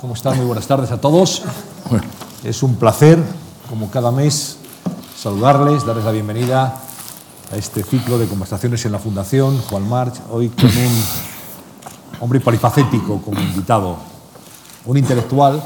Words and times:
¿Cómo 0.00 0.14
están? 0.14 0.34
Muy 0.38 0.46
buenas 0.46 0.66
tardes 0.66 0.90
a 0.92 0.98
todos. 0.98 1.42
Es 2.42 2.62
un 2.62 2.76
placer, 2.76 3.22
como 3.68 3.90
cada 3.90 4.10
mes, 4.10 4.56
saludarles, 5.14 5.84
darles 5.84 6.06
la 6.06 6.10
bienvenida 6.10 6.80
a 7.52 7.56
este 7.56 7.82
ciclo 7.82 8.18
de 8.18 8.26
conversaciones 8.26 8.82
en 8.86 8.92
la 8.92 8.98
Fundación 8.98 9.60
Juan 9.60 9.86
March, 9.86 10.14
hoy 10.30 10.48
con 10.48 10.70
un 10.70 11.04
hombre 12.18 12.40
polifacético 12.40 13.20
como 13.20 13.38
invitado, 13.42 13.98
un 14.86 14.96
intelectual 14.96 15.62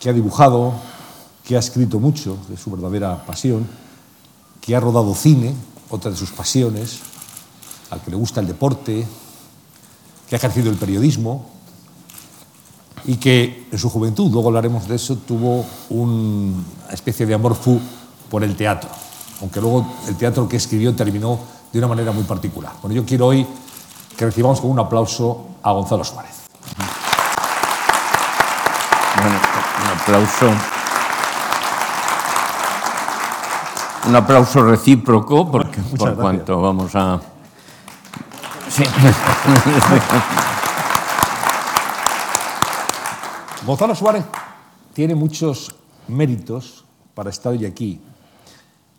que 0.00 0.08
ha 0.08 0.14
dibujado, 0.14 0.72
que 1.44 1.56
ha 1.56 1.58
escrito 1.58 2.00
mucho 2.00 2.38
de 2.48 2.56
su 2.56 2.70
verdadera 2.70 3.26
pasión, 3.26 3.68
que 4.62 4.74
ha 4.74 4.80
rodado 4.80 5.14
cine, 5.14 5.54
otra 5.90 6.10
de 6.10 6.16
sus 6.16 6.30
pasiones, 6.30 7.00
al 7.90 8.00
que 8.00 8.12
le 8.12 8.16
gusta 8.16 8.40
el 8.40 8.46
deporte, 8.46 9.06
que 10.26 10.34
ha 10.34 10.38
ejercido 10.38 10.70
el 10.70 10.78
periodismo, 10.78 11.59
y 13.04 13.16
que 13.16 13.68
en 13.70 13.78
su 13.78 13.88
juventud, 13.90 14.30
luego 14.30 14.48
hablaremos 14.48 14.88
de 14.88 14.96
eso, 14.96 15.16
tuvo 15.16 15.64
una 15.90 16.62
especie 16.92 17.26
de 17.26 17.34
amor 17.34 17.54
fu 17.54 17.80
por 18.30 18.44
el 18.44 18.56
teatro, 18.56 18.90
aunque 19.40 19.60
luego 19.60 19.86
el 20.08 20.16
teatro 20.16 20.48
que 20.48 20.56
escribió 20.56 20.94
terminó 20.94 21.38
de 21.72 21.78
una 21.78 21.88
manera 21.88 22.12
muy 22.12 22.24
particular. 22.24 22.72
Bueno, 22.82 22.94
yo 22.94 23.04
quiero 23.04 23.26
hoy 23.26 23.46
que 24.16 24.24
recibamos 24.24 24.60
con 24.60 24.70
un 24.70 24.78
aplauso 24.78 25.46
a 25.62 25.72
Gonzalo 25.72 26.04
Suárez. 26.04 26.32
Bueno, 29.16 29.38
un 29.82 30.00
aplauso. 30.00 30.46
Un 34.08 34.16
aplauso 34.16 34.62
recíproco 34.62 35.50
porque, 35.50 35.80
por 35.80 35.98
gracias. 35.98 36.16
cuanto 36.16 36.60
vamos 36.60 36.94
a... 36.94 37.20
Sí. 38.68 38.84
Gonzalo 43.66 43.94
Suárez 43.94 44.24
tiene 44.94 45.14
muchos 45.14 45.74
méritos 46.08 46.84
para 47.14 47.30
estar 47.30 47.52
hoy 47.52 47.64
aquí. 47.66 48.00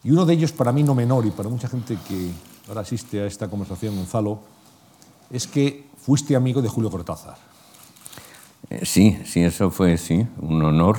Y 0.04 0.12
uno 0.12 0.26
de 0.26 0.34
ellos, 0.34 0.52
para 0.52 0.72
mí 0.72 0.84
no 0.84 0.96
menor, 0.96 1.26
y 1.26 1.32
para 1.32 1.50
mucha 1.50 1.68
gente 1.68 1.98
que 2.08 2.32
ahora 2.68 2.82
asiste 2.82 3.22
a 3.22 3.26
esta 3.26 3.48
conversación, 3.50 3.96
Gonzalo, 3.96 4.40
es 5.30 5.48
que 5.48 5.88
fuiste 5.98 6.36
amigo 6.36 6.62
de 6.62 6.70
Julio 6.70 6.90
Cortázar. 6.90 7.36
Eh, 8.70 8.86
Sí, 8.86 9.18
sí, 9.26 9.42
eso 9.44 9.70
fue, 9.72 9.98
sí, 9.98 10.26
un 10.40 10.62
honor. 10.64 10.98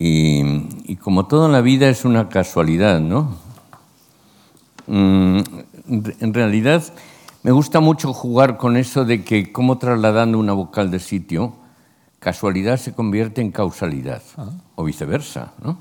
Y, 0.00 0.94
como 0.96 1.26
todo 1.26 1.46
en 1.46 1.52
la 1.52 1.60
vida 1.60 1.88
es 1.88 2.04
una 2.04 2.28
casualidad, 2.28 3.00
¿no? 3.00 3.36
Mm, 4.86 5.38
en 5.88 6.04
re- 6.04 6.16
en 6.20 6.34
realidad 6.34 6.84
me 7.42 7.50
gusta 7.50 7.80
mucho 7.80 8.12
jugar 8.12 8.58
con 8.58 8.76
eso 8.76 9.04
de 9.04 9.24
que 9.24 9.52
como 9.52 9.78
trasladando 9.78 10.38
una 10.38 10.52
vocal 10.52 10.90
de 10.92 11.00
sitio, 11.00 11.52
casualidad 12.18 12.76
se 12.78 12.92
convierte 12.92 13.40
en 13.40 13.50
causalidad, 13.52 14.22
o 14.74 14.84
viceversa, 14.84 15.52
¿no? 15.62 15.78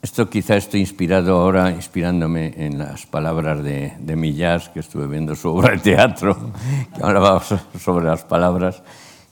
Esto 0.00 0.30
quizá 0.30 0.56
estoy 0.56 0.80
inspirado 0.80 1.36
ahora, 1.36 1.72
inspirándome 1.72 2.54
en 2.56 2.78
las 2.78 3.04
palabras 3.04 3.64
de, 3.64 3.94
de 3.98 4.14
Millás, 4.16 4.68
que 4.68 4.78
estuve 4.78 5.08
viendo 5.08 5.34
su 5.34 5.48
obra 5.50 5.72
de 5.72 5.78
teatro, 5.78 6.36
que 6.96 7.02
hablaba 7.02 7.42
so- 7.42 7.58
sobre 7.78 8.06
las 8.06 8.22
palabras, 8.22 8.82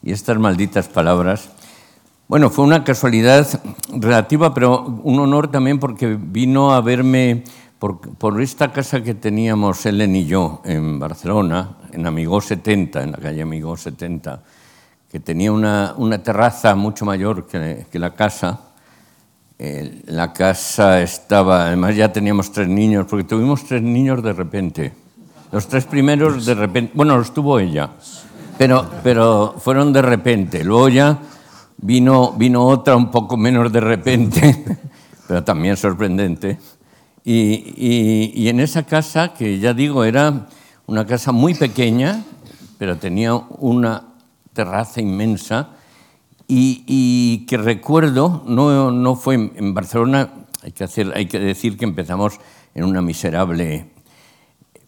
y 0.03 0.11
estas 0.11 0.39
malditas 0.39 0.89
palabras. 0.89 1.51
Bueno, 2.27 2.51
fue 2.51 2.65
una 2.65 2.83
casualidad 2.83 3.47
relativa, 3.93 4.53
pero 4.53 4.83
un 5.05 5.21
honor 5.21 5.49
también 5.53 5.79
porque 5.79 6.19
vino 6.21 6.73
a 6.75 6.81
verme 6.81 7.45
por, 7.79 8.01
por 8.01 8.41
esta 8.43 8.73
casa 8.73 9.05
que 9.05 9.15
teníamos 9.15 9.87
Ellen 9.87 10.17
y 10.17 10.27
yo 10.27 10.63
en 10.65 10.99
Barcelona, 10.99 11.77
en 11.93 12.05
Amigó 12.07 12.41
70, 12.41 13.05
en 13.05 13.13
la 13.13 13.19
calle 13.19 13.43
Amigó 13.43 13.77
70, 13.77 14.43
que 15.17 15.21
tenía 15.21 15.51
una, 15.51 15.95
una 15.97 16.23
terraza 16.23 16.75
mucho 16.75 17.07
mayor 17.07 17.47
que, 17.47 17.87
que 17.91 17.99
la 17.99 18.13
casa. 18.15 18.61
Eh, 19.59 20.03
la 20.09 20.35
casa 20.35 21.01
estaba, 21.01 21.69
además 21.69 21.97
ya 21.97 22.13
teníamos 22.13 22.53
tres 22.53 22.69
niños, 22.69 23.07
porque 23.09 23.25
tuvimos 23.25 23.65
tres 23.65 23.81
niños 23.81 24.23
de 24.23 24.35
repente. 24.35 24.93
Los 25.53 25.69
tres 25.69 25.87
primeros 25.87 26.45
de 26.45 26.55
repente, 26.55 26.93
bueno, 26.95 27.17
los 27.17 27.33
tuvo 27.33 27.59
ella, 27.59 27.89
pero, 28.59 28.87
pero 29.03 29.55
fueron 29.59 29.91
de 29.91 30.03
repente. 30.03 30.63
Luego 30.63 30.91
ya 30.91 31.19
vino, 31.79 32.33
vino 32.33 32.67
otra 32.67 32.95
un 32.95 33.11
poco 33.11 33.39
menos 33.39 33.73
de 33.73 33.81
repente, 33.81 34.67
pero 35.27 35.43
también 35.43 35.79
sorprendente. 35.79 36.59
Y, 37.25 37.33
y- 37.75 38.33
y 38.35 38.49
en 38.51 38.61
esa 38.61 38.83
casa, 38.83 39.33
que 39.33 39.59
ya 39.61 39.73
digo, 39.73 40.05
era 40.05 40.47
una 40.85 41.07
casa 41.07 41.33
muy 41.33 41.55
pequeña, 41.55 42.23
pero 42.77 42.99
tenía 42.99 43.33
una 43.35 44.03
terraza 44.57 45.01
inmensa, 45.01 45.69
y, 46.49 47.45
que 47.47 47.57
recuerdo, 47.57 48.43
no, 48.47 48.91
no 48.91 49.15
fue 49.17 49.35
en, 49.35 49.75
Barcelona, 49.75 50.31
hay 50.63 50.73
que, 50.73 50.85
hacer, 50.85 51.13
hay 51.15 51.27
que 51.27 51.39
decir 51.39 51.77
que 51.77 51.85
empezamos 51.85 52.39
en 52.75 52.85
una 52.85 53.03
miserable, 53.03 53.91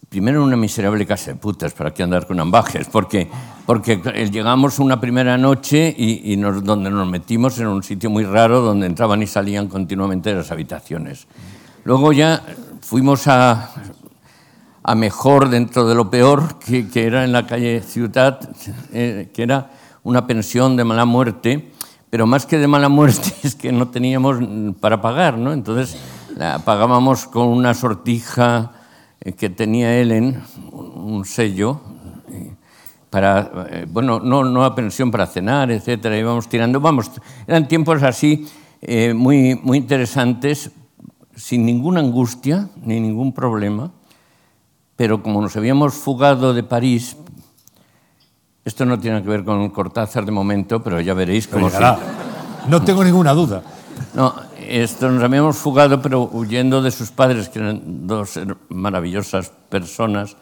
primero 0.09 0.39
en 0.39 0.47
una 0.47 0.55
miserable 0.57 1.05
casa 1.05 1.31
de 1.31 1.35
putas, 1.35 1.73
para 1.73 1.93
qué 1.93 2.01
andar 2.03 2.25
con 2.27 2.39
ambajes, 2.39 2.87
porque, 2.89 3.27
porque 3.65 3.97
llegamos 4.31 4.79
una 4.79 4.99
primera 4.99 5.37
noche 5.37 5.93
y, 5.97 6.33
y 6.33 6.37
nos- 6.37 6.63
donde 6.63 6.89
nos 6.89 7.07
metimos 7.07 7.59
en 7.59 7.67
un 7.67 7.83
sitio 7.83 8.09
muy 8.09 8.23
raro, 8.23 8.61
donde 8.61 8.87
entraban 8.87 9.21
y 9.21 9.27
salían 9.27 9.67
continuamente 9.67 10.29
de 10.29 10.37
las 10.37 10.51
habitaciones. 10.51 11.27
Luego 11.83 12.13
ya 12.13 12.41
fuimos 12.81 13.27
a, 13.27 13.69
a 14.89 14.95
mejor 14.95 15.49
dentro 15.49 15.87
de 15.87 15.93
lo 15.93 16.09
peor, 16.09 16.57
que, 16.57 16.87
que 16.87 17.05
era 17.05 17.23
en 17.23 17.31
la 17.31 17.45
calle 17.45 17.79
Ciutat, 17.81 18.45
eh, 18.91 19.29
que 19.31 19.43
era 19.43 19.69
una 20.01 20.25
pensión 20.25 20.75
de 20.77 20.83
mala 20.83 21.05
muerte, 21.05 21.69
pero 22.09 22.25
más 22.25 22.47
que 22.47 22.57
de 22.57 22.65
mala 22.65 22.89
muerte 22.89 23.31
es 23.43 23.53
que 23.53 23.71
no 23.71 23.89
teníamos 23.89 24.37
para 24.79 24.99
pagar, 24.99 25.37
¿no? 25.37 25.53
Entonces 25.53 25.95
la 26.35 26.57
pagábamos 26.65 27.27
con 27.27 27.49
una 27.49 27.75
sortija 27.75 28.71
eh, 29.21 29.33
que 29.33 29.51
tenía 29.51 29.95
Ellen, 29.95 30.41
un 30.71 31.23
sello, 31.23 31.81
eh, 32.31 32.55
para, 33.11 33.85
bueno, 33.89 34.19
no, 34.19 34.43
no 34.43 34.65
a 34.65 34.73
pensión 34.73 35.11
para 35.11 35.27
cenar, 35.27 35.69
etcétera, 35.69 36.17
íbamos 36.17 36.49
tirando, 36.49 36.79
vamos, 36.79 37.11
eran 37.45 37.67
tiempos 37.67 38.01
así 38.01 38.47
muy, 39.13 39.53
muy 39.61 39.77
interesantes, 39.77 40.71
sin 41.35 41.63
ninguna 41.63 41.99
angustia 41.99 42.69
ni 42.81 42.99
ningún 42.99 43.33
problema, 43.33 43.91
pero 44.99 45.23
como 45.23 45.41
nos 45.41 45.55
habíamos 45.55 45.93
fugado 45.93 46.53
de 46.53 46.61
París, 46.61 47.15
esto 48.65 48.83
no 48.83 48.99
tiene 48.99 49.23
que 49.23 49.29
ver 49.29 49.45
con 49.45 49.69
Cortázar 49.69 50.25
de 50.25 50.31
momento, 50.33 50.83
pero 50.83 50.99
ya 50.99 51.13
veréis 51.13 51.47
cómo 51.47 51.69
Llegará. 51.69 51.97
No 52.67 52.81
tengo 52.81 53.01
ninguna 53.05 53.31
duda. 53.31 53.63
no, 54.13 54.35
esto 54.59 55.09
nos 55.09 55.23
habíamos 55.23 55.55
fugado, 55.55 56.01
pero 56.01 56.29
huyendo 56.33 56.81
de 56.81 56.91
sus 56.91 57.11
padres, 57.11 57.47
que 57.47 57.59
eran 57.59 58.07
dos 58.07 58.37
maravillosas 58.67 59.53
personas, 59.69 60.35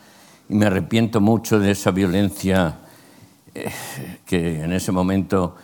y 0.50 0.56
me 0.56 0.66
arrepiento 0.66 1.22
mucho 1.22 1.60
de 1.60 1.70
esa 1.70 1.92
violencia 1.92 2.80
eh, 3.54 3.72
que 4.26 4.64
en 4.64 4.74
ese 4.74 4.92
momento 4.92 5.56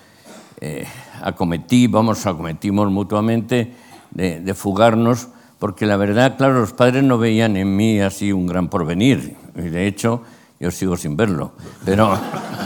eh, 0.61 0.85
acometí, 1.23 1.87
vamos, 1.87 2.27
acometimos 2.27 2.91
mutuamente, 2.91 3.73
de, 4.11 4.39
de 4.39 4.53
fugarnos, 4.53 5.29
porque 5.63 5.85
la 5.85 5.95
verdad, 5.95 6.35
claro, 6.35 6.59
los 6.59 6.73
padres 6.73 7.05
no 7.05 7.17
veían 7.17 7.55
en 7.55 7.73
mí 7.73 8.01
así 8.01 8.33
un 8.33 8.47
gran 8.47 8.67
porvenir, 8.67 9.37
y 9.55 9.61
de 9.61 9.87
hecho 9.87 10.21
yo 10.59 10.69
sigo 10.71 10.97
sin 10.97 11.15
verlo, 11.15 11.53
pero, 11.85 12.19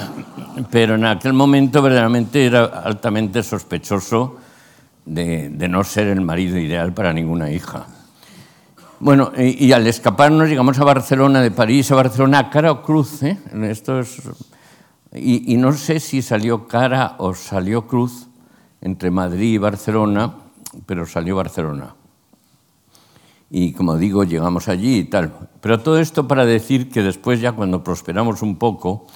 pero 0.72 0.96
en 0.96 1.06
aquel 1.06 1.34
momento 1.34 1.84
verdaderamente 1.84 2.44
era 2.44 2.66
altamente 2.66 3.44
sospechoso 3.44 4.38
de, 5.06 5.48
no 5.70 5.84
ser 5.84 6.08
el 6.08 6.22
marido 6.22 6.58
ideal 6.58 6.92
para 6.92 7.14
ninguna 7.14 7.52
hija. 7.52 7.86
Bueno, 9.00 9.32
y, 9.38 9.68
y 9.68 9.74
al 9.74 9.86
escaparnos 9.86 10.50
llegamos 10.50 10.80
a 10.80 10.84
Barcelona, 10.84 11.42
de 11.42 11.52
París 11.52 11.92
a 11.92 11.96
Barcelona, 11.96 12.50
cara 12.50 12.72
o 12.72 12.82
cruz. 12.82 13.22
¿eh? 13.22 13.38
Esto 13.62 14.00
es, 14.00 14.24
y 15.14 15.56
no 15.58 15.72
sé 15.74 16.00
si 16.00 16.24
salió 16.24 16.68
cara 16.68 17.14
o 17.20 17.36
salió 17.36 17.86
cruz 17.86 18.26
entre 18.82 19.12
Madrid 19.12 19.54
y 19.54 19.58
Barcelona, 19.60 20.34
pero 20.88 21.06
salió 21.06 21.36
Barcelona. 21.36 21.94
Y 23.50 23.72
como 23.74 23.98
digo, 23.98 24.24
llegamos 24.24 24.68
allí 24.68 25.00
y 25.00 25.04
tal. 25.06 25.50
Pero 25.62 25.80
todo 25.80 26.00
esto 26.00 26.28
para 26.28 26.46
decir 26.46 26.90
que 26.90 27.02
después 27.02 27.40
ya 27.40 27.54
cuando 27.54 27.84
prosperamos 27.84 28.42
un 28.42 28.58
poco, 28.58 29.08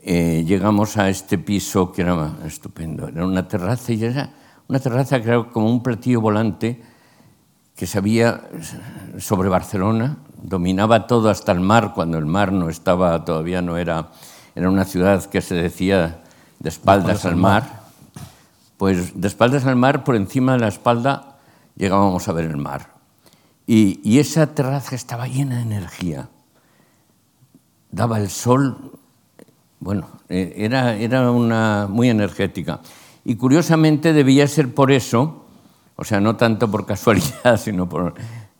eh, 0.00 0.44
llegamos 0.46 0.96
a 0.96 1.08
este 1.08 1.38
piso 1.38 1.92
que 1.92 2.02
era 2.02 2.36
estupendo. 2.44 3.08
Era 3.08 3.26
una 3.26 3.48
terraza 3.48 3.92
y 3.92 4.04
era 4.04 4.30
una 4.68 4.78
terraza 4.78 5.20
que 5.20 5.28
era 5.28 5.44
como 5.44 5.70
un 5.70 5.82
platillo 5.82 6.20
volante 6.20 6.80
que 7.74 7.86
se 7.86 7.96
había 7.96 8.42
sobre 9.18 9.48
Barcelona, 9.48 10.18
dominaba 10.42 11.06
todo 11.06 11.30
hasta 11.30 11.52
el 11.52 11.60
mar, 11.60 11.92
cuando 11.94 12.18
el 12.18 12.26
mar 12.26 12.52
no 12.52 12.68
estaba, 12.68 13.24
todavía 13.24 13.62
no 13.62 13.76
era, 13.76 14.10
era 14.54 14.68
una 14.68 14.84
ciudad 14.84 15.24
que 15.24 15.40
se 15.40 15.54
decía 15.54 16.22
de 16.58 16.68
espaldas 16.68 17.24
al 17.24 17.36
mar. 17.36 17.82
Pues 18.76 19.20
de 19.20 19.28
espaldas 19.28 19.64
al 19.64 19.76
mar, 19.76 20.04
por 20.04 20.16
encima 20.16 20.52
de 20.52 20.58
la 20.58 20.68
espalda, 20.68 21.38
llegábamos 21.76 22.28
a 22.28 22.32
ver 22.32 22.46
el 22.46 22.56
mar. 22.56 22.97
Y, 23.68 24.00
y 24.02 24.18
esa 24.18 24.52
terraza 24.52 24.96
estaba 24.96 25.28
llena 25.28 25.58
de 25.58 25.62
energía. 25.62 26.28
Daba 27.92 28.18
el 28.18 28.30
sol 28.30 28.98
bueno, 29.80 30.08
eh, 30.28 30.54
era, 30.56 30.96
era 30.96 31.30
una 31.30 31.86
muy 31.88 32.08
energética. 32.08 32.80
Y 33.24 33.36
curiosamente 33.36 34.12
debía 34.12 34.46
ser 34.48 34.74
por 34.74 34.90
eso, 34.90 35.44
o 35.96 36.04
sea, 36.04 36.20
no 36.20 36.36
tanto 36.36 36.70
por 36.70 36.84
casualidad, 36.84 37.56
sino 37.62 37.88
por, 37.88 38.14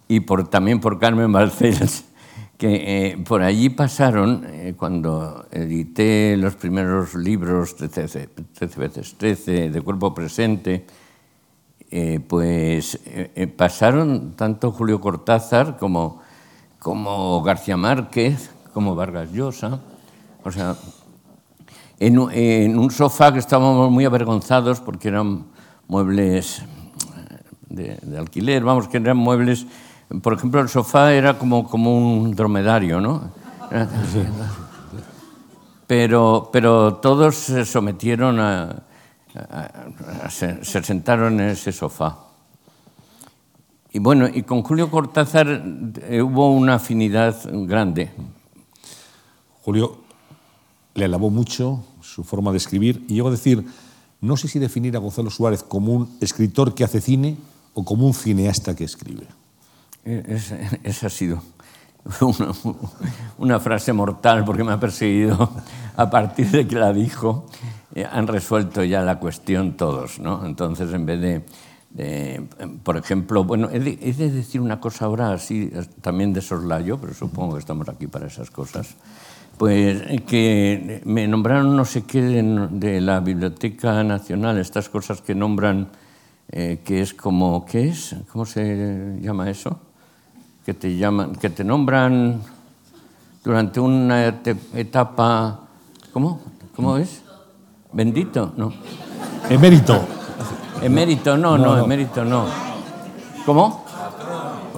y 0.07 0.21
por, 0.21 0.49
también 0.49 0.81
por 0.81 0.99
Carmen 0.99 1.33
Balcells, 1.33 2.05
que 2.57 3.13
eh, 3.13 3.19
por 3.19 3.43
allí 3.43 3.69
pasaron, 3.71 4.45
eh, 4.47 4.75
cuando 4.77 5.47
edité 5.51 6.37
los 6.37 6.55
primeros 6.55 7.15
libros 7.15 7.77
de 7.79 7.89
13, 7.89 8.29
veces 8.77 9.15
13, 9.17 9.71
de 9.71 9.81
cuerpo 9.81 10.15
presente, 10.15 10.87
eh, 11.91 12.21
pues 12.27 13.01
pasaron 13.57 14.35
tanto 14.37 14.73
Julio 14.73 15.01
Cortázar 15.01 15.77
como, 15.79 16.21
como 16.79 17.43
García 17.43 17.77
Márquez, 17.77 18.51
como 18.73 18.95
Vargas 18.95 19.31
Llosa, 19.33 19.81
o 20.45 20.51
sea, 20.53 20.77
en, 21.99 22.19
en, 22.33 22.79
un 22.79 22.91
sofá 22.91 23.33
que 23.33 23.39
estábamos 23.39 23.91
muy 23.91 24.05
avergonzados 24.05 24.81
porque 24.81 25.09
eran 25.09 25.47
muebles 25.89 26.63
de, 27.69 27.99
de 28.03 28.19
alquiler, 28.19 28.63
vamos, 28.63 28.89
que 28.89 28.99
eran 28.99 29.17
muebles 29.17 29.67
por 30.23 30.33
ejemplo, 30.33 30.61
el 30.61 30.69
sofá 30.69 31.13
era 31.13 31.39
como, 31.39 31.69
como 31.69 31.97
un 31.97 32.35
dromedario, 32.35 33.01
¿no? 33.01 33.31
Pero, 35.87 36.51
pero 36.53 36.95
todos 36.97 37.35
se 37.35 37.65
sometieron 37.65 38.41
a, 38.41 38.83
se, 40.31 40.83
sentaron 40.83 41.41
en 41.41 41.51
ese 41.51 41.73
sofá. 41.73 42.19
Y 43.93 43.99
bueno, 44.01 44.29
y 44.33 44.43
con 44.43 44.63
Julio 44.63 44.91
Cortázar 44.91 45.65
eh, 46.03 46.23
hubo 46.23 46.53
una 46.53 46.75
afinidad 46.75 47.37
grande. 47.67 48.11
Julio 49.63 49.99
le 50.95 51.05
alabó 51.05 51.31
mucho 51.31 51.85
su 52.01 52.25
forma 52.25 52.51
de 52.51 52.59
escribir 52.59 53.05
y 53.09 53.15
llegó 53.15 53.29
a 53.29 53.33
decir, 53.33 53.65
no 54.21 54.37
sé 54.37 54.49
si 54.49 54.59
definir 54.59 54.97
a 54.97 54.99
Gonzalo 54.99 55.31
Suárez 55.31 55.63
como 55.63 55.93
un 55.93 56.19
escritor 56.21 56.75
que 56.75 56.85
hace 56.85 57.01
cine 57.01 57.37
o 57.75 57.85
como 57.85 58.07
un 58.07 58.15
cineasta 58.15 58.75
que 58.75 58.85
escribe. 58.85 59.27
esa 60.05 61.07
ha 61.07 61.11
sido 61.11 61.43
una, 62.21 62.53
una, 63.39 63.61
frase 63.61 63.93
mortal 63.93 64.45
porque 64.45 64.65
me 64.65 64.73
ha 64.73 64.81
perseguido 64.81 65.51
a 65.97 66.11
partir 66.11 66.51
de 66.51 66.67
que 66.67 66.77
la 66.77 66.93
dijo. 66.93 67.47
Eh, 67.95 68.07
han 68.11 68.27
resuelto 68.27 68.85
ya 68.85 69.03
la 69.03 69.19
cuestión 69.19 69.77
todos, 69.77 70.19
¿no? 70.19 70.45
Entonces, 70.45 70.93
en 70.93 71.07
vez 71.07 71.21
de, 71.21 72.43
por 72.83 72.97
ejemplo, 72.97 73.45
bueno, 73.45 73.69
he 73.73 73.81
de, 73.81 74.31
decir 74.31 74.61
una 74.61 74.81
cosa 74.81 75.07
ahora 75.07 75.33
así, 75.33 75.71
también 76.01 76.33
de 76.33 76.43
soslayo, 76.43 76.99
pero 76.99 77.15
supongo 77.15 77.55
que 77.55 77.61
estamos 77.61 77.89
aquí 77.89 78.07
para 78.07 78.27
esas 78.27 78.51
cosas. 78.51 78.95
Pues 79.57 80.03
que 80.23 81.03
me 81.05 81.27
nombraron 81.27 81.75
no 81.75 81.85
sé 81.85 82.05
qué 82.05 82.23
de, 82.23 82.69
de 82.71 83.01
la 83.01 83.21
Biblioteca 83.21 84.05
Nacional, 84.05 84.59
estas 84.59 84.89
cosas 84.89 85.21
que 85.21 85.35
nombran, 85.35 85.89
eh, 86.53 86.81
que 86.85 87.01
es 87.01 87.15
como, 87.15 87.67
¿qué 87.67 87.89
es? 87.89 88.15
¿Cómo 88.31 88.47
se 88.47 89.19
llama 89.21 89.51
eso? 89.51 89.81
que 90.69 90.75
te, 90.75 90.99
llaman, 90.99 91.35
que 91.37 91.49
te 91.49 91.65
nombran 91.65 92.43
durante 93.43 93.81
una 93.81 94.27
etapa, 94.75 95.61
¿cómo? 96.13 96.43
¿Cómo 96.77 96.99
es? 96.99 97.23
Bendito, 97.93 98.53
no. 98.57 98.73
Emérito. 99.49 100.01
Emérito, 100.83 101.37
no, 101.37 101.59
no, 101.59 101.77
no, 101.77 101.85
emérito 101.85 102.25
no. 102.25 102.45
¿Cómo? 103.45 103.85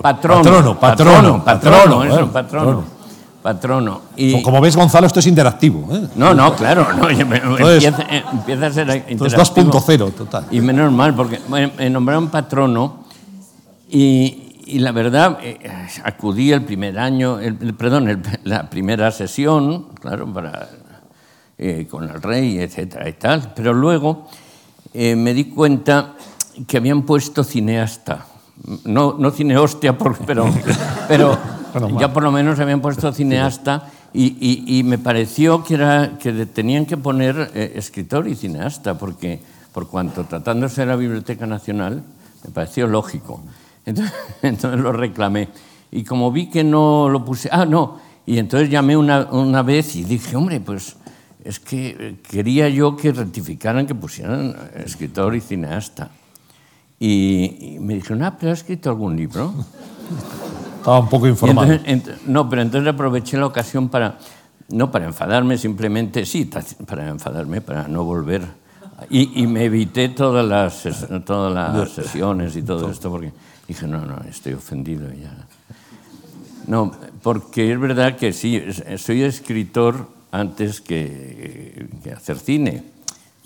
Patrono. 0.01 0.43
Patrono, 0.43 0.81
patrono, 0.81 1.45
patrono, 1.45 2.05
eso, 2.05 2.33
patrono. 2.33 2.85
Patrono. 3.43 4.01
Y... 4.17 4.43
Como 4.43 4.61
ves, 4.61 4.77
Gonzalo, 4.77 5.07
esto 5.07 5.21
es 5.21 5.27
interactivo. 5.27 5.89
¿eh? 5.95 6.09
No, 6.15 6.35
no, 6.35 6.55
claro. 6.55 6.87
No, 6.95 7.09
empieza, 7.09 8.07
empieza, 8.33 8.67
a 8.67 8.71
ser 8.71 9.05
interactivo. 9.09 9.71
2.0, 9.73 10.13
total. 10.13 10.47
Y 10.51 10.61
menos 10.61 10.93
mal, 10.93 11.15
porque 11.15 11.41
me 11.49 11.91
nombraron 11.91 12.29
patrono 12.29 13.05
y, 13.91 14.51
y 14.67 14.79
la 14.79 14.93
verdad, 14.93 15.39
eh, 15.43 15.59
acudí 16.05 16.53
el 16.53 16.65
primer 16.65 16.99
año, 16.99 17.41
el, 17.41 17.57
perdón, 17.75 18.09
el, 18.09 18.23
la 18.45 18.71
primera 18.71 19.11
sesión, 19.11 19.87
claro, 20.01 20.33
para, 20.33 20.69
eh, 21.63 21.87
con 21.91 22.09
el 22.09 22.23
rey, 22.23 22.59
etcétera 22.59 23.07
y 23.07 23.13
tal, 23.13 23.53
pero 23.55 23.75
luego 23.75 24.27
eh, 24.95 25.15
me 25.15 25.35
di 25.35 25.45
cuenta 25.45 26.15
que 26.67 26.79
habían 26.79 27.03
puesto 27.03 27.45
cineasta. 27.45 28.25
No, 28.87 29.17
no 29.19 29.31
cineostia, 29.31 29.99
por, 29.99 30.17
pero, 30.25 30.47
pero 31.09 31.39
ya 31.99 32.11
por 32.15 32.23
lo 32.23 32.33
menos 32.33 32.59
habían 32.61 32.81
puesto 32.81 33.13
cineasta 33.13 33.91
y, 34.15 34.39
y, 34.41 34.79
y 34.79 34.83
me 34.85 34.97
pareció 34.97 35.63
que, 35.63 35.75
era, 35.75 36.17
que 36.19 36.47
tenían 36.47 36.87
que 36.87 36.97
poner 36.97 37.51
eh, 37.55 37.73
escritor 37.77 38.27
y 38.27 38.37
cineasta, 38.37 38.97
porque 38.97 39.39
por 39.75 39.87
cuanto 39.87 40.25
tratándose 40.25 40.81
de 40.81 40.87
la 40.87 40.97
Biblioteca 40.97 41.47
Nacional, 41.47 42.03
me 42.43 42.51
pareció 42.53 42.87
lógico. 42.87 43.43
Entonces, 43.85 44.15
entonces, 44.43 44.81
lo 44.81 44.93
reclamé. 44.93 45.51
Y 45.93 46.05
como 46.05 46.33
vi 46.33 46.49
que 46.49 46.65
no 46.65 47.11
lo 47.11 47.23
puse, 47.23 47.51
ah, 47.53 47.67
no, 47.67 47.99
y 48.25 48.39
entonces 48.39 48.71
llamé 48.71 48.97
una, 48.97 49.29
una 49.31 49.63
vez 49.63 49.95
y 49.97 50.05
dije, 50.05 50.37
hombre, 50.37 50.59
pues 50.61 50.97
es 51.45 51.61
que 51.61 52.17
quería 52.29 52.69
yo 52.69 52.97
que 52.97 53.13
rectificaran 53.13 53.87
que 53.87 53.95
pusieran 53.95 54.55
escritor 54.75 55.35
y 55.35 55.41
cineasta. 55.41 56.11
Y, 56.99 57.75
y 57.77 57.79
me 57.79 57.95
dijeron, 57.95 58.23
ah, 58.23 58.37
pero 58.39 58.53
¿has 58.53 58.59
escrito 58.59 58.91
algún 58.91 59.17
libro? 59.17 59.53
Estaba 60.79 61.01
un 61.01 61.09
poco 61.09 61.27
informado. 61.27 61.73
Entonces, 61.85 62.27
no, 62.27 62.49
pero 62.49 62.63
entonces 62.63 62.93
aproveché 62.93 63.39
la 63.39 63.47
ocasión 63.47 63.89
para, 63.89 64.19
no 64.69 64.91
para 64.91 65.07
enfadarme, 65.07 65.59
simplemente, 65.59 66.27
sí, 66.27 66.51
para 66.87 67.09
enfadarme, 67.09 67.61
para 67.61 67.89
no 67.89 68.05
volver. 68.05 68.43
Y, 69.09 69.43
y 69.43 69.47
me 69.47 69.65
evité 69.65 70.11
todas 70.11 70.47
las, 70.47 70.87
todas 71.25 71.55
las 71.55 71.91
sesiones 71.91 72.55
y 72.57 72.63
todo 72.63 72.91
esto, 72.91 73.11
porque 73.11 73.33
Dije, 73.71 73.87
no, 73.87 74.05
no, 74.05 74.21
estoy 74.29 74.55
ofendido 74.55 75.13
ya. 75.13 75.33
No, 76.67 76.91
porque 77.23 77.73
es 77.73 77.79
verdad 77.79 78.17
que 78.17 78.33
sí, 78.33 78.61
soy 78.97 79.23
escritor 79.23 80.09
antes 80.31 80.81
que, 80.81 81.89
que 82.03 82.13
hacer 82.13 82.39
cine. 82.39 82.83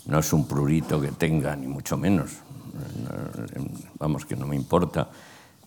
No 0.07 0.19
es 0.19 0.33
un 0.33 0.47
prurito 0.47 1.01
que 1.01 1.09
tenga, 1.09 1.55
ni 1.55 1.67
mucho 1.67 1.97
menos. 1.97 2.31
Vamos, 3.99 4.25
que 4.25 4.35
no 4.35 4.45
me 4.45 4.55
importa. 4.55 5.07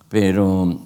Pero 0.08 0.78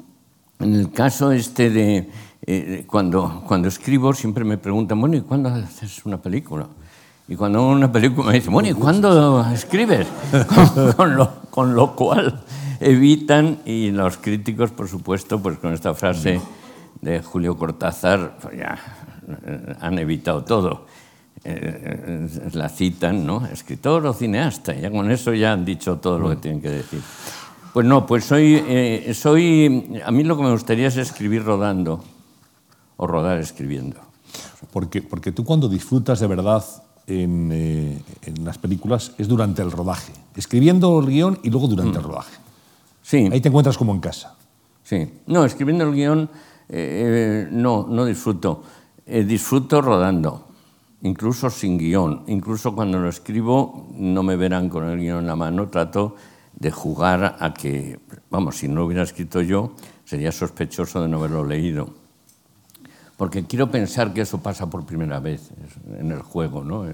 en 0.59 0.75
el 0.75 0.91
caso 0.91 1.33
este 1.33 1.71
de... 1.71 2.11
Eh, 2.45 2.85
cuando, 2.89 3.45
cuando 3.47 3.69
escribo 3.69 4.13
siempre 4.15 4.45
me 4.45 4.59
preguntan, 4.59 5.01
bueno, 5.01 5.17
¿y 5.17 5.21
cuándo 5.21 5.49
haces 5.49 6.05
una 6.05 6.21
película? 6.21 6.67
Y 7.29 7.37
cuando 7.37 7.61
hago 7.61 7.69
una 7.69 7.93
película 7.93 8.29
me 8.29 8.35
dicen, 8.35 8.53
bueno, 8.53 8.69
¿y 8.69 8.73
cuándo 8.73 9.47
escribes? 9.53 10.09
con, 10.97 11.17
lo, 11.17 11.43
con 11.51 11.75
lo 11.77 11.95
cual 11.95 12.43
evitan, 12.81 13.61
y 13.65 13.93
los 13.93 14.17
críticos, 14.17 14.73
por 14.73 14.89
supuesto, 14.89 15.41
pues 15.41 15.59
con 15.59 15.73
esta 15.73 15.95
frase 15.95 16.41
de 17.01 17.23
Julio 17.23 17.57
Cortázar, 17.57 18.39
pues 18.43 18.59
ya 18.59 18.77
han 19.81 19.99
evitado 19.99 20.45
todo. 20.45 20.87
Eh, 21.45 22.29
la 22.53 22.69
citan, 22.69 23.27
¿no? 23.27 23.47
Escritor 23.47 24.07
o 24.07 24.13
cineasta, 24.13 24.75
ya 24.75 24.91
con 24.91 25.11
eso 25.11 25.35
ya 25.35 25.53
han 25.53 25.65
dicho 25.65 25.97
todo 25.97 26.19
lo 26.19 26.31
que 26.31 26.37
tienen 26.37 26.61
que 26.61 26.71
decir. 26.71 27.01
Pues 27.73 27.87
no, 27.87 28.07
pues 28.07 28.25
soy, 28.25 28.63
eh, 28.69 29.13
soy, 29.15 30.01
a 30.05 30.11
mí 30.11 30.25
lo 30.25 30.37
que 30.37 30.43
me 30.43 30.53
gustaría 30.53 30.89
es 30.89 30.97
escribir 30.99 31.43
rodando 31.43 32.05
o 32.97 33.07
rodar 33.07 33.39
escribiendo. 33.39 33.97
Porque, 34.73 35.03
porque 35.03 35.33
tú 35.33 35.45
cuando 35.45 35.69
disfrutas 35.69 36.21
de 36.21 36.27
verdad 36.27 36.65
en, 37.07 37.51
eh, 37.51 38.03
en 38.23 38.45
las 38.45 38.59
películas 38.59 39.13
es 39.19 39.27
durante 39.27 39.63
el 39.63 39.73
rodaje, 39.73 40.13
escribiendo 40.37 41.01
el 41.01 41.07
guion 41.07 41.39
y 41.43 41.51
luego 41.51 41.67
durante 41.67 41.99
mm. 41.99 42.03
el 42.03 42.07
rodaje. 42.07 42.37
Sí. 43.03 43.29
Ahí 43.33 43.41
te 43.41 43.49
encuentras 43.49 43.77
como 43.77 43.93
en 43.93 44.01
casa. 44.01 44.37
Sí. 44.85 45.11
No, 45.27 45.45
escribiendo 45.45 45.85
el 45.85 45.95
guion 45.95 46.31
eh, 46.69 47.49
no, 47.51 47.87
no 47.89 48.05
disfruto. 48.05 48.63
Eh, 49.07 49.25
disfruto 49.25 49.81
rodando, 49.83 50.49
incluso 51.03 51.51
sin 51.51 51.79
guion. 51.79 52.25
Incluso 52.29 52.75
cuando 52.75 52.99
lo 52.99 53.09
escribo 53.09 53.89
no 53.97 54.23
me 54.23 54.37
verán 54.37 54.69
con 54.69 54.89
el 54.89 54.99
guion 54.99 55.21
en 55.21 55.27
la 55.27 55.37
mano. 55.37 55.69
Trato 55.69 56.17
de 56.55 56.71
jugar 56.71 57.37
a 57.41 57.53
que, 57.53 57.99
vamos, 58.31 58.57
si 58.57 58.69
no 58.69 58.77
lo 58.77 58.87
hubiera 58.87 59.03
escrito 59.03 59.41
yo, 59.41 59.75
sería 60.05 60.31
sospechoso 60.31 61.03
de 61.03 61.09
no 61.09 61.19
haberlo 61.19 61.45
leído. 61.45 61.95
Porque 63.17 63.45
quiero 63.45 63.71
pensar 63.71 64.13
que 64.13 64.23
eso 64.23 64.43
pasa 64.43 64.69
por 64.69 64.85
primera 64.85 65.21
vez 65.21 65.51
en 65.99 66.11
el 66.11 66.23
juego, 66.23 66.65
¿no? 66.65 66.87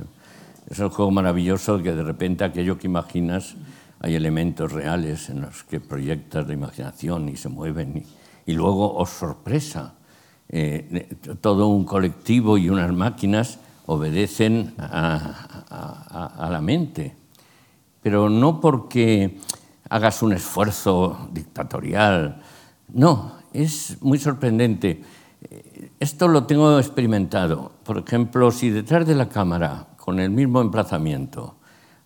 Es 0.69 0.79
el 0.79 0.89
juego 0.89 1.11
maravilloso 1.11 1.83
que 1.83 1.95
de 1.95 2.03
repente 2.03 2.45
aquello 2.45 2.79
que 2.79 2.87
imaginas 2.87 3.57
hay 4.01 4.15
elementos 4.15 4.73
reales 4.73 5.29
en 5.29 5.41
los 5.43 5.65
que 5.65 5.81
proyectas 5.81 6.47
la 6.47 6.53
imaginación 6.53 7.29
y 7.29 7.37
se 7.37 7.49
mueven 7.49 8.05
y, 8.47 8.53
luego, 8.53 8.95
os 8.95 9.11
oh, 9.11 9.19
sorpresa, 9.19 9.95
eh, 10.49 11.17
todo 11.41 11.69
un 11.69 11.85
colectivo 11.85 12.57
y 12.57 12.71
unas 12.71 12.93
máquinas 12.93 13.59
obedecen 13.87 14.75
a, 14.79 16.49
la 16.51 16.61
mente, 16.61 17.15
pero 18.03 18.29
no 18.29 18.61
porque 18.61 19.39
hagas 19.89 20.23
un 20.23 20.33
esfuerzo 20.33 21.29
dictatorial, 21.33 22.43
no, 22.93 23.33
es 23.53 23.97
muy 24.01 24.19
sorprendente. 24.19 25.03
esto 26.01 26.29
lo 26.29 26.45
tengo 26.45 26.79
experimentado. 26.79 27.73
Por 27.85 27.99
ejemplo, 27.99 28.51
si 28.51 28.71
detrás 28.71 29.07
de 29.07 29.15
la 29.15 29.29
cámara, 29.29 29.87
con 29.97 30.21
el 30.21 30.31
mismo 30.31 30.61
emplazamiento, 30.61 31.57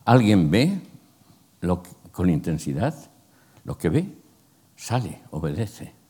alguien 0.04 0.50
ve 0.50 0.80
con 2.11 2.30
intensidad, 2.30 2.94
lo 3.64 3.78
que 3.78 3.88
ve 3.88 4.22
sale, 4.76 5.20
obedece. 5.30 6.01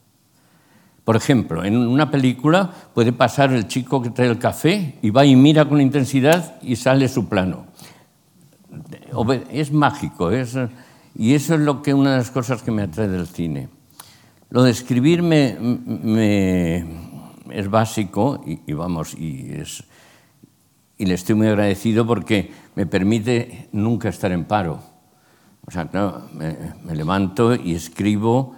Por 1.05 1.17
ejemplo, 1.17 1.65
en 1.65 1.77
una 1.77 2.11
película 2.11 2.71
puede 2.95 3.13
pasar 3.13 3.53
el 3.53 3.67
chico 3.67 4.01
que 4.01 4.11
trae 4.11 4.29
el 4.29 4.39
café 4.39 4.99
y 5.03 5.11
va 5.11 5.25
y 5.25 5.35
mira 5.35 5.69
con 5.69 5.81
intensidad 5.81 6.61
y 6.63 6.77
sale 6.77 7.09
su 7.09 7.29
plano. 7.29 7.67
Es 9.51 9.73
mágico, 9.73 10.31
es, 10.31 10.57
y 11.17 11.35
eso 11.35 11.55
es 11.55 11.61
lo 11.61 11.83
que 11.83 11.93
una 11.93 12.13
de 12.13 12.19
las 12.19 12.31
cosas 12.31 12.63
que 12.63 12.71
me 12.71 12.83
atrae 12.83 13.09
del 13.09 13.27
cine. 13.27 13.69
Lo 14.51 14.63
de 14.63 14.71
escribir 14.71 15.23
me, 15.23 16.87
es 17.51 17.69
básico 17.69 18.45
y, 18.47 18.73
vamos, 18.73 19.15
y, 19.15 19.55
es, 19.55 19.83
y 20.99 21.07
le 21.07 21.15
estoy 21.15 21.35
muy 21.35 21.49
agradecido 21.49 22.07
porque 22.07 22.53
me 22.77 22.87
permite 22.87 23.69
nunca 23.73 24.09
estar 24.09 24.31
en 24.31 24.45
paro. 24.45 24.81
O 25.67 25.71
sea, 25.71 25.89
claro, 25.89 26.29
me 26.33 26.95
levanto 26.95 27.55
y 27.57 27.75
escribo 27.75 28.55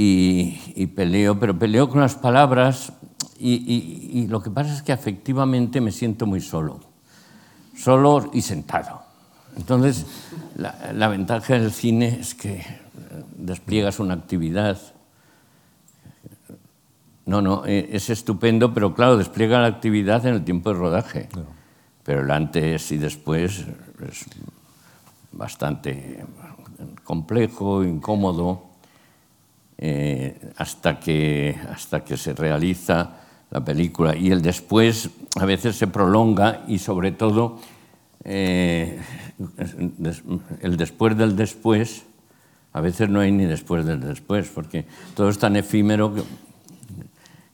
y, 0.00 0.86
peleo, 0.94 1.40
pero 1.40 1.58
peleo 1.58 1.88
con 1.88 2.00
las 2.00 2.14
palabras 2.14 2.92
y, 3.40 4.26
lo 4.28 4.40
que 4.40 4.48
pasa 4.48 4.72
es 4.72 4.82
que 4.82 4.92
afectivamente 4.92 5.80
me 5.80 5.90
siento 5.90 6.24
muy 6.24 6.40
solo, 6.40 6.78
solo 7.76 8.30
y 8.32 8.42
sentado. 8.42 9.02
Entonces, 9.56 10.06
la, 10.54 11.08
ventaja 11.08 11.54
del 11.54 11.72
cine 11.72 12.18
es 12.20 12.36
que 12.36 12.64
despliegas 13.36 13.98
una 13.98 14.14
actividad. 14.14 14.78
No, 17.26 17.42
no, 17.42 17.66
e, 17.66 17.88
es 17.90 18.08
estupendo, 18.08 18.72
pero 18.72 18.94
claro, 18.94 19.16
despliega 19.16 19.60
la 19.60 19.66
actividad 19.66 20.24
en 20.26 20.34
el 20.34 20.44
tiempo 20.44 20.72
de 20.72 20.78
rodaje. 20.78 21.28
Pero 22.04 22.22
el 22.22 22.30
antes 22.30 22.92
y 22.92 22.98
después 22.98 23.66
es 24.08 24.26
bastante 25.32 26.24
complejo, 27.02 27.82
incómodo. 27.82 28.67
Eh, 29.80 30.36
hasta, 30.56 30.98
que, 30.98 31.56
hasta 31.70 32.02
que 32.02 32.16
se 32.16 32.34
realiza 32.34 33.12
la 33.48 33.64
película. 33.64 34.16
Y 34.16 34.32
el 34.32 34.42
después 34.42 35.08
a 35.36 35.44
veces 35.44 35.76
se 35.76 35.86
prolonga 35.86 36.64
y 36.66 36.78
sobre 36.78 37.12
todo 37.12 37.60
eh, 38.24 38.98
el 40.60 40.76
después 40.76 41.16
del 41.16 41.36
después, 41.36 42.02
a 42.72 42.80
veces 42.80 43.08
no 43.08 43.20
hay 43.20 43.30
ni 43.30 43.44
después 43.44 43.86
del 43.86 44.00
después, 44.00 44.48
porque 44.48 44.84
todo 45.14 45.28
es 45.28 45.38
tan 45.38 45.54
efímero 45.54 46.12
que 46.12 46.22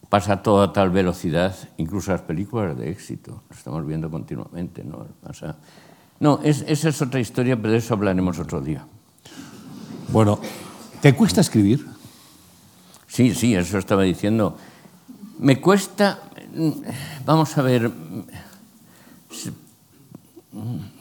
pasa 0.09 0.43
todo 0.43 0.63
a 0.63 0.73
tal 0.73 0.89
velocidad, 0.89 1.55
incluso 1.77 2.11
las 2.13 2.23
películas 2.23 2.79
de 2.79 2.91
éxito, 2.91 3.43
lo 3.51 3.57
estamos 3.57 3.87
viendo 3.87 4.11
continuamente. 4.11 4.83
¿no? 4.83 5.07
no, 6.21 6.41
esa 6.43 6.89
es 6.89 7.03
otra 7.03 7.21
historia, 7.21 7.57
pero 7.57 7.73
de 7.73 7.79
eso 7.79 7.93
hablaremos 7.93 8.39
otro 8.39 8.63
día. 8.63 8.87
Bueno, 10.11 10.39
¿te 11.03 11.15
cuesta 11.15 11.43
escribir? 11.43 11.94
Sí, 13.15 13.33
sí, 13.33 13.55
eso 13.55 13.79
estaba 13.79 14.03
diciendo. 14.03 14.57
Me 15.39 15.61
cuesta, 15.61 16.19
vamos 17.25 17.57
a 17.57 17.63
ver, 17.63 17.89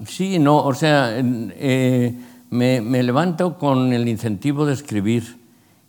sí, 0.05 0.37
no, 0.37 0.57
o 0.57 0.75
sea, 0.75 1.09
eh, 1.17 2.15
me, 2.51 3.01
levanto 3.01 3.57
con 3.57 3.91
el 3.93 4.07
incentivo 4.07 4.63
de 4.67 4.73
escribir 4.73 5.39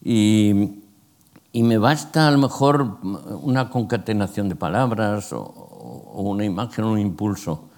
y, 0.02 0.80
me 1.52 1.76
basta 1.76 2.26
a 2.26 2.30
lo 2.30 2.38
mejor 2.38 2.96
una 3.42 3.68
concatenación 3.68 4.48
de 4.48 4.56
palabras 4.56 5.30
o, 5.34 5.42
o 5.42 6.22
una 6.22 6.46
imagen, 6.46 6.86
un 6.86 6.98
impulso. 6.98 7.68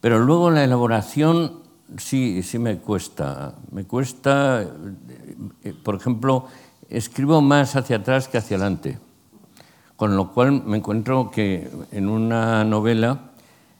Pero 0.00 0.18
luego 0.18 0.50
la 0.50 0.64
elaboración 0.64 1.60
sí, 1.98 2.42
sí 2.42 2.58
me 2.58 2.78
cuesta. 2.78 3.54
Me 3.70 3.84
cuesta, 3.84 4.62
eh, 5.62 5.74
por 5.84 5.94
ejemplo, 5.94 6.46
escribo 6.90 7.40
más 7.40 7.76
hacia 7.76 7.96
atrás 7.96 8.28
que 8.28 8.38
hacia 8.38 8.56
adelante, 8.56 8.98
con 9.96 10.16
lo 10.16 10.32
cual 10.32 10.64
me 10.64 10.78
encuentro 10.78 11.30
que 11.30 11.70
en 11.92 12.08
una 12.08 12.64
novela 12.64 13.30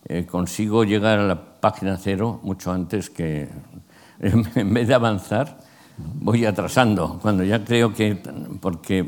eh, 0.06 0.26
consigo 0.26 0.84
llegar 0.84 1.18
a 1.18 1.26
la 1.26 1.60
página 1.60 1.98
cero 1.98 2.40
mucho 2.42 2.72
antes 2.72 3.10
que, 3.10 3.48
en 4.20 4.74
vez 4.74 4.88
de 4.88 4.94
avanzar, 4.94 5.58
voy 5.98 6.46
atrasando, 6.46 7.18
cuando 7.20 7.44
ya 7.44 7.64
creo 7.64 7.92
que, 7.92 8.16
porque 8.60 9.06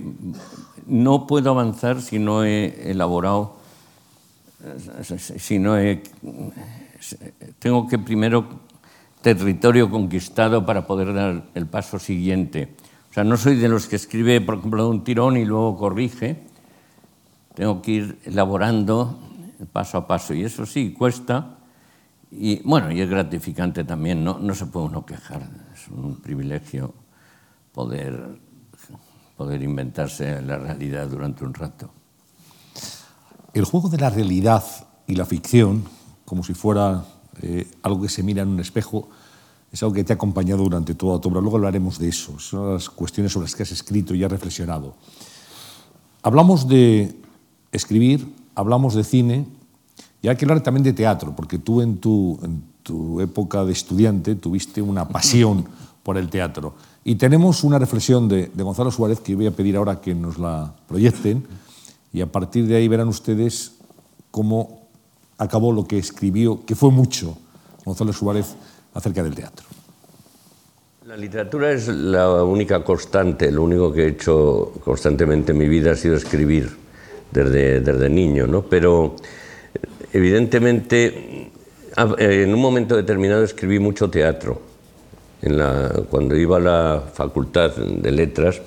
no 0.86 1.26
puedo 1.26 1.50
avanzar 1.50 2.02
si 2.02 2.18
no 2.18 2.44
he 2.44 2.90
elaborado, 2.90 3.56
si 5.16 5.58
no 5.58 5.78
he, 5.78 6.02
tengo 7.58 7.86
que 7.86 7.98
primero 7.98 8.46
territorio 9.22 9.88
conquistado 9.90 10.66
para 10.66 10.86
poder 10.86 11.14
dar 11.14 11.44
el 11.54 11.66
paso 11.66 11.98
siguiente. 11.98 12.74
O 13.12 13.14
sea, 13.14 13.24
no 13.24 13.36
soy 13.36 13.56
de 13.56 13.68
los 13.68 13.88
que 13.88 13.96
escribe, 13.96 14.40
por 14.40 14.56
ejemplo, 14.56 14.84
de 14.84 14.88
un 14.88 15.04
tirón 15.04 15.36
y 15.36 15.44
luego 15.44 15.76
corrige. 15.76 16.44
Tengo 17.54 17.82
que 17.82 17.90
ir 17.90 18.18
elaborando 18.24 19.18
paso 19.70 19.98
a 19.98 20.06
paso. 20.06 20.32
Y 20.32 20.44
eso 20.44 20.64
sí, 20.64 20.94
cuesta. 20.94 21.58
Y 22.30 22.62
bueno, 22.62 22.90
y 22.90 23.02
es 23.02 23.10
gratificante 23.10 23.84
también, 23.84 24.24
no, 24.24 24.38
no 24.38 24.54
se 24.54 24.64
puede 24.64 24.86
uno 24.86 25.04
quejar. 25.04 25.46
Es 25.74 25.88
un 25.88 26.22
privilegio 26.22 26.94
poder, 27.72 28.40
poder 29.36 29.62
inventarse 29.62 30.40
la 30.40 30.56
realidad 30.56 31.06
durante 31.08 31.44
un 31.44 31.52
rato. 31.52 31.90
El 33.52 33.66
juego 33.66 33.90
de 33.90 33.98
la 33.98 34.08
realidad 34.08 34.64
y 35.06 35.16
la 35.16 35.26
ficción, 35.26 35.84
como 36.24 36.42
si 36.42 36.54
fuera 36.54 37.04
eh, 37.42 37.70
algo 37.82 38.00
que 38.00 38.08
se 38.08 38.22
mira 38.22 38.40
en 38.40 38.48
un 38.48 38.60
espejo, 38.60 39.10
es 39.72 39.82
algo 39.82 39.94
que 39.94 40.04
te 40.04 40.12
ha 40.12 40.16
acompañado 40.16 40.62
durante 40.62 40.94
toda 40.94 41.18
tu 41.18 41.30
obra. 41.30 41.40
Luego 41.40 41.56
hablaremos 41.56 41.98
de 41.98 42.08
eso, 42.08 42.38
son 42.38 42.74
las 42.74 42.90
cuestiones 42.90 43.32
sobre 43.32 43.44
las 43.44 43.54
que 43.54 43.62
has 43.62 43.72
escrito 43.72 44.14
y 44.14 44.22
has 44.22 44.30
reflexionado. 44.30 44.94
Hablamos 46.22 46.68
de 46.68 47.16
escribir, 47.72 48.32
hablamos 48.54 48.94
de 48.94 49.02
cine, 49.02 49.46
y 50.20 50.28
hay 50.28 50.36
que 50.36 50.44
hablar 50.44 50.62
también 50.62 50.84
de 50.84 50.92
teatro, 50.92 51.34
porque 51.34 51.58
tú 51.58 51.80
en 51.80 51.96
tu, 51.96 52.38
en 52.42 52.62
tu 52.82 53.20
época 53.20 53.64
de 53.64 53.72
estudiante 53.72 54.34
tuviste 54.34 54.82
una 54.82 55.08
pasión 55.08 55.64
por 56.02 56.18
el 56.18 56.28
teatro. 56.28 56.74
Y 57.02 57.14
tenemos 57.14 57.64
una 57.64 57.78
reflexión 57.78 58.28
de, 58.28 58.50
de 58.54 58.62
Gonzalo 58.62 58.90
Suárez 58.90 59.20
que 59.20 59.34
voy 59.34 59.46
a 59.46 59.56
pedir 59.56 59.76
ahora 59.76 60.00
que 60.00 60.14
nos 60.14 60.38
la 60.38 60.74
proyecten, 60.86 61.46
y 62.12 62.20
a 62.20 62.30
partir 62.30 62.66
de 62.66 62.76
ahí 62.76 62.88
verán 62.88 63.08
ustedes 63.08 63.72
cómo 64.30 64.82
acabó 65.38 65.72
lo 65.72 65.86
que 65.86 65.98
escribió, 65.98 66.64
que 66.66 66.74
fue 66.74 66.90
mucho 66.90 67.38
Gonzalo 67.84 68.12
Suárez 68.12 68.54
acerca 68.94 69.22
del 69.22 69.34
teatro. 69.34 69.66
La 71.06 71.16
literatura 71.16 71.72
es 71.72 71.88
la 71.88 72.44
única 72.44 72.84
constante, 72.84 73.50
lo 73.50 73.64
único 73.64 73.92
que 73.92 74.04
he 74.04 74.08
hecho 74.08 74.72
constantemente 74.84 75.52
en 75.52 75.58
mi 75.58 75.68
vida 75.68 75.92
ha 75.92 75.96
sido 75.96 76.14
escribir 76.14 76.70
desde, 77.30 77.80
desde 77.80 78.08
niño, 78.08 78.46
¿no? 78.46 78.62
pero 78.62 79.16
evidentemente 80.12 81.50
en 81.96 82.54
un 82.54 82.60
momento 82.60 82.96
determinado 82.96 83.42
escribí 83.42 83.78
mucho 83.78 84.08
teatro. 84.10 84.60
En 85.42 85.58
la, 85.58 86.02
cuando 86.08 86.36
iba 86.36 86.56
a 86.56 86.60
la 86.60 87.02
facultad 87.12 87.74
de 87.76 88.12
letras, 88.12 88.62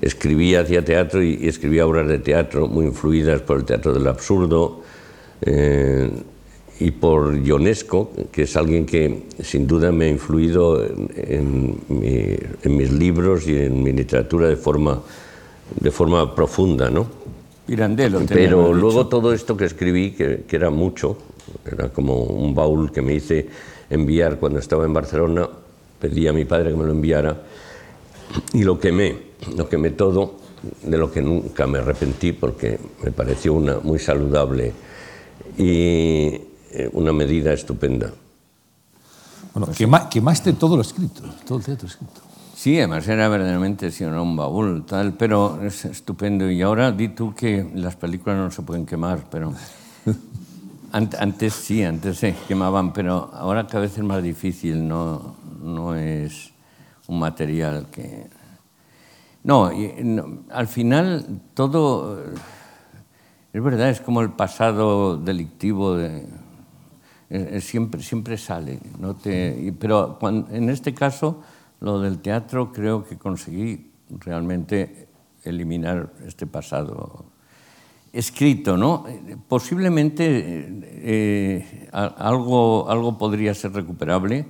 escribía, 0.00 0.60
hacía 0.60 0.84
teatro 0.84 1.22
y, 1.22 1.48
escribía 1.48 1.86
obras 1.86 2.06
de 2.06 2.18
teatro 2.18 2.68
muy 2.68 2.86
influidas 2.86 3.42
por 3.42 3.58
el 3.58 3.64
teatro 3.64 3.92
del 3.92 4.06
absurdo. 4.06 4.82
Eh, 5.40 6.10
y 6.78 6.90
por 6.90 7.36
Ionesco, 7.38 8.10
que 8.30 8.42
es 8.42 8.56
alguien 8.56 8.84
que 8.84 9.22
sin 9.42 9.66
duda 9.66 9.92
me 9.92 10.06
ha 10.06 10.08
influido 10.08 10.84
en, 10.84 11.78
mis 12.64 12.92
libros 12.92 13.46
y 13.48 13.56
en 13.56 13.82
mi 13.82 13.92
literatura 13.92 14.48
de 14.48 14.56
forma, 14.56 15.00
de 15.80 15.90
forma 15.90 16.34
profunda. 16.34 16.90
¿no? 16.90 17.06
Pirandello. 17.66 18.20
Pero 18.28 18.74
luego 18.74 19.06
todo 19.06 19.32
esto 19.32 19.56
que 19.56 19.64
escribí, 19.64 20.10
que, 20.10 20.44
que, 20.46 20.56
era 20.56 20.70
mucho, 20.70 21.16
era 21.64 21.88
como 21.88 22.24
un 22.24 22.54
baúl 22.54 22.92
que 22.92 23.00
me 23.00 23.14
hice 23.14 23.48
enviar 23.88 24.38
cuando 24.38 24.58
estaba 24.58 24.84
en 24.84 24.92
Barcelona, 24.92 25.48
pedí 25.98 26.28
a 26.28 26.32
mi 26.32 26.44
padre 26.44 26.70
que 26.70 26.76
me 26.76 26.84
lo 26.84 26.90
enviara 26.90 27.42
y 28.52 28.64
lo 28.64 28.78
quemé, 28.78 29.16
lo 29.56 29.68
quemé 29.68 29.90
todo, 29.90 30.34
de 30.82 30.98
lo 30.98 31.10
que 31.10 31.22
nunca 31.22 31.66
me 31.66 31.78
arrepentí 31.78 32.32
porque 32.32 32.78
me 33.02 33.12
pareció 33.12 33.54
una 33.54 33.78
muy 33.78 33.98
saludable. 33.98 34.72
Y, 35.56 36.38
eh, 36.78 36.90
una 36.92 37.10
medida 37.10 37.54
estupenda. 37.54 38.12
Bueno, 39.54 39.72
quemaste 40.10 40.52
todo 40.52 40.76
lo 40.76 40.82
escrito, 40.82 41.22
todo 41.46 41.56
el 41.56 41.64
teatro 41.64 41.88
escrito. 41.88 42.20
Sí, 42.54 42.76
además 42.76 43.08
era 43.08 43.28
verdaderamente 43.28 43.90
sí, 43.90 44.04
un 44.04 44.36
baúl, 44.36 44.84
tal, 44.84 45.14
pero 45.14 45.62
es 45.62 45.86
estupendo. 45.86 46.50
Y 46.50 46.60
ahora 46.60 46.92
di 46.92 47.08
tú 47.08 47.34
que 47.34 47.66
las 47.74 47.96
películas 47.96 48.36
no 48.36 48.50
se 48.50 48.60
pueden 48.60 48.84
quemar, 48.84 49.24
pero 49.30 49.54
antes 50.92 51.54
sí, 51.54 51.82
antes 51.82 52.18
se 52.18 52.34
quemaban, 52.46 52.92
pero 52.92 53.30
ahora 53.32 53.66
cada 53.66 53.80
vez 53.80 53.96
es 53.96 54.04
más 54.04 54.22
difícil, 54.22 54.86
no, 54.86 55.36
no 55.62 55.94
es 55.94 56.50
un 57.06 57.18
material 57.18 57.86
que... 57.90 58.26
No, 59.44 59.72
y, 59.72 59.94
no 60.04 60.40
al 60.50 60.66
final 60.66 61.40
todo 61.54 62.20
es 63.56 63.62
verdad, 63.62 63.88
es 63.88 64.02
como 64.02 64.20
el 64.20 64.32
pasado 64.32 65.16
delictivo 65.16 65.96
de, 65.96 66.26
siempre, 67.60 68.02
siempre 68.02 68.36
sale. 68.38 68.78
¿no? 68.98 69.14
Te, 69.14 69.74
pero 69.78 70.18
en 70.22 70.70
este 70.70 70.94
caso, 70.94 71.42
lo 71.80 72.00
del 72.00 72.18
teatro, 72.18 72.72
creo 72.72 73.04
que 73.04 73.16
conseguí 73.16 73.90
realmente 74.08 75.08
eliminar 75.44 76.12
este 76.26 76.46
pasado 76.46 77.26
escrito, 78.12 78.76
¿no? 78.76 79.04
Posiblemente 79.48 80.66
eh, 80.70 81.88
algo, 81.92 82.88
algo 82.88 83.18
podría 83.18 83.54
ser 83.54 83.72
recuperable, 83.72 84.46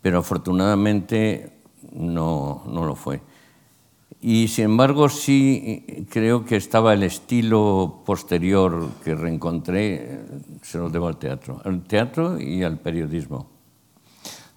pero 0.00 0.20
afortunadamente 0.20 1.52
no, 1.92 2.64
no 2.66 2.84
lo 2.84 2.94
fue. 2.94 3.20
Y 4.28 4.48
sin 4.48 4.64
embargo 4.64 5.08
sí 5.08 6.04
creo 6.10 6.44
que 6.44 6.56
estaba 6.56 6.92
el 6.92 7.04
estilo 7.04 8.02
posterior 8.04 8.90
que 9.04 9.14
reencontré, 9.14 10.18
se 10.62 10.78
lo 10.78 10.90
debo 10.90 11.06
al 11.06 11.16
teatro, 11.16 11.62
al 11.64 11.84
teatro 11.84 12.36
y 12.36 12.64
al 12.64 12.76
periodismo. 12.76 13.48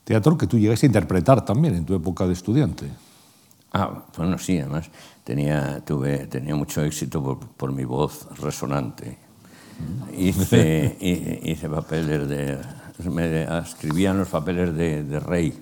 Teatro 0.04 0.36
que 0.40 0.48
tú 0.48 0.58
llegaste 0.58 0.88
a 0.88 0.90
interpretar 0.90 1.46
también 1.46 1.76
en 1.76 1.86
tu 1.86 1.94
época 1.94 2.26
de 2.26 2.34
estudiante. 2.34 2.88
Ah, 3.72 4.06
bueno, 4.18 4.40
sí, 4.40 4.58
además 4.58 4.90
tenía, 5.24 5.86
tuve, 5.86 6.26
tenía 6.26 6.56
mucho 6.56 6.84
éxito 6.84 7.22
por, 7.22 7.38
por 7.38 7.72
mi 7.72 7.84
voz 7.84 8.28
resonante. 8.40 9.20
Hice, 10.18 10.98
hice 11.44 11.70
papeles 11.70 12.28
de... 12.28 12.58
Me 13.08 13.44
escribían 13.60 14.18
los 14.18 14.30
papeles 14.30 14.74
de, 14.74 15.04
de, 15.04 15.20
rey, 15.20 15.54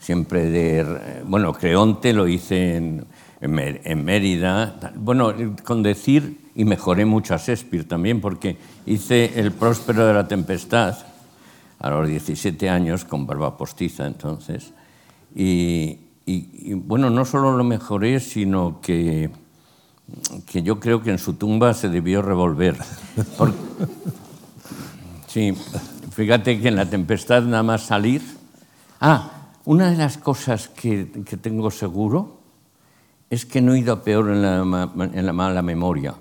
siempre 0.00 0.50
de... 0.50 1.22
Bueno, 1.24 1.52
Creonte 1.52 2.12
lo 2.12 2.26
hice 2.26 2.76
en, 2.76 3.06
en, 3.40 4.04
Mérida. 4.04 4.92
Bueno, 4.96 5.32
con 5.64 5.82
decir, 5.82 6.40
y 6.54 6.64
mejoré 6.64 7.04
mucho 7.04 7.34
a 7.34 7.38
Shakespeare 7.38 7.84
también, 7.84 8.20
porque 8.20 8.56
hice 8.86 9.38
El 9.38 9.52
próspero 9.52 10.06
de 10.06 10.14
la 10.14 10.26
tempestad 10.26 10.96
a 11.78 11.90
los 11.90 12.08
17 12.08 12.70
años, 12.70 13.04
con 13.04 13.26
barba 13.26 13.56
postiza 13.56 14.06
entonces, 14.06 14.72
y, 15.34 15.98
y, 16.24 16.74
bueno, 16.74 17.10
no 17.10 17.24
solo 17.24 17.56
lo 17.56 17.64
mejoré, 17.64 18.20
sino 18.20 18.80
que, 18.80 19.30
que 20.50 20.62
yo 20.62 20.80
creo 20.80 21.02
que 21.02 21.10
en 21.10 21.18
su 21.18 21.34
tumba 21.34 21.74
se 21.74 21.90
debió 21.90 22.22
revolver. 22.22 22.76
sí, 25.26 25.52
fíjate 26.12 26.58
que 26.58 26.68
en 26.68 26.76
la 26.76 26.88
tempestad 26.88 27.42
nada 27.42 27.62
más 27.62 27.82
salir... 27.82 28.22
Ah, 28.98 29.32
una 29.66 29.90
de 29.90 29.96
las 29.96 30.16
cosas 30.16 30.68
que, 30.68 31.10
que 31.26 31.36
tengo 31.36 31.72
seguro 31.72 32.35
es 33.30 33.44
que 33.44 33.60
no 33.60 33.74
he 33.74 33.80
ido 33.80 33.92
a 33.92 34.02
peor 34.02 34.30
en 34.30 34.42
la, 34.42 34.90
en 35.12 35.26
la 35.26 35.32
mala 35.32 35.62
memoria, 35.62 36.14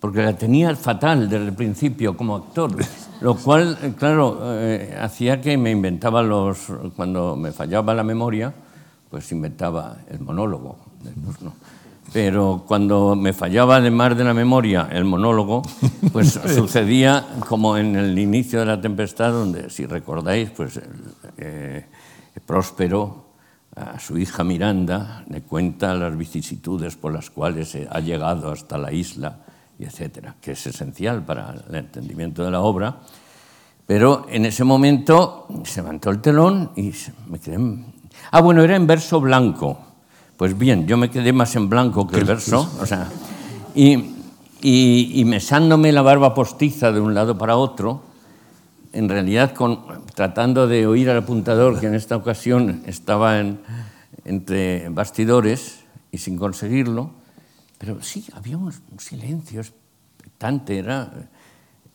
porque 0.00 0.22
la 0.22 0.36
tenía 0.36 0.74
fatal 0.76 1.28
desde 1.28 1.46
el 1.46 1.54
principio 1.54 2.16
como 2.16 2.36
actor, 2.36 2.74
lo 3.20 3.34
cual, 3.36 3.94
claro, 3.98 4.38
eh, 4.42 4.96
hacía 5.00 5.40
que 5.40 5.56
me 5.56 5.70
inventaba 5.70 6.22
los... 6.22 6.72
Cuando 6.96 7.36
me 7.36 7.52
fallaba 7.52 7.94
la 7.94 8.04
memoria, 8.04 8.52
pues 9.10 9.30
inventaba 9.32 9.98
el 10.08 10.20
monólogo. 10.20 10.78
Pero 12.12 12.64
cuando 12.66 13.14
me 13.14 13.32
fallaba 13.32 13.76
además 13.76 14.16
de 14.16 14.24
la 14.24 14.34
memoria 14.34 14.88
el 14.90 15.04
monólogo, 15.04 15.62
pues 16.12 16.40
sucedía 16.54 17.26
como 17.48 17.76
en 17.76 17.96
el 17.96 18.18
inicio 18.18 18.60
de 18.60 18.66
la 18.66 18.80
tempestad, 18.80 19.30
donde, 19.32 19.68
si 19.68 19.84
recordáis, 19.84 20.50
pues 20.50 20.80
eh, 21.36 21.86
Próspero 22.46 23.27
a 23.78 23.98
su 23.98 24.18
hija 24.18 24.44
Miranda 24.44 25.24
le 25.28 25.42
cuenta 25.42 25.94
las 25.94 26.16
vicisitudes 26.16 26.96
por 26.96 27.12
las 27.12 27.30
cuales 27.30 27.76
ha 27.90 28.00
llegado 28.00 28.50
hasta 28.50 28.78
la 28.78 28.92
isla, 28.92 29.38
y 29.78 29.84
etcétera, 29.84 30.34
que 30.40 30.52
es 30.52 30.66
esencial 30.66 31.24
para 31.24 31.54
el 31.68 31.74
entendimiento 31.74 32.44
de 32.44 32.50
la 32.50 32.60
obra. 32.60 32.96
Pero 33.86 34.26
en 34.28 34.44
ese 34.44 34.64
momento 34.64 35.46
se 35.64 35.80
levantó 35.80 36.10
el 36.10 36.20
telón 36.20 36.72
y 36.76 36.92
me 37.28 37.38
quedé 37.38 37.58
Ah, 38.30 38.40
bueno, 38.40 38.62
era 38.62 38.76
en 38.76 38.86
verso 38.86 39.20
blanco. 39.20 39.78
Pues 40.36 40.56
bien, 40.56 40.86
yo 40.86 40.96
me 40.96 41.10
quedé 41.10 41.32
más 41.32 41.56
en 41.56 41.68
blanco 41.68 42.06
que 42.06 42.18
el 42.18 42.24
verso. 42.24 42.70
O 42.80 42.86
sea, 42.86 43.08
y, 43.74 44.14
y, 44.60 45.24
mesándome 45.24 45.92
la 45.92 46.02
barba 46.02 46.34
postiza 46.34 46.92
de 46.92 47.00
un 47.00 47.14
lado 47.14 47.38
para 47.38 47.56
otro, 47.56 48.02
en 48.98 49.08
realidad 49.08 49.54
con, 49.54 50.04
tratando 50.12 50.66
de 50.66 50.88
oír 50.88 51.08
al 51.08 51.18
apuntador, 51.18 51.78
que 51.78 51.86
en 51.86 51.94
esta 51.94 52.16
ocasión 52.16 52.82
estaba 52.84 53.38
en, 53.38 53.60
entre 54.24 54.88
bastidores 54.88 55.84
y 56.10 56.18
sin 56.18 56.36
conseguirlo, 56.36 57.12
pero 57.78 58.02
sí, 58.02 58.26
había 58.32 58.58
un, 58.58 58.72
silencio 58.98 59.60
expectante, 59.60 60.78
era, 60.78 61.12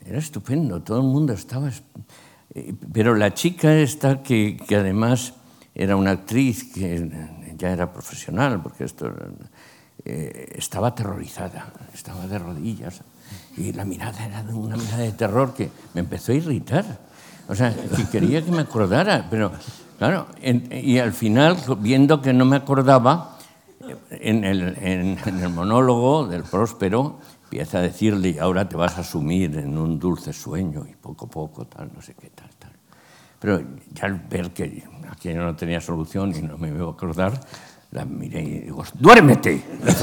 era 0.06 0.18
estupendo, 0.18 0.82
todo 0.82 1.00
el 1.00 1.08
mundo 1.08 1.34
estaba... 1.34 1.70
Eh, 2.56 2.74
pero 2.94 3.16
la 3.16 3.34
chica 3.34 3.76
esta, 3.76 4.24
que, 4.24 4.56
que 4.56 4.78
además 4.78 5.34
era 5.76 5.98
una 5.98 6.12
actriz 6.12 6.72
que 6.74 7.12
ya 7.58 7.72
era 7.72 7.92
profesional, 7.92 8.62
porque 8.62 8.86
esto 8.86 9.14
eh, 10.06 10.54
estaba 10.56 10.88
aterrorizada, 10.90 11.74
estaba 11.94 12.28
de 12.28 12.40
rodillas, 12.40 13.02
y 13.58 13.74
la 13.74 13.86
mirada 13.86 14.26
era 14.26 14.42
una 14.54 14.76
mirada 14.76 15.04
de 15.04 15.12
terror 15.12 15.54
que 15.54 15.70
me 15.94 16.02
empezó 16.02 16.32
a 16.32 16.36
irritar. 16.36 16.86
O 17.48 17.56
sea, 17.56 17.74
que 17.74 18.06
quería 18.06 18.44
que 18.44 18.52
me 18.52 18.62
acordara, 18.62 19.28
pero 19.30 19.52
claro, 19.98 20.28
y 20.42 20.98
al 20.98 21.14
final, 21.14 21.58
viendo 21.80 22.22
que 22.22 22.34
no 22.34 22.46
me 22.46 22.56
acordaba, 22.58 23.38
en 24.10 24.44
el, 24.46 24.78
en 24.82 25.18
el 25.40 25.50
monólogo 25.50 26.26
del 26.26 26.44
próspero, 26.44 27.20
empieza 27.44 27.80
a 27.80 27.82
decirle, 27.82 28.40
ahora 28.40 28.68
te 28.68 28.76
vas 28.78 28.98
a 28.98 29.04
sumir 29.04 29.58
en 29.58 29.78
un 29.78 30.00
dulce 30.00 30.34
sueño, 30.34 30.86
y 30.90 30.96
poco 30.96 31.26
a 31.26 31.30
poco, 31.30 31.66
tal, 31.66 31.92
no 31.94 32.02
sé 32.02 32.16
qué, 32.16 32.30
tal, 32.30 32.50
tal. 32.58 32.72
Pero 33.40 33.62
ya 33.92 34.06
al 34.06 34.20
ver 34.30 34.52
que 34.52 34.84
aquí 35.10 35.34
no 35.34 35.56
tenía 35.56 35.82
solución 35.82 36.34
y 36.36 36.42
no 36.42 36.58
me 36.58 36.70
iba 36.70 36.88
a 36.88 36.92
acordar, 36.92 37.40
la 37.94 38.06
miré 38.06 38.42
y 38.42 38.60
digo, 38.62 38.84
duérmete. 39.00 39.64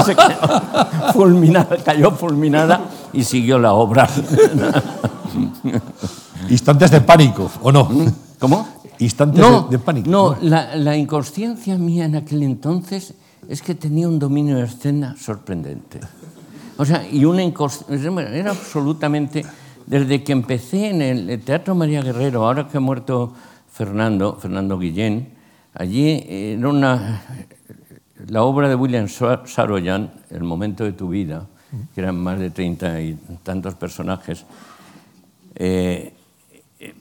fulminada, 1.12 1.76
cayó 1.84 2.12
fulminada 2.12 2.80
y 3.12 3.24
siguió 3.24 3.58
la 3.58 3.74
obra. 3.74 4.08
Instantes 6.48 6.90
de 6.90 7.02
pánico, 7.02 7.50
¿o 7.62 7.70
no? 7.70 7.88
¿Cómo? 8.38 8.66
Instantes 8.98 9.44
de, 9.70 9.78
pánico. 9.78 10.10
No, 10.10 10.36
la, 10.40 10.74
la, 10.76 10.96
inconsciencia 10.96 11.76
mía 11.76 12.06
en 12.06 12.16
aquel 12.16 12.42
entonces 12.42 13.14
es 13.48 13.62
que 13.62 13.74
tenía 13.74 14.08
un 14.08 14.18
dominio 14.18 14.56
de 14.56 14.64
escena 14.64 15.14
sorprendente. 15.18 16.00
O 16.78 16.84
sea, 16.84 17.06
y 17.06 17.24
una 17.24 17.42
era 17.42 18.50
absolutamente 18.50 19.44
desde 19.86 20.24
que 20.24 20.32
empecé 20.32 20.88
en 20.88 21.02
el 21.02 21.40
Teatro 21.40 21.74
María 21.74 22.02
Guerrero, 22.02 22.46
ahora 22.46 22.68
que 22.68 22.78
ha 22.78 22.80
muerto 22.80 23.34
Fernando, 23.70 24.38
Fernando 24.40 24.78
Guillén, 24.78 25.39
allí 25.74 26.24
era 26.28 26.68
una, 26.68 27.22
la 28.28 28.42
obra 28.42 28.68
de 28.68 28.74
William 28.74 29.08
Saroyan, 29.08 30.10
El 30.30 30.44
momento 30.44 30.84
de 30.84 30.92
tu 30.92 31.08
vida, 31.08 31.46
que 31.94 32.00
eran 32.00 32.18
más 32.18 32.38
de 32.38 32.50
treinta 32.50 33.00
y 33.00 33.18
tantos 33.42 33.74
personajes, 33.74 34.44
eh, 35.54 36.14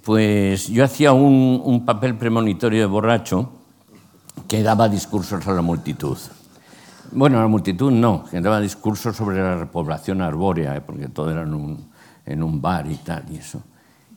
pues 0.03 0.67
yo 0.67 0.83
hacía 0.83 1.13
un, 1.13 1.85
papel 1.85 2.15
premonitorio 2.15 2.81
de 2.81 2.85
borracho 2.85 3.49
que 4.47 4.61
daba 4.61 4.89
discursos 4.89 5.47
a 5.47 5.53
la 5.53 5.61
multitud. 5.61 6.17
Bueno, 7.11 7.39
a 7.39 7.41
la 7.41 7.47
multitud 7.47 7.91
no, 7.91 8.25
que 8.25 8.39
daba 8.41 8.59
discursos 8.59 9.15
sobre 9.15 9.41
la 9.41 9.55
repoblación 9.55 10.21
arbórea, 10.21 10.75
eh, 10.75 10.81
porque 10.81 11.07
todo 11.07 11.31
era 11.31 11.41
un, 11.41 11.89
en 12.25 12.43
un 12.43 12.61
bar 12.61 12.89
y 12.91 12.95
tal, 12.95 13.25
y 13.31 13.37
eso. 13.37 13.63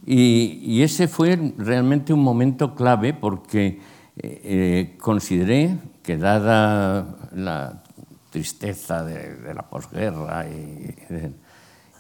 Y, 0.04 0.82
ese 0.82 1.06
fue 1.06 1.54
realmente 1.56 2.12
un 2.12 2.22
momento 2.22 2.74
clave 2.74 3.14
porque 3.14 3.80
eh, 4.16 4.40
eh, 4.44 4.98
consideré 5.01 5.79
que 6.03 6.18
dada 6.18 7.16
la 7.35 7.83
tristeza 8.31 9.03
de, 9.05 9.55
la 9.55 9.62
posguerra 9.62 10.46
y, 10.48 10.94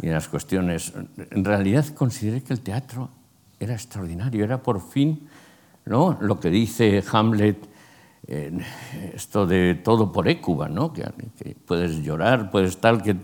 las 0.02 0.28
cuestiones, 0.28 0.92
en 1.30 1.44
realidad 1.44 1.86
consideré 1.94 2.42
que 2.42 2.52
el 2.52 2.60
teatro 2.60 3.08
era 3.60 3.74
extraordinario, 3.74 4.44
era 4.44 4.60
por 4.60 4.80
fin 4.80 5.28
¿no? 5.86 6.18
lo 6.20 6.40
que 6.40 6.50
dice 6.50 7.04
Hamlet, 7.12 7.68
esto 9.14 9.46
de 9.46 9.76
todo 9.76 10.10
por 10.10 10.26
écuba, 10.26 10.68
¿no? 10.68 10.92
que, 10.92 11.04
que 11.38 11.54
puedes 11.54 12.02
llorar, 12.02 12.50
puedes 12.50 12.78
tal, 12.78 13.02
que 13.02 13.16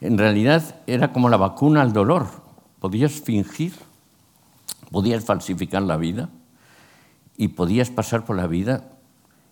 en 0.00 0.18
realidad 0.18 0.82
era 0.86 1.12
como 1.12 1.28
la 1.30 1.38
vacuna 1.38 1.80
al 1.80 1.92
dolor. 1.92 2.26
Podías 2.78 3.12
fingir, 3.12 3.72
podías 4.90 5.24
falsificar 5.24 5.82
la 5.82 5.96
vida 5.96 6.28
y 7.38 7.48
podías 7.48 7.88
pasar 7.88 8.26
por 8.26 8.36
la 8.36 8.46
vida 8.46 8.84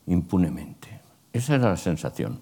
impunemente. 0.06 1.00
Esa 1.32 1.54
era 1.54 1.70
la 1.70 1.76
sensación. 1.78 2.40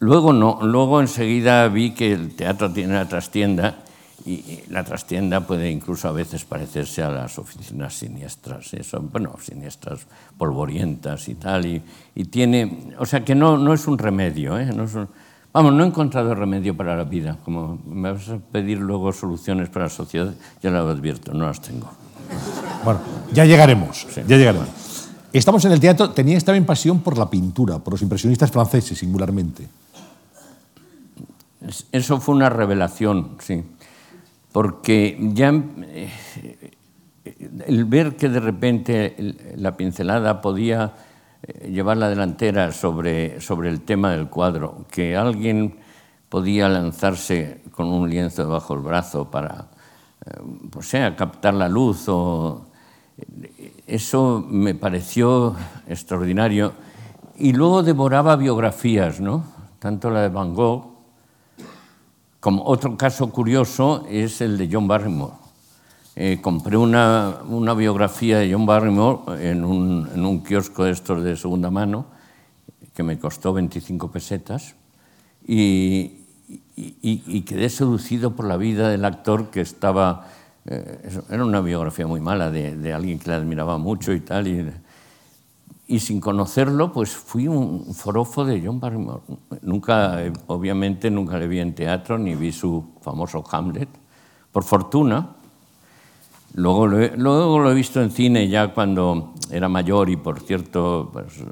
Luego 0.00 0.34
no, 0.34 0.58
luego 0.62 1.00
enseguida 1.00 1.66
vi 1.68 1.92
que 1.92 2.12
el 2.12 2.34
teatro 2.34 2.70
tiene 2.70 2.90
una 2.92 3.08
trastienda 3.08 3.78
y 4.26 4.60
la 4.68 4.84
trastienda 4.84 5.40
puede 5.46 5.70
incluso 5.70 6.08
a 6.08 6.12
veces 6.12 6.44
parecerse 6.44 7.02
a 7.02 7.10
las 7.10 7.38
oficinas 7.38 7.94
siniestras, 7.94 8.74
eso, 8.74 9.00
bueno, 9.00 9.34
siniestras 9.40 10.06
polvorientas 10.36 11.28
y 11.28 11.34
tal, 11.34 11.66
y, 11.66 12.24
tiene, 12.24 12.92
o 12.98 13.06
sea 13.06 13.24
que 13.24 13.34
no, 13.34 13.56
no 13.56 13.72
es 13.72 13.86
un 13.86 13.98
remedio, 13.98 14.58
¿eh? 14.58 14.66
no 14.66 14.86
Vamos, 15.52 15.74
no 15.74 15.84
he 15.84 15.86
encontrado 15.86 16.34
remedio 16.34 16.74
para 16.74 16.96
la 16.96 17.04
vida. 17.04 17.36
Como 17.44 17.78
me 17.86 18.10
vas 18.10 18.26
a 18.30 18.38
pedir 18.38 18.78
luego 18.78 19.12
soluciones 19.12 19.68
para 19.68 19.84
la 19.84 19.90
sociedad, 19.90 20.32
ya 20.62 20.70
lo 20.70 20.88
advierto, 20.88 21.34
no 21.34 21.46
las 21.46 21.60
tengo. 21.60 21.92
Bueno, 22.84 23.00
ya 23.32 23.44
llegaremos, 23.44 24.06
ya 24.26 24.36
llegaremos. 24.36 24.68
Estamos 25.32 25.64
en 25.64 25.72
el 25.72 25.80
teatro, 25.80 26.10
tenías 26.10 26.44
también 26.44 26.66
pasión 26.66 27.00
por 27.00 27.16
la 27.16 27.30
pintura, 27.30 27.78
por 27.78 27.94
los 27.94 28.02
impresionistas 28.02 28.50
franceses 28.50 28.98
singularmente. 28.98 29.66
Eso 31.92 32.20
fue 32.20 32.34
una 32.34 32.50
revelación, 32.50 33.36
sí. 33.38 33.62
Porque 34.50 35.16
ya 35.32 35.54
eh, 35.86 36.10
el 37.66 37.84
ver 37.86 38.16
que 38.16 38.28
de 38.28 38.40
repente 38.40 39.16
la 39.56 39.74
pincelada 39.76 40.42
podía 40.42 40.92
eh, 41.42 41.70
llevar 41.70 41.96
la 41.96 42.10
delantera 42.10 42.72
sobre, 42.72 43.40
sobre 43.40 43.70
el 43.70 43.80
tema 43.82 44.10
del 44.10 44.28
cuadro, 44.28 44.84
que 44.90 45.16
alguien 45.16 45.76
podía 46.28 46.68
lanzarse 46.68 47.62
con 47.70 47.86
un 47.86 48.10
lienzo 48.10 48.42
debajo 48.44 48.74
del 48.74 48.82
brazo 48.82 49.30
para, 49.30 49.68
eh, 50.26 50.40
pues 50.70 50.88
sea, 50.88 51.16
captar 51.16 51.54
la 51.54 51.68
luz 51.68 52.04
o... 52.08 52.66
Eso 53.86 54.44
me 54.48 54.74
pareció 54.74 55.54
extraordinario. 55.88 56.72
Y 57.36 57.52
luego 57.52 57.82
devoraba 57.82 58.36
biografías, 58.36 59.20
¿no? 59.20 59.44
Tanto 59.78 60.10
la 60.10 60.22
de 60.22 60.28
Van 60.28 60.54
Gogh 60.54 60.92
como 62.42 62.64
otro 62.64 62.96
caso 62.96 63.30
curioso 63.30 64.04
es 64.10 64.40
el 64.40 64.58
de 64.58 64.68
John 64.70 64.88
Barrymore. 64.88 65.34
Eh, 66.16 66.40
compré 66.42 66.76
una, 66.76 67.36
una, 67.48 67.72
biografía 67.72 68.40
de 68.40 68.52
John 68.52 68.66
Barrymore 68.66 69.48
en 69.48 69.64
un, 69.64 70.08
en 70.12 70.26
un, 70.26 70.42
kiosco 70.42 70.82
de 70.82 70.90
estos 70.90 71.22
de 71.22 71.36
segunda 71.36 71.70
mano 71.70 72.04
que 72.94 73.04
me 73.04 73.16
costó 73.16 73.52
25 73.52 74.10
pesetas 74.10 74.74
y, 75.46 76.18
quedé 77.46 77.70
seducido 77.70 78.34
por 78.34 78.46
la 78.46 78.56
vida 78.56 78.88
del 78.88 79.04
actor 79.04 79.50
que 79.50 79.60
estaba... 79.60 80.26
Eh, 80.64 81.10
era 81.28 81.44
una 81.44 81.60
biografía 81.60 82.06
muy 82.06 82.20
mala 82.20 82.50
de, 82.50 82.76
de, 82.76 82.92
alguien 82.92 83.18
que 83.18 83.30
le 83.30 83.36
admiraba 83.36 83.78
mucho 83.78 84.12
y 84.12 84.20
tal. 84.20 84.46
Y, 84.46 84.70
y 85.88 85.98
sin 85.98 86.20
conocerlo, 86.20 86.92
pues 86.92 87.10
fui 87.10 87.48
un 87.48 87.92
forofo 87.94 88.44
de 88.44 88.62
John 88.64 88.78
Barrymore. 88.78 89.20
Nunca, 89.62 90.18
obviamente, 90.46 91.10
nunca 91.10 91.38
le 91.38 91.48
vi 91.48 91.58
en 91.58 91.74
teatro 91.74 92.16
ni 92.18 92.34
vi 92.34 92.52
su 92.52 92.92
famoso 93.00 93.44
Hamlet. 93.50 93.88
Por 94.52 94.64
fortuna, 94.64 95.34
luego 96.54 96.86
lo 96.86 97.00
he, 97.00 97.16
luego 97.16 97.58
lo 97.58 97.70
he 97.70 97.74
visto 97.74 98.00
en 98.00 98.10
cine 98.10 98.48
ya 98.48 98.72
cuando 98.72 99.34
era 99.50 99.68
mayor 99.68 100.08
y, 100.08 100.16
por 100.16 100.40
cierto, 100.40 101.10
pues, 101.12 101.44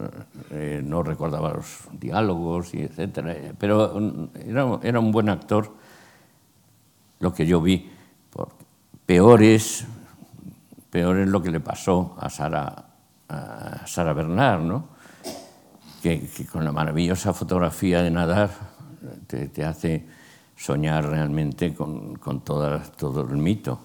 eh, 0.51 0.81
no 0.85 1.03
recordaba 1.03 1.53
los 1.53 1.81
diálogos 1.92 2.73
y 2.75 2.83
etcétera. 2.83 3.37
Pero 3.59 3.92
era, 4.46 4.79
era 4.83 5.01
un 5.01 5.11
buen 5.11 5.29
actor, 5.29 5.75
lo 7.18 7.35
que 7.35 7.44
yo 7.44 7.61
vi. 7.61 7.90
Peor 9.11 9.42
es, 9.42 9.85
peor 10.88 11.18
es 11.18 11.29
lo 11.29 11.42
que 11.42 11.51
le 11.51 11.59
pasó 11.59 12.14
a 12.20 12.31
Sara 12.31 12.85
a 13.29 13.85
Sara 13.85 14.12
Bernard, 14.12 14.61
¿no? 14.61 14.85
que, 16.01 16.29
con 16.46 16.64
la 16.64 16.70
maravillosa 16.70 17.33
fotografía 17.33 18.03
de 18.03 18.12
nadar 18.12 18.51
te, 19.27 19.64
hace 19.64 20.07
soñar 20.57 21.07
realmente 21.07 21.75
con, 21.75 22.20
todo 22.44 23.27
el 23.29 23.37
mito. 23.37 23.81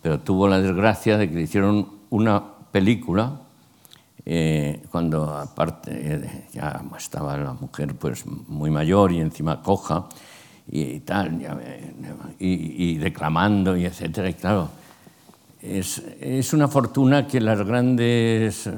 Pero 0.00 0.20
tuvo 0.20 0.48
la 0.48 0.58
desgracia 0.58 1.18
de 1.18 1.28
que 1.28 1.34
le 1.34 1.42
hicieron 1.42 1.86
una 2.08 2.42
película 2.72 3.38
eh, 4.24 4.82
cuando 4.90 5.28
aparte 5.28 5.90
eh, 5.92 6.48
ya 6.54 6.82
estaba 6.96 7.36
la 7.36 7.52
mujer 7.52 7.94
pues 7.96 8.24
muy 8.24 8.70
mayor 8.70 9.12
y 9.12 9.20
encima 9.20 9.60
coja 9.62 10.08
y 10.68 11.00
tal, 11.00 11.40
y, 12.38 12.92
y 12.92 12.98
declamando 12.98 13.76
y 13.76 13.84
etcétera. 13.84 14.28
Y 14.28 14.34
claro, 14.34 14.70
es, 15.62 16.02
es, 16.20 16.52
una 16.52 16.68
fortuna 16.68 17.26
que 17.26 17.40
las 17.40 17.64
grandes, 17.66 18.68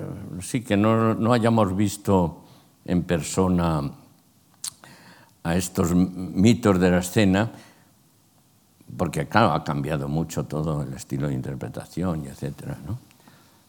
sí, 0.41 0.63
que 0.63 0.77
no, 0.77 1.15
no, 1.15 1.33
hayamos 1.33 1.77
visto 1.77 2.43
en 2.85 3.03
persona 3.05 3.91
a 5.45 5.57
estos 5.57 5.95
mitos 5.95 6.81
de 6.81 6.91
la 6.91 6.99
escena, 6.99 7.51
porque 8.97 9.27
claro, 9.29 9.53
ha 9.53 9.65
cambiado 9.65 10.09
mucho 10.09 10.45
todo 10.45 10.83
el 10.83 10.93
estilo 10.95 11.29
de 11.29 11.35
interpretación 11.35 12.25
y 12.25 12.29
etcétera, 12.29 12.77
¿no? 12.87 12.99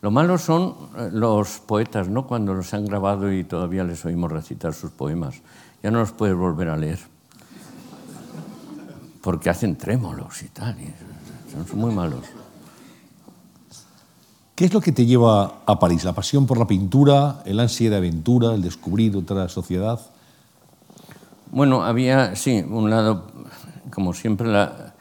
Lo 0.04 0.12
malo 0.12 0.38
son 0.38 0.76
eh, 0.98 1.10
los 1.14 1.60
poetas, 1.60 2.10
¿no? 2.10 2.28
Cuando 2.28 2.54
los 2.54 2.74
han 2.74 2.86
grabado 2.86 3.32
y 3.32 3.46
todavía 3.46 3.86
les 3.86 4.04
oímos 4.04 4.34
recitar 4.34 4.74
sus 4.74 4.92
poemas. 4.92 5.42
Ya 5.82 5.92
no 5.92 6.00
los 6.00 6.12
puedes 6.12 6.36
volver 6.36 6.68
a 6.68 6.76
leer. 6.76 7.00
Porque 9.24 9.50
hacen 9.50 9.78
trémolos 9.78 10.44
y 10.44 10.50
tal. 10.50 10.76
Y 10.80 10.94
son 11.52 11.80
muy 11.80 11.96
malos. 11.96 12.26
¿Qué 14.54 14.66
es 14.66 14.74
lo 14.74 14.82
que 14.82 14.92
te 14.92 15.06
lleva 15.06 15.62
a 15.66 15.80
París? 15.80 16.04
¿La 16.04 16.14
pasión 16.14 16.46
por 16.46 16.60
la 16.60 16.68
pintura, 16.68 17.42
el 17.46 17.60
ansia 17.60 17.90
de 17.90 17.96
aventura, 17.96 18.54
el 18.54 18.62
descubrir 18.62 19.16
otra 19.18 19.50
sociedad? 19.50 20.00
Bueno, 21.52 21.84
había, 21.84 22.36
sí, 22.36 22.64
un 22.68 22.90
lado, 22.90 23.28
como 23.90 24.14
siempre, 24.14 24.48
la, 24.48 24.94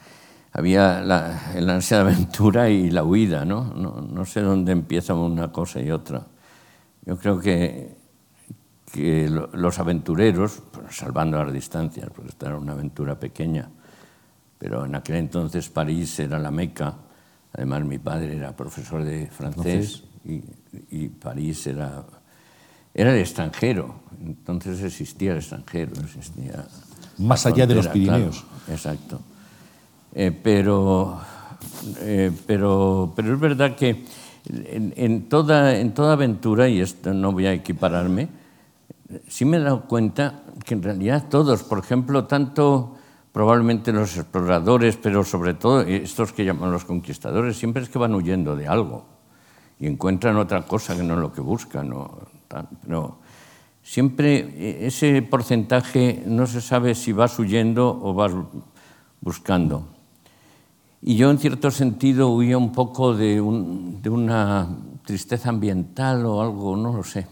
había 0.52 1.00
la, 1.00 1.52
el 1.54 1.68
ansia 1.68 1.98
de 1.98 2.02
aventura 2.12 2.70
y 2.70 2.90
la 2.90 3.04
huida, 3.04 3.44
¿no? 3.44 3.64
¿no? 3.74 4.00
No 4.00 4.24
sé 4.24 4.40
dónde 4.40 4.72
empieza 4.72 5.14
una 5.14 5.52
cosa 5.52 5.80
y 5.80 5.90
otra. 5.90 6.26
Yo 7.04 7.18
creo 7.18 7.38
que, 7.40 7.96
que 8.92 9.28
los 9.28 9.78
aventureros, 9.78 10.62
pues, 10.70 10.96
salvando 10.96 11.42
las 11.42 11.52
distancias, 11.52 12.08
porque 12.14 12.30
esta 12.30 12.46
era 12.46 12.56
una 12.56 12.72
aventura 12.72 13.18
pequeña, 13.18 13.68
pero 14.62 14.86
en 14.86 14.94
aquel 14.94 15.16
entonces 15.16 15.68
París 15.68 16.20
era 16.20 16.38
la 16.38 16.52
meca, 16.52 16.94
Además, 17.54 17.84
mi 17.84 17.98
padre 17.98 18.36
era 18.36 18.56
profesor 18.56 19.04
de 19.04 19.26
francés 19.26 20.04
y, 20.24 20.42
y, 20.90 21.08
París 21.08 21.66
era, 21.66 22.02
era 22.94 23.12
el 23.12 23.20
extranjero. 23.20 23.94
Entonces 24.24 24.82
existía 24.82 25.32
el 25.32 25.38
extranjero, 25.38 25.92
existía. 26.02 26.64
Más 27.18 27.44
allá 27.44 27.66
de 27.66 27.74
los 27.74 27.88
Pirineos. 27.88 28.40
Claro, 28.40 28.72
exacto. 28.72 29.20
Eh, 30.14 30.32
pero, 30.42 31.20
eh, 32.00 32.32
pero, 32.46 33.12
pero 33.14 33.34
es 33.34 33.40
verdad 33.40 33.76
que 33.76 34.02
en, 34.48 34.94
en, 34.96 35.28
toda, 35.28 35.76
en 35.78 35.92
toda 35.92 36.14
aventura, 36.14 36.70
y 36.70 36.80
esto 36.80 37.12
no 37.12 37.32
voy 37.32 37.44
a 37.44 37.52
equipararme, 37.52 38.28
sí 39.28 39.44
me 39.44 39.58
he 39.58 39.60
dado 39.60 39.82
cuenta 39.82 40.40
que 40.64 40.72
en 40.72 40.82
realidad 40.82 41.26
todos, 41.28 41.64
por 41.64 41.80
ejemplo, 41.80 42.24
tanto 42.24 42.96
probablemente 43.32 43.92
los 43.92 44.16
exploradores, 44.16 44.96
pero 44.96 45.24
sobre 45.24 45.54
todo 45.54 45.80
estos 45.80 46.32
que 46.32 46.44
llaman 46.44 46.70
los 46.70 46.84
conquistadores, 46.84 47.56
siempre 47.56 47.82
es 47.82 47.88
que 47.88 47.98
van 47.98 48.14
huyendo 48.14 48.54
de 48.54 48.68
algo 48.68 49.06
y 49.80 49.86
encuentran 49.86 50.36
otra 50.36 50.62
cosa 50.62 50.94
que 50.94 51.02
no 51.02 51.14
es 51.14 51.20
lo 51.20 51.32
que 51.32 51.40
buscan. 51.40 51.88
No, 51.88 52.18
pero 52.84 53.18
siempre 53.82 54.86
ese 54.86 55.22
porcentaje 55.22 56.22
no 56.26 56.46
se 56.46 56.60
sabe 56.60 56.94
si 56.94 57.12
vas 57.12 57.38
huyendo 57.38 57.98
o 58.02 58.14
vas 58.14 58.32
buscando. 59.20 59.88
Y 61.00 61.16
yo 61.16 61.30
en 61.30 61.38
cierto 61.38 61.70
sentido 61.72 62.28
huía 62.28 62.56
un 62.56 62.70
poco 62.70 63.16
de, 63.16 63.40
un, 63.40 64.00
de 64.00 64.08
una 64.08 64.68
tristeza 65.04 65.48
ambiental 65.48 66.24
o 66.26 66.40
algo, 66.40 66.76
no 66.76 66.92
lo 66.92 67.02
sé. 67.02 67.26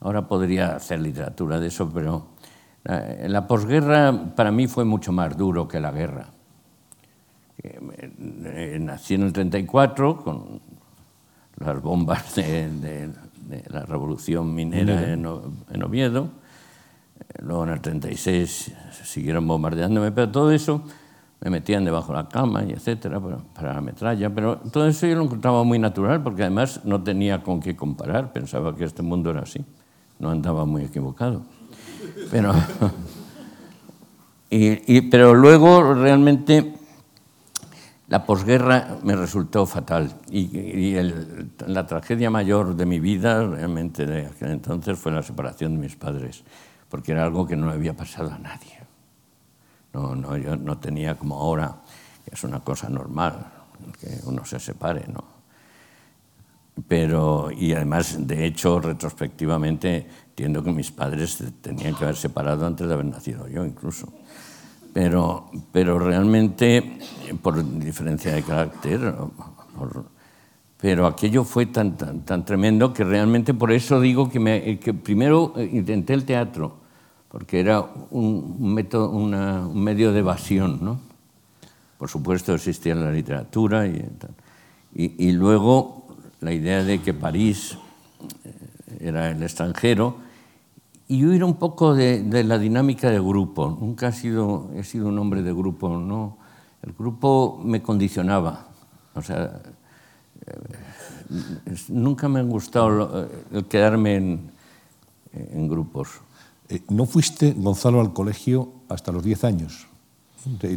Ahora 0.00 0.26
podría 0.26 0.74
hacer 0.74 1.00
literatura 1.00 1.60
de 1.60 1.68
eso, 1.68 1.88
pero 1.92 2.26
la 2.86 3.46
posguerra 3.46 4.34
para 4.36 4.52
mí 4.52 4.66
fue 4.68 4.84
mucho 4.84 5.12
más 5.12 5.36
duro 5.36 5.66
que 5.66 5.80
la 5.80 5.90
guerra. 5.90 6.28
Eh, 7.62 8.78
nací 8.80 9.14
en 9.14 9.22
el 9.22 9.32
34 9.32 10.16
con 10.18 10.60
las 11.58 11.82
bombas 11.82 12.34
de, 12.36 12.70
de, 12.70 13.08
de 13.08 13.64
la 13.70 13.82
revolución 13.82 14.54
minera 14.54 15.12
en, 15.12 15.26
en, 15.70 15.82
Oviedo. 15.82 16.28
Eh, 17.18 17.42
luego 17.42 17.64
en 17.64 17.70
el 17.70 17.80
36 17.80 18.72
siguieron 19.04 19.48
bombardeándome, 19.48 20.12
pero 20.12 20.30
todo 20.30 20.50
eso 20.50 20.82
me 21.40 21.50
metían 21.50 21.84
debajo 21.84 22.12
de 22.12 22.18
la 22.22 22.28
cama 22.28 22.64
y 22.64 22.72
etcétera 22.72 23.18
para, 23.18 23.38
para 23.38 23.74
la 23.74 23.80
metralla. 23.80 24.30
Pero 24.30 24.58
todo 24.58 24.86
eso 24.86 25.06
yo 25.06 25.16
lo 25.16 25.24
encontraba 25.24 25.64
muy 25.64 25.78
natural 25.78 26.22
porque 26.22 26.42
además 26.42 26.82
no 26.84 27.02
tenía 27.02 27.42
con 27.42 27.60
qué 27.60 27.74
comparar. 27.74 28.32
Pensaba 28.32 28.76
que 28.76 28.84
este 28.84 29.02
mundo 29.02 29.30
era 29.30 29.40
así. 29.40 29.64
No 30.18 30.30
andaba 30.30 30.64
muy 30.64 30.84
equivocado. 30.84 31.42
Pero, 32.30 32.54
y, 34.50 34.96
y, 34.96 35.00
pero 35.02 35.34
luego 35.34 35.94
realmente 35.94 36.74
la 38.08 38.24
posguerra 38.24 38.98
me 39.02 39.16
resultó 39.16 39.66
fatal 39.66 40.12
y, 40.30 40.58
y 40.58 40.96
el, 40.96 41.50
la 41.66 41.86
tragedia 41.86 42.30
mayor 42.30 42.76
de 42.76 42.86
mi 42.86 43.00
vida 43.00 43.44
realmente 43.46 44.06
de 44.06 44.26
aquel 44.26 44.52
entonces 44.52 44.98
fue 44.98 45.12
la 45.12 45.22
separación 45.22 45.72
de 45.74 45.78
mis 45.78 45.96
padres, 45.96 46.44
porque 46.88 47.12
era 47.12 47.24
algo 47.24 47.46
que 47.46 47.56
no 47.56 47.70
había 47.70 47.94
pasado 47.94 48.32
a 48.32 48.38
nadie. 48.38 48.78
No, 49.92 50.14
no, 50.14 50.36
yo 50.36 50.56
no 50.56 50.78
tenía 50.78 51.16
como 51.16 51.36
ahora, 51.36 51.76
que 52.24 52.34
es 52.34 52.44
una 52.44 52.60
cosa 52.60 52.88
normal, 52.88 53.46
que 53.98 54.20
uno 54.24 54.44
se 54.44 54.60
separe, 54.60 55.06
¿no? 55.08 55.36
pero, 56.88 57.50
y 57.50 57.72
además, 57.72 58.26
de 58.26 58.44
hecho, 58.44 58.80
retrospectivamente, 58.80 60.06
entiendo 60.36 60.62
que 60.62 60.70
mis 60.70 60.90
padres 60.90 61.42
tenían 61.62 61.94
que 61.94 62.04
haber 62.04 62.16
separado 62.16 62.66
antes 62.66 62.86
de 62.86 62.92
haber 62.92 63.06
nacido 63.06 63.48
yo, 63.48 63.64
incluso. 63.64 64.12
Pero, 64.92 65.50
pero 65.72 65.98
realmente, 65.98 66.98
por 67.40 67.64
diferencia 67.78 68.34
de 68.34 68.42
carácter, 68.42 69.14
pero 70.76 71.06
aquello 71.06 71.42
fue 71.42 71.64
tan, 71.64 71.96
tan, 71.96 72.20
tan, 72.20 72.44
tremendo 72.44 72.92
que 72.92 73.02
realmente 73.02 73.54
por 73.54 73.72
eso 73.72 73.98
digo 73.98 74.28
que, 74.28 74.38
me, 74.38 74.78
que 74.78 74.92
primero 74.92 75.54
intenté 75.56 76.12
el 76.12 76.26
teatro, 76.26 76.76
porque 77.30 77.58
era 77.58 77.80
un, 78.10 78.74
método, 78.74 79.08
una, 79.12 79.66
un 79.66 79.82
medio 79.82 80.12
de 80.12 80.18
evasión, 80.18 80.80
¿no? 80.82 81.00
Por 81.96 82.10
supuesto 82.10 82.52
existía 82.52 82.94
la 82.94 83.10
literatura 83.10 83.86
y, 83.86 84.06
y, 84.94 85.28
y 85.28 85.32
luego 85.32 86.08
la 86.40 86.52
idea 86.52 86.84
de 86.84 87.00
que 87.00 87.14
París 87.14 87.78
eh, 88.44 88.52
era 89.00 89.30
el 89.30 89.42
extranjero 89.42 90.25
y 91.08 91.24
huir 91.24 91.44
un 91.44 91.54
poco 91.54 91.94
de, 91.94 92.22
de, 92.22 92.44
la 92.44 92.58
dinámica 92.58 93.10
de 93.10 93.20
grupo. 93.20 93.76
Nunca 93.80 94.08
he 94.08 94.12
sido, 94.12 94.70
he 94.74 94.82
sido 94.82 95.08
un 95.08 95.18
hombre 95.18 95.42
de 95.42 95.52
grupo, 95.52 95.88
¿no? 95.88 96.36
El 96.82 96.92
grupo 96.92 97.60
me 97.64 97.80
condicionaba. 97.82 98.66
O 99.14 99.22
sea, 99.22 99.60
eh, 100.46 101.76
nunca 101.88 102.28
me 102.28 102.40
ha 102.40 102.42
gustado 102.42 103.24
eh, 103.24 103.28
el 103.52 103.64
quedarme 103.66 104.16
en, 104.16 104.50
en 105.32 105.68
grupos. 105.68 106.08
Eh, 106.68 106.82
¿No 106.88 107.06
fuiste, 107.06 107.52
Gonzalo, 107.52 108.00
al 108.00 108.12
colegio 108.12 108.72
hasta 108.88 109.12
los 109.12 109.22
10 109.22 109.44
años? 109.44 109.86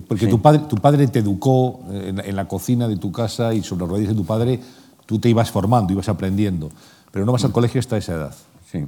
Porque 0.08 0.26
sí. 0.26 0.32
tu, 0.32 0.42
padre, 0.42 0.64
tu 0.68 0.78
padre 0.78 1.08
te 1.08 1.20
educó 1.20 1.82
en, 1.92 2.20
en, 2.20 2.36
la 2.36 2.48
cocina 2.48 2.88
de 2.88 2.98
tu 2.98 3.12
casa 3.12 3.54
y 3.54 3.62
sobre 3.62 3.82
las 3.82 3.90
rodillas 3.92 4.10
de 4.14 4.16
tu 4.16 4.26
padre 4.26 4.60
tú 5.06 5.20
te 5.20 5.30
ibas 5.30 5.52
formando, 5.52 5.94
ibas 5.94 6.10
aprendiendo, 6.10 6.72
pero 7.12 7.24
no 7.24 7.32
vas 7.32 7.46
al 7.46 7.52
colegio 7.52 7.80
hasta 7.80 7.98
esa 7.98 8.14
edad. 8.14 8.36
Sí. 8.72 8.86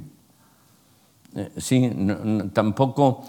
Eh, 1.34 1.50
sí, 1.56 1.90
no, 1.94 2.50
tampoco. 2.50 3.24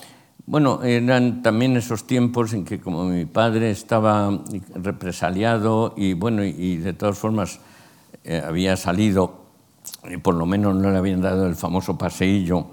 Bueno, 0.45 0.83
eran 0.83 1.41
también 1.41 1.77
esos 1.77 2.05
tiempos 2.05 2.53
en 2.53 2.65
que 2.65 2.79
como 2.79 3.05
mi 3.05 3.25
padre 3.25 3.71
estaba 3.71 4.43
represaliado 4.75 5.93
y 5.95 6.13
bueno, 6.13 6.43
y 6.43 6.77
de 6.77 6.93
todas 6.93 7.17
formas 7.17 7.59
eh, 8.25 8.41
había 8.45 8.75
salido, 8.75 9.45
y 10.09 10.17
por 10.17 10.35
lo 10.35 10.45
menos 10.45 10.75
no 10.75 10.91
le 10.91 10.97
habían 10.97 11.21
dado 11.21 11.47
el 11.47 11.55
famoso 11.55 11.97
paseillo 11.97 12.67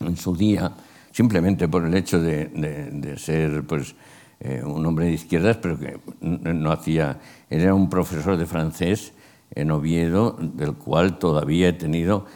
en 0.00 0.16
su 0.16 0.36
día, 0.36 0.72
simplemente 1.10 1.68
por 1.68 1.84
el 1.84 1.94
hecho 1.94 2.20
de, 2.20 2.46
de, 2.46 3.18
ser 3.18 3.64
pues, 3.64 3.94
eh, 4.40 4.62
un 4.64 4.86
hombre 4.86 5.06
de 5.06 5.12
izquierdas, 5.12 5.56
pero 5.56 5.78
que 5.78 5.98
no 6.20 6.70
hacía, 6.70 7.18
era 7.50 7.74
un 7.74 7.88
profesor 7.88 8.36
de 8.36 8.46
francés 8.46 9.12
en 9.52 9.70
Oviedo, 9.70 10.36
del 10.40 10.74
cual 10.74 11.18
todavía 11.18 11.68
he 11.68 11.72
tenido 11.72 12.26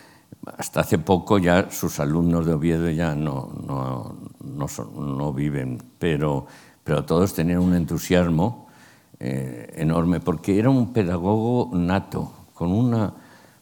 hasta 0.57 0.81
hace 0.81 0.99
poco 0.99 1.39
ya 1.39 1.71
sus 1.71 2.01
alumnos 2.01 2.47
de 2.47 2.53
Oviedo 2.53 2.89
ya 2.91 3.15
no, 3.15 3.53
no, 3.67 4.17
no, 4.41 5.33
viven, 5.33 5.83
pero, 5.99 6.47
pero 6.85 7.05
todos 7.05 7.35
tenían 7.35 7.61
un 7.61 7.75
entusiasmo 7.75 8.69
eh, 9.21 9.75
enorme, 9.77 10.21
porque 10.21 10.59
era 10.59 10.71
un 10.71 10.93
pedagogo 10.93 11.71
nato, 11.77 12.33
con 12.55 12.73
una 12.73 13.15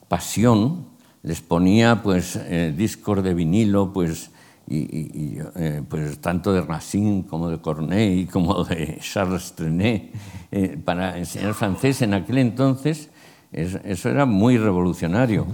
pasión, 0.09 0.87
les 1.22 1.40
ponía 1.40 2.03
pues, 2.03 2.37
eh, 2.37 2.72
discos 2.77 3.22
de 3.22 3.35
vinilo, 3.35 3.92
pues, 3.92 4.31
y, 4.68 5.38
eh, 5.55 5.83
pues, 5.88 6.18
tanto 6.18 6.53
de 6.53 6.61
Racine 6.61 7.25
como 7.29 7.49
de 7.49 7.59
Corneille, 7.59 8.27
como 8.33 8.64
de 8.64 8.99
Charles 9.01 9.53
Trenet, 9.53 10.12
eh, 10.51 10.79
para 10.83 11.18
enseñar 11.18 11.55
francés 11.55 12.03
en 12.03 12.14
aquel 12.14 12.38
entonces, 12.38 13.11
eso, 13.53 13.79
eso 13.85 14.09
era 14.09 14.27
muy 14.27 14.59
revolucionario. 14.59 15.46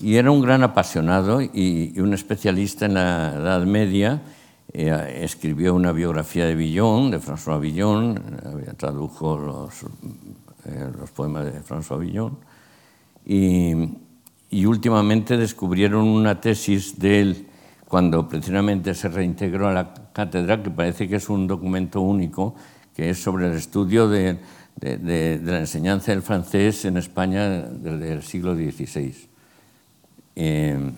Y 0.00 0.16
era 0.16 0.30
un 0.30 0.40
gran 0.40 0.62
apasionado 0.62 1.40
y, 1.40 1.98
un 1.98 2.14
especialista 2.14 2.86
en 2.86 2.94
la 2.94 3.34
Edad 3.34 3.64
Media. 3.64 4.22
Eh, 4.72 5.20
escribió 5.22 5.74
una 5.74 5.92
biografía 5.92 6.46
de 6.46 6.54
Villon, 6.54 7.10
de 7.10 7.20
François 7.20 7.60
Villon, 7.60 8.16
eh, 8.16 8.72
tradujo 8.76 9.38
los, 9.38 9.82
eh, 10.64 10.90
los 10.98 11.10
poemas 11.10 11.44
de 11.44 11.60
François 11.62 11.98
Villon. 11.98 12.36
Y, 13.24 13.72
y, 14.50 14.66
últimamente 14.66 15.36
descubrieron 15.36 16.06
una 16.06 16.40
tesis 16.40 16.98
de 16.98 17.20
él 17.20 17.46
cuando 17.86 18.28
precisamente 18.28 18.94
se 18.94 19.08
reintegró 19.08 19.68
a 19.68 19.72
la 19.72 19.94
cátedra, 20.12 20.62
que 20.62 20.70
parece 20.70 21.08
que 21.08 21.16
es 21.16 21.28
un 21.28 21.46
documento 21.46 22.00
único, 22.00 22.54
que 22.94 23.10
es 23.10 23.22
sobre 23.22 23.46
el 23.46 23.54
estudio 23.54 24.08
de, 24.08 24.38
de 24.76 25.40
la 25.42 25.60
enseñanza 25.60 26.12
del 26.12 26.22
francés 26.22 26.84
en 26.84 26.96
España 26.96 27.48
desde 27.48 28.12
el 28.12 28.22
siglo 28.22 28.54
XVI. 28.54 29.33
Eh, 30.36 30.92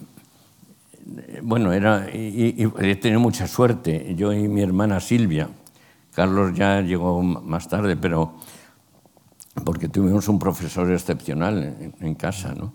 bueno, 1.42 1.72
era, 1.72 2.08
y, 2.12 2.54
y, 2.62 2.72
he 2.84 2.96
tenido 2.96 3.20
mucha 3.20 3.46
suerte, 3.46 4.14
yo 4.16 4.32
y 4.32 4.48
mi 4.48 4.62
hermana 4.62 5.00
Silvia. 5.00 5.48
Carlos 6.14 6.54
ya 6.54 6.80
llegó 6.80 7.22
más 7.22 7.68
tarde, 7.68 7.94
pero 7.94 8.36
porque 9.64 9.88
tuvimos 9.88 10.28
un 10.28 10.38
profesor 10.38 10.90
excepcional 10.92 11.92
en, 12.00 12.14
casa, 12.14 12.54
¿no? 12.54 12.72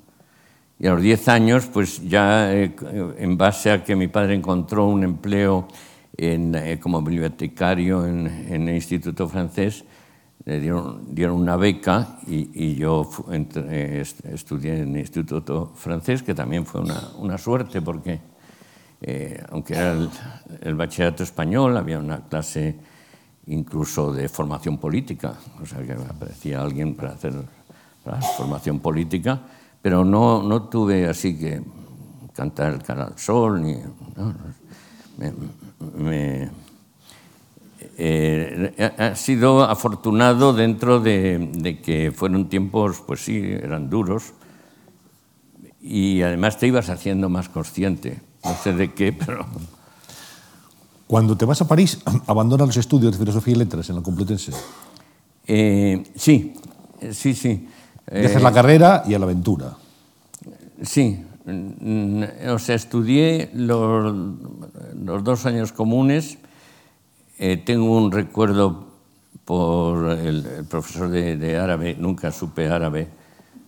Y 0.79 0.87
a 0.87 0.93
los 0.93 1.01
10 1.01 1.27
años, 1.27 1.67
pues 1.67 2.07
ya 2.07 2.53
eh, 2.53 2.75
en 3.17 3.37
base 3.37 3.71
a 3.71 3.83
que 3.83 3.95
mi 3.95 4.07
padre 4.07 4.33
encontró 4.33 4.87
un 4.87 5.03
empleo 5.03 5.67
en, 6.17 6.55
eh, 6.55 6.79
como 6.79 7.01
bibliotecario 7.01 8.07
en, 8.07 8.27
el 8.49 8.75
Instituto 8.75 9.27
Francés, 9.27 9.85
le 10.45 10.59
dieron, 10.59 11.13
dieron 11.13 11.39
una 11.39 11.55
beca 11.55 12.19
y, 12.27 12.49
y 12.53 12.75
yo 12.75 13.09
entre, 13.29 14.01
estudié 14.01 14.81
en 14.81 14.95
el 14.95 15.01
Instituto 15.01 15.71
Francés, 15.75 16.23
que 16.23 16.33
también 16.33 16.65
fue 16.65 16.81
una, 16.81 16.99
una 17.19 17.37
suerte 17.37 17.81
porque, 17.81 18.19
eh, 19.01 19.43
aunque 19.49 19.73
era 19.73 19.95
el, 20.61 20.75
bachillerato 20.75 21.23
español, 21.23 21.77
había 21.77 21.99
una 21.99 22.27
clase 22.27 22.75
incluso 23.47 24.13
de 24.13 24.29
formación 24.29 24.77
política, 24.77 25.35
o 25.61 25.65
sea 25.65 25.83
que 25.83 25.93
aparecía 25.93 26.61
alguien 26.61 26.95
para 26.95 27.11
hacer 27.11 27.33
para 28.03 28.19
formación 28.19 28.79
política, 28.79 29.39
pero 29.81 30.03
no, 30.03 30.41
no 30.41 30.63
tuve 30.63 31.07
así 31.07 31.37
que 31.37 31.61
cantar 32.33 32.73
el 32.73 32.81
cara 32.81 33.05
al 33.05 33.17
sol, 33.19 33.61
ni, 33.61 33.75
no, 34.15 34.33
me 35.97 36.49
eh, 38.03 38.93
ha 38.97 39.15
sido 39.15 39.63
afortunado 39.63 40.53
dentro 40.53 40.99
de, 40.99 41.51
de, 41.53 41.79
que 41.81 42.11
fueron 42.11 42.49
tiempos, 42.49 43.03
pues 43.05 43.19
sí, 43.23 43.37
eran 43.37 43.91
duros, 43.91 44.33
y 45.79 46.23
además 46.23 46.57
te 46.57 46.65
ibas 46.65 46.89
haciendo 46.89 47.29
más 47.29 47.47
consciente, 47.47 48.19
no 48.43 48.55
sé 48.55 48.73
de 48.73 48.91
qué, 48.93 49.13
pero... 49.25 49.45
Cuando 51.05 51.37
te 51.37 51.45
vas 51.45 51.61
a 51.61 51.67
París, 51.67 51.99
abandonas 52.25 52.67
los 52.67 52.77
estudios 52.77 53.11
de 53.11 53.19
filosofía 53.19 53.53
y 53.53 53.57
letras 53.57 53.87
en 53.91 53.97
la 53.97 54.01
Complutense. 54.01 54.51
Eh, 55.45 56.03
sí, 56.15 56.55
sí, 57.11 57.35
sí. 57.35 57.67
Dejas 58.07 58.41
eh, 58.41 58.43
la 58.43 58.51
carrera 58.51 59.03
y 59.05 59.13
a 59.13 59.19
la 59.19 59.25
aventura. 59.25 59.77
Sí, 60.81 61.23
o 62.49 62.57
sea, 62.57 62.73
estudié 62.75 63.51
los, 63.53 64.15
los 64.95 65.23
dos 65.23 65.45
años 65.45 65.71
comunes 65.71 66.39
eh, 67.41 67.57
tengo 67.57 67.97
un 67.97 68.11
recuerdo 68.11 68.85
por 69.45 70.11
el, 70.11 70.45
el 70.45 70.65
profesor 70.65 71.09
de, 71.09 71.37
de, 71.37 71.57
árabe, 71.57 71.95
nunca 71.97 72.31
supe 72.31 72.69
árabe, 72.69 73.07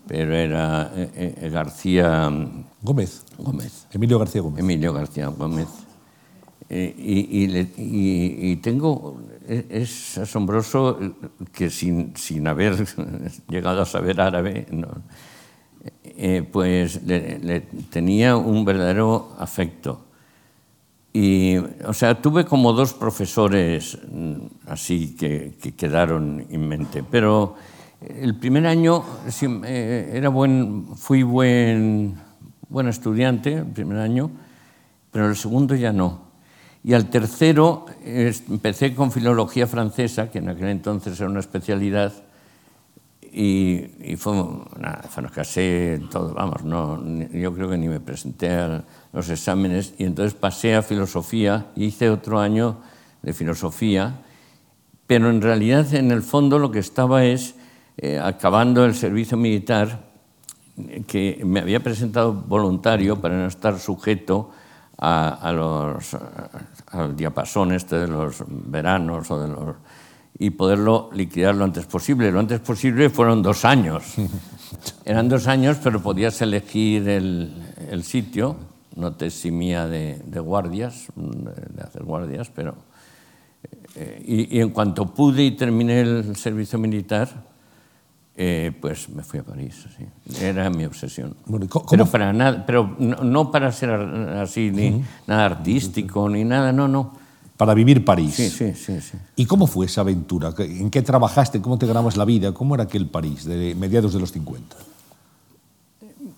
pero 0.08 0.36
era 0.36 0.92
eh, 0.96 1.34
eh, 1.42 1.50
García 1.50 2.30
Gómez. 2.84 3.26
Gómez. 3.36 3.88
Emilio 3.92 4.20
García 4.20 4.42
Gómez. 4.42 4.60
Emilio 4.60 4.94
García 4.94 5.28
Gómez. 5.28 5.68
Eh, 6.70 6.94
y, 6.96 7.46
y, 7.46 7.60
y, 7.78 8.52
y, 8.52 8.56
tengo, 8.58 9.20
es 9.48 10.20
asombroso 10.20 11.00
que 11.52 11.72
sin, 11.72 12.16
sin 12.16 12.48
haber 12.48 12.86
llegado 13.50 13.82
a 13.82 13.86
saber 13.88 14.22
árabe, 14.22 14.68
no, 14.70 14.88
eh, 16.04 16.48
pues 16.50 17.02
le, 17.04 17.40
le 17.40 17.62
tenía 17.90 18.38
un 18.38 18.66
verdadero 18.66 19.36
afecto 19.40 20.12
y, 21.13 21.58
o 21.58 21.93
sea, 21.93 22.19
tuve 22.19 22.43
como 22.43 22.73
dos 22.73 22.93
profesores 22.93 23.99
mm, 24.12 24.34
así 24.67 25.15
que, 25.15 25.54
que 25.62 25.76
quedaron 25.76 26.45
en 26.49 26.67
mente, 26.67 27.04
pero 27.10 27.56
el 28.02 28.36
primer 28.36 28.65
año 28.65 29.04
eh, 29.65 30.12
era 30.13 30.30
buen, 30.30 30.88
fui 30.97 31.23
buen, 31.23 32.15
buen 32.67 32.88
estudiante, 32.88 33.54
el 33.54 33.67
primer 33.67 33.99
año, 33.99 34.32
pero 35.12 35.30
el 35.30 35.36
segundo 35.36 35.76
ya 35.76 35.93
no. 35.93 36.34
Y 36.84 36.93
al 36.93 37.10
tercero 37.10 37.86
empecé 38.04 38.93
con 38.93 39.12
filología 39.12 39.67
francesa, 39.67 40.30
que 40.30 40.39
en 40.39 40.49
aquel 40.49 40.67
entonces 40.67 41.17
era 41.17 41.30
una 41.30 41.39
especialidad, 41.39 42.12
y, 43.34 43.89
y 44.00 44.15
fue, 44.15 44.36
nada, 44.80 45.10
nos 45.22 45.32
casé, 45.32 46.00
todo, 46.12 46.36
vamos, 46.36 46.63
no, 46.63 47.04
yo 47.32 47.52
creo 47.54 47.67
que 47.67 47.78
ni 47.78 47.88
me 47.88 48.00
presenté 48.00 48.52
a 48.52 48.84
los 49.12 49.30
exámenes, 49.30 49.96
y 49.98 50.04
entonces 50.06 50.36
pasé 50.36 50.76
a 50.76 50.84
filosofía, 50.84 51.72
hice 51.76 52.12
otro 52.12 52.39
año 52.39 52.78
de 53.24 53.34
filosofía, 53.34 54.22
pero 55.08 55.32
en 55.32 55.41
realidad 55.41 55.91
en 55.96 56.12
el 56.12 56.22
fondo 56.22 56.60
lo 56.60 56.69
que 56.69 56.80
estaba 56.80 57.26
es 57.26 57.56
eh, 57.98 58.19
acabando 58.24 58.86
el 58.86 58.93
servicio 58.93 59.36
militar, 59.36 60.13
que 61.08 61.41
me 61.46 61.60
había 61.60 61.82
presentado 61.82 62.34
voluntario 62.34 63.19
para 63.19 63.36
no 63.36 63.48
estar 63.48 63.80
sujeto 63.80 64.52
a, 64.98 65.52
los, 65.54 66.15
al 66.88 67.15
diapasón 67.15 67.74
este 67.74 67.98
de 67.98 68.08
los 68.08 68.43
veranos 68.48 69.30
o 69.30 69.39
de 69.39 69.48
los, 69.50 69.76
y 70.39 70.50
poderlo 70.52 71.10
liquidar 71.13 71.56
lo 71.56 71.63
antes 71.63 71.86
posible. 71.86 72.32
Lo 72.32 72.39
antes 72.39 72.60
posible 72.60 73.10
fueron 73.10 73.41
dos 73.41 73.65
años. 73.65 74.15
Eran 75.06 75.30
dos 75.30 75.48
años, 75.48 75.78
pero 75.84 76.02
podías 76.02 76.41
elegir 76.41 77.08
el, 77.08 77.54
el 77.89 78.04
sitio. 78.04 78.56
No 78.96 79.13
te 79.13 79.28
eximía 79.28 79.88
de, 79.88 80.22
de, 80.26 80.39
guardias, 80.39 81.08
de 81.15 81.82
hacer 81.82 82.04
guardias, 82.04 82.52
pero... 82.54 82.76
Eh, 83.96 84.24
y, 84.26 84.58
y 84.58 84.62
en 84.62 84.72
cuanto 84.72 85.13
pude 85.13 85.43
y 85.43 85.52
terminé 85.52 86.02
el 86.02 86.36
servicio 86.36 86.80
militar, 86.80 87.30
eh, 88.36 88.72
pues 88.82 89.10
me 89.10 89.24
fui 89.24 89.39
a 89.39 89.43
París. 89.43 89.86
Era 90.41 90.69
mi 90.69 90.86
obsesión. 90.86 91.36
Bueno. 91.46 91.67
Pero, 91.89 92.06
para 92.08 92.34
nada, 92.34 92.65
pero 92.65 92.96
no, 92.98 93.17
no, 93.17 93.52
para 93.52 93.72
ser 93.72 93.91
así, 93.91 94.72
ni 94.72 94.89
uh 94.89 94.93
-huh. 94.93 95.04
nada 95.28 95.46
artístico, 95.46 96.28
ni 96.30 96.43
nada, 96.43 96.72
no, 96.72 96.88
no. 96.88 97.13
Para 97.58 97.74
vivir 97.74 98.04
París. 98.04 98.34
Sí, 98.34 98.50
sí, 98.50 98.74
sí, 98.74 99.00
sí. 99.00 99.18
¿Y 99.36 99.46
cómo 99.46 99.68
fue 99.68 99.86
esa 99.86 100.02
aventura? 100.02 100.54
¿En 100.58 100.89
qué 100.89 101.02
trabajaste? 101.02 101.62
¿Cómo 101.62 101.78
te 101.78 101.86
ganabas 101.86 102.18
la 102.18 102.26
vida? 102.26 102.52
¿Cómo 102.52 102.76
era 102.76 102.86
aquel 102.86 103.08
París 103.08 103.46
de 103.46 103.76
mediados 103.76 104.13
de 104.13 104.20
los 104.20 104.32
50? 104.32 104.76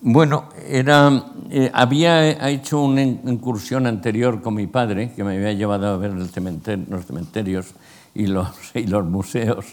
Bueno, 0.02 0.50
era, 0.68 1.32
eh, 1.50 1.70
había 1.72 2.48
hecho 2.48 2.82
una 2.82 3.02
incursión 3.02 3.86
anterior 3.86 4.42
con 4.42 4.54
mi 4.54 4.66
padre, 4.66 5.12
que 5.14 5.24
me 5.24 5.36
había 5.36 5.52
llevado 5.52 5.88
a 5.88 5.96
ver 5.96 6.12
el 6.12 6.28
cementerio, 6.28 6.84
los 6.90 7.06
cementerios 7.06 7.66
y 8.14 8.26
los, 8.26 8.48
y 8.74 8.86
los 8.86 9.04
museos 9.04 9.64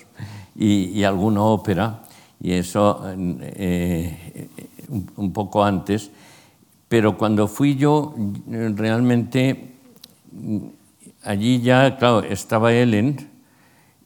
y, 0.55 0.85
y 0.85 1.03
alguna 1.03 1.43
ópera 1.43 2.03
y 2.41 2.51
eso 2.51 3.01
eh, 3.15 4.49
un, 4.89 5.11
un, 5.15 5.33
poco 5.33 5.63
antes, 5.63 6.09
pero 6.89 7.17
cuando 7.17 7.47
fui 7.47 7.75
yo 7.75 8.13
realmente 8.47 9.75
allí 11.23 11.61
ya, 11.61 11.97
claro, 11.97 12.23
estaba 12.23 12.73
Ellen 12.73 13.29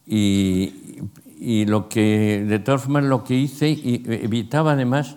y, 0.06 1.04
lo 1.66 1.88
que, 1.88 2.44
de 2.46 2.58
todas 2.58 2.82
formas, 2.82 3.04
lo 3.04 3.24
que 3.24 3.34
hice, 3.34 3.68
y 3.68 4.02
evitaba 4.06 4.72
además, 4.72 5.16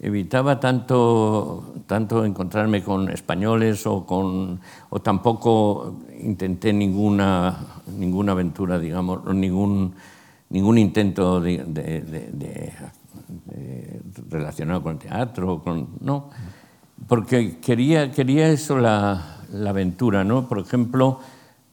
evitaba 0.00 0.60
tanto, 0.60 1.74
tanto 1.86 2.24
encontrarme 2.24 2.82
con 2.82 3.10
españoles 3.10 3.86
o, 3.86 4.06
con, 4.06 4.60
o 4.88 5.00
tampoco 5.00 6.00
intenté 6.22 6.72
ninguna, 6.72 7.58
ninguna 7.96 8.32
aventura, 8.32 8.78
digamos, 8.78 9.24
ningún 9.34 9.94
ningún 10.50 10.78
intento 10.78 11.40
de, 11.40 11.58
de, 11.64 12.72
relacionado 14.28 14.82
con 14.82 14.92
el 14.92 14.98
teatro, 14.98 15.62
con, 15.62 15.88
no, 16.00 16.30
porque 17.06 17.58
quería, 17.60 18.10
quería 18.10 18.48
eso 18.48 18.78
la, 18.78 19.38
la 19.52 19.70
aventura, 19.70 20.24
¿no? 20.24 20.48
Por 20.48 20.58
ejemplo, 20.58 21.20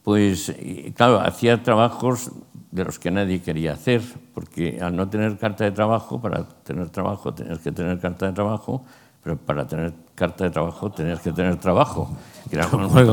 pues, 0.07 0.55
claro, 0.95 1.19
hacía 1.19 1.61
trabajos 1.61 2.31
de 2.71 2.85
los 2.85 2.97
que 2.97 3.11
nadie 3.11 3.41
quería 3.41 3.73
hacer, 3.73 4.01
porque 4.33 4.79
al 4.81 4.95
no 4.95 5.09
tener 5.09 5.37
carta 5.37 5.65
de 5.65 5.71
trabajo, 5.71 6.21
para 6.21 6.47
tener 6.63 6.89
trabajo 6.91 7.33
tenías 7.33 7.59
que 7.59 7.73
tener 7.73 7.99
carta 7.99 8.27
de 8.27 8.31
trabajo, 8.31 8.85
pero 9.21 9.35
para 9.35 9.67
tener 9.67 9.91
carta 10.15 10.45
de 10.45 10.51
trabajo 10.51 10.89
tenías 10.93 11.19
que 11.19 11.33
tener 11.33 11.57
trabajo, 11.57 12.09
que 12.49 12.55
era, 12.55 12.69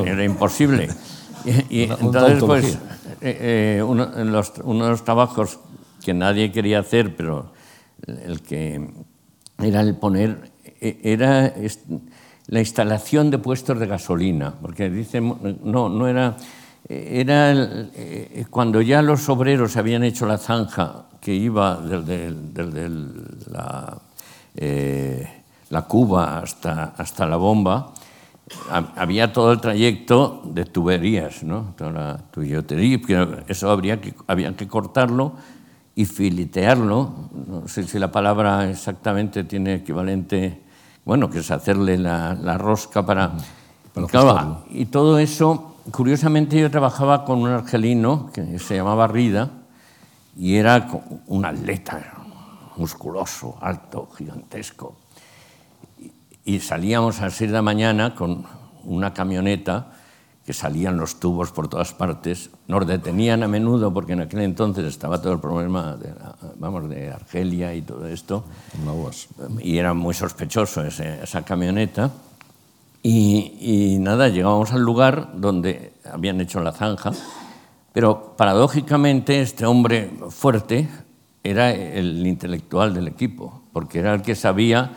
era 0.07 0.23
imposible. 0.23 0.89
Y, 1.45 1.81
y 1.81 1.83
entonces, 1.83 2.45
pues, 2.45 2.79
eh, 3.21 3.79
eh, 3.81 3.83
uno, 3.83 4.07
los, 4.25 4.53
uno 4.63 4.85
de 4.85 4.91
los 4.93 5.03
trabajos 5.03 5.59
que 6.01 6.15
nadie 6.15 6.53
quería 6.53 6.79
hacer, 6.79 7.17
pero 7.17 7.51
el 8.07 8.41
que 8.41 8.89
era 9.59 9.81
el 9.81 9.97
poner, 9.97 10.53
e, 10.81 11.01
era 11.03 11.53
la 12.47 12.61
instalación 12.61 13.33
de 13.33 13.39
puestos 13.39 13.81
de 13.81 13.87
gasolina, 13.89 14.55
porque 14.63 14.89
dicen, 14.89 15.59
no, 15.65 15.89
no 15.89 16.07
era, 16.07 16.37
era 16.89 17.51
el, 17.51 17.91
eh, 17.95 18.45
cuando 18.51 18.81
ya 18.83 19.01
los 19.03 19.29
obreros 19.29 19.77
habían 19.77 20.05
hecho 20.05 20.27
la 20.27 20.39
zanja 20.39 21.07
que 21.21 21.35
iba 21.35 21.77
desde, 21.77 22.33
desde 22.33 22.89
la, 23.51 23.99
eh, 24.55 25.43
la 25.71 25.83
cuba 25.83 26.39
hasta, 26.39 26.95
hasta 26.97 27.27
la 27.27 27.37
bomba, 27.37 27.95
había 28.97 29.33
todo 29.33 29.53
el 29.53 29.61
trayecto 29.61 30.43
de 30.45 30.67
tuberías, 30.67 31.43
¿no? 31.43 31.75
toda 31.77 31.91
la 31.91 32.19
tubería, 32.31 33.01
eso 33.49 33.71
habría 33.71 34.01
que, 34.01 34.15
había 34.27 34.55
que 34.55 34.69
cortarlo 34.69 35.33
y 35.95 36.05
filitearlo, 36.05 37.31
no 37.47 37.69
sé 37.69 37.85
si 37.85 37.99
la 37.99 38.13
palabra 38.13 38.69
exactamente 38.69 39.45
tiene 39.45 39.77
equivalente, 39.77 40.61
bueno, 41.05 41.31
que 41.31 41.39
es 41.39 41.51
hacerle 41.51 41.97
la, 41.97 42.35
la 42.35 42.59
rosca 42.59 43.07
para... 43.07 43.33
para 43.95 44.07
claro, 44.07 44.65
y 44.71 44.87
todo 44.87 45.19
eso, 45.19 45.74
curiosamente 45.91 46.59
yo 46.59 46.71
trabajaba 46.71 47.25
con 47.25 47.41
un 47.41 47.51
argelino 47.51 48.31
que 48.33 48.59
se 48.59 48.77
llamaba 48.77 49.07
Rida 49.07 49.51
y 50.37 50.57
era 50.57 50.89
un 51.27 51.45
atleta 51.45 52.13
musculoso, 52.77 53.57
alto, 53.61 54.09
gigantesco. 54.17 54.97
Y 56.45 56.61
salíamos 56.61 57.21
a 57.21 57.27
las 57.27 57.35
6 57.35 57.51
de 57.51 57.55
la 57.55 57.63
mañana 57.63 58.15
con 58.15 58.45
una 58.85 59.15
camioneta 59.15 59.93
que 60.45 60.53
salían 60.53 60.99
los 60.99 61.21
tubos 61.21 61.53
por 61.53 61.69
todas 61.69 61.95
partes, 61.95 62.51
nos 62.69 62.87
detenían 62.87 63.43
a 63.43 63.49
menudo 63.49 63.95
porque 63.95 64.13
en 64.13 64.21
aquel 64.21 64.41
entonces 64.41 64.85
estaba 64.85 65.21
todo 65.21 65.33
el 65.33 65.41
problema 65.41 65.97
de, 65.97 66.13
vamos, 66.57 66.89
de 66.91 67.11
Argelia 67.11 67.75
y 67.75 67.81
todo 67.81 68.07
esto, 68.07 68.45
y 69.61 69.79
era 69.79 69.95
muy 69.95 70.13
sospechoso 70.13 70.85
ese, 70.85 71.23
esa 71.23 71.43
camioneta. 71.43 72.11
Y, 73.07 73.59
y 73.61 73.99
nada, 73.99 74.29
llegábamos 74.29 74.73
al 74.73 74.81
lugar 74.81 75.33
donde 75.35 75.93
habían 76.11 76.41
hecho 76.41 76.61
la 76.61 76.73
zanja, 76.73 77.13
pero 77.93 78.35
paradójicamente 78.35 79.43
este 79.43 79.67
hombre 79.67 80.11
fuerte 80.31 80.89
era 81.43 81.71
el 81.71 82.27
intelectual 82.27 82.95
del 82.95 83.07
equipo, 83.07 83.61
porque 83.75 83.99
era 83.99 84.15
el 84.15 84.23
que 84.23 84.35
sabía 84.35 84.93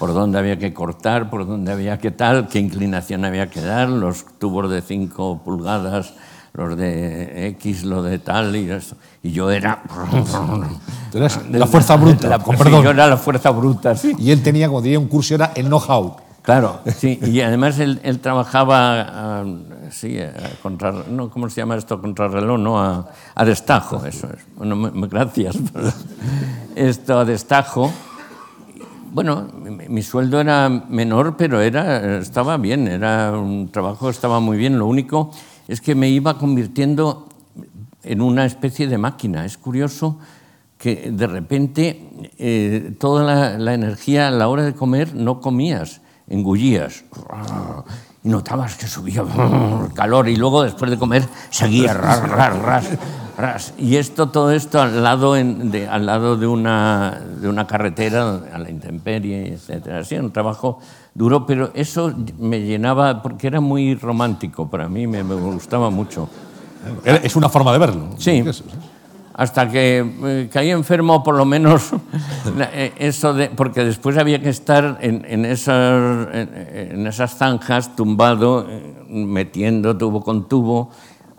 por 0.00 0.12
dónde 0.12 0.40
había 0.40 0.58
que 0.58 0.74
cortar, 0.74 1.30
por 1.30 1.46
dónde 1.46 1.70
había 1.70 1.98
que 1.98 2.10
tal, 2.10 2.48
qué 2.48 2.58
inclinación 2.58 3.24
había 3.24 3.48
que 3.48 3.60
dar, 3.60 3.88
los 3.88 4.26
tubos 4.40 4.68
de 4.68 4.82
5 4.82 5.42
pulgadas, 5.44 6.14
los 6.54 6.76
de 6.76 7.46
X, 7.50 7.84
lo 7.84 8.02
de 8.02 8.18
tal 8.18 8.56
y 8.56 8.68
eso. 8.68 8.96
Y 9.22 9.30
yo 9.30 9.52
era... 9.52 9.84
la 11.52 11.66
fuerza 11.68 11.94
bruta, 11.94 12.26
la. 12.28 12.38
Sí, 12.40 12.70
yo 12.70 12.90
era 12.90 13.06
la 13.06 13.16
fuerza 13.16 13.50
bruta, 13.50 13.94
sí. 13.94 14.12
Y 14.18 14.32
él 14.32 14.42
tenía, 14.42 14.66
como 14.66 14.82
diría, 14.82 14.98
un 14.98 15.06
curso, 15.06 15.36
era 15.36 15.52
el 15.54 15.66
know-how. 15.66 16.16
Claro, 16.42 16.80
sí, 16.96 17.20
y 17.22 17.40
además 17.40 17.78
él, 17.78 18.00
trabajaba, 18.20 19.44
uh, 19.44 19.90
sí, 19.90 20.18
a 20.18 20.32
contra, 20.60 20.92
no, 21.08 21.30
¿cómo 21.30 21.48
se 21.48 21.60
llama 21.60 21.76
esto? 21.76 22.00
Contrarreloj, 22.00 22.58
no, 22.58 22.82
a, 22.82 23.44
destajo, 23.44 24.04
eso 24.04 24.26
es. 24.26 24.44
Bueno, 24.56 24.90
gracias. 25.08 25.56
esto 26.74 27.18
a 27.18 27.24
destajo 27.24 27.92
bueno, 29.12 29.46
mi, 29.62 29.88
mi, 29.88 30.02
sueldo 30.02 30.40
era 30.40 30.70
menor, 30.70 31.36
pero 31.36 31.60
era, 31.60 32.18
estaba 32.18 32.56
bien, 32.56 32.88
era 32.88 33.32
un 33.32 33.68
trabajo 33.70 34.08
estaba 34.08 34.40
muy 34.40 34.56
bien. 34.56 34.78
Lo 34.78 34.86
único 34.86 35.30
es 35.68 35.82
que 35.82 35.94
me 35.94 36.08
iba 36.08 36.38
convirtiendo 36.38 37.28
en 38.02 38.20
una 38.22 38.46
especie 38.46 38.86
de 38.86 38.98
máquina. 38.98 39.44
Es 39.44 39.58
curioso 39.58 40.18
que 40.78 41.10
de 41.12 41.26
repente 41.26 42.08
eh, 42.38 42.94
toda 42.98 43.56
la, 43.58 43.74
energía 43.74 44.28
a 44.28 44.30
la 44.30 44.48
hora 44.48 44.64
de 44.64 44.74
comer 44.74 45.14
no 45.14 45.40
comías, 45.40 46.00
engullías. 46.28 47.04
Y 48.24 48.28
notabas 48.28 48.76
que 48.76 48.86
subía 48.86 49.24
calor 49.94 50.28
y 50.28 50.36
luego 50.36 50.62
después 50.62 50.90
de 50.90 50.98
comer 50.98 51.24
seguía 51.50 51.92
ras, 51.94 52.28
ras, 52.28 52.86
ras. 53.36 53.74
Y 53.78 53.96
esto, 53.96 54.28
todo 54.28 54.52
esto 54.52 54.80
al 54.80 55.02
lado, 55.02 55.36
en, 55.36 55.70
de, 55.70 55.88
al 55.88 56.06
lado 56.06 56.36
de, 56.36 56.46
una, 56.46 57.20
de 57.40 57.48
una 57.48 57.66
carretera, 57.66 58.40
a 58.52 58.58
la 58.58 58.70
intemperie, 58.70 59.54
etc. 59.54 59.88
Así, 60.00 60.16
un 60.16 60.32
trabajo 60.32 60.78
duro, 61.14 61.46
pero 61.46 61.72
eso 61.74 62.12
me 62.38 62.60
llenaba, 62.60 63.22
porque 63.22 63.48
era 63.48 63.60
muy 63.60 63.94
romántico 63.96 64.70
para 64.70 64.88
mí, 64.88 65.06
me, 65.06 65.24
me 65.24 65.34
gustaba 65.34 65.90
mucho. 65.90 66.28
Es 67.04 67.36
una 67.36 67.48
forma 67.48 67.72
de 67.72 67.78
verlo. 67.78 68.08
Sí. 68.18 68.44
Hasta 69.34 69.70
que 69.70 70.04
eh, 70.24 70.48
caí 70.52 70.70
enfermo, 70.70 71.22
por 71.22 71.36
lo 71.36 71.44
menos, 71.44 71.92
eh, 72.58 72.92
eso 72.98 73.32
de, 73.32 73.48
porque 73.48 73.84
después 73.84 74.18
había 74.18 74.42
que 74.42 74.50
estar 74.50 74.98
en, 75.00 75.24
en, 75.26 75.44
esas, 75.46 76.28
en, 76.34 76.50
en 76.92 77.06
esas 77.06 77.36
zanjas, 77.36 77.96
tumbado, 77.96 78.66
eh, 78.68 78.94
metiendo 79.08 79.96
tubo 79.96 80.22
con 80.22 80.48
tubo, 80.48 80.90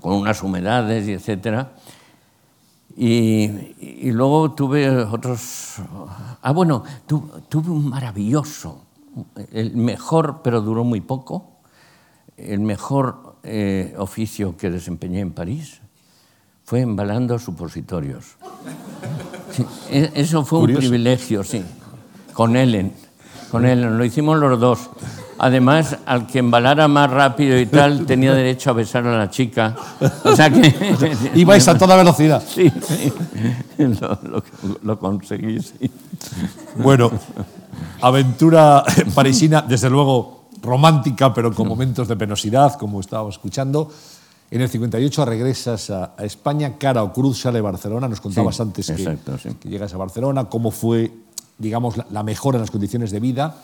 con 0.01 0.13
unas 0.13 0.41
humedades 0.41 1.07
y 1.07 1.13
etcétera. 1.13 1.73
Y, 2.95 3.43
y, 3.79 4.11
luego 4.11 4.51
tuve 4.51 4.87
otros... 4.89 5.77
Ah, 6.41 6.51
bueno, 6.51 6.83
tu, 7.07 7.27
tuve 7.49 7.71
un 7.71 7.89
maravilloso, 7.89 8.85
el 9.51 9.75
mejor, 9.75 10.41
pero 10.43 10.61
duró 10.61 10.83
muy 10.83 11.01
poco, 11.01 11.53
el 12.37 12.59
mejor 12.59 13.37
eh, 13.43 13.95
oficio 13.97 14.55
que 14.57 14.69
desempeñé 14.69 15.21
en 15.21 15.31
París 15.31 15.82
fue 16.73 16.81
embalando 16.81 17.37
supositorios. 17.37 18.25
Sí, 19.51 19.63
eso 20.15 20.43
fue 20.43 20.61
Curioso. 20.61 20.79
un 20.79 20.81
privilegio, 20.87 21.43
sí, 21.43 21.63
con 22.33 22.55
Ellen. 22.55 22.91
Con 23.51 23.67
él, 23.67 23.95
lo 23.95 24.03
hicimos 24.03 24.39
los 24.39 24.59
dos. 24.59 24.89
Además, 25.37 25.95
al 26.07 26.25
que 26.25 26.39
embalara 26.39 26.87
más 26.87 27.11
rápido 27.11 27.59
y 27.59 27.67
tal, 27.67 28.07
tenía 28.07 28.33
derecho 28.33 28.71
a 28.71 28.73
besar 28.73 29.05
a 29.05 29.15
la 29.15 29.29
chica. 29.29 29.75
O 30.23 30.35
sea 30.35 30.49
que... 30.49 30.73
Ibais 31.35 31.67
a 31.67 31.77
toda 31.77 31.95
velocidad. 31.95 32.41
Sí, 32.47 32.71
lo, 33.77 34.19
lo, 34.23 34.43
lo 34.81 34.97
conseguí, 34.97 35.59
sí. 35.59 35.91
Bueno, 36.77 37.11
aventura 38.01 38.83
parisina, 39.13 39.61
desde 39.61 39.91
luego 39.91 40.45
romántica, 40.63 41.31
pero 41.31 41.53
con 41.53 41.67
momentos 41.67 42.07
de 42.07 42.15
penosidad, 42.15 42.73
como 42.79 42.99
estábamos 42.99 43.35
escuchando. 43.35 43.91
En 44.53 44.61
el 44.61 44.69
58 44.69 45.25
regresas 45.25 45.89
a, 45.89 46.13
a 46.15 46.23
España, 46.25 46.77
cara 46.77 47.01
o 47.01 47.11
cruz, 47.11 47.41
sale 47.41 47.59
Barcelona. 47.59 48.07
Nos 48.07 48.21
contabas 48.21 48.55
Sí, 48.57 48.61
antes 48.61 48.85
que, 48.85 48.93
exacto, 48.93 49.35
sí. 49.39 49.49
que 49.59 49.67
llegas 49.67 49.91
a 49.95 49.97
Barcelona, 49.97 50.45
cómo 50.45 50.69
fue, 50.69 51.11
digamos, 51.57 51.97
la, 51.97 52.05
la 52.11 52.21
mejora 52.21 52.57
en 52.57 52.61
las 52.61 52.69
condiciones 52.69 53.09
de 53.09 53.19
vida. 53.19 53.55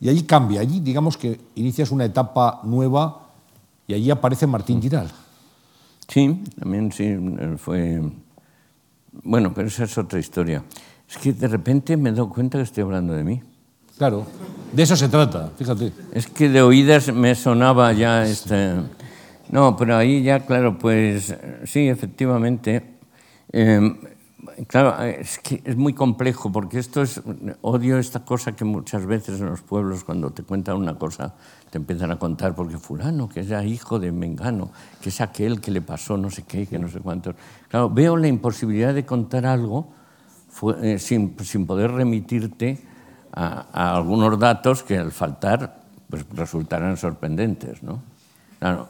Y 0.00 0.08
allí 0.08 0.24
cambia, 0.24 0.60
allí 0.60 0.80
digamos 0.80 1.16
que 1.16 1.40
inicias 1.54 1.92
una 1.92 2.04
etapa 2.04 2.60
nueva 2.64 3.28
y 3.86 3.94
allí 3.94 4.10
aparece 4.10 4.48
Martín 4.48 4.78
Mm. 4.78 4.82
Giral. 4.82 5.08
Sí, 6.08 6.42
también 6.58 6.90
sí, 6.90 7.16
fue... 7.58 8.02
Bueno, 9.22 9.52
pero 9.54 9.68
esa 9.68 9.84
es 9.84 9.96
otra 9.96 10.18
historia. 10.18 10.64
Es 11.08 11.16
que 11.16 11.32
de 11.32 11.46
repente 11.46 11.96
me 11.96 12.10
he 12.10 12.12
dado 12.12 12.28
cuenta 12.28 12.58
que 12.58 12.64
estoy 12.64 12.82
hablando 12.82 13.12
de 13.12 13.22
mí. 13.22 13.40
Claro, 13.98 14.26
de 14.72 14.82
eso 14.82 14.96
se 14.96 15.08
trata, 15.08 15.52
fíjate. 15.56 15.92
Es 16.12 16.26
que 16.26 16.48
de 16.48 16.60
oídas 16.60 17.12
me 17.14 17.36
sonaba 17.36 17.92
ya 17.92 18.24
este... 18.26 18.74
No, 19.52 19.76
pero 19.76 19.96
ahí 19.96 20.22
ya, 20.22 20.40
claro, 20.40 20.78
pues 20.78 21.34
sí, 21.64 21.86
efectivamente. 21.88 22.82
Eh, 23.52 23.80
claro, 24.66 25.00
es 25.04 25.38
que 25.40 25.60
es 25.64 25.76
muy 25.76 25.92
complejo 25.92 26.50
porque 26.50 26.78
esto 26.78 27.02
es... 27.02 27.20
Odio 27.60 27.98
esta 27.98 28.24
cosa 28.24 28.52
que 28.56 28.64
muchas 28.64 29.04
veces 29.04 29.40
en 29.40 29.46
los 29.46 29.60
pueblos 29.60 30.04
cuando 30.04 30.30
te 30.30 30.42
cuentan 30.42 30.76
una 30.76 30.94
cosa 30.98 31.34
te 31.70 31.76
empiezan 31.78 32.10
a 32.12 32.18
contar 32.18 32.54
porque 32.54 32.78
fulano, 32.78 33.28
que 33.28 33.40
era 33.40 33.62
hijo 33.64 33.98
de 33.98 34.10
Mengano, 34.12 34.70
que 35.02 35.10
es 35.10 35.20
aquel 35.20 35.60
que 35.60 35.70
le 35.70 35.80
pasó 35.82 36.16
no 36.16 36.30
sé 36.30 36.44
qué, 36.44 36.66
que 36.66 36.78
no 36.78 36.88
sé 36.88 37.00
cuántos. 37.00 37.34
Claro, 37.68 37.90
veo 37.90 38.16
la 38.16 38.28
imposibilidad 38.28 38.94
de 38.94 39.04
contar 39.06 39.44
algo 39.46 39.86
fue- 40.50 40.94
eh, 40.94 40.98
sin, 40.98 41.36
sin 41.44 41.66
poder 41.66 41.90
remitirte 41.92 42.78
a, 43.32 43.66
a 43.72 43.96
algunos 43.96 44.38
datos 44.38 44.82
que 44.82 44.96
al 44.98 45.12
faltar 45.12 45.80
pues, 46.08 46.24
resultarán 46.34 46.96
sorprendentes. 46.96 47.82
¿no? 47.82 48.02
Claro, 48.58 48.88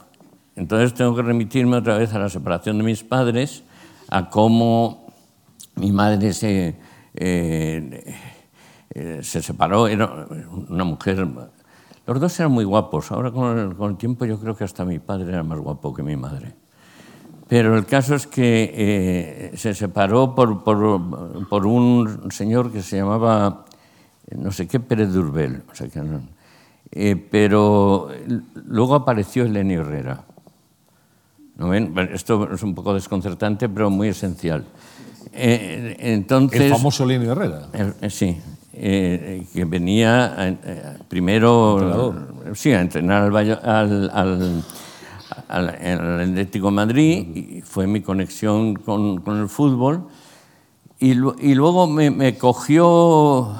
entonces 0.55 0.93
tengo 0.93 1.15
que 1.15 1.21
remitirme 1.21 1.77
otra 1.77 1.97
vez 1.97 2.13
a 2.13 2.19
la 2.19 2.29
separación 2.29 2.77
de 2.77 2.83
mis 2.83 3.03
padres, 3.03 3.63
a 4.09 4.29
cómo 4.29 5.07
mi 5.75 5.91
madre 5.91 6.33
se, 6.33 6.75
eh, 7.15 8.15
eh, 8.93 9.19
se 9.21 9.41
separó, 9.41 9.87
era 9.87 10.27
una 10.69 10.83
mujer... 10.83 11.27
Los 12.05 12.19
dos 12.19 12.37
eran 12.39 12.51
muy 12.51 12.65
guapos, 12.65 13.11
ahora 13.11 13.31
con 13.31 13.57
el, 13.81 13.97
tiempo 13.97 14.25
yo 14.25 14.37
creo 14.37 14.57
que 14.57 14.65
hasta 14.65 14.83
mi 14.83 14.99
padre 14.99 15.29
era 15.29 15.41
más 15.41 15.57
guapo 15.57 15.93
que 15.93 16.03
mi 16.03 16.17
madre. 16.17 16.53
Pero 17.47 17.77
el 17.77 17.85
caso 17.85 18.15
es 18.15 18.27
que 18.27 18.71
eh, 18.73 19.57
se 19.57 19.73
separó 19.73 20.35
por, 20.35 20.63
por, 20.63 21.65
un 21.65 22.29
señor 22.31 22.71
que 22.71 22.81
se 22.81 22.97
llamaba 22.97 23.65
no 24.35 24.51
sé 24.51 24.67
qué 24.67 24.79
Pérez 24.79 25.13
Durbel. 25.13 25.63
O 25.71 25.75
sea 25.75 25.87
que 25.87 26.01
eh, 26.91 27.15
pero 27.15 28.09
luego 28.65 28.95
apareció 28.95 29.45
Elenio 29.45 29.81
Herrera. 29.81 30.25
¿No 31.57 31.69
ven? 31.69 31.93
Esto 32.11 32.51
es 32.51 32.63
un 32.63 32.73
poco 32.73 32.93
desconcertante, 32.93 33.69
pero 33.69 33.89
muy 33.89 34.07
esencial. 34.09 34.65
Eh, 35.31 35.95
entonces, 35.99 36.61
El 36.61 36.71
famoso 36.71 37.05
Lenny 37.05 37.25
Herrera. 37.27 37.67
eh, 37.73 37.93
eh, 38.01 38.09
sí, 38.09 38.37
eh, 38.73 39.45
que 39.53 39.65
venía 39.65 40.35
eh, 40.37 40.57
eh, 40.63 40.83
primero 41.07 41.73
Entrenador. 41.79 42.55
sí, 42.55 42.71
a 42.71 42.81
entrenar 42.81 43.23
al, 43.23 43.31
Valle- 43.31 43.59
al, 43.63 44.09
al, 44.13 44.63
al- 45.47 45.69
al 45.69 46.21
Atlético 46.21 46.71
Madrid 46.71 47.35
y 47.35 47.61
fue 47.61 47.87
mi 47.87 48.01
conexión 48.01 48.75
con, 48.75 49.21
con 49.21 49.39
el 49.39 49.47
fútbol. 49.49 50.07
Y, 50.99 51.11
y 51.11 51.55
luego 51.55 51.85
me, 51.87 52.09
me 52.11 52.37
cogió, 52.37 53.53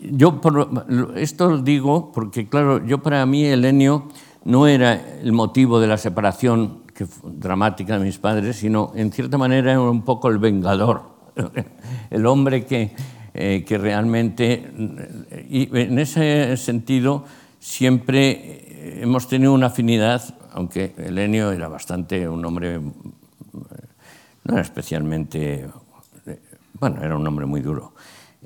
yo 0.00 0.40
por, 0.40 0.86
esto 1.16 1.50
lo 1.50 1.58
digo 1.62 2.10
porque 2.12 2.48
claro, 2.48 2.84
yo 2.84 2.98
para 3.02 3.24
mí 3.26 3.44
Elenio 3.44 4.08
no 4.44 4.66
era 4.66 4.94
el 5.20 5.32
motivo 5.32 5.78
de 5.80 5.86
la 5.86 5.98
separación 5.98 6.79
dramática 7.22 7.98
de 7.98 8.04
mis 8.04 8.18
padres, 8.18 8.56
sino 8.56 8.92
en 8.94 9.12
cierta 9.12 9.38
manera 9.38 9.72
era 9.72 9.80
un 9.80 10.02
poco 10.02 10.28
el 10.28 10.38
vengador, 10.38 11.02
el 12.10 12.26
hombre 12.26 12.64
que, 12.64 12.94
eh, 13.34 13.64
que 13.66 13.78
realmente, 13.78 14.72
y 15.48 15.76
en 15.76 15.98
ese 15.98 16.56
sentido 16.56 17.24
siempre 17.58 19.02
hemos 19.02 19.28
tenido 19.28 19.52
una 19.52 19.66
afinidad, 19.66 20.22
aunque 20.52 20.94
Elenio 20.96 21.52
era 21.52 21.68
bastante 21.68 22.28
un 22.28 22.44
hombre, 22.44 22.80
no 22.80 24.52
era 24.52 24.62
especialmente 24.62 25.66
bueno, 26.80 27.02
era 27.02 27.14
un 27.14 27.26
hombre 27.26 27.44
muy 27.44 27.60
duro, 27.60 27.92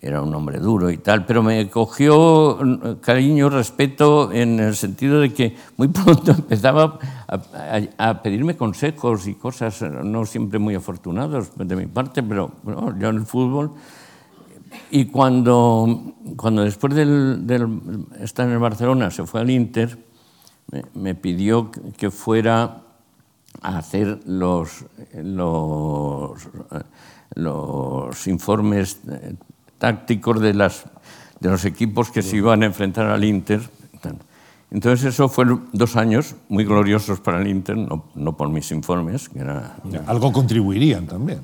era 0.00 0.20
un 0.20 0.34
hombre 0.34 0.58
duro 0.58 0.90
y 0.90 0.98
tal, 0.98 1.24
pero 1.24 1.42
me 1.42 1.68
cogió 1.70 2.58
mm, 2.60 3.00
cariño, 3.00 3.48
respeto, 3.48 4.32
en 4.32 4.60
el 4.60 4.74
sentido 4.74 5.20
de 5.20 5.32
que 5.32 5.56
muy 5.76 5.88
pronto 5.88 6.32
empezaba 6.32 6.98
a, 7.98 8.22
pedirme 8.22 8.56
consejos 8.56 9.26
y 9.26 9.34
cosas, 9.34 9.82
no 9.82 10.26
siempre 10.26 10.58
muy 10.58 10.74
afortunados 10.74 11.52
de 11.56 11.76
mi 11.76 11.86
parte, 11.86 12.22
pero 12.22 12.52
yo 12.98 13.08
en 13.08 13.16
el 13.16 13.26
fútbol. 13.26 13.72
Y 14.90 15.06
cuando, 15.06 16.14
cuando 16.36 16.62
después 16.62 16.94
del, 16.94 17.46
del 17.46 18.06
estar 18.20 18.46
en 18.46 18.52
el 18.52 18.58
Barcelona 18.58 19.10
se 19.10 19.24
fue 19.24 19.40
al 19.40 19.50
Inter, 19.50 19.96
me, 20.94 21.14
pidió 21.14 21.70
que 21.96 22.10
fuera 22.10 22.82
a 23.62 23.78
hacer 23.78 24.20
los, 24.26 24.84
los, 25.14 26.48
los 27.34 28.26
informes 28.26 29.00
eh, 29.08 29.34
tácticos 29.84 30.40
de, 30.40 30.54
las, 30.54 30.86
de 31.40 31.50
los 31.50 31.66
equipos 31.66 32.10
que 32.10 32.22
se 32.22 32.38
iban 32.38 32.62
a 32.62 32.66
enfrentar 32.66 33.04
al 33.04 33.22
Inter. 33.22 33.60
Entonces 34.70 35.04
eso 35.12 35.28
fueron 35.28 35.68
dos 35.74 35.96
años 35.96 36.36
muy 36.48 36.64
gloriosos 36.64 37.20
para 37.20 37.38
el 37.38 37.48
Inter, 37.48 37.76
no, 37.76 38.06
no 38.14 38.34
por 38.34 38.48
mis 38.48 38.70
informes, 38.70 39.28
que 39.28 39.40
era 39.40 39.76
Algo 40.06 40.32
contribuirían 40.32 41.06
también. 41.06 41.40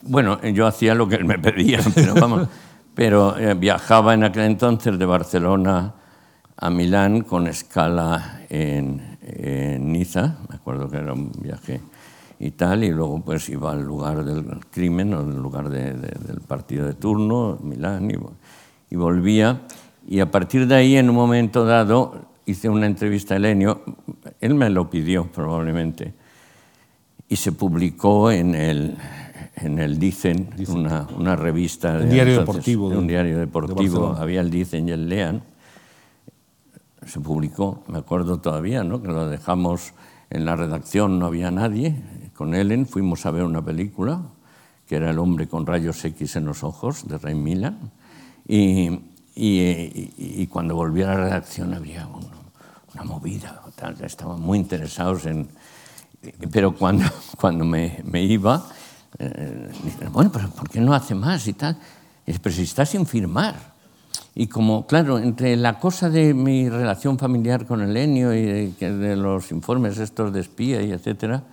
bueno, 0.00 0.40
yo 0.40 0.66
hacía 0.66 0.94
lo 0.94 1.06
que 1.06 1.18
me 1.22 1.38
pedía, 1.38 1.80
pero 1.94 2.14
vamos. 2.14 2.48
Pero 2.94 3.36
eh, 3.36 3.52
viajaba 3.52 4.14
en 4.14 4.24
aquel 4.24 4.44
entonces 4.44 4.98
de 4.98 5.04
Barcelona 5.04 5.92
a 6.56 6.70
Milán 6.70 7.20
con 7.20 7.46
escala 7.46 8.40
en, 8.48 9.18
en 9.20 9.92
Niza, 9.92 10.38
me 10.48 10.56
acuerdo 10.56 10.88
que 10.88 10.96
era 10.96 11.12
un 11.12 11.30
viaje 11.42 11.82
y 12.44 12.50
tal, 12.50 12.82
y 12.82 12.90
luego 12.90 13.20
pues 13.24 13.48
iba 13.48 13.70
al 13.72 13.82
lugar 13.84 14.24
del 14.24 14.44
crimen 14.70 15.14
o 15.14 15.20
al 15.20 15.36
lugar 15.36 15.68
de- 15.70 15.92
de- 15.92 16.18
del 16.26 16.40
partido 16.40 16.86
de 16.86 16.94
turno, 16.94 17.58
Milán, 17.62 18.10
y, 18.10 18.14
y 18.90 18.96
volvía. 18.96 19.62
Y 20.08 20.18
a 20.18 20.30
partir 20.30 20.66
de 20.66 20.74
ahí, 20.74 20.96
en 20.96 21.08
un 21.08 21.14
momento 21.14 21.64
dado, 21.64 22.26
hice 22.44 22.68
una 22.68 22.86
entrevista 22.86 23.34
a 23.34 23.36
Elenio, 23.36 23.82
él 24.40 24.54
me 24.56 24.68
lo 24.70 24.90
pidió 24.90 25.30
probablemente, 25.30 26.14
y 27.28 27.36
se 27.36 27.52
publicó 27.52 28.32
en 28.32 28.56
el, 28.56 28.96
en 29.56 29.78
el 29.78 30.00
Dicen, 30.00 30.48
Una, 30.68 31.06
una 31.16 31.36
revista 31.36 31.96
de 31.96 32.04
Un 32.04 32.10
diario 32.10 32.40
deportivo 32.40 32.90
de 32.90 32.96
un 32.98 33.06
de- 33.06 33.12
diario 33.12 33.34
de 33.34 33.40
deportivo, 33.46 33.76
Barcelona. 34.00 34.20
había 34.20 34.40
el 34.40 34.50
Dicen 34.50 34.88
y 34.88 34.90
el 34.90 35.08
Lean, 35.08 35.42
se 37.06 37.20
publicó, 37.20 37.82
me 37.88 37.98
acuerdo 37.98 38.38
todavía, 38.40 38.82
¿no? 38.84 39.00
que 39.00 39.08
lo 39.08 39.28
dejamos 39.28 39.92
en 40.30 40.44
la 40.44 40.56
redacción, 40.56 41.18
no 41.18 41.26
había 41.26 41.50
nadie, 41.50 41.94
con 42.42 42.56
Ellen 42.56 42.86
fuimos 42.86 43.24
a 43.24 43.30
ver 43.30 43.44
una 43.44 43.64
película, 43.64 44.20
que 44.88 44.96
era 44.96 45.10
El 45.10 45.20
hombre 45.20 45.46
con 45.46 45.64
rayos 45.64 46.04
X 46.04 46.34
en 46.34 46.44
los 46.44 46.64
ojos, 46.64 47.06
de 47.06 47.16
Ray 47.16 47.36
Milan, 47.36 47.78
y, 48.48 48.88
y, 49.36 50.10
y- 50.18 50.46
cuando 50.48 50.74
volví 50.74 51.02
a 51.02 51.06
la 51.06 51.16
redacción 51.18 51.72
había 51.72 52.04
un- 52.08 52.26
una 52.94 53.04
movida, 53.04 53.62
tal, 53.76 53.94
estaban 54.02 54.40
muy 54.40 54.58
interesados 54.58 55.24
en... 55.26 55.46
Pero 56.50 56.74
cuando, 56.74 57.04
cuando 57.40 57.64
me, 57.64 58.00
me 58.02 58.24
iba, 58.24 58.66
eh, 59.20 59.70
bueno, 60.10 60.32
pero 60.32 60.50
¿por 60.50 60.68
qué 60.68 60.80
no 60.80 60.94
hace 60.94 61.14
más 61.14 61.46
y 61.46 61.52
tal? 61.52 61.76
Pero 62.26 62.52
si 62.52 62.62
está 62.62 62.84
sin 62.84 63.06
firmar. 63.06 63.54
Y 64.34 64.48
como, 64.48 64.84
claro, 64.88 65.20
entre 65.20 65.54
la 65.56 65.78
cosa 65.78 66.10
de 66.10 66.34
mi 66.34 66.68
relación 66.68 67.18
familiar 67.18 67.66
con 67.66 67.82
Elenio 67.82 68.34
y 68.34 68.42
de, 68.42 68.96
de 68.96 69.14
los 69.14 69.52
informes 69.52 69.98
estos 69.98 70.32
de 70.32 70.40
espía 70.40 70.82
y 70.82 70.90
etcétera, 70.90 71.44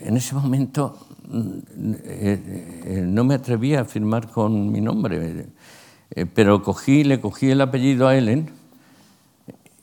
en 0.00 0.16
ese 0.16 0.34
momento 0.34 0.96
eh, 1.32 2.82
eh, 2.84 3.04
no 3.06 3.24
me 3.24 3.34
atrevía 3.34 3.80
a 3.80 3.84
firmar 3.84 4.28
con 4.28 4.72
mi 4.72 4.80
nombre, 4.80 5.46
eh, 6.10 6.26
pero 6.26 6.62
cogí, 6.62 7.04
le 7.04 7.20
cogí 7.20 7.50
el 7.50 7.60
apellido 7.60 8.08
a 8.08 8.16
Ellen 8.16 8.50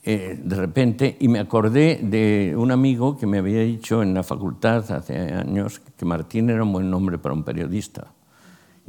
eh, 0.08 0.38
de 0.40 0.54
repente 0.54 1.16
y 1.18 1.26
me 1.26 1.40
acordé 1.40 1.98
de 2.00 2.54
un 2.56 2.70
amigo 2.70 3.18
que 3.18 3.26
me 3.26 3.38
había 3.38 3.62
dicho 3.62 4.04
en 4.04 4.14
la 4.14 4.22
facultad 4.22 4.88
hace 4.92 5.16
años 5.16 5.80
que 5.96 6.04
Martín 6.04 6.48
era 6.48 6.62
un 6.62 6.72
buen 6.72 6.88
nombre 6.88 7.18
para 7.18 7.34
un 7.34 7.42
periodista. 7.42 8.06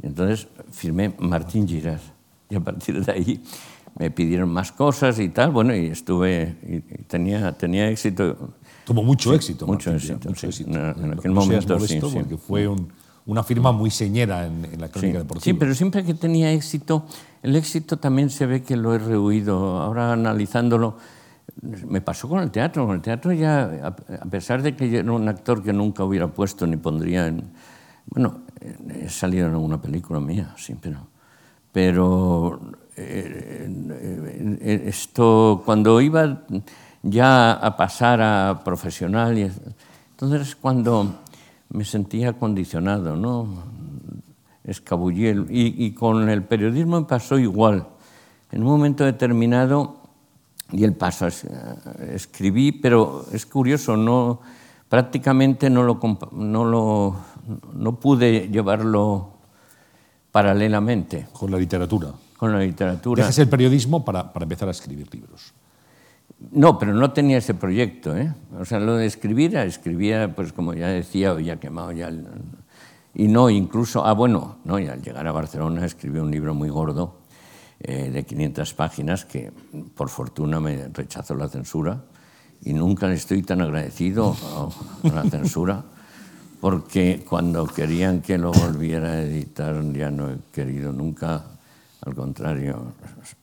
Entonces 0.00 0.46
firmé 0.70 1.12
Martín 1.18 1.66
Giras 1.66 2.02
y 2.48 2.54
a 2.54 2.60
partir 2.60 3.04
de 3.04 3.10
ahí 3.10 3.42
me 3.98 4.12
pidieron 4.12 4.48
más 4.48 4.70
cosas 4.70 5.18
y 5.18 5.28
tal, 5.30 5.50
bueno, 5.50 5.74
y 5.74 5.86
estuve, 5.86 6.54
y 6.62 7.02
tenía, 7.08 7.50
tenía 7.50 7.90
éxito. 7.90 8.54
Tuvo 8.88 9.02
mucho 9.02 9.34
éxito. 9.34 9.66
Mucho 9.66 9.92
éxito, 9.92 10.30
mucho 10.30 10.46
éxito. 10.46 10.70
En, 10.70 11.12
aquel 11.12 11.34
no 11.34 11.42
momento, 11.42 11.78
sí, 11.78 12.00
porque 12.00 12.38
fue 12.38 12.66
una 13.26 13.42
firma 13.42 13.70
muy 13.70 13.90
señera 13.90 14.46
en, 14.46 14.80
la 14.80 14.88
crónica 14.88 15.18
deportiva. 15.18 15.44
Sí, 15.44 15.52
pero 15.52 15.74
siempre 15.74 16.02
que 16.04 16.14
tenía 16.14 16.50
éxito, 16.52 17.04
el 17.42 17.54
éxito 17.54 17.98
también 17.98 18.30
se 18.30 18.46
ve 18.46 18.62
que 18.62 18.76
lo 18.76 18.94
he 18.94 18.98
rehuido. 18.98 19.76
Ahora 19.76 20.14
analizándolo, 20.14 20.96
me 21.86 22.00
pasó 22.00 22.30
con 22.30 22.40
el 22.40 22.50
teatro. 22.50 22.86
Con 22.86 22.96
el 22.96 23.02
teatro 23.02 23.30
ya, 23.34 23.92
a 24.22 24.24
pesar 24.30 24.62
de 24.62 24.74
que 24.74 24.88
yo 24.88 25.00
era 25.00 25.12
un 25.12 25.28
actor 25.28 25.62
que 25.62 25.74
nunca 25.74 26.02
hubiera 26.04 26.28
puesto 26.28 26.66
ni 26.66 26.78
pondría 26.78 27.26
en... 27.26 27.44
Bueno, 28.06 28.40
he 28.88 29.10
salido 29.10 29.48
en 29.48 29.52
alguna 29.52 29.82
película 29.82 30.18
mía, 30.18 30.54
sí, 30.56 30.74
pero... 30.80 31.08
Pero 31.70 32.58
eh, 32.96 33.68
eh, 34.62 34.82
esto, 34.86 35.60
cuando 35.66 36.00
iba 36.00 36.42
ya 37.02 37.52
a 37.52 37.76
pasar 37.76 38.20
a 38.20 38.60
profesional, 38.64 39.38
y, 39.38 39.50
entonces 40.10 40.56
cuando 40.56 41.20
me 41.70 41.84
sentía 41.84 42.32
condicionado, 42.32 43.16
¿no? 43.16 43.48
Escabullí. 44.64 45.28
Y, 45.48 45.86
y 45.86 45.92
con 45.92 46.28
el 46.28 46.42
periodismo 46.42 47.00
me 47.00 47.06
pasó 47.06 47.38
igual. 47.38 47.86
En 48.50 48.62
un 48.62 48.68
momento 48.68 49.04
determinado 49.04 49.98
y 50.72 50.84
el 50.84 50.94
paso. 50.94 51.28
Escribí, 52.12 52.72
pero 52.72 53.26
es 53.32 53.46
curioso, 53.46 53.96
no, 53.96 54.40
prácticamente 54.88 55.70
no, 55.70 55.82
lo, 55.82 56.00
no, 56.32 56.64
lo, 56.64 57.16
no 57.74 58.00
pude 58.00 58.48
llevarlo 58.48 59.30
paralelamente. 60.30 61.28
Con 61.32 61.50
la 61.50 61.58
literatura. 61.58 62.12
Con 62.36 62.52
la 62.52 62.60
literatura. 62.60 63.22
Dejas 63.22 63.38
el 63.38 63.48
periodismo 63.48 64.04
para, 64.04 64.32
para, 64.32 64.44
empezar 64.44 64.68
a 64.68 64.72
escribir 64.72 65.12
libros. 65.12 65.52
No, 66.52 66.78
pero 66.78 66.94
no 66.94 67.12
tenía 67.12 67.38
ese 67.38 67.54
proyecto. 67.54 68.16
¿eh? 68.16 68.32
O 68.58 68.64
sea, 68.64 68.78
lo 68.80 68.96
de 68.96 69.06
escribir, 69.06 69.56
escribía, 69.56 70.34
pues 70.34 70.52
como 70.52 70.74
ya 70.74 70.88
decía, 70.88 71.38
ya 71.40 71.58
quemado 71.58 71.92
ya. 71.92 72.10
Y 73.14 73.28
no, 73.28 73.50
incluso, 73.50 74.04
ah, 74.04 74.12
bueno, 74.12 74.58
no, 74.64 74.78
y 74.78 74.86
al 74.86 75.02
llegar 75.02 75.26
a 75.26 75.32
Barcelona 75.32 75.84
escribí 75.84 76.18
un 76.18 76.30
libro 76.30 76.54
muy 76.54 76.68
gordo 76.68 77.18
eh, 77.80 78.10
de 78.10 78.24
500 78.24 78.74
páginas 78.74 79.24
que 79.24 79.52
por 79.94 80.08
fortuna 80.08 80.60
me 80.60 80.88
rechazó 80.88 81.34
la 81.34 81.48
censura 81.48 82.02
y 82.64 82.72
nunca 82.72 83.06
le 83.06 83.14
estoy 83.14 83.42
tan 83.42 83.60
agradecido 83.60 84.36
a 85.04 85.14
la 85.14 85.22
censura 85.24 85.84
porque 86.60 87.24
cuando 87.28 87.66
querían 87.66 88.20
que 88.20 88.36
lo 88.36 88.50
volviera 88.52 89.12
a 89.12 89.22
editar 89.22 89.80
ya 89.92 90.10
no 90.10 90.30
he 90.30 90.38
querido 90.52 90.92
nunca, 90.92 91.44
al 92.04 92.14
contrario, 92.14 92.94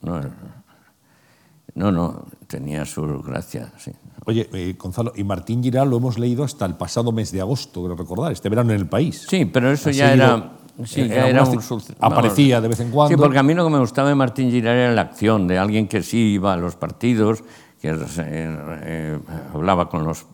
no, 0.01 1.91
no 1.91 2.25
tenía 2.55 2.85
su 2.85 3.01
gracia. 3.21 3.71
Sí. 3.77 3.91
Oye, 4.25 4.49
eh, 4.53 4.75
Gonzalo, 4.79 5.11
y 5.15 5.23
Martín 5.23 5.61
Giral 5.61 5.89
lo 5.89 5.97
hemos 5.97 6.17
leído 6.17 6.43
hasta 6.45 6.65
el 6.65 6.75
pasado 6.75 7.11
mes 7.11 7.31
de 7.31 7.41
agosto, 7.41 7.83
creo 7.83 7.95
recordar, 7.95 8.31
este 8.31 8.47
verano 8.47 8.71
en 8.71 8.79
el 8.79 8.87
país. 8.87 9.25
Sí, 9.29 9.43
pero 9.45 9.71
eso 9.71 9.91
ya 9.91 10.13
era 10.13 10.51
Sí, 10.83 11.01
era, 11.01 11.29
era 11.29 11.43
un, 11.45 11.61
aparecía 12.01 12.59
de 12.59 12.67
vez 12.67 12.81
en 12.81 12.91
cuando. 12.91 13.15
Sí, 13.15 13.21
porque 13.21 13.39
a 13.39 13.43
mí 13.43 13.53
lo 13.53 13.63
que 13.63 13.71
me 13.71 13.79
gustaba 13.79 14.09
de 14.09 14.15
Martín 14.15 14.51
Girar 14.51 14.75
era 14.75 14.91
la 14.91 15.03
acción, 15.03 15.47
de 15.47 15.57
alguien 15.57 15.87
que 15.87 16.03
sí 16.03 16.33
iba 16.33 16.51
a 16.51 16.57
los 16.57 16.75
partidos, 16.75 17.45
que 17.81 17.91
eh, 17.91 17.97
eh, 18.19 19.19
hablaba 19.53 19.87
con 19.87 20.03
los 20.03 20.25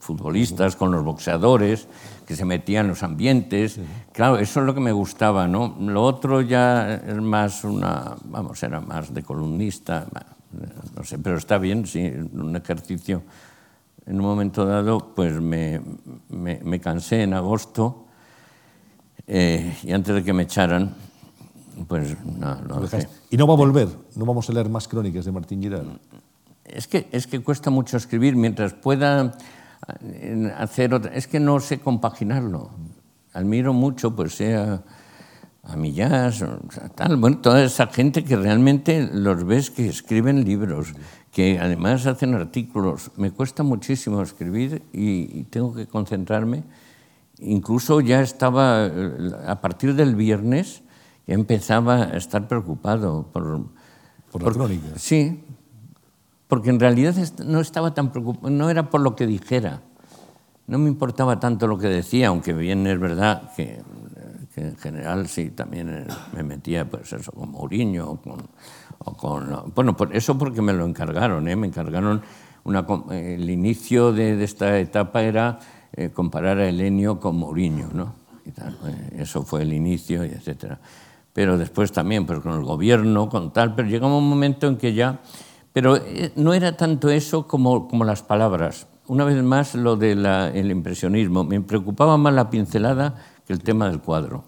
futbolistas, 0.00 0.74
con 0.74 0.90
los 0.90 1.04
boxeadores, 1.04 1.86
que 2.26 2.34
se 2.34 2.44
metía 2.44 2.80
en 2.80 2.88
los 2.88 3.04
ambientes. 3.04 3.78
Claro, 4.12 4.38
eso 4.38 4.60
es 4.60 4.66
lo 4.66 4.74
que 4.74 4.80
me 4.80 4.90
gustaba, 4.90 5.46
¿no? 5.46 5.76
Lo 5.78 6.02
otro 6.02 6.40
ya 6.40 6.94
es 6.94 7.20
más 7.20 7.62
una, 7.62 8.16
vamos, 8.24 8.60
era 8.64 8.80
más 8.80 9.14
de 9.14 9.22
columnista, 9.22 10.08
no 10.96 11.04
sé, 11.04 11.18
pero 11.18 11.36
está 11.36 11.58
bien, 11.58 11.86
sí, 11.86 12.12
un 12.32 12.54
ejercicio. 12.56 13.22
En 14.06 14.16
un 14.16 14.26
momento 14.26 14.66
dado, 14.66 15.14
pues 15.14 15.40
me, 15.40 15.80
me, 16.28 16.60
me 16.62 16.80
cansé 16.80 17.22
en 17.22 17.32
agosto 17.32 18.04
eh, 19.26 19.76
y 19.82 19.92
antes 19.92 20.14
de 20.14 20.22
que 20.22 20.32
me 20.32 20.42
echaran, 20.42 20.94
pues 21.88 22.16
no, 22.24 22.60
lo 22.66 22.80
dejé. 22.80 23.08
¿Y 23.30 23.36
no 23.36 23.46
va 23.46 23.54
a 23.54 23.56
volver? 23.56 23.88
¿No 24.16 24.26
vamos 24.26 24.48
a 24.50 24.52
leer 24.52 24.68
más 24.68 24.86
crónicas 24.86 25.24
de 25.24 25.32
Martín 25.32 25.62
Giral? 25.62 25.98
Es 26.64 26.86
que, 26.86 27.08
es 27.10 27.26
que 27.26 27.40
cuesta 27.40 27.70
mucho 27.70 27.96
escribir 27.96 28.36
mientras 28.36 28.74
pueda 28.74 29.32
eh, 30.02 30.52
hacer 30.56 30.94
otra... 30.94 31.14
Es 31.14 31.26
que 31.26 31.40
no 31.40 31.60
sé 31.60 31.80
compaginarlo. 31.80 32.70
Admiro 33.32 33.72
mucho, 33.72 34.14
pues 34.14 34.34
sea 34.34 34.82
a 35.66 35.76
Millás, 35.76 36.42
o 36.42 36.58
tal, 36.94 37.16
bueno, 37.16 37.38
toda 37.38 37.64
esa 37.64 37.86
gente 37.86 38.24
que 38.24 38.36
realmente 38.36 39.08
los 39.12 39.44
ves 39.44 39.70
que 39.70 39.88
escriben 39.88 40.44
libros, 40.44 40.92
que 41.32 41.58
además 41.58 42.06
hacen 42.06 42.34
artículos. 42.34 43.10
Me 43.16 43.30
cuesta 43.30 43.62
muchísimo 43.62 44.22
escribir 44.22 44.82
y, 44.92 45.44
tengo 45.44 45.74
que 45.74 45.86
concentrarme 45.86 46.64
Incluso 47.38 48.00
ya 48.00 48.22
estaba, 48.22 48.86
eh, 48.86 49.32
a 49.46 49.60
partir 49.60 49.94
del 49.94 50.14
viernes, 50.14 50.82
ya 51.26 51.34
empezaba 51.34 52.04
a 52.04 52.16
estar 52.16 52.46
preocupado 52.46 53.26
por... 53.32 53.66
¿Por 54.30 54.42
la 54.42 54.52
crónica? 54.52 54.86
Sí, 54.96 55.42
porque 56.48 56.70
en 56.70 56.78
realidad 56.78 57.14
no 57.44 57.60
estaba 57.60 57.94
tan 57.94 58.12
preocupado, 58.12 58.50
no 58.50 58.70
era 58.70 58.88
por 58.90 59.00
lo 59.00 59.16
que 59.16 59.26
dijera, 59.26 59.82
no 60.66 60.78
me 60.78 60.88
importaba 60.88 61.40
tanto 61.40 61.66
lo 61.66 61.78
que 61.78 61.88
decía, 61.88 62.28
aunque 62.28 62.52
bien 62.52 62.86
es 62.86 62.98
verdad 62.98 63.52
que, 63.56 63.82
en 64.56 64.76
general 64.76 65.26
sí, 65.28 65.50
también 65.50 65.88
eh, 65.88 66.06
me 66.32 66.42
metía 66.42 66.88
pues 66.88 67.12
eso, 67.12 67.32
con 67.32 67.50
Mourinho 67.50 68.10
o 68.10 68.16
con, 68.16 68.40
o 68.98 69.16
con... 69.16 69.72
Bueno, 69.74 69.96
por 69.96 70.14
eso 70.14 70.36
porque 70.38 70.62
me 70.62 70.72
lo 70.72 70.84
encargaron, 70.84 71.48
¿eh? 71.48 71.56
me 71.56 71.66
encargaron, 71.66 72.22
una, 72.64 72.86
el 73.10 73.50
inicio 73.50 74.12
de, 74.12 74.36
de 74.36 74.44
esta 74.44 74.78
etapa 74.78 75.22
era 75.22 75.58
eh, 75.92 76.10
comparar 76.10 76.58
a 76.58 76.68
Elenio 76.68 77.20
con 77.20 77.36
Mourinho, 77.36 77.90
¿no? 77.92 78.14
Eh, 78.46 79.16
eso 79.18 79.42
fue 79.42 79.62
el 79.62 79.72
inicio, 79.72 80.24
y 80.24 80.28
etcétera. 80.28 80.78
Pero 81.32 81.58
después 81.58 81.92
también, 81.92 82.26
pues 82.26 82.40
con 82.40 82.52
el 82.52 82.64
gobierno, 82.64 83.28
con 83.28 83.52
tal, 83.52 83.74
pero 83.74 83.88
llegó 83.88 84.16
un 84.16 84.28
momento 84.28 84.66
en 84.66 84.76
que 84.76 84.94
ya... 84.94 85.20
Pero 85.72 85.96
eh, 85.96 86.32
no 86.36 86.54
era 86.54 86.76
tanto 86.76 87.10
eso 87.10 87.46
como, 87.46 87.88
como 87.88 88.04
las 88.04 88.22
palabras. 88.22 88.86
Una 89.06 89.24
vez 89.24 89.42
más, 89.42 89.74
lo 89.74 89.96
del 89.96 90.70
impresionismo. 90.70 91.44
Me 91.44 91.60
preocupaba 91.60 92.16
más 92.16 92.32
la 92.32 92.48
pincelada 92.48 93.16
que 93.46 93.52
el 93.52 93.60
tema 93.60 93.88
del 93.88 94.00
cuadro. 94.00 94.44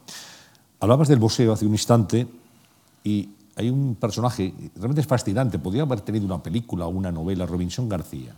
Hablabas 0.80 1.08
del 1.08 1.18
boxeo 1.18 1.52
hace 1.52 1.66
un 1.66 1.72
instante 1.72 2.26
y 3.04 3.28
hay 3.56 3.70
un 3.70 3.96
personaje, 3.98 4.52
realmente 4.74 5.00
es 5.00 5.06
fascinante, 5.06 5.58
podría 5.58 5.82
haber 5.82 6.00
tenido 6.02 6.26
una 6.26 6.42
película 6.42 6.86
o 6.86 6.90
una 6.90 7.10
novela, 7.10 7.46
Robinson 7.46 7.88
García. 7.88 8.34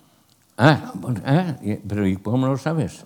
Ah, 0.57 0.93
ah, 1.25 1.55
pero 1.87 2.07
¿y 2.07 2.17
cómo 2.17 2.47
lo 2.47 2.57
sabes? 2.57 3.05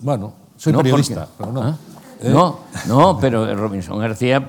Bueno, 0.00 0.32
soy 0.56 0.72
periodista, 0.72 1.28
pero 1.36 1.52
no. 1.52 1.62
¿Ah? 1.62 1.76
¿Eh? 2.20 2.30
No, 2.30 2.60
no, 2.88 3.18
pero 3.20 3.54
Robinson 3.54 3.98
García 3.98 4.44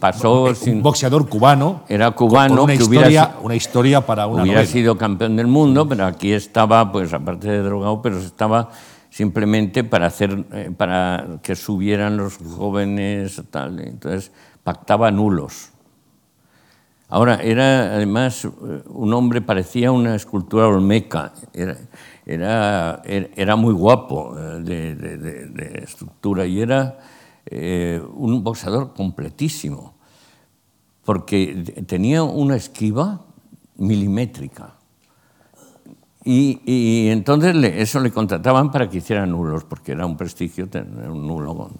pasó 0.00 0.52
un 0.66 0.82
boxeador 0.82 1.28
cubano. 1.28 1.82
Era 1.88 2.10
cubano. 2.10 2.64
una, 2.64 2.74
historia, 2.74 3.36
una 3.40 3.54
historia 3.54 4.04
para 4.04 4.26
una 4.26 4.42
Hubiera 4.42 4.60
novela. 4.60 4.72
sido 4.72 4.98
campeón 4.98 5.36
del 5.36 5.46
mundo, 5.46 5.88
pero 5.88 6.06
aquí 6.06 6.32
estaba, 6.32 6.90
pues 6.90 7.12
aparte 7.12 7.48
de 7.48 7.62
drogado, 7.62 8.02
pero 8.02 8.18
estaba 8.18 8.70
simplemente 9.18 9.82
para 9.82 10.06
hacer, 10.06 10.46
eh, 10.52 10.70
para 10.76 11.40
que 11.42 11.56
subieran 11.56 12.16
los 12.16 12.36
jóvenes, 12.36 13.42
tal. 13.50 13.80
Entonces 13.80 14.30
pactaba 14.62 15.10
nulos. 15.10 15.70
Ahora, 17.08 17.42
era 17.42 17.96
además 17.96 18.44
eh, 18.44 18.48
un 18.86 19.12
hombre, 19.14 19.40
parecía 19.40 19.90
una 19.90 20.14
escultura 20.14 20.68
olmeca, 20.68 21.32
era, 21.52 21.78
era, 22.24 23.02
era 23.04 23.56
muy 23.56 23.74
guapo 23.74 24.38
eh, 24.38 24.60
de, 24.62 25.80
estructura 25.82 26.46
y 26.46 26.60
era 26.60 26.98
un 28.14 28.44
boxeador 28.44 28.94
completísimo, 28.94 29.94
porque 31.04 31.64
tenía 31.88 32.22
una 32.22 32.54
esquiva 32.54 33.24
milimétrica. 33.78 34.77
Y, 36.30 36.60
y 36.66 37.08
entonces 37.08 37.56
eso 37.56 38.00
le 38.00 38.10
contrataban 38.10 38.70
para 38.70 38.90
que 38.90 38.98
hiciera 38.98 39.24
nulos, 39.24 39.64
porque 39.64 39.92
era 39.92 40.04
un 40.04 40.18
prestigio 40.18 40.68
tener 40.68 41.08
un 41.08 41.26
nulo 41.26 41.70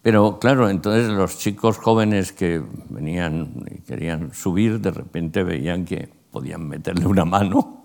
pero 0.00 0.38
claro, 0.38 0.70
entonces 0.70 1.08
los 1.08 1.38
chicos 1.38 1.76
jóvenes 1.76 2.32
que 2.32 2.62
venían 2.88 3.64
y 3.68 3.80
querían 3.80 4.32
subir, 4.32 4.80
de 4.80 4.92
repente 4.92 5.42
veían 5.42 5.84
que 5.84 6.08
podían 6.30 6.68
meterle 6.68 7.04
una 7.06 7.24
mano 7.24 7.82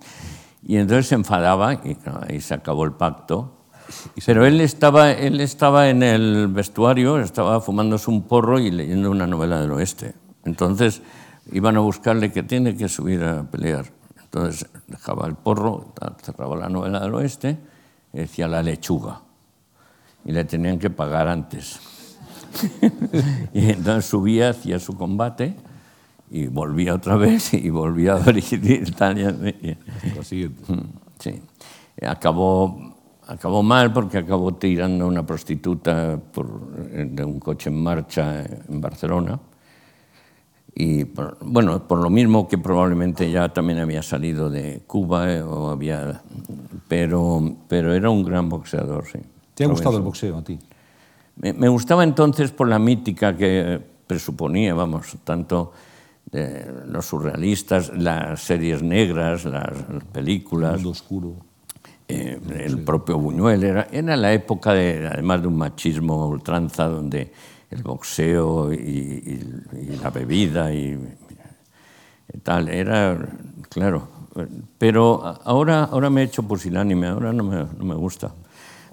y 0.61 0.77
entonces 0.77 1.07
se 1.07 1.15
enfadaba 1.15 1.73
y 1.73 1.97
ahí 2.29 2.39
se 2.39 2.53
acabó 2.53 2.85
el 2.85 2.91
pacto. 2.91 3.57
Pero 4.27 4.45
él 4.45 4.61
estaba, 4.61 5.11
él 5.11 5.41
estaba 5.41 5.89
en 5.89 6.03
el 6.03 6.49
vestuario, 6.49 7.19
estaba 7.19 7.61
fumándose 7.61 8.11
un 8.11 8.27
porro 8.27 8.59
y 8.59 8.69
leyendo 8.69 9.09
una 9.09 9.25
novela 9.25 9.59
del 9.59 9.71
oeste. 9.71 10.13
Entonces 10.43 11.01
iban 11.51 11.77
a 11.77 11.79
buscarle 11.79 12.31
que 12.31 12.43
tiene 12.43 12.77
que 12.77 12.89
subir 12.89 13.23
a 13.23 13.43
pelear. 13.49 13.85
Entonces 14.35 14.67
dejaba 14.87 15.27
el 15.27 15.35
porro, 15.35 15.93
cerraba 16.21 16.57
la 16.57 16.67
novela 16.67 16.99
del 16.99 17.13
oeste 17.13 17.57
y 18.11 18.17
decía 18.17 18.49
la 18.49 18.61
lechuga. 18.61 19.21
Y 20.25 20.33
le 20.33 20.43
tenían 20.43 20.77
que 20.77 20.89
pagar 20.89 21.29
antes. 21.29 21.79
y 23.53 23.69
entonces 23.69 24.03
subía, 24.03 24.49
hacía 24.49 24.77
su 24.77 24.97
combate 24.97 25.55
y 26.29 26.47
volvía 26.47 26.95
otra 26.95 27.15
vez 27.15 27.53
y 27.53 27.69
volvía 27.69 28.15
a 28.15 28.17
abrir 28.17 28.43
Italia. 28.85 29.33
Sí. 31.17 31.41
Acabó, 32.05 32.93
acabó 33.27 33.63
mal 33.63 33.93
porque 33.93 34.17
acabó 34.17 34.53
tirando 34.55 35.05
a 35.05 35.07
una 35.07 35.25
prostituta 35.25 36.19
por, 36.33 36.75
de 36.75 37.23
un 37.23 37.39
coche 37.39 37.69
en 37.69 37.81
marcha 37.81 38.43
en 38.43 38.81
Barcelona. 38.81 39.39
Y 40.77 41.05
bueno, 41.39 41.87
por 41.87 41.99
lo 41.99 42.09
mismo 42.09 42.49
que 42.49 42.57
probablemente 42.57 43.31
ya 43.31 43.47
también 43.49 43.79
había 43.79 44.03
salido 44.03 44.49
de 44.49 44.81
Cuba, 44.85 45.31
eh, 45.31 45.41
o 45.41 45.69
había, 45.69 46.21
pero, 46.89 47.55
pero 47.69 47.93
era 47.93 48.09
un 48.09 48.25
gran 48.25 48.49
boxeador, 48.49 49.05
sí. 49.05 49.19
¿Te 49.53 49.63
ha 49.63 49.67
gustado 49.67 49.95
el 49.95 50.03
boxeo 50.03 50.37
a 50.37 50.43
ti? 50.43 50.59
Me, 51.37 51.53
me, 51.53 51.69
gustaba 51.69 52.03
entonces 52.03 52.51
por 52.51 52.67
la 52.67 52.77
mítica 52.77 53.37
que 53.37 53.79
presuponía, 54.05 54.73
vamos, 54.73 55.15
tanto 55.23 55.71
de 56.29 56.65
los 56.87 57.05
surrealistas, 57.05 57.91
las 57.95 58.41
series 58.41 58.83
negras, 58.83 59.45
las, 59.45 59.71
películas. 60.11 60.81
El 60.81 60.87
oscuro. 60.87 61.35
Eh, 62.07 62.39
el 62.59 62.79
propio 62.83 63.17
Buñuel. 63.17 63.63
Era, 63.63 63.87
era 63.91 64.15
la 64.15 64.33
época, 64.33 64.73
de, 64.73 65.07
además 65.07 65.41
de 65.41 65.47
un 65.47 65.57
machismo 65.57 66.27
ultranza, 66.27 66.87
donde 66.87 67.31
el 67.75 67.83
boxeo 67.83 68.73
y, 68.73 69.39
la 70.01 70.09
bebida 70.09 70.73
y, 70.73 70.97
tal, 72.43 72.69
era, 72.69 73.17
claro. 73.69 74.07
Pero 74.77 75.39
ahora, 75.45 75.85
ahora 75.85 76.09
me 76.09 76.21
he 76.21 76.25
hecho 76.25 76.43
pusilánime, 76.43 77.07
ahora 77.07 77.31
no 77.31 77.43
me, 77.43 77.57
no 77.57 77.85
me 77.85 77.95
gusta. 77.95 78.31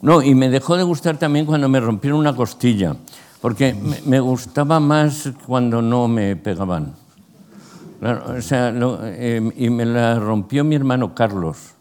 No, 0.01 0.23
y 0.23 0.35
me 0.35 0.49
dejó 0.49 0.77
de 0.77 0.83
gustar 0.83 1.17
también 1.17 1.47
cuando 1.47 1.69
me 1.69 1.81
rompieron 1.81 2.19
una 2.19 2.35
costilla, 2.35 2.97
porque 3.41 3.75
me, 3.75 4.01
me 4.07 4.21
gustaba 4.21 4.81
más 4.81 5.31
cuando 5.47 5.83
no 5.83 6.09
me 6.09 6.37
pegaban. 6.37 6.95
Claro, 8.01 8.35
o 8.37 8.41
sea, 8.41 8.75
eh, 9.05 9.53
y 9.57 9.71
me 9.71 9.85
la 9.85 10.19
rompió 10.19 10.65
mi 10.65 10.75
hermano 10.75 11.15
Carlos. 11.15 11.75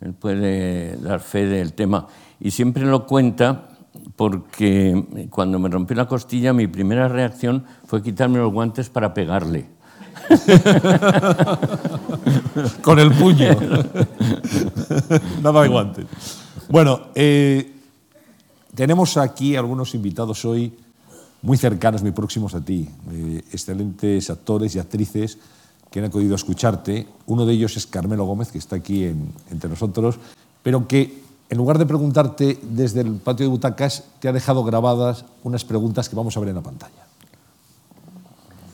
Él 0.00 0.12
puede 0.14 0.96
dar 0.98 1.20
fe 1.20 1.46
del 1.46 1.72
tema. 1.72 2.06
Y 2.40 2.50
siempre 2.50 2.84
lo 2.84 3.06
cuenta 3.06 3.71
porque 4.16 5.28
cuando 5.30 5.58
me 5.58 5.68
rompió 5.68 5.96
la 5.96 6.06
costilla, 6.06 6.52
mi 6.52 6.66
primera 6.66 7.08
reacción 7.08 7.64
fue 7.86 8.02
quitarme 8.02 8.38
los 8.38 8.52
guantes 8.52 8.88
para 8.88 9.14
pegarle. 9.14 9.66
Con 12.82 12.98
el 12.98 13.12
puño. 13.12 13.56
Nada 15.42 15.62
de 15.62 15.68
guantes. 15.68 16.06
Bueno, 16.68 17.00
eh, 17.14 17.72
tenemos 18.74 19.16
aquí 19.16 19.56
algunos 19.56 19.94
invitados 19.94 20.44
hoy 20.44 20.72
muy 21.42 21.56
cercanos, 21.56 22.02
muy 22.02 22.12
próximos 22.12 22.54
a 22.54 22.64
ti, 22.64 22.88
eh, 23.10 23.42
excelentes 23.52 24.30
actores 24.30 24.74
y 24.74 24.78
actrices 24.78 25.38
que 25.90 25.98
han 25.98 26.06
acudido 26.06 26.34
a 26.34 26.36
escucharte. 26.36 27.06
Uno 27.26 27.44
de 27.44 27.52
ellos 27.52 27.76
es 27.76 27.86
Carmelo 27.86 28.24
Gómez, 28.24 28.50
que 28.50 28.58
está 28.58 28.76
aquí 28.76 29.04
entre 29.50 29.68
nosotros, 29.68 30.18
pero 30.62 30.86
que 30.86 31.21
en 31.52 31.58
lugar 31.58 31.76
de 31.76 31.84
preguntarte 31.84 32.58
desde 32.62 33.02
el 33.02 33.16
patio 33.16 33.44
de 33.44 33.50
butacas, 33.50 34.04
te 34.20 34.26
ha 34.26 34.32
dejado 34.32 34.64
grabadas 34.64 35.26
unas 35.42 35.66
preguntas 35.66 36.08
que 36.08 36.16
vamos 36.16 36.34
a 36.34 36.40
ver 36.40 36.48
en 36.48 36.54
la 36.54 36.62
pantalla. 36.62 37.04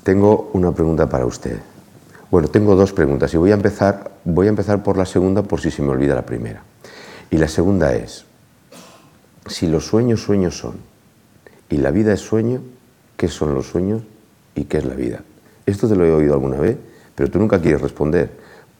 Tengo 0.04 0.50
una 0.52 0.70
pregunta 0.70 1.08
para 1.08 1.26
usted. 1.26 1.58
Bueno, 2.30 2.46
tengo 2.46 2.76
dos 2.76 2.92
preguntas 2.92 3.34
y 3.34 3.36
voy 3.36 3.50
a 3.50 3.54
empezar, 3.54 4.12
voy 4.24 4.46
a 4.46 4.50
empezar 4.50 4.84
por 4.84 4.96
la 4.96 5.06
segunda 5.06 5.42
por 5.42 5.60
si 5.60 5.72
se 5.72 5.82
me 5.82 5.88
olvida 5.88 6.14
la 6.14 6.24
primera. 6.24 6.62
Y 7.32 7.38
la 7.38 7.48
segunda 7.48 7.96
es, 7.96 8.26
si 9.48 9.66
los 9.66 9.84
sueños 9.84 10.22
sueños 10.22 10.56
son 10.56 10.76
y 11.68 11.78
la 11.78 11.90
vida 11.90 12.12
es 12.12 12.20
sueño, 12.20 12.60
¿qué 13.16 13.26
son 13.26 13.54
los 13.54 13.66
sueños 13.66 14.02
y 14.54 14.66
qué 14.66 14.78
es 14.78 14.84
la 14.84 14.94
vida? 14.94 15.24
Esto 15.66 15.88
te 15.88 15.96
lo 15.96 16.06
he 16.06 16.12
oído 16.12 16.34
alguna 16.34 16.58
vez, 16.58 16.78
pero 17.16 17.28
tú 17.28 17.40
nunca 17.40 17.60
quieres 17.60 17.80
responder, 17.80 18.30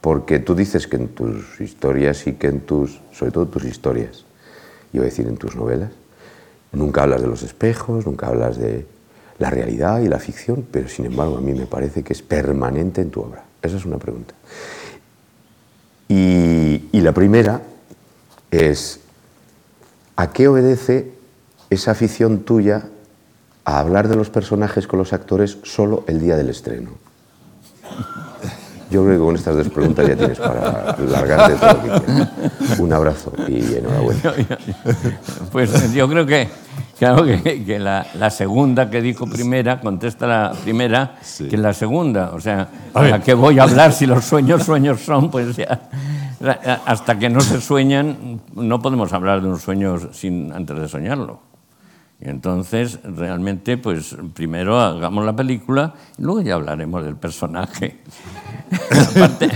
porque 0.00 0.38
tú 0.38 0.54
dices 0.54 0.86
que 0.86 0.96
en 0.96 1.08
tus 1.08 1.60
historias 1.60 2.26
y 2.26 2.34
que 2.34 2.48
en 2.48 2.60
tus, 2.60 3.00
sobre 3.12 3.32
todo 3.32 3.46
tus 3.46 3.64
historias, 3.64 4.24
voy 4.92 5.02
a 5.02 5.04
decir 5.04 5.26
en 5.26 5.36
tus 5.36 5.56
novelas, 5.56 5.90
nunca 6.72 7.02
hablas 7.02 7.22
de 7.22 7.28
los 7.28 7.42
espejos, 7.42 8.06
nunca 8.06 8.28
hablas 8.28 8.58
de 8.58 8.86
la 9.38 9.50
realidad 9.50 10.00
y 10.00 10.08
la 10.08 10.18
ficción, 10.18 10.66
pero 10.70 10.88
sin 10.88 11.06
embargo 11.06 11.38
a 11.38 11.40
mí 11.40 11.52
me 11.52 11.66
parece 11.66 12.02
que 12.02 12.12
es 12.12 12.22
permanente 12.22 13.00
en 13.00 13.10
tu 13.10 13.20
obra. 13.20 13.44
Esa 13.62 13.76
es 13.76 13.84
una 13.84 13.98
pregunta. 13.98 14.34
Y, 16.08 16.88
y 16.92 17.00
la 17.00 17.12
primera 17.12 17.62
es, 18.50 19.00
¿a 20.16 20.32
qué 20.32 20.48
obedece 20.48 21.12
esa 21.70 21.90
afición 21.90 22.40
tuya 22.40 22.88
a 23.64 23.80
hablar 23.80 24.08
de 24.08 24.16
los 24.16 24.30
personajes 24.30 24.86
con 24.86 24.98
los 24.98 25.12
actores 25.12 25.58
solo 25.62 26.04
el 26.06 26.20
día 26.20 26.36
del 26.36 26.48
estreno? 26.48 26.92
Yo 28.90 29.04
creo 29.04 29.18
que 29.18 29.24
con 29.24 29.34
estas 29.36 29.56
dos 29.56 29.68
preguntas 29.68 30.08
ya 30.08 30.16
tienes 30.16 30.38
para 30.38 30.96
largarte 30.98 31.54
todo 31.56 31.72
lo 31.72 31.82
que 31.82 32.04
quieras. 32.04 32.78
Un 32.78 32.92
abrazo 32.92 33.32
y 33.46 33.76
enhorabuena. 33.76 34.20
Pues 35.52 35.92
yo 35.92 36.08
creo 36.08 36.26
que, 36.26 36.48
claro 36.98 37.24
que, 37.24 37.78
la, 37.78 38.30
segunda 38.30 38.88
que 38.88 39.02
dijo 39.02 39.26
primera 39.26 39.80
contesta 39.80 40.26
la 40.26 40.52
primera 40.62 41.16
que 41.50 41.56
la 41.56 41.74
segunda. 41.74 42.30
O 42.32 42.40
sea, 42.40 42.68
¿a 42.94 43.18
qué 43.20 43.34
voy 43.34 43.58
a 43.58 43.64
hablar 43.64 43.92
si 43.92 44.06
los 44.06 44.24
sueños 44.24 44.62
sueños 44.64 45.00
son? 45.00 45.30
Pues 45.30 45.56
ya, 45.56 45.80
hasta 46.86 47.18
que 47.18 47.28
no 47.28 47.40
se 47.40 47.60
sueñan, 47.60 48.40
no 48.54 48.80
podemos 48.80 49.12
hablar 49.12 49.42
de 49.42 49.48
un 49.48 49.58
sueño 49.58 49.98
sin, 50.12 50.52
antes 50.52 50.78
de 50.78 50.88
soñarlo. 50.88 51.47
Y 52.20 52.28
entonces, 52.28 52.98
realmente, 53.04 53.76
pues 53.76 54.16
primero 54.34 54.80
hagamos 54.80 55.24
la 55.24 55.36
película 55.36 55.94
y 56.18 56.22
luego 56.22 56.40
ya 56.42 56.54
hablaremos 56.54 57.04
del 57.04 57.16
personaje. 57.16 58.00
aparte, 59.14 59.50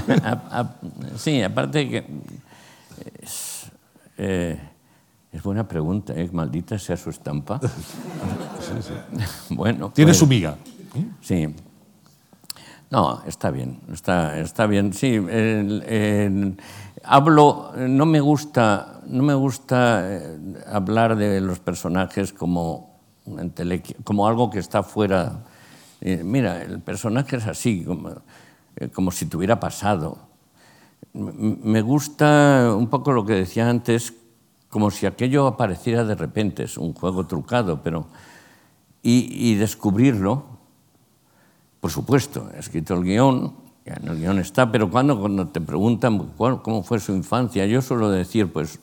sí, 1.17 1.43
aparte 1.43 1.89
que 1.89 2.07
es, 3.21 3.71
eh, 4.17 4.61
es 5.33 5.43
buena 5.43 5.67
pregunta, 5.67 6.13
¿eh? 6.15 6.29
maldita 6.33 6.79
sea 6.79 6.97
su 6.97 7.11
estampa. 7.11 7.61
Bueno, 9.51 9.91
Tiene 9.91 10.11
pues, 10.11 10.19
su 10.19 10.27
miga. 10.27 10.57
Sí. 11.21 11.49
No, 12.91 13.23
está 13.27 13.51
bien, 13.51 13.81
está, 13.91 14.39
está 14.39 14.67
bien. 14.67 14.93
Sí, 14.93 15.19
hablo, 17.05 17.73
no 17.77 18.07
me 18.07 18.21
gusta, 18.21 19.01
no 19.07 19.23
me 19.23 19.35
gusta 19.35 20.03
eh, 20.05 20.39
hablar 20.67 21.17
de 21.17 21.41
los 21.41 21.59
personajes 21.61 22.33
como, 22.33 23.01
como 24.05 24.27
algo 24.27 24.51
que 24.51 24.59
está 24.59 24.83
fuera. 24.83 25.45
Eh, 26.01 26.23
mira, 26.25 26.63
el 26.63 26.81
personaje 26.81 27.37
es 27.37 27.47
así, 27.47 27.85
como, 27.85 28.11
eh, 28.77 28.89
como 28.89 29.11
si 29.11 29.27
tuviera 29.27 29.61
pasado. 29.61 30.19
Me 31.15 31.83
gusta 31.83 32.75
un 32.77 32.89
poco 32.89 33.13
lo 33.13 33.25
que 33.25 33.35
decía 33.35 33.69
antes, 33.69 34.15
como 34.71 34.91
si 34.91 35.07
aquello 35.07 35.47
apareciera 35.47 36.05
de 36.05 36.15
repente, 36.15 36.65
es 36.65 36.79
un 36.79 36.95
juego 36.95 37.27
trucado, 37.27 37.83
pero... 37.83 38.07
Y, 39.05 39.51
y 39.51 39.57
descubrirlo, 39.57 40.45
por 41.81 41.91
supuesto, 41.91 42.49
he 42.55 42.61
escrito 42.61 42.95
el 42.95 43.03
guion, 43.03 43.62
en 43.85 44.09
el 44.09 44.19
guion 44.19 44.39
está, 44.39 44.71
pero 44.71 44.91
cuando, 44.91 45.19
cuando 45.19 45.49
te 45.49 45.61
preguntan 45.61 46.31
cómo 46.37 46.83
fue 46.83 47.01
su 47.01 47.13
infancia, 47.13 47.67
yo 47.67 47.83
suelo 47.83 48.11
decir, 48.11 48.53
pues 48.53 48.79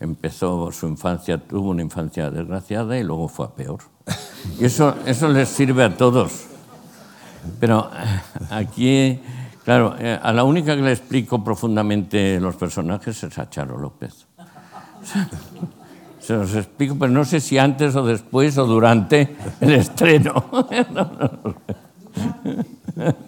empezó 0.00 0.70
su 0.72 0.86
infancia, 0.86 1.38
tuvo 1.38 1.70
una 1.70 1.82
infancia 1.82 2.30
desgraciada 2.30 2.98
y 2.98 3.02
luego 3.02 3.28
fue 3.28 3.46
a 3.46 3.50
peor. 3.50 3.80
Y 4.58 4.64
eso, 4.64 4.96
eso 5.06 5.28
les 5.28 5.48
sirve 5.48 5.84
a 5.84 5.96
todos. 5.96 6.46
Pero 7.58 7.90
eh, 7.94 8.20
aquí, 8.50 9.20
claro, 9.64 9.96
eh, 9.98 10.18
a 10.20 10.32
la 10.32 10.44
única 10.44 10.76
que 10.76 10.82
le 10.82 10.92
explico 10.92 11.42
profundamente 11.42 12.40
los 12.40 12.56
personajes 12.56 13.22
es 13.22 13.38
a 13.38 13.48
Charo 13.48 13.78
López. 13.78 14.26
Se 16.20 16.34
los 16.34 16.54
explico, 16.54 16.96
pero 16.96 17.10
no 17.10 17.24
sé 17.24 17.40
si 17.40 17.58
antes 17.58 17.96
o 17.96 18.06
después 18.06 18.56
o 18.58 18.66
durante 18.66 19.36
el 19.60 19.72
estreno. 19.72 20.44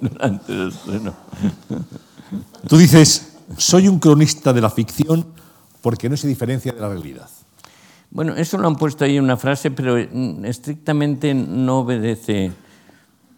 durante 0.01 0.53
el 0.53 0.69
estreno. 0.69 1.15
Tú 2.69 2.77
dices, 2.77 3.37
soy 3.57 3.89
un 3.89 3.99
cronista 3.99 4.53
de 4.53 4.61
la 4.61 4.71
ficción 4.71 5.27
porque 5.81 6.09
no 6.09 6.17
se 6.17 6.29
diferencia 6.29 6.73
de 6.73 6.81
la 6.81 6.89
realidad. 6.89 7.29
Bueno, 8.11 8.35
eso 8.37 8.59
lo 8.59 8.69
han 8.69 8.77
puesto 8.77 9.05
ahí 9.05 9.17
en 9.17 9.25
una 9.25 9.37
frase, 9.37 9.71
pero 9.71 9.97
estrictamente 9.99 11.35
no 11.35 11.81
obedece, 11.81 12.53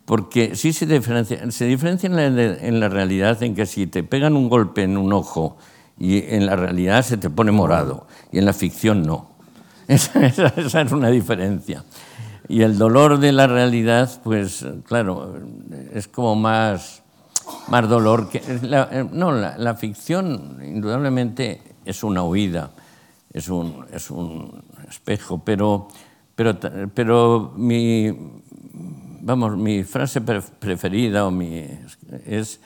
porque 0.05 0.55
sí 0.55 0.73
se 0.73 0.87
diferencia, 0.87 1.51
se 1.51 1.65
diferencia 1.65 2.09
en 2.09 2.17
la, 2.17 2.27
en 2.27 2.79
la 2.79 2.89
realidad 2.89 3.43
en 3.43 3.55
que 3.55 3.67
si 3.67 3.87
te 3.87 4.03
pegan 4.03 4.37
un 4.37 4.49
golpe 4.49 4.83
en 4.83 4.97
un 4.99 5.13
ojo 5.13 5.57
y 5.99 6.19
en 6.35 6.47
la 6.47 6.57
realidad 6.57 7.03
se 7.03 7.17
te 7.17 7.31
pone 7.31 7.53
morado 7.53 8.07
y 8.31 8.39
en 8.39 8.45
la 8.45 8.53
ficción 8.53 9.03
no. 9.03 9.31
Esa, 9.89 10.27
esa, 10.27 10.47
esa 10.57 10.81
es 10.83 10.93
una 10.93 11.11
diferencia. 11.11 11.85
Y 12.49 12.63
el 12.63 12.79
dolor 12.79 13.19
de 13.19 13.33
la 13.33 13.47
realidad, 13.47 14.11
pues 14.23 14.65
claro, 14.85 15.35
es 15.93 16.07
como 16.09 16.37
más, 16.37 17.03
más 17.69 17.89
dolor 17.89 18.29
que... 18.29 18.41
no, 19.13 19.33
la, 19.33 19.75
ficción 19.75 20.59
indudablemente 20.65 21.61
es 21.85 22.05
una 22.05 22.23
huida, 22.23 22.71
es 23.33 23.49
un, 23.49 23.85
es 23.93 24.11
un 24.11 24.63
espejo, 24.89 25.43
pero, 25.45 25.89
pero, 26.35 26.57
pero 26.95 27.53
mi, 27.57 28.17
vamos, 29.23 29.57
mi 29.57 29.83
frase 29.83 30.21
preferida 30.21 31.27
o 31.27 31.31
mi, 31.31 31.65
es, 32.27 32.61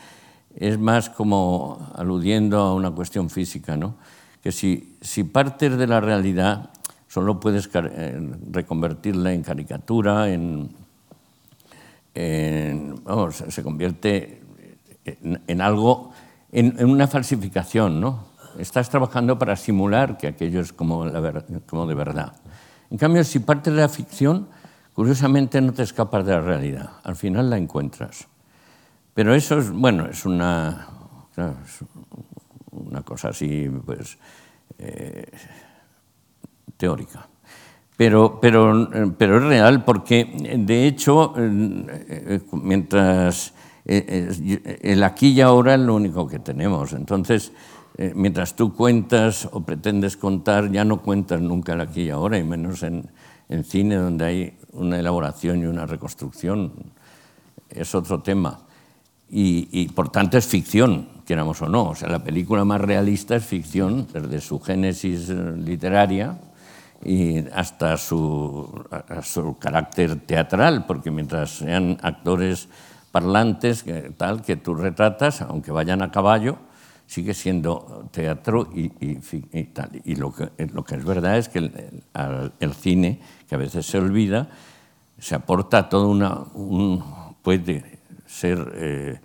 es 0.55 0.79
más 0.79 1.09
como 1.09 1.91
aludiendo 1.95 2.59
a 2.59 2.75
una 2.75 2.91
cuestión 2.91 3.31
física, 3.31 3.77
¿no? 3.77 3.95
que 4.43 4.53
si, 4.53 4.97
si 5.01 5.25
partes 5.25 5.77
de 5.77 5.87
la 5.87 6.01
realidad 6.01 6.71
solo 7.11 7.41
puedes 7.41 7.69
eh, 7.75 8.31
reconvertirla 8.53 9.33
en 9.33 9.43
caricatura, 9.43 10.29
en, 10.31 10.71
vamos, 13.03 13.43
se 13.49 13.63
convierte 13.65 14.41
en, 15.05 15.61
algo, 15.61 16.13
en, 16.53 16.85
una 16.89 17.09
falsificación, 17.09 18.01
¿no? 18.01 18.31
Estás 18.59 18.91
trabajando 18.91 19.37
para 19.39 19.57
simular 19.57 20.19
que 20.19 20.29
aquello 20.29 20.61
es 20.61 20.73
como 20.73 21.05
de 21.05 21.95
verdad. 21.95 22.33
En 22.91 22.99
cambio, 22.99 23.25
si 23.25 23.41
partes 23.41 23.75
de 23.75 23.81
la 23.81 23.89
ficción, 23.89 24.47
curiosamente 24.95 25.61
no 25.61 25.73
te 25.73 25.83
escapas 25.83 26.25
de 26.25 26.33
la 26.33 26.41
realidad, 26.41 26.91
al 27.03 27.17
final 27.17 27.51
la 27.51 27.57
encuentras. 27.57 28.29
Pero 29.15 29.35
eso 29.35 29.59
es, 29.59 29.69
bueno, 29.71 30.07
es 30.07 30.25
una, 30.25 30.87
una 32.71 33.03
cosa 33.03 33.31
así, 33.31 33.69
pues, 33.85 34.17
eh, 34.79 35.27
teórica. 36.81 37.29
Pero, 37.97 38.41
pero, 38.41 38.89
pero 39.19 39.37
es 39.37 39.45
real 39.45 39.85
porque, 39.85 40.25
de 40.57 40.87
hecho, 40.87 41.35
eh, 41.37 42.41
mientras 42.53 43.53
el 43.85 45.03
aquí 45.03 45.29
y 45.29 45.41
ahora 45.41 45.75
es 45.75 45.81
lo 45.81 45.95
único 45.95 46.27
que 46.27 46.39
tenemos. 46.39 46.93
Entonces, 46.95 47.53
eh, 47.99 48.13
mientras 48.15 48.57
tú 48.57 48.73
cuentas 48.73 49.49
o 49.53 49.61
pretendes 49.61 50.17
contar, 50.17 50.73
ya 50.73 50.85
no 50.85 51.03
cuentas 51.03 51.41
nunca 51.41 51.75
el 51.75 51.83
aquí 51.83 52.03
y 52.03 52.11
ahora, 52.11 52.39
y 52.39 52.45
menos 52.45 52.83
en, 52.83 53.11
en 53.51 53.65
cine 53.65 53.97
donde 53.97 54.25
hay 54.25 54.59
una 54.73 54.99
elaboración 54.99 55.61
y 55.61 55.67
una 55.67 55.85
reconstrucción. 55.85 56.73
Es 57.69 57.95
otro 57.95 58.21
tema. 58.23 58.61
Y, 59.29 59.69
y, 59.71 59.89
por 59.89 60.09
tanto 60.09 60.39
es 60.39 60.47
ficción, 60.47 61.09
queramos 61.27 61.61
o 61.63 61.69
no. 61.69 61.91
O 61.91 61.95
sea, 61.95 62.09
la 62.09 62.25
película 62.25 62.65
más 62.65 62.81
realista 62.81 63.37
es 63.37 63.45
ficción, 63.45 64.07
desde 64.13 64.41
su 64.41 64.61
génesis 64.61 65.29
eh, 65.29 65.55
literaria 65.57 66.39
y 67.03 67.39
hasta 67.51 67.97
su, 67.97 68.85
su 69.23 69.59
carácter 69.59 70.21
teatral, 70.21 70.87
porque 70.87 71.11
mientras 71.11 71.51
sean 71.51 71.99
actores 72.03 72.69
parlantes 73.11 73.85
tal 74.17 74.43
que 74.43 74.57
tú 74.57 74.75
retratas, 74.75 75.43
aunque 75.43 75.73
vayan 75.73 76.03
a 76.03 76.11
caballo, 76.11 76.59
sigue 77.07 77.35
siendo 77.35 78.09
teatro 78.13 78.69
y, 78.75 78.93
y, 79.01 79.65
tal. 79.65 79.91
Y 80.05 80.15
lo 80.15 80.33
que, 80.33 80.51
lo 80.73 80.85
que, 80.85 80.95
es 80.95 81.05
verdad 81.05 81.39
es 81.39 81.49
que 81.49 81.59
el, 81.59 82.03
el, 82.61 82.75
cine, 82.75 83.21
que 83.49 83.57
a 83.57 83.59
veces 83.59 83.85
se 83.87 83.99
olvida, 83.99 84.49
se 85.19 85.35
aporta 85.35 85.89
todo 85.89 86.09
una... 86.09 86.35
Un, 86.55 87.03
puede 87.43 88.01
ser... 88.27 88.73
Eh, 88.77 89.21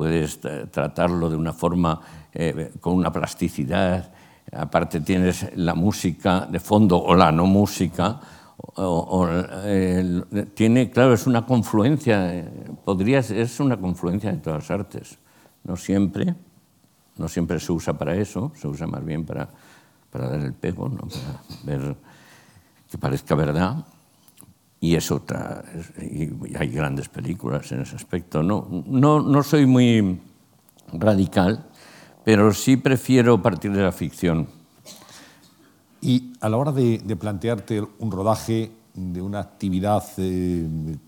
puedes 0.00 0.40
tratarlo 0.40 1.28
de 1.28 1.36
una 1.36 1.52
forma 1.52 2.00
eh, 2.32 2.72
con 2.80 2.94
una 2.94 3.12
plasticidad, 3.12 4.10
aparte 4.52 5.00
tienes 5.00 5.56
la 5.56 5.74
música 5.74 6.46
de 6.46 6.60
fondo 6.60 7.02
o 7.02 7.14
la 7.14 7.30
no 7.32 7.46
música, 7.46 8.20
tiene, 10.54 10.90
claro, 10.90 11.14
es 11.14 11.26
una 11.26 11.46
confluencia, 11.46 12.44
podría, 12.84 13.20
es 13.20 13.60
una 13.60 13.76
confluencia 13.78 14.32
de 14.32 14.38
todas 14.38 14.62
las 14.62 14.70
artes. 14.70 15.18
No 15.64 15.76
siempre, 15.76 16.34
no 17.16 17.28
siempre 17.28 17.60
se 17.60 17.72
usa 17.72 17.94
para 17.94 18.14
eso, 18.14 18.52
se 18.54 18.68
usa 18.68 18.86
más 18.86 19.04
bien 19.04 19.24
para, 19.24 19.48
para 20.10 20.28
dar 20.28 20.40
el 20.40 20.52
pego, 20.52 20.88
¿no? 20.88 21.08
para 21.08 21.78
ver 21.78 21.96
que 22.90 22.98
parezca 22.98 23.34
verdad. 23.34 23.84
Y 24.82 24.94
es 24.94 25.10
otra, 25.10 25.62
y 26.00 26.56
hay 26.56 26.68
grandes 26.68 27.08
películas 27.08 27.70
en 27.72 27.82
ese 27.82 27.96
aspecto. 27.96 28.42
No, 28.42 28.66
no, 28.86 29.20
no 29.20 29.42
soy 29.42 29.66
muy 29.66 30.20
radical, 30.92 31.66
pero 32.24 32.52
sí 32.52 32.76
prefiero 32.76 33.42
partir 33.42 33.72
de 33.72 33.82
la 33.82 33.92
ficción 33.92 34.60
y 36.02 36.32
a 36.40 36.48
la 36.48 36.56
hora 36.56 36.72
de, 36.72 37.16
plantearte 37.18 37.82
un 37.98 38.10
rodaje 38.10 38.70
de 38.94 39.22
una 39.22 39.40
actividad 39.40 40.02
eh, 40.16 40.66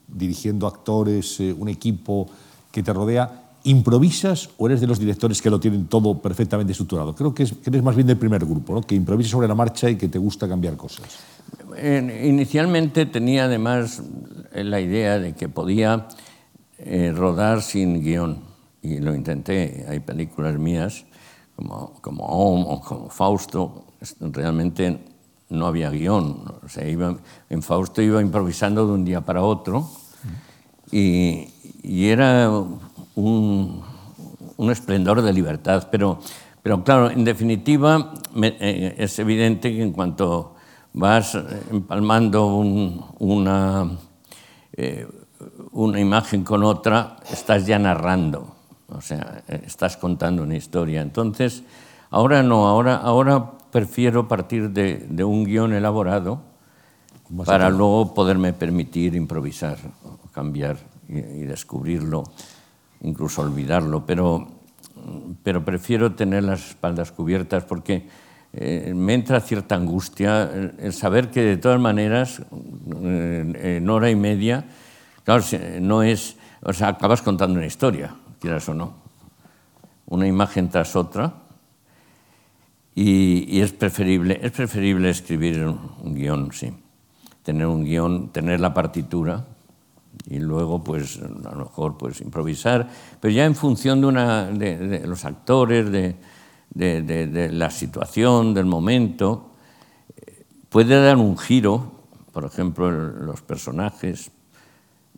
dirigiendo 0.09 0.67
actores, 0.67 1.41
eh, 1.41 1.55
un 1.59 1.69
equipo 1.69 2.29
que 2.71 2.83
te 2.83 2.93
rodea, 2.93 3.55
¿improvisas 3.65 4.51
o 4.59 4.67
eres 4.67 4.81
de 4.81 4.87
los 4.87 4.99
directores 4.99 5.41
que 5.41 5.51
lo 5.51 5.59
tienen 5.59 5.87
todo 5.87 6.21
perfectamente 6.21 6.73
estructurado? 6.73 7.15
Creo 7.15 7.35
que, 7.35 7.43
eres 7.65 7.83
más 7.83 7.95
bien 7.95 8.07
del 8.07 8.19
primer 8.19 8.45
grupo, 8.45 8.75
¿no? 8.75 8.83
que 8.83 8.95
improvisas 8.95 9.31
sobre 9.31 9.49
la 9.49 9.55
marcha 9.55 9.89
y 9.91 9.97
que 9.97 10.09
te 10.09 10.19
gusta 10.19 10.49
cambiar 10.49 10.77
cosas. 10.77 11.07
Inicialmente 12.23 13.07
tenía 13.07 13.45
además 13.45 14.03
la 14.55 14.81
idea 14.81 15.19
de 15.19 15.33
que 15.33 15.49
podía 15.49 16.09
eh, 16.79 17.13
rodar 17.15 17.63
sin 17.63 18.03
guion 18.03 18.52
y 18.83 18.99
lo 18.99 19.15
intenté. 19.15 19.87
Hay 19.89 20.01
películas 20.01 20.59
mías 20.59 21.05
como, 21.57 21.95
como 22.01 22.25
o 22.25 22.81
como 22.81 23.09
Fausto 23.09 23.85
realmente 24.21 24.99
no 25.49 25.67
había 25.67 25.91
guion. 25.91 26.45
O 26.65 26.69
sea, 26.69 26.89
iba, 26.89 27.17
en 27.49 27.63
Fausto 27.63 28.03
iba 28.03 28.21
improvisando 28.21 28.87
de 28.87 28.93
un 28.93 29.05
día 29.05 29.21
para 29.21 29.43
otro 29.43 29.89
y, 30.91 31.49
era 31.85 32.51
un, 33.15 33.83
un, 34.57 34.71
esplendor 34.71 35.23
de 35.23 35.33
libertad. 35.33 35.89
Pero, 35.91 36.19
pero 36.63 36.85
claro, 36.85 37.11
en 37.11 37.25
definitiva 37.25 38.15
eh, 38.43 38.95
es 38.99 39.19
evidente 39.19 39.73
que 39.73 39.83
en 39.83 39.93
cuanto 39.93 40.55
vas 40.93 41.39
empalmando 41.71 42.47
una, 43.19 43.91
eh, 44.75 45.07
una 45.73 46.01
imagen 46.01 46.45
con 46.45 46.63
otra, 46.63 47.17
estás 47.31 47.67
ya 47.67 47.79
narrando, 47.79 48.52
o 48.95 49.01
sea, 49.01 49.43
estás 49.49 49.97
contando 49.97 50.43
una 50.43 50.57
historia. 50.57 51.01
Entonces, 51.03 51.63
ahora 52.11 52.43
no, 52.43 52.69
ahora, 52.69 52.97
ahora 52.97 53.53
prefiero 53.71 54.29
partir 54.29 54.71
de, 54.71 55.07
de 55.09 55.25
un 55.25 55.45
guion 55.45 55.73
elaborado 55.73 56.41
para 57.47 57.71
luego 57.71 58.15
poderme 58.15 58.53
permitir 58.53 59.15
improvisar, 59.15 59.79
cambiar 60.33 60.77
y, 61.09 61.19
y, 61.19 61.45
descubrirlo, 61.45 62.25
incluso 63.01 63.41
olvidarlo, 63.41 64.05
pero, 64.05 64.47
pero 65.43 65.65
prefiero 65.65 66.13
tener 66.15 66.45
las 66.45 66.71
espaldas 66.71 67.11
cubiertas 67.11 67.65
porque 67.65 68.07
eh, 68.53 68.93
me 68.95 69.15
entra 69.15 69.41
cierta 69.41 69.75
angustia 69.75 70.43
el, 70.43 70.75
el, 70.79 70.93
saber 70.93 71.31
que 71.31 71.41
de 71.41 71.57
todas 71.57 71.81
maneras 71.81 72.43
eh, 73.03 73.79
en 73.79 73.89
hora 73.89 74.11
y 74.11 74.17
media, 74.17 74.67
claro, 75.25 75.43
no 75.81 76.03
es, 76.03 76.37
o 76.63 76.75
sea, 76.75 76.89
acabas 76.89 77.23
contando 77.23 77.57
una 77.57 77.67
historia, 77.67 78.15
quieras 78.43 78.69
o 78.69 78.75
no, 78.75 78.95
una 80.07 80.27
imagen 80.27 80.69
tras 80.69 80.97
otra, 80.97 81.33
y, 82.95 83.61
es, 83.61 83.73
preferible, 83.73 84.39
es 84.43 84.51
preferible 84.51 85.09
escribir 85.09 85.65
un, 85.65 86.15
guion, 86.15 86.53
sí. 86.53 86.73
Tener 87.43 87.67
un 87.67 87.85
guion, 87.85 88.29
tener 88.31 88.61
la 88.61 88.75
partitura 88.75 89.47
y 90.29 90.39
luego, 90.39 90.83
pues, 90.83 91.19
a 91.23 91.53
lo 91.53 91.65
mejor, 91.65 91.97
pues, 91.97 92.21
improvisar, 92.21 92.91
pero 93.21 93.33
ya 93.33 93.47
en 93.47 93.55
función 93.55 94.01
de, 94.01 94.07
una, 94.09 94.47
de, 94.47 95.07
los 95.07 95.25
actores, 95.25 95.91
de, 95.91 96.17
de, 96.75 97.01
de, 97.01 97.53
la 97.53 97.71
situación, 97.71 98.53
del 98.53 98.67
momento, 98.67 99.53
puede 100.69 101.01
dar 101.01 101.17
un 101.17 101.39
giro, 101.39 101.93
por 102.33 102.45
ejemplo, 102.45 102.91
los 102.91 103.41
personajes. 103.41 104.31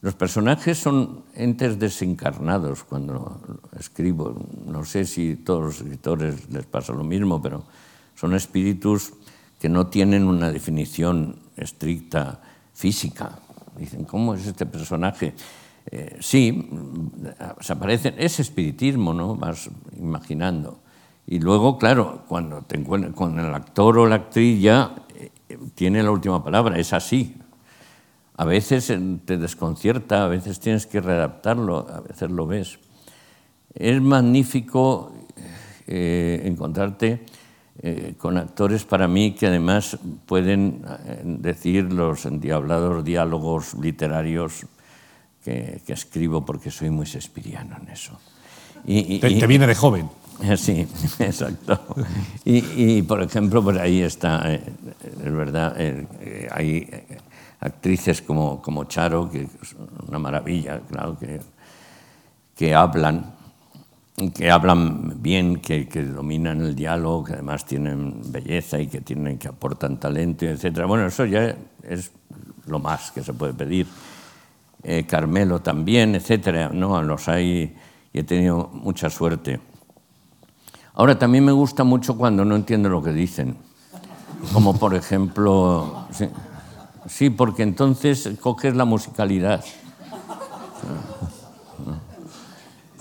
Los 0.05 0.13
personajes 0.13 0.77
son 0.77 1.25
entes 1.35 1.79
desencarnados 1.79 2.85
cuando 2.85 3.41
escribo. 3.81 4.37
No 4.67 4.85
sé 4.85 5.07
si 5.07 5.33
a 5.33 5.43
todos 5.43 5.63
los 5.63 5.81
escritores 5.81 6.51
les 6.51 6.67
pasa 6.67 6.93
lo 6.93 7.05
mismo, 7.05 7.41
pero 7.41 7.65
son 8.15 8.35
espíritus 8.35 9.15
que 9.59 9.71
no 9.71 9.87
tienen 9.87 10.25
una 10.25 10.53
definición 10.53 11.37
estricta 11.57 12.39
física. 12.75 13.39
Dicen, 13.79 14.05
¿cómo 14.05 14.35
es 14.35 14.47
este 14.47 14.67
personaje? 14.67 15.33
Eh, 15.91 16.19
sí, 16.21 16.69
se 17.61 17.73
aparecen, 17.73 18.15
es 18.19 18.39
espiritismo, 18.41 19.15
¿no? 19.15 19.37
Vas 19.37 19.71
imaginando. 19.97 20.81
Y 21.27 21.39
luego, 21.39 21.79
claro, 21.79 22.25
cuando 22.29 22.61
te 22.61 22.77
encuentras 22.77 23.15
con 23.15 23.41
el 23.41 23.55
actor 23.55 23.97
o 23.97 24.07
la 24.07 24.17
actriz 24.17 24.61
ya 24.61 24.97
eh, 25.17 25.31
tiene 25.75 26.03
la 26.03 26.11
última 26.11 26.45
palabra, 26.45 26.79
es 26.79 26.93
así, 26.93 27.39
a 28.37 28.45
veces 28.45 28.93
te 29.25 29.39
desconcierta, 29.39 30.25
a 30.25 30.29
veces 30.29 30.59
tienes 30.59 30.87
que 30.87 31.01
readaptarlo, 31.01 31.87
a 31.89 32.01
veces 32.01 32.31
lo 32.31 32.47
ves. 32.47 32.79
Es 33.75 34.01
magnífico 34.01 35.13
eh, 35.87 36.43
encontrarte 36.45 37.25
eh, 37.83 38.15
con 38.19 38.37
actores 38.39 38.85
para 38.85 39.07
mí 39.07 39.33
que 39.33 39.47
además 39.47 39.99
pueden 40.27 40.85
eh, 41.07 41.23
decir 41.25 41.93
los 41.93 42.25
endiablados 42.27 43.05
diálogos 43.05 43.75
literarios 43.75 44.67
que, 45.45 45.81
que, 45.87 45.93
escribo 45.93 46.45
porque 46.45 46.71
soy 46.71 46.91
muy 46.91 47.07
sespiriano 47.07 47.77
en 47.83 47.89
eso. 47.89 48.19
Y, 48.87 49.17
y, 49.17 49.19
te, 49.19 49.31
te, 49.31 49.47
viene 49.47 49.67
de 49.67 49.75
joven. 49.75 50.09
Sí, 50.57 50.85
exacto. 51.21 51.81
Y, 52.45 52.97
y 52.97 53.03
por 53.03 53.23
ejemplo, 53.23 53.63
por 53.63 53.79
ahí 53.79 54.01
está, 54.01 54.53
es 54.53 55.33
verdad, 55.33 55.77
hay 56.51 56.91
actrices 57.65 58.23
como, 58.23 58.63
como 58.63 58.85
Charo, 58.85 59.31
que 59.31 59.43
es 59.43 59.77
una 60.07 60.19
maravilla, 60.19 60.81
claro, 60.81 61.19
que, 61.19 61.41
que 62.55 62.75
hablan, 62.75 63.35
que 64.35 64.51
hablan 64.51 65.21
bien, 65.21 65.57
que, 65.57 65.89
que, 65.89 66.03
dominan 66.03 66.61
el 66.61 66.77
diálogo, 66.77 67.25
que 67.25 67.33
además 67.33 67.65
tienen 67.65 68.21
belleza 68.31 68.79
y 68.79 68.87
que, 68.87 69.01
tienen, 69.01 69.39
que 69.39 69.49
aportan 69.49 69.99
talento, 69.99 70.45
etc. 70.45 70.85
Bueno, 70.87 71.07
eso 71.07 71.25
ya 71.25 71.57
es 71.83 72.13
lo 72.67 72.79
más 72.79 73.11
que 73.11 73.23
se 73.23 73.33
puede 73.33 73.55
pedir. 73.55 73.87
Eh, 74.83 75.05
Carmelo 75.07 75.61
también, 75.61 76.15
etc. 76.15 76.71
¿no? 76.73 77.03
Los 77.03 77.29
hay 77.29 77.75
y 78.15 78.21
he 78.21 78.23
tenido 78.23 78.71
mucha 78.73 79.11
suerte. 79.11 79.61
Ahora 80.95 81.19
también 81.19 81.45
me 81.45 81.53
gusta 81.53 81.83
mucho 81.83 82.17
cuando 82.17 82.45
no 82.45 82.55
entiendo 82.55 82.89
lo 82.89 83.03
que 83.03 83.13
dicen, 83.13 83.57
como 84.53 84.79
por 84.79 84.95
ejemplo, 84.95 86.07
sí 87.07 87.31
porque 87.31 87.63
entonces 87.63 88.29
coges 88.41 88.75
la 88.75 88.85
musicalidad. 88.85 89.65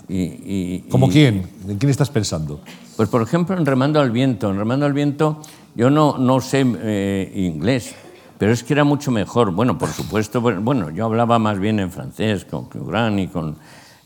Y, 0.08 0.20
y, 0.20 0.86
¿Como 0.90 1.08
quién? 1.08 1.48
¿En 1.66 1.78
quién 1.78 1.90
estás 1.90 2.10
pensando? 2.10 2.60
Pues 2.96 3.08
por 3.08 3.22
ejemplo 3.22 3.56
en 3.56 3.64
Remando 3.64 4.00
al 4.00 4.10
Viento. 4.10 4.50
En 4.50 4.58
Remando 4.58 4.86
al 4.86 4.92
Viento 4.92 5.40
yo 5.74 5.90
no, 5.90 6.18
no 6.18 6.40
sé 6.40 6.64
eh, 6.64 7.32
inglés, 7.34 7.94
pero 8.38 8.52
es 8.52 8.62
que 8.62 8.74
era 8.74 8.84
mucho 8.84 9.10
mejor. 9.10 9.50
Bueno, 9.50 9.76
por 9.78 9.88
supuesto, 9.88 10.40
bueno, 10.40 10.90
yo 10.90 11.06
hablaba 11.06 11.38
más 11.38 11.58
bien 11.58 11.80
en 11.80 11.90
francés 11.90 12.44
con 12.44 12.66
Cugran 12.66 13.18
y 13.18 13.28
con 13.28 13.56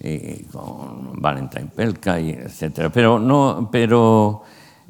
y 0.00 0.44
con 0.44 1.20
Valentine 1.20 1.70
Pelka, 1.74 2.20
y 2.20 2.30
etc. 2.30 2.90
Pero, 2.92 3.18
no, 3.18 3.68
pero, 3.70 4.42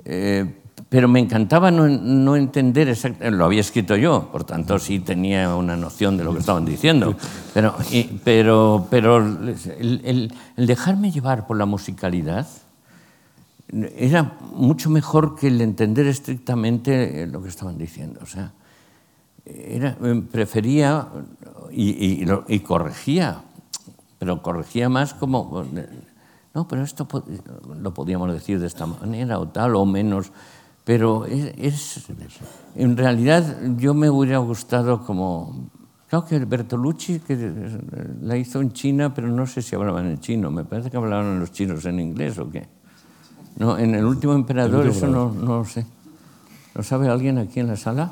eh, 0.04 0.60
pero 0.88 1.08
me 1.08 1.20
encantaba 1.20 1.70
no, 1.70 2.36
entender 2.36 2.88
exactamente, 2.88 3.36
lo 3.36 3.44
había 3.44 3.60
escrito 3.60 3.96
yo, 3.96 4.30
por 4.32 4.44
tanto 4.44 4.78
sí 4.78 5.00
tenía 5.00 5.54
una 5.54 5.76
noción 5.76 6.16
de 6.16 6.24
lo 6.24 6.32
que 6.32 6.40
estaban 6.40 6.64
diciendo, 6.64 7.16
pero, 7.52 7.74
pero, 8.24 8.86
pero 8.90 9.16
el, 9.18 10.32
dejarme 10.56 11.10
llevar 11.10 11.46
por 11.46 11.58
la 11.58 11.66
musicalidad 11.66 12.46
era 13.96 14.38
mucho 14.54 14.88
mejor 14.88 15.36
que 15.36 15.48
el 15.48 15.60
entender 15.60 16.06
estrictamente 16.06 17.26
lo 17.26 17.42
que 17.42 17.50
estaban 17.50 17.76
diciendo. 17.76 18.20
O 18.22 18.26
sea, 18.26 18.52
era, 19.44 19.96
prefería 20.30 21.06
y, 21.70 22.22
y, 22.22 22.26
y 22.48 22.60
corregía 22.60 23.42
pero 24.18 24.42
corregía 24.42 24.88
más 24.88 25.14
como, 25.14 25.64
no, 26.54 26.68
pero 26.68 26.82
esto 26.82 27.06
lo 27.80 27.94
podíamos 27.94 28.32
decir 28.32 28.58
de 28.58 28.66
esta 28.66 28.86
manera 28.86 29.38
o 29.38 29.48
tal 29.48 29.76
o 29.76 29.86
menos, 29.86 30.32
pero 30.88 31.26
es, 31.26 32.06
en 32.74 32.96
realidad 32.96 33.58
yo 33.76 33.92
me 33.92 34.08
hubiera 34.08 34.38
gustado 34.38 35.04
como, 35.04 35.68
claro 36.08 36.24
que 36.24 36.38
Bertolucci 36.38 37.20
que 37.20 37.36
la 38.22 38.38
hizo 38.38 38.62
en 38.62 38.72
China, 38.72 39.12
pero 39.12 39.28
no 39.28 39.46
sé 39.46 39.60
si 39.60 39.76
hablaban 39.76 40.06
en 40.06 40.18
chino, 40.18 40.50
me 40.50 40.64
parece 40.64 40.90
que 40.90 40.96
hablaban 40.96 41.40
los 41.40 41.52
chinos 41.52 41.84
en 41.84 42.00
inglés 42.00 42.38
o 42.38 42.50
qué. 42.50 42.66
No, 43.58 43.76
en 43.76 43.96
el 43.96 44.06
último 44.06 44.32
emperador 44.32 44.86
eso 44.86 45.06
no, 45.06 45.30
no 45.30 45.58
lo 45.58 45.64
sé. 45.66 45.84
¿Lo 46.74 46.82
sabe 46.82 47.10
alguien 47.10 47.36
aquí 47.36 47.60
en 47.60 47.66
la 47.66 47.76
sala? 47.76 48.10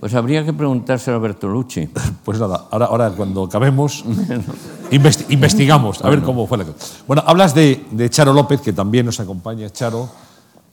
Pues 0.00 0.14
habría 0.14 0.42
que 0.42 0.54
preguntárselo 0.54 1.18
a 1.18 1.20
Bertolucci. 1.20 1.90
Pues 2.24 2.40
nada, 2.40 2.66
ahora, 2.70 2.86
ahora 2.86 3.10
cuando 3.10 3.44
acabemos 3.44 4.06
investigamos 5.28 6.02
a 6.02 6.08
ver 6.08 6.22
cómo 6.22 6.46
fue 6.46 6.56
la 6.56 6.64
cosa. 6.64 7.04
Bueno, 7.06 7.22
hablas 7.26 7.54
de, 7.54 7.84
de, 7.90 8.08
Charo 8.08 8.32
López, 8.32 8.62
que 8.62 8.72
también 8.72 9.04
nos 9.04 9.20
acompaña. 9.20 9.68
Charo, 9.68 10.08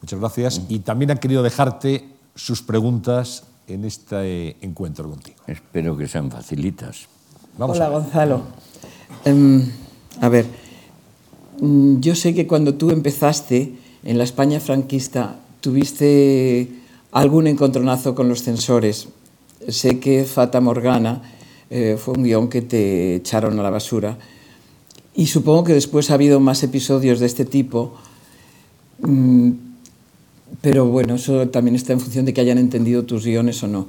muchas 0.04 0.20
gracias. 0.20 0.62
Y 0.70 0.80
también 0.80 1.12
han 1.12 1.18
querido 1.18 1.42
dejarte 1.42 2.06
sus 2.36 2.62
preguntas 2.62 3.46
en 3.68 3.86
este 3.86 4.58
encuentro 4.62 5.10
contigo. 5.10 5.38
Espero 5.48 5.98
que 5.98 6.08
sean 6.08 6.30
facilitas. 6.30 7.08
Vamos 7.58 7.78
Hola, 7.78 7.88
a 7.88 7.90
Gonzalo. 7.90 8.42
Um, 9.26 9.62
a 10.22 10.30
ver, 10.30 10.46
mm, 11.62 12.00
yo 12.00 12.16
sé 12.16 12.36
que 12.36 12.46
cuando 12.46 12.76
tú 12.76 12.92
empezaste 12.92 13.74
en 14.04 14.18
la 14.18 14.26
España 14.26 14.60
franquista 14.60 15.40
tuviste 15.62 16.70
algún 17.12 17.48
encontronazo 17.48 18.14
con 18.14 18.28
los 18.28 18.44
censores. 18.44 19.08
Sé 19.70 20.00
que 20.00 20.26
Fata 20.26 20.60
Morgana 20.60 21.22
eh, 21.70 21.98
fue 21.98 22.16
un 22.16 22.24
guion 22.24 22.50
que 22.50 22.62
te 22.62 23.16
echaron 23.16 23.58
a 23.60 23.64
la 23.64 23.70
basura 23.70 24.18
y 25.16 25.28
supongo 25.28 25.64
que 25.64 25.74
después 25.74 26.12
ha 26.12 26.16
habido 26.16 26.40
más 26.40 26.64
episodios 26.64 27.20
de 27.20 27.28
este 27.28 27.46
tipo, 27.46 27.94
mm, 29.00 29.52
pero 30.62 30.86
bueno, 30.86 31.16
eso 31.16 31.48
también 31.50 31.76
está 31.76 31.94
en 31.94 32.00
función 32.00 32.26
de 32.26 32.34
que 32.34 32.42
hayan 32.42 32.58
entendido 32.58 33.04
tus 33.04 33.26
guiones 33.26 33.62
o 33.64 33.68
no. 33.68 33.88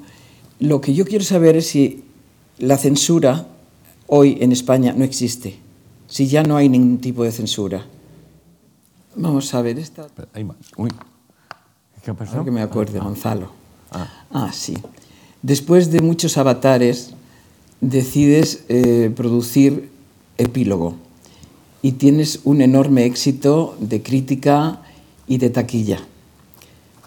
Lo 0.61 0.81
que 0.81 0.95
yo 0.95 1.05
quiero 1.05 1.25
saber 1.25 1.57
es 1.57 1.67
si 1.67 2.05
la 2.59 2.79
censura 2.79 3.47
hoy 4.07 4.39
en 4.41 4.53
España 4.53 4.95
no 4.97 5.05
existe, 5.05 5.59
si 6.07 6.27
ya 6.27 6.43
no 6.43 6.57
hay 6.57 6.69
ningún 6.69 6.99
tipo 6.99 7.25
de 7.25 7.33
censura. 7.33 7.87
Vamos 9.17 9.55
a 9.55 9.63
ver 9.63 9.79
esta. 9.79 10.07
Hay 10.33 10.45
más. 10.45 10.57
Uy. 10.77 10.91
¿Qué 12.05 12.11
ha 12.11 12.15
pasado? 12.15 12.45
que 12.45 12.51
me 12.51 12.63
acuerde, 12.63 12.99
ah. 12.99 13.05
Gonzalo. 13.05 13.51
Ah. 13.91 14.27
ah. 14.31 14.53
sí. 14.53 14.75
Después 15.43 15.91
de 15.91 16.01
muchos 16.01 16.37
avatares, 16.39 17.15
decides 17.81 18.65
eh, 18.69 19.13
producir 19.15 19.91
Epílogo 20.39 20.97
y 21.83 21.93
tienes 21.93 22.41
un 22.45 22.63
enorme 22.63 23.05
éxito 23.05 23.77
de 23.79 24.03
crítica 24.03 24.81
y 25.27 25.39
de 25.39 25.51
taquilla. 25.51 26.01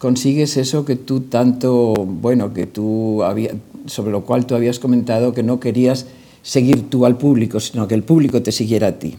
Consigues 0.00 0.56
eso 0.56 0.84
que 0.84 0.94
tú 0.94 1.22
tanto, 1.22 1.94
bueno, 1.94 2.54
que 2.54 2.66
tú 2.66 3.24
había, 3.24 3.54
sobre 3.86 4.12
lo 4.12 4.24
cual 4.24 4.46
tú 4.46 4.54
habías 4.54 4.78
comentado 4.78 5.34
que 5.34 5.42
no 5.42 5.58
querías 5.58 6.06
seguir 6.42 6.88
tú 6.88 7.04
al 7.04 7.18
público, 7.18 7.58
sino 7.58 7.88
que 7.88 7.94
el 7.94 8.04
público 8.04 8.40
te 8.42 8.52
siguiera 8.52 8.88
a 8.88 8.98
ti. 8.98 9.16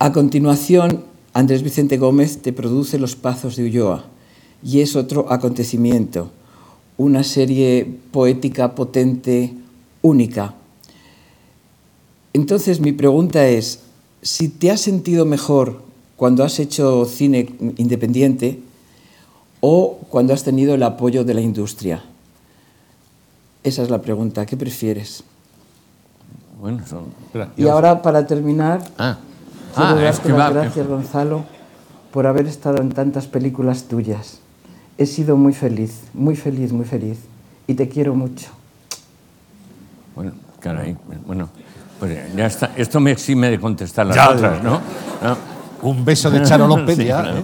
A 0.00 0.12
continuación, 0.12 1.04
Andrés 1.32 1.62
Vicente 1.62 1.96
Gómez 1.96 2.38
te 2.38 2.52
produce 2.52 2.98
Los 2.98 3.14
Pazos 3.14 3.56
de 3.56 3.64
Ulloa, 3.64 4.06
y 4.64 4.80
es 4.80 4.96
otro 4.96 5.32
acontecimiento, 5.32 6.30
una 6.96 7.22
serie 7.22 7.86
poética 8.10 8.74
potente, 8.74 9.54
única. 10.02 10.54
Entonces 12.32 12.80
mi 12.80 12.92
pregunta 12.92 13.48
es, 13.48 13.80
si 14.22 14.48
te 14.48 14.70
has 14.70 14.80
sentido 14.80 15.24
mejor 15.24 15.82
cuando 16.16 16.42
has 16.42 16.58
hecho 16.58 17.04
cine 17.04 17.48
independiente 17.76 18.58
o 19.68 19.98
cuando 20.08 20.32
has 20.32 20.44
tenido 20.44 20.76
el 20.76 20.82
apoyo 20.84 21.24
de 21.24 21.34
la 21.34 21.40
industria. 21.40 22.00
Esa 23.64 23.82
es 23.82 23.90
la 23.90 24.00
pregunta, 24.00 24.46
¿qué 24.46 24.56
prefieres? 24.56 25.24
Bueno, 26.60 26.86
son... 26.86 27.06
Y 27.56 27.66
ahora, 27.66 28.00
para 28.00 28.24
terminar, 28.28 28.80
ah. 28.96 29.18
Ah, 29.74 29.98
es 30.08 30.20
que 30.20 30.28
las 30.28 30.54
gracias, 30.54 30.86
Gonzalo, 30.86 31.42
por 32.12 32.28
haber 32.28 32.46
estado 32.46 32.80
en 32.80 32.92
tantas 32.92 33.26
películas 33.26 33.82
tuyas 33.88 34.38
he 34.98 35.04
sido 35.04 35.36
muy 35.36 35.52
feliz, 35.52 36.04
muy 36.14 36.36
feliz, 36.36 36.72
muy 36.72 36.84
feliz. 36.84 37.18
Y 37.66 37.74
te 37.74 37.88
quiero 37.88 38.14
mucho. 38.14 38.46
Bueno, 40.14 40.30
caray, 40.60 40.96
bueno, 41.26 41.48
pues 41.98 42.16
ya 42.36 42.46
está. 42.46 42.70
Esto 42.76 43.00
me 43.00 43.10
exime 43.10 43.50
de 43.50 43.58
contestar 43.58 44.06
las 44.06 44.28
otras, 44.28 44.62
¿no? 44.62 44.80
Un 45.82 46.04
beso 46.04 46.30
de 46.30 46.44
Charo 46.44 46.68
López 46.68 46.96
ya. 47.04 47.38
¿eh? 47.38 47.42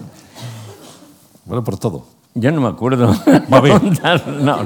Bueno, 1.44 1.64
por 1.64 1.78
todo. 1.78 2.06
Ya 2.34 2.50
no 2.50 2.60
me 2.60 2.68
acuerdo. 2.68 3.14
Va 3.52 3.60
bien. 3.60 3.98
no, 4.42 4.60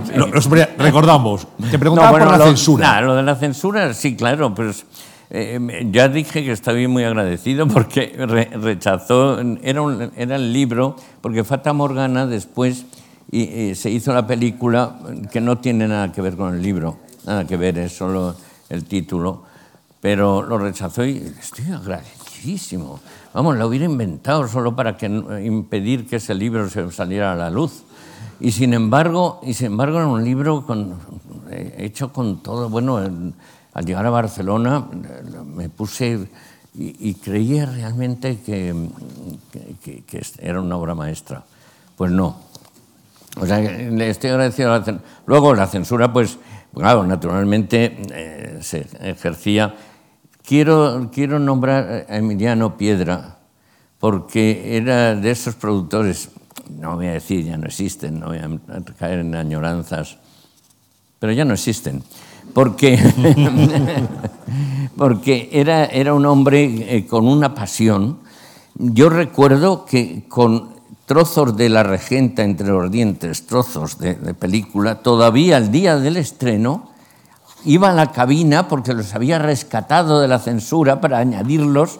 recordamos. 0.79 1.47
Te 1.71 1.79
preguntaba 1.79 2.11
por 2.11 2.31
la 2.31 2.39
lo, 2.39 2.45
censura. 2.45 3.01
lo 3.01 3.17
de 3.17 3.23
la 3.23 3.35
censura, 3.35 3.93
sí, 3.93 4.15
claro, 4.15 4.55
pues 4.55 4.87
eh, 5.31 5.89
ya 5.91 6.09
dije 6.09 6.45
que 6.45 6.53
estaba 6.53 6.79
muy 6.89 7.03
agradecido 7.03 7.67
porque 7.67 8.15
rechazó, 8.61 9.41
era, 9.63 9.83
un, 9.83 10.13
era 10.17 10.37
el 10.37 10.53
libro, 10.53 10.95
porque 11.21 11.43
Fata 11.43 11.73
Morgana 11.73 12.27
después 12.27 12.87
y, 13.31 13.75
se 13.75 13.91
hizo 13.91 14.13
la 14.15 14.27
película 14.27 14.99
que 15.33 15.41
no 15.41 15.59
tiene 15.59 15.89
nada 15.89 16.13
que 16.13 16.23
ver 16.23 16.37
con 16.37 16.55
el 16.55 16.63
libro, 16.63 16.99
nada 17.25 17.45
que 17.45 17.57
ver, 17.57 17.79
es 17.79 17.97
solo 17.97 18.37
el 18.69 18.85
título, 18.85 19.43
pero 20.01 20.43
lo 20.43 20.59
rechazó 20.59 21.05
y 21.05 21.35
estoy 21.41 21.73
agradecidísimo. 21.73 23.01
Vamos, 23.37 23.59
lo 23.59 23.67
hubiera 23.67 23.85
inventado 23.85 24.49
solo 24.49 24.75
para 24.75 24.97
que, 24.97 25.05
impedir 25.45 26.07
que 26.07 26.17
ese 26.17 26.35
libro 26.35 26.71
saliera 26.91 27.33
a 27.33 27.37
la 27.37 27.51
luz. 27.51 27.83
Y 28.41 28.51
sin 28.51 28.73
embargo, 28.73 29.41
y 29.43 29.53
sin 29.53 29.67
embargo 29.67 29.99
era 29.99 30.07
un 30.07 30.25
libro 30.25 30.65
eh, 31.51 31.75
hecho 31.77 32.15
con 32.15 32.43
todo, 32.43 32.71
bueno, 32.71 32.97
al 32.97 33.85
llegar 33.85 34.07
a 34.07 34.11
Barcelona 34.11 34.87
me 35.55 35.69
puse 35.69 36.27
y, 36.79 37.13
creía 37.13 37.67
realmente 37.67 38.41
que, 38.41 38.75
era 40.39 40.63
una 40.63 40.79
obra 40.79 40.95
maestra. 40.95 41.45
Pues 41.95 42.11
no. 42.11 42.39
O 43.39 43.45
sea, 43.45 43.59
le 43.59 44.09
estoy 44.09 44.31
agradecido 44.31 44.73
a 44.73 44.79
la 44.79 44.99
Luego 45.27 45.55
la 45.55 45.67
censura, 45.67 46.11
pues, 46.11 46.39
claro, 46.75 47.07
naturalmente 47.07 47.99
eh, 48.15 48.59
se 48.63 48.87
ejercía. 49.03 49.75
Quiero, 50.47 51.11
quiero 51.13 51.41
nombrar 51.41 52.07
a 52.09 52.19
Emiliano 52.19 52.77
Piedra, 52.77 53.39
porque 53.99 54.77
era 54.77 55.17
de 55.17 55.33
esos 55.33 55.57
productores, 55.57 56.29
no 56.79 56.95
voy 56.95 57.09
a 57.09 57.15
decir, 57.15 57.45
ya 57.45 57.57
no 57.57 57.67
existen, 57.67 58.21
no 58.21 58.29
voy 58.29 58.39
a 58.39 58.49
caer 58.97 59.19
en 59.19 59.35
añoranzas, 59.35 60.19
pero 61.19 61.33
ya 61.33 61.45
no 61.45 61.55
existen. 61.55 62.01
Porque, 62.55 62.97
porque 64.97 65.49
era, 65.51 65.87
era 65.87 66.15
un 66.15 66.25
hombre 66.25 66.97
eh, 66.97 67.07
con 67.07 67.27
una 67.27 67.53
pasión. 67.53 68.21
Yo 68.77 69.09
recuerdo 69.09 69.85
que 69.85 70.27
con 70.29 70.77
trozos 71.07 71.57
de 71.57 71.71
la 71.71 71.83
regenta 71.83 72.45
entre 72.45 72.69
los 72.69 72.89
dientes, 72.89 73.47
trozos 73.47 73.99
de, 73.99 74.15
de 74.15 74.33
película, 74.33 75.03
todavía 75.03 75.57
el 75.57 75.73
día 75.73 75.99
del 75.99 76.17
estreno 76.17 76.95
iba 77.67 77.91
a 77.91 77.93
la 77.93 78.13
cabina 78.13 78.69
porque 78.69 78.95
los 78.95 79.15
había 79.15 79.39
rescatado 79.39 80.21
de 80.21 80.29
la 80.29 80.39
censura 80.39 81.01
para 81.01 81.19
añadirlos. 81.19 81.99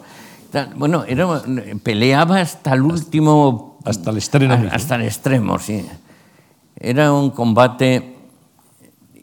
Bueno, 0.75 1.03
era, 1.05 1.41
peleaba 1.83 2.39
hasta 2.39 2.73
el 2.73 2.81
último... 2.81 3.77
Hasta 3.83 4.09
el 4.09 4.17
extremo. 4.17 4.69
Hasta 4.71 4.95
el 4.95 5.03
extremo, 5.03 5.59
sí. 5.59 5.85
Era 6.75 7.13
un 7.13 7.29
combate... 7.31 8.15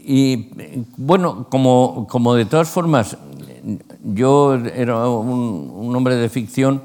Y 0.06 0.50
bueno, 0.98 1.46
como, 1.48 2.06
como 2.10 2.34
de 2.34 2.44
todas 2.44 2.68
formas, 2.68 3.16
yo 4.02 4.54
era 4.54 5.08
un, 5.08 5.72
un 5.74 5.96
hombre 5.96 6.16
de 6.16 6.28
ficción, 6.28 6.82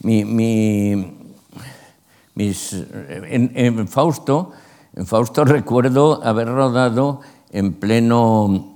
mi, 0.00 0.24
mi, 0.24 1.14
mis, 2.34 2.72
en, 2.72 3.52
en, 3.54 3.86
Fausto, 3.86 4.52
en 4.96 5.06
Fausto 5.06 5.44
recuerdo 5.44 6.24
haber 6.24 6.48
rodado 6.48 7.20
en 7.50 7.74
pleno 7.74 8.73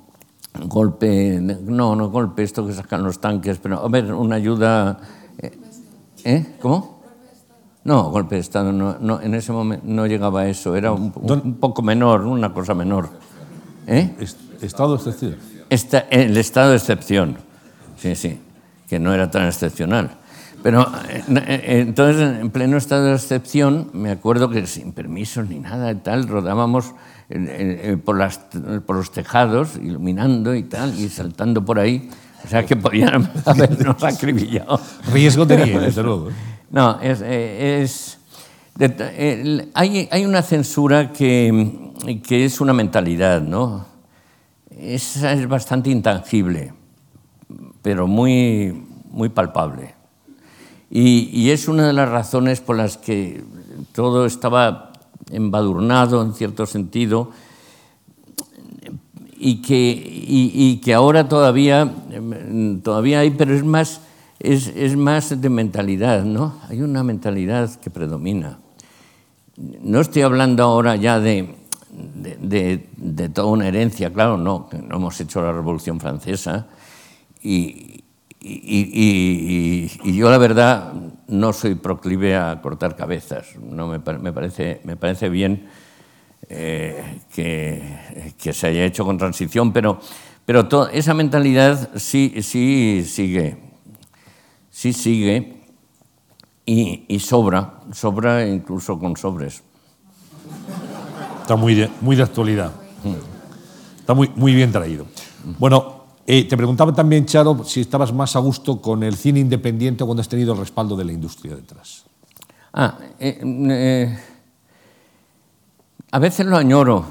golpe, 0.66 1.40
no, 1.40 1.94
no 1.94 2.10
golpe, 2.10 2.42
esto 2.42 2.66
que 2.66 2.72
sacan 2.72 3.02
los 3.02 3.20
tanques, 3.20 3.58
pero 3.58 3.84
a 3.84 3.88
ver, 3.88 4.12
una 4.12 4.36
ayuda... 4.36 4.98
¿Eh? 5.38 5.58
¿eh? 6.24 6.56
¿Cómo? 6.60 6.98
No, 7.84 8.10
golpe 8.10 8.34
de 8.34 8.40
Estado, 8.42 8.72
no, 8.72 8.98
no, 9.00 9.20
en 9.20 9.34
ese 9.34 9.52
momento 9.52 9.84
no 9.88 10.06
llegaba 10.06 10.42
a 10.42 10.48
eso, 10.48 10.76
era 10.76 10.92
un, 10.92 11.12
un 11.14 11.54
poco 11.54 11.80
menor, 11.80 12.26
una 12.26 12.52
cosa 12.52 12.74
menor. 12.74 13.08
¿Eh? 13.86 14.14
¿Estado 14.60 14.96
de 14.96 14.96
excepción? 14.96 15.36
Esta, 15.70 16.00
el 16.10 16.36
estado 16.36 16.70
de 16.70 16.76
excepción, 16.76 17.38
sí, 17.96 18.14
sí, 18.14 18.40
que 18.88 18.98
no 18.98 19.14
era 19.14 19.30
tan 19.30 19.46
excepcional. 19.46 20.10
Pero 20.62 20.82
eh, 21.08 21.22
eh, 21.28 21.80
entonces, 21.86 22.40
en 22.40 22.50
pleno 22.50 22.76
estado 22.76 23.06
de 23.06 23.14
excepción, 23.14 23.90
me 23.92 24.10
acuerdo 24.10 24.50
que 24.50 24.66
sin 24.66 24.92
permisos 24.92 25.48
ni 25.48 25.60
nada 25.60 25.92
y 25.92 25.96
tal, 25.96 26.26
rodábamos 26.28 26.94
por, 28.04 28.16
las, 28.16 28.38
por 28.86 28.96
los 28.96 29.12
tejados, 29.12 29.76
iluminando 29.76 30.54
y 30.54 30.62
tal, 30.64 30.98
y 30.98 31.08
saltando 31.08 31.64
por 31.64 31.78
ahí. 31.78 32.10
O 32.44 32.48
sea, 32.48 32.64
que 32.64 32.76
podían 32.76 33.30
habernos 33.44 34.02
acribillado. 34.02 34.80
Riesgo 35.12 35.46
tenía, 35.46 35.80
desde 35.80 36.02
luego. 36.02 36.28
No, 36.70 37.00
es... 37.00 37.20
es 37.20 38.18
de, 38.78 39.68
hay, 39.74 40.08
hay, 40.08 40.24
una 40.24 40.40
censura 40.40 41.12
que, 41.12 41.90
que, 42.24 42.44
es 42.44 42.60
una 42.60 42.72
mentalidad, 42.72 43.40
¿no? 43.42 43.86
Esa 44.70 45.32
es 45.32 45.48
bastante 45.48 45.90
intangible, 45.90 46.72
pero 47.82 48.06
muy, 48.06 48.86
muy 49.10 49.30
palpable. 49.30 49.97
Y, 50.90 51.28
y, 51.32 51.50
es 51.50 51.68
una 51.68 51.86
de 51.86 51.92
las 51.92 52.08
razones 52.08 52.60
por 52.60 52.76
las 52.76 52.96
que 52.96 53.44
todo 53.92 54.24
estaba 54.24 54.92
embadurnado 55.30 56.22
en 56.22 56.32
cierto 56.32 56.64
sentido 56.64 57.30
y 59.36 59.62
que, 59.62 59.76
y, 59.76 60.50
y 60.54 60.78
que 60.78 60.94
ahora 60.94 61.28
todavía, 61.28 61.92
todavía 62.82 63.20
hay, 63.20 63.30
pero 63.30 63.54
es 63.54 63.64
más, 63.64 64.00
es, 64.40 64.68
es, 64.68 64.96
más 64.96 65.40
de 65.40 65.48
mentalidad, 65.48 66.24
¿no? 66.24 66.56
Hay 66.68 66.80
una 66.80 67.04
mentalidad 67.04 67.70
que 67.76 67.90
predomina. 67.90 68.58
No 69.56 70.00
estoy 70.00 70.22
hablando 70.22 70.62
ahora 70.62 70.96
ya 70.96 71.20
de, 71.20 71.54
de, 71.90 72.36
de, 72.36 72.88
de 72.96 73.28
toda 73.28 73.48
una 73.48 73.68
herencia, 73.68 74.12
claro, 74.12 74.36
no, 74.36 74.68
no 74.88 74.96
hemos 74.96 75.20
hecho 75.20 75.42
la 75.42 75.52
Revolución 75.52 76.00
Francesa 76.00 76.66
y, 77.42 78.04
y, 78.48 79.90
y, 80.04 80.16
yo 80.16 80.30
la 80.30 80.38
verdad 80.38 80.92
no 81.28 81.52
soy 81.52 81.74
proclive 81.74 82.36
a 82.36 82.60
cortar 82.62 82.96
cabezas. 82.96 83.56
No 83.60 83.86
me, 83.86 83.98
me 83.98 84.32
parece, 84.32 84.80
me 84.84 84.96
parece 84.96 85.28
bien 85.28 85.68
eh, 86.48 87.20
que, 87.34 88.32
que, 88.38 88.52
se 88.52 88.68
haya 88.68 88.84
hecho 88.84 89.04
con 89.04 89.18
transición, 89.18 89.72
pero, 89.72 90.00
pero 90.46 90.66
to, 90.66 90.88
esa 90.88 91.12
mentalidad 91.14 91.90
sí, 91.96 92.42
sí 92.42 93.04
sigue, 93.06 93.58
sí 94.70 94.92
sigue 94.92 95.62
y, 96.64 97.04
y, 97.08 97.18
sobra, 97.18 97.80
sobra 97.92 98.46
incluso 98.46 98.98
con 98.98 99.16
sobres. 99.16 99.62
Está 101.42 101.56
muy 101.56 101.74
de, 101.74 101.90
muy 102.00 102.16
de 102.16 102.22
actualidad. 102.22 102.72
Está 104.00 104.14
muy, 104.14 104.30
muy 104.36 104.54
bien 104.54 104.72
traído. 104.72 105.06
Bueno, 105.58 105.97
eh, 106.30 106.44
te 106.44 106.58
preguntaba 106.58 106.92
también, 106.92 107.24
Charo, 107.24 107.64
si 107.64 107.80
estabas 107.80 108.12
más 108.12 108.36
a 108.36 108.38
gusto 108.40 108.82
con 108.82 109.02
el 109.02 109.16
cine 109.16 109.40
independiente 109.40 110.04
cuando 110.04 110.20
has 110.20 110.28
tenido 110.28 110.52
el 110.52 110.58
respaldo 110.58 110.94
de 110.94 111.06
la 111.06 111.12
industria 111.12 111.56
detrás. 111.56 112.04
Ah, 112.74 112.98
eh, 113.18 113.40
eh, 113.42 114.18
a 116.10 116.18
veces 116.18 116.44
lo 116.44 116.58
añoro. 116.58 117.06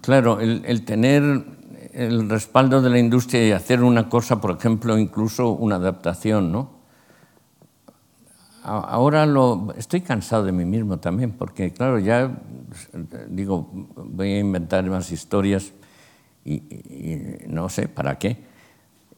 Claro, 0.00 0.40
el, 0.40 0.64
el, 0.66 0.84
tener 0.84 1.22
el 1.92 2.28
respaldo 2.28 2.82
de 2.82 2.90
la 2.90 2.98
industria 2.98 3.46
y 3.46 3.52
hacer 3.52 3.80
una 3.80 4.08
cosa, 4.08 4.40
por 4.40 4.50
ejemplo, 4.58 4.98
incluso 4.98 5.50
una 5.50 5.76
adaptación, 5.76 6.50
¿no? 6.50 6.82
Ahora 8.64 9.24
lo, 9.24 9.72
estoy 9.76 10.00
cansado 10.00 10.42
de 10.42 10.50
mí 10.50 10.64
mismo 10.64 10.98
también, 10.98 11.30
porque 11.30 11.72
claro, 11.72 12.00
ya 12.00 12.42
digo, 13.28 13.68
voy 13.72 14.32
a 14.32 14.38
inventar 14.40 14.82
más 14.90 15.12
historias 15.12 15.72
y, 16.44 16.54
y 16.54 17.36
no 17.46 17.68
sé 17.68 17.88
para 17.88 18.18
qué. 18.18 18.36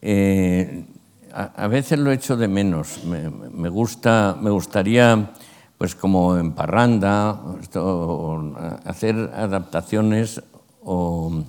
Eh, 0.02 0.84
a, 1.32 1.64
a, 1.64 1.68
veces 1.68 1.98
lo 1.98 2.12
echo 2.12 2.36
de 2.36 2.48
menos. 2.48 3.04
Me, 3.04 3.30
me, 3.30 3.68
gusta, 3.68 4.36
me 4.40 4.50
gustaría, 4.50 5.32
pues 5.78 5.94
como 5.94 6.36
en 6.36 6.52
Parranda, 6.52 7.40
esto, 7.60 8.54
hacer 8.84 9.16
adaptaciones 9.34 10.42
o... 10.82 11.42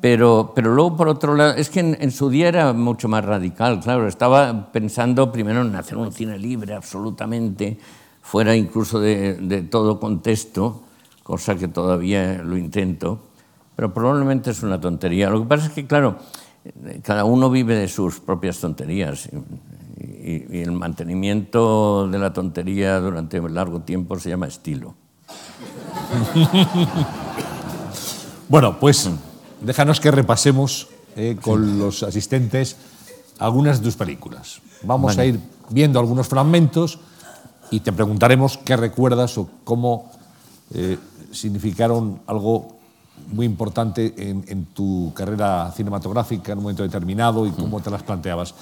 Pero, 0.00 0.52
pero 0.54 0.72
luego, 0.72 0.96
por 0.96 1.08
otro 1.08 1.34
lado, 1.34 1.54
es 1.54 1.70
que 1.70 1.80
en, 1.80 1.98
en, 2.00 2.12
su 2.12 2.30
día 2.30 2.46
era 2.46 2.72
mucho 2.72 3.08
más 3.08 3.24
radical, 3.24 3.80
claro. 3.80 4.06
Estaba 4.06 4.70
pensando 4.70 5.32
primero 5.32 5.62
en 5.62 5.74
hacer 5.74 5.98
un 5.98 6.12
cine 6.12 6.38
libre, 6.38 6.72
absolutamente, 6.72 7.76
fuera 8.22 8.54
incluso 8.54 9.00
de, 9.00 9.34
de 9.34 9.62
todo 9.62 9.98
contexto, 9.98 10.84
cosa 11.24 11.56
que 11.56 11.66
todavía 11.66 12.40
lo 12.44 12.56
intento 12.56 13.27
pero 13.78 13.94
probablemente 13.94 14.50
es 14.50 14.64
una 14.64 14.80
tontería. 14.80 15.30
Lo 15.30 15.40
que 15.40 15.46
pasa 15.46 15.66
es 15.66 15.72
que, 15.72 15.86
claro, 15.86 16.18
cada 17.04 17.24
uno 17.24 17.48
vive 17.48 17.76
de 17.76 17.86
sus 17.86 18.18
propias 18.18 18.58
tonterías 18.58 19.28
y, 19.96 20.48
y, 20.50 20.62
el 20.62 20.72
mantenimiento 20.72 22.08
de 22.08 22.18
la 22.18 22.32
tontería 22.32 22.98
durante 22.98 23.38
un 23.38 23.54
largo 23.54 23.82
tiempo 23.82 24.18
se 24.18 24.30
llama 24.30 24.48
estilo. 24.48 24.96
bueno, 28.48 28.80
pues 28.80 29.08
déjanos 29.60 30.00
que 30.00 30.10
repasemos 30.10 30.88
eh, 31.14 31.36
con 31.40 31.78
los 31.78 32.02
asistentes 32.02 32.74
algunas 33.38 33.78
de 33.78 33.84
tus 33.84 33.94
películas. 33.94 34.60
Vamos 34.82 35.14
vale. 35.14 35.22
a 35.22 35.32
ir 35.32 35.40
viendo 35.70 36.00
algunos 36.00 36.26
fragmentos 36.26 36.98
y 37.70 37.78
te 37.78 37.92
preguntaremos 37.92 38.58
qué 38.58 38.76
recuerdas 38.76 39.38
o 39.38 39.48
cómo 39.62 40.10
eh, 40.74 40.98
significaron 41.30 42.22
algo 42.26 42.77
muy 43.28 43.46
importante 43.46 44.14
en, 44.16 44.44
en, 44.48 44.66
tu 44.66 45.12
carrera 45.14 45.72
cinematográfica 45.76 46.52
en 46.52 46.58
un 46.58 46.64
momento 46.64 46.82
determinado 46.82 47.46
y 47.46 47.50
cómo 47.50 47.80
te 47.80 47.90
las 47.90 48.02
planteabas. 48.02 48.54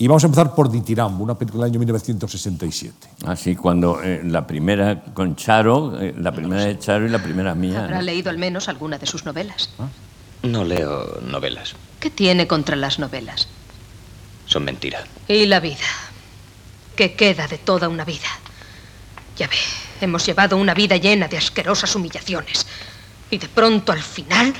Y 0.00 0.08
vamos 0.08 0.24
a 0.24 0.28
empezar 0.28 0.54
por 0.54 0.70
Ditirambo, 0.70 1.22
una 1.22 1.36
película 1.36 1.64
del 1.64 1.72
año 1.72 1.78
1967. 1.80 3.08
Así, 3.26 3.54
cuando 3.54 4.02
eh, 4.02 4.22
la 4.24 4.46
primera 4.46 5.04
con 5.12 5.36
Charo, 5.36 6.00
eh, 6.00 6.14
la 6.16 6.32
primera 6.32 6.64
de 6.64 6.78
Charo 6.78 7.04
y 7.04 7.10
la 7.10 7.22
primera 7.22 7.54
mía. 7.54 7.84
¿Habrá 7.84 7.96
¿no? 7.96 8.02
leído 8.02 8.30
al 8.30 8.38
menos 8.38 8.70
alguna 8.70 8.96
de 8.96 9.04
sus 9.04 9.26
novelas? 9.26 9.68
¿Ah? 9.78 9.88
No 10.42 10.64
leo 10.64 11.20
novelas. 11.20 11.74
¿Qué 11.98 12.08
tiene 12.08 12.46
contra 12.46 12.76
las 12.76 12.98
novelas? 12.98 13.46
Son 14.46 14.64
mentira. 14.64 15.04
¿Y 15.28 15.44
la 15.44 15.60
vida? 15.60 15.76
¿Qué 16.96 17.12
queda 17.12 17.46
de 17.46 17.58
toda 17.58 17.90
una 17.90 18.06
vida? 18.06 18.28
Ya 19.36 19.48
ve, 19.48 19.56
hemos 20.00 20.24
llevado 20.24 20.56
una 20.56 20.72
vida 20.72 20.96
llena 20.96 21.28
de 21.28 21.36
asquerosas 21.36 21.94
humillaciones. 21.94 22.66
Y 23.30 23.38
de 23.38 23.48
pronto 23.48 23.92
al 23.92 24.02
final, 24.02 24.52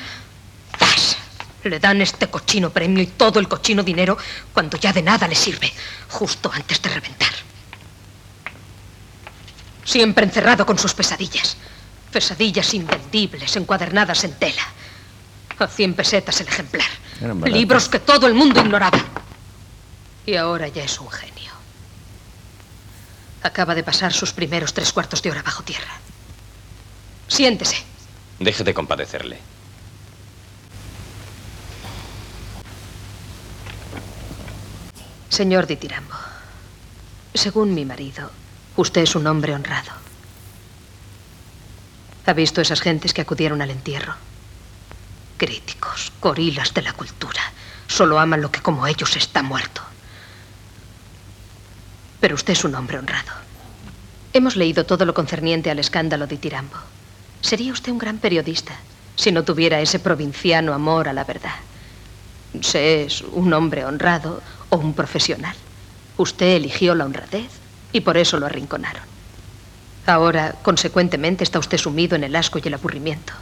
¡zas! 0.78 1.16
Le 1.64 1.78
dan 1.78 2.00
este 2.00 2.28
cochino 2.28 2.70
premio 2.70 3.02
y 3.02 3.06
todo 3.06 3.38
el 3.38 3.48
cochino 3.48 3.82
dinero 3.82 4.16
cuando 4.52 4.78
ya 4.78 4.92
de 4.92 5.02
nada 5.02 5.28
le 5.28 5.34
sirve, 5.34 5.72
justo 6.08 6.50
antes 6.52 6.80
de 6.80 6.88
reventar. 6.88 7.32
Siempre 9.84 10.24
encerrado 10.24 10.64
con 10.64 10.78
sus 10.78 10.94
pesadillas. 10.94 11.56
Pesadillas 12.12 12.72
invendibles, 12.74 13.56
encuadernadas 13.56 14.24
en 14.24 14.34
tela. 14.34 14.62
A 15.58 15.66
cien 15.66 15.94
pesetas 15.94 16.40
el 16.40 16.48
ejemplar. 16.48 16.88
Libros 17.44 17.88
que 17.88 17.98
todo 17.98 18.26
el 18.26 18.34
mundo 18.34 18.60
ignoraba. 18.60 18.98
Y 20.24 20.36
ahora 20.36 20.68
ya 20.68 20.84
es 20.84 20.98
un 21.00 21.10
genio. 21.10 21.52
Acaba 23.42 23.74
de 23.74 23.82
pasar 23.82 24.12
sus 24.12 24.32
primeros 24.32 24.72
tres 24.72 24.92
cuartos 24.92 25.22
de 25.22 25.30
hora 25.30 25.42
bajo 25.42 25.62
tierra. 25.62 25.98
Siéntese. 27.28 27.84
Deje 28.40 28.64
de 28.64 28.72
compadecerle. 28.72 29.38
Señor 35.28 35.66
Ditirambo, 35.66 36.14
según 37.34 37.74
mi 37.74 37.84
marido, 37.84 38.30
usted 38.76 39.02
es 39.02 39.14
un 39.14 39.26
hombre 39.26 39.54
honrado. 39.54 39.92
¿Ha 42.24 42.32
visto 42.32 42.62
esas 42.62 42.80
gentes 42.80 43.12
que 43.12 43.20
acudieron 43.20 43.60
al 43.60 43.70
entierro? 43.70 44.14
Críticos, 45.36 46.10
gorilas 46.22 46.72
de 46.72 46.80
la 46.80 46.94
cultura. 46.94 47.42
Solo 47.88 48.18
aman 48.18 48.40
lo 48.40 48.50
que 48.50 48.62
como 48.62 48.86
ellos 48.86 49.16
está 49.16 49.42
muerto. 49.42 49.82
Pero 52.20 52.36
usted 52.36 52.54
es 52.54 52.64
un 52.64 52.74
hombre 52.74 52.98
honrado. 52.98 53.32
Hemos 54.32 54.56
leído 54.56 54.86
todo 54.86 55.04
lo 55.04 55.12
concerniente 55.12 55.70
al 55.70 55.78
escándalo 55.78 56.26
de 56.26 56.38
Tirambo. 56.38 56.78
Sería 57.40 57.72
usted 57.72 57.92
un 57.92 57.98
gran 57.98 58.18
periodista 58.18 58.74
si 59.16 59.32
no 59.32 59.44
tuviera 59.44 59.80
ese 59.80 59.98
provinciano 59.98 60.72
amor 60.72 61.08
a 61.08 61.12
la 61.12 61.24
verdad. 61.24 61.56
Se 62.60 63.04
es 63.04 63.22
un 63.22 63.52
hombre 63.52 63.84
honrado 63.84 64.42
o 64.70 64.76
un 64.76 64.94
profesional. 64.94 65.54
Usted 66.16 66.56
eligió 66.56 66.94
la 66.94 67.04
honradez 67.04 67.50
y 67.92 68.00
por 68.00 68.16
eso 68.16 68.38
lo 68.38 68.46
arrinconaron. 68.46 69.02
Ahora, 70.06 70.56
consecuentemente, 70.62 71.44
está 71.44 71.58
usted 71.58 71.78
sumido 71.78 72.16
en 72.16 72.24
el 72.24 72.34
asco 72.34 72.58
y 72.58 72.66
el 72.66 72.74
aburrimiento. 72.74 73.32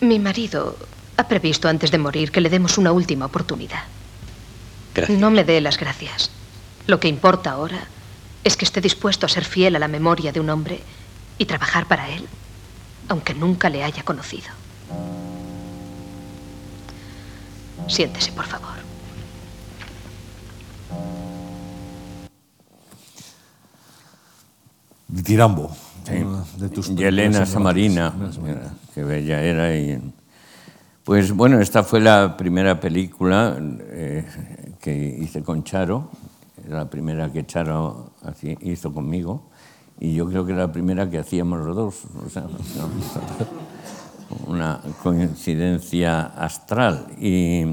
Mi 0.00 0.18
marido 0.18 0.76
ha 1.16 1.28
previsto 1.28 1.68
antes 1.68 1.90
de 1.90 1.98
morir 1.98 2.32
que 2.32 2.40
le 2.40 2.50
demos 2.50 2.78
una 2.78 2.92
última 2.92 3.26
oportunidad. 3.26 3.84
Gracias. 4.94 5.18
No 5.18 5.30
me 5.30 5.44
dé 5.44 5.60
las 5.60 5.78
gracias. 5.78 6.30
Lo 6.86 6.98
que 7.00 7.08
importa 7.08 7.52
ahora 7.52 7.86
es 8.44 8.56
que 8.56 8.66
esté 8.66 8.80
dispuesto 8.80 9.26
a 9.26 9.28
ser 9.28 9.44
fiel 9.44 9.74
a 9.74 9.78
la 9.78 9.88
memoria 9.88 10.30
de 10.30 10.38
un 10.38 10.50
hombre 10.50 10.80
y 11.38 11.46
trabajar 11.46 11.88
para 11.88 12.08
él, 12.10 12.28
aunque 13.08 13.34
nunca 13.34 13.70
le 13.70 13.82
haya 13.82 14.02
conocido. 14.02 14.48
Siéntese, 17.88 18.32
por 18.32 18.46
favor. 18.46 18.74
Ditirambo. 25.08 25.74
Sí. 26.04 26.16
una 26.16 26.44
de 26.58 26.68
tus 26.68 26.90
y 26.90 27.02
Elena 27.02 27.30
películas 27.30 27.48
Samarina, 27.48 28.10
Samarina. 28.10 28.74
qué 28.94 29.04
bella 29.04 29.42
era. 29.42 29.74
Y, 29.74 29.98
pues 31.02 31.32
bueno, 31.32 31.60
esta 31.60 31.82
fue 31.82 32.00
la 32.00 32.36
primera 32.36 32.78
película 32.78 33.56
eh, 33.58 34.26
que 34.80 34.94
hice 34.94 35.42
con 35.42 35.64
Charo, 35.64 36.10
era 36.66 36.78
la 36.78 36.90
primera 36.90 37.30
que 37.32 37.46
Charo 37.46 38.13
hizo 38.60 38.92
conmigo, 38.92 39.50
y 40.00 40.14
yo 40.14 40.26
creo 40.26 40.44
que 40.44 40.52
era 40.52 40.62
la 40.66 40.72
primera 40.72 41.08
que 41.08 41.18
hacíamos 41.18 41.64
los 41.64 41.76
dos. 41.76 42.02
una 44.46 44.80
coincidencia 45.02 46.22
astral. 46.24 47.06
Y, 47.20 47.64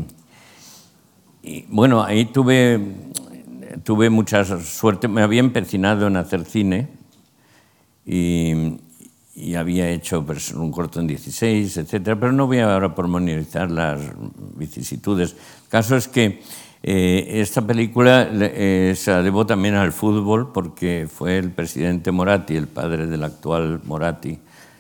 bueno, 1.70 2.04
ahí 2.04 2.26
tuve, 2.26 2.80
tuve 3.84 4.10
mucha 4.10 4.44
suerte, 4.60 5.08
me 5.08 5.22
había 5.22 5.40
empecinado 5.40 6.08
en 6.08 6.18
hacer 6.18 6.46
cine 6.46 6.90
y, 8.06 8.80
había 9.58 9.90
hecho 9.90 10.24
pues, 10.24 10.52
un 10.52 10.72
corto 10.72 11.00
en 11.00 11.08
16, 11.08 11.78
etcétera, 11.78 12.20
pero 12.20 12.32
no 12.32 12.46
voy 12.46 12.60
ahora 12.60 12.94
por 12.94 13.08
monitorizar 13.08 13.72
las 13.72 14.00
vicisitudes. 14.56 15.32
El 15.64 15.70
caso 15.70 15.96
es 15.96 16.08
que 16.08 16.42
eh, 16.84 17.42
esta 17.42 17.62
película 17.66 18.28
eh, 18.32 18.94
se 18.96 19.12
debo 19.22 19.46
también 19.46 19.76
al 19.76 19.92
fútbol 19.92 20.52
porque 20.52 21.08
fue 21.12 21.38
el 21.38 21.52
presidente 21.52 22.12
Moratti, 22.12 22.56
el 22.56 22.68
padre 22.68 23.08
del 23.08 23.24
actual 23.24 23.82
Moratti 23.86 24.40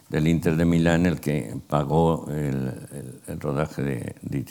del 0.09 0.27
Inter 0.27 0.55
de 0.57 0.65
Milán, 0.65 1.05
el 1.05 1.19
que 1.19 1.55
pagó 1.67 2.27
el, 2.29 2.67
el- 2.91 3.21
el 3.27 3.39
rodaje 3.39 3.81
de, 3.83 4.15
de. 4.21 4.43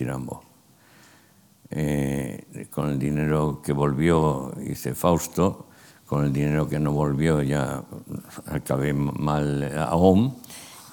Eh, 1.73 2.67
con 2.71 2.89
el 2.89 2.99
dinero 2.99 3.61
que 3.65 3.73
volvió 3.73 4.53
hice 4.67 4.95
Fausto, 4.95 5.67
con 6.07 6.25
el 6.25 6.33
dinero 6.33 6.69
que 6.69 6.81
no 6.81 6.91
volvió 6.93 7.43
ya 7.43 7.83
acabé 8.47 8.93
mal 8.93 9.71
a 9.79 9.95
OM 9.95 10.33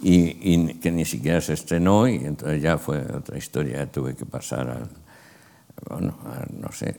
y, 0.01 0.53
y 0.53 0.73
que 0.75 0.91
ni 0.91 1.03
siquiera 1.05 1.41
se 1.41 1.53
estrenó 1.53 2.07
y 2.07 2.17
entonces 2.17 2.61
ya 2.61 2.77
fue 2.77 2.99
otra 3.11 3.37
historia, 3.39 3.91
tuve 3.91 4.15
que 4.15 4.25
pasar 4.25 4.69
al, 4.69 4.87
bueno, 5.89 6.15
no 6.59 6.71
sé, 6.71 6.95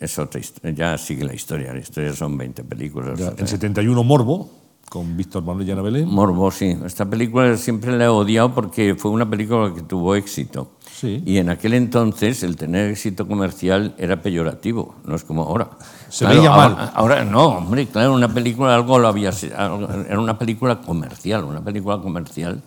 es 0.00 0.18
otra 0.18 0.40
ya 0.74 0.98
sigue 0.98 1.24
la 1.24 1.34
historia, 1.34 1.72
la 1.72 1.80
historia 1.80 2.12
son 2.12 2.36
20 2.36 2.64
películas. 2.64 3.18
Ya, 3.18 3.32
en 3.36 3.46
71 3.46 4.04
Morbo, 4.04 4.50
con 4.88 5.16
Víctor 5.16 5.42
Manuel 5.44 5.66
Llana 5.66 5.82
Belén. 5.82 6.08
Morbo, 6.08 6.50
sí. 6.50 6.76
Esta 6.84 7.08
película 7.08 7.56
siempre 7.56 7.96
la 7.96 8.04
he 8.04 8.08
odiado 8.08 8.54
porque 8.54 8.94
fue 8.94 9.10
una 9.10 9.28
película 9.28 9.72
que 9.74 9.82
tuvo 9.82 10.14
éxito. 10.14 10.72
Sí. 10.92 11.22
Y 11.24 11.38
en 11.38 11.48
aquel 11.48 11.74
entonces 11.74 12.42
el 12.42 12.56
tener 12.56 12.90
éxito 12.90 13.28
comercial 13.28 13.94
era 13.98 14.20
peyorativo, 14.20 14.96
no 15.04 15.14
es 15.14 15.24
como 15.24 15.44
ahora. 15.44 15.70
Se 16.08 16.26
veía 16.26 16.50
ahora, 16.50 16.74
mal. 16.74 16.92
Ahora 16.94 17.24
no, 17.24 17.46
hombre, 17.58 17.86
claro, 17.86 18.14
una 18.14 18.32
película 18.32 18.74
algo 18.74 18.98
lo 18.98 19.08
había 19.08 19.30
era 19.30 20.18
una 20.18 20.38
película 20.38 20.80
comercial, 20.80 21.44
una 21.44 21.62
película 21.62 21.98
comercial 21.98 22.62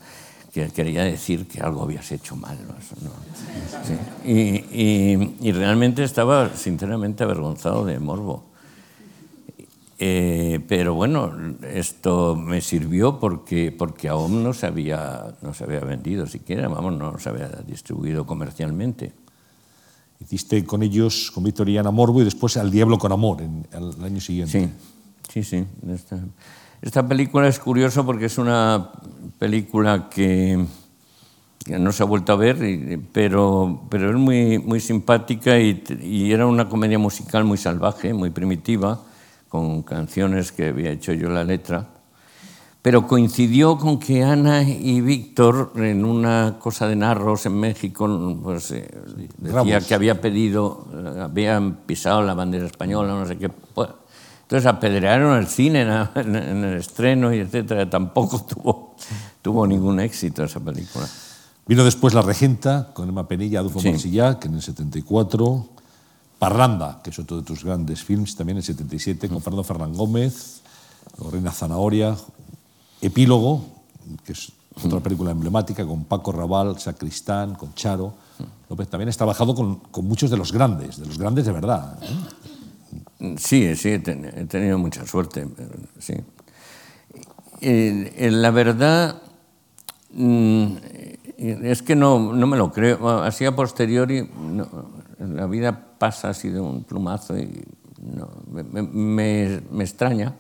que 0.54 0.68
quería 0.70 1.04
decir 1.04 1.48
que 1.48 1.62
algo 1.62 1.84
habías 1.84 2.12
hecho 2.12 2.36
mal. 2.36 2.58
¿no? 2.68 3.12
Sí. 3.86 3.94
Y, 4.30 4.82
y- 4.82 5.36
y 5.42 5.52
realmente 5.52 6.04
estaba 6.04 6.56
sinceramente 6.56 7.24
avergonzado 7.24 7.86
de 7.86 8.00
Morbo. 8.00 8.46
Eh, 10.04 10.60
pero 10.68 10.96
bueno, 10.96 11.32
esto 11.72 12.36
me 12.36 12.60
sirvió 12.62 13.20
porque, 13.20 13.72
porque 13.72 14.10
aún 14.10 14.44
no 14.44 14.52
se, 14.52 14.66
había, 14.66 15.36
no 15.44 15.54
se 15.54 15.64
había 15.64 15.80
vendido 15.82 16.26
siquiera, 16.26 16.68
vamos, 16.68 16.98
no 16.98 17.20
se 17.20 17.30
había 17.30 17.48
distribuido 17.68 18.26
comercialmente. 18.26 19.14
Hiciste 20.20 20.66
con 20.66 20.82
ellos, 20.82 21.30
con 21.32 21.44
Víctor 21.44 21.70
y 21.70 21.78
Ana 21.78 21.92
Morbo 21.92 22.20
y 22.22 22.26
después 22.26 22.58
Al 22.58 22.72
Diablo 22.72 22.98
con 22.98 23.12
Amor, 23.12 23.42
en, 23.42 23.68
el 23.72 24.04
año 24.04 24.20
siguiente. 24.20 24.70
Sí, 25.30 25.44
sí, 25.44 25.44
sí. 25.44 25.66
Esta, 26.82 27.08
película 27.08 27.48
es 27.48 27.60
curiosa 27.60 28.04
porque 28.04 28.26
es 28.26 28.38
una 28.38 28.90
película 29.38 30.10
que, 30.10 30.66
que 31.64 31.78
no 31.78 31.92
se 31.92 32.02
ha 32.02 32.08
vuelto 32.08 32.34
a 32.34 32.36
ver, 32.36 32.64
y- 32.64 32.98
pero, 32.98 33.84
pero 33.90 34.10
es 34.10 34.16
muy, 34.16 34.58
muy 34.58 34.80
simpática 34.80 35.60
y, 35.60 35.84
y 36.02 36.32
era 36.32 36.48
una 36.48 36.68
comedia 36.68 36.98
musical 36.98 37.44
muy 37.44 37.58
salvaje, 37.58 38.14
muy 38.14 38.32
primitiva, 38.32 39.00
con 39.48 39.84
canciones 39.84 40.52
que 40.52 40.70
había 40.70 40.92
hecho 40.92 41.14
yo 41.14 41.30
la 41.30 41.44
letra. 41.44 41.88
Pero 42.82 43.06
coincidió 43.06 43.78
con 43.78 44.00
que 44.00 44.24
Ana 44.24 44.64
y 44.64 45.02
Víctor, 45.02 45.74
en 45.76 46.04
una 46.04 46.58
cosa 46.58 46.88
de 46.88 46.96
narros 46.96 47.46
en 47.46 47.60
México, 47.60 48.40
pues, 48.42 48.72
eh, 48.72 48.90
decía 49.38 49.56
Ramos. 49.60 49.86
que 49.86 49.94
había 49.94 50.20
pedido, 50.20 50.88
eh, 50.92 51.20
habían 51.22 51.76
pisado 51.86 52.24
la 52.24 52.34
bandera 52.34 52.66
española, 52.66 53.14
no 53.14 53.28
sé 53.28 53.38
qué. 53.38 53.50
Pues, 53.50 53.90
entonces 54.52 54.68
apedrearon 54.70 55.38
el 55.38 55.48
cine 55.48 55.84
en, 55.84 56.66
el 56.66 56.78
estreno 56.78 57.34
y 57.34 57.40
etcétera. 57.40 57.90
Tampoco 57.90 58.42
tuvo, 58.44 58.96
tuvo 59.42 59.66
ningún 59.66 60.02
éxito 60.02 60.44
esa 60.44 60.60
película. 60.60 61.08
Vino 61.66 61.86
después 61.86 62.14
La 62.14 62.22
Regenta, 62.22 62.90
con 62.94 63.08
Emma 63.08 63.26
Penilla, 63.30 63.60
Adolfo 63.60 63.80
Sí. 63.80 63.92
Marsillac, 63.92 64.44
en 64.44 64.56
el 64.56 64.62
74. 64.62 65.70
Parranda, 66.38 67.00
que 67.02 67.12
es 67.12 67.20
otro 67.20 67.38
de 67.38 67.44
tus 67.44 67.64
grandes 67.64 68.04
films, 68.04 68.36
también 68.36 68.58
en 68.58 68.60
el 68.60 68.64
77, 68.66 69.30
con 69.30 69.42
Fernando 69.42 69.64
Fernán 69.64 69.94
Gómez, 69.94 70.60
Lorena 71.18 71.54
Zanahoria. 71.54 72.18
Epílogo, 73.00 73.64
que 74.26 74.34
es 74.34 74.52
otra 74.84 75.00
película 75.00 75.32
emblemática, 75.32 75.86
con 75.86 76.04
Paco 76.04 76.34
Raval, 76.34 76.78
Sacristán, 76.78 77.56
con 77.56 77.74
Charo. 77.74 78.16
López 78.70 78.90
también 78.90 79.08
has 79.08 79.16
trabajado 79.16 79.56
con, 79.56 79.76
con 79.76 80.06
muchos 80.06 80.30
de 80.30 80.36
los 80.36 80.52
grandes, 80.52 80.98
de 80.98 81.06
los 81.06 81.18
grandes 81.18 81.46
de 81.46 81.54
verdad. 81.54 81.98
¿eh? 82.02 82.08
Sí, 83.38 83.76
sí, 83.76 83.90
he, 83.90 84.00
ten- 84.00 84.26
he 84.26 84.46
tenido 84.46 84.78
mucha 84.78 85.06
suerte. 85.06 85.48
sí. 86.00 86.14
La 87.62 88.50
verdad 88.52 89.22
mm, 90.14 90.68
es 91.38 91.82
que 91.84 91.96
no, 91.96 92.34
no 92.34 92.48
me 92.48 92.58
lo 92.58 92.72
creo. 92.72 93.22
Así 93.22 93.46
a 93.46 93.56
posteriori, 93.56 94.28
la 95.20 95.46
vida 95.46 95.96
pasa 96.00 96.30
así 96.30 96.50
de 96.50 96.60
un 96.60 96.84
plumazo 96.84 97.38
y 97.38 97.64
me, 98.92 99.62
extraña. 99.80 100.34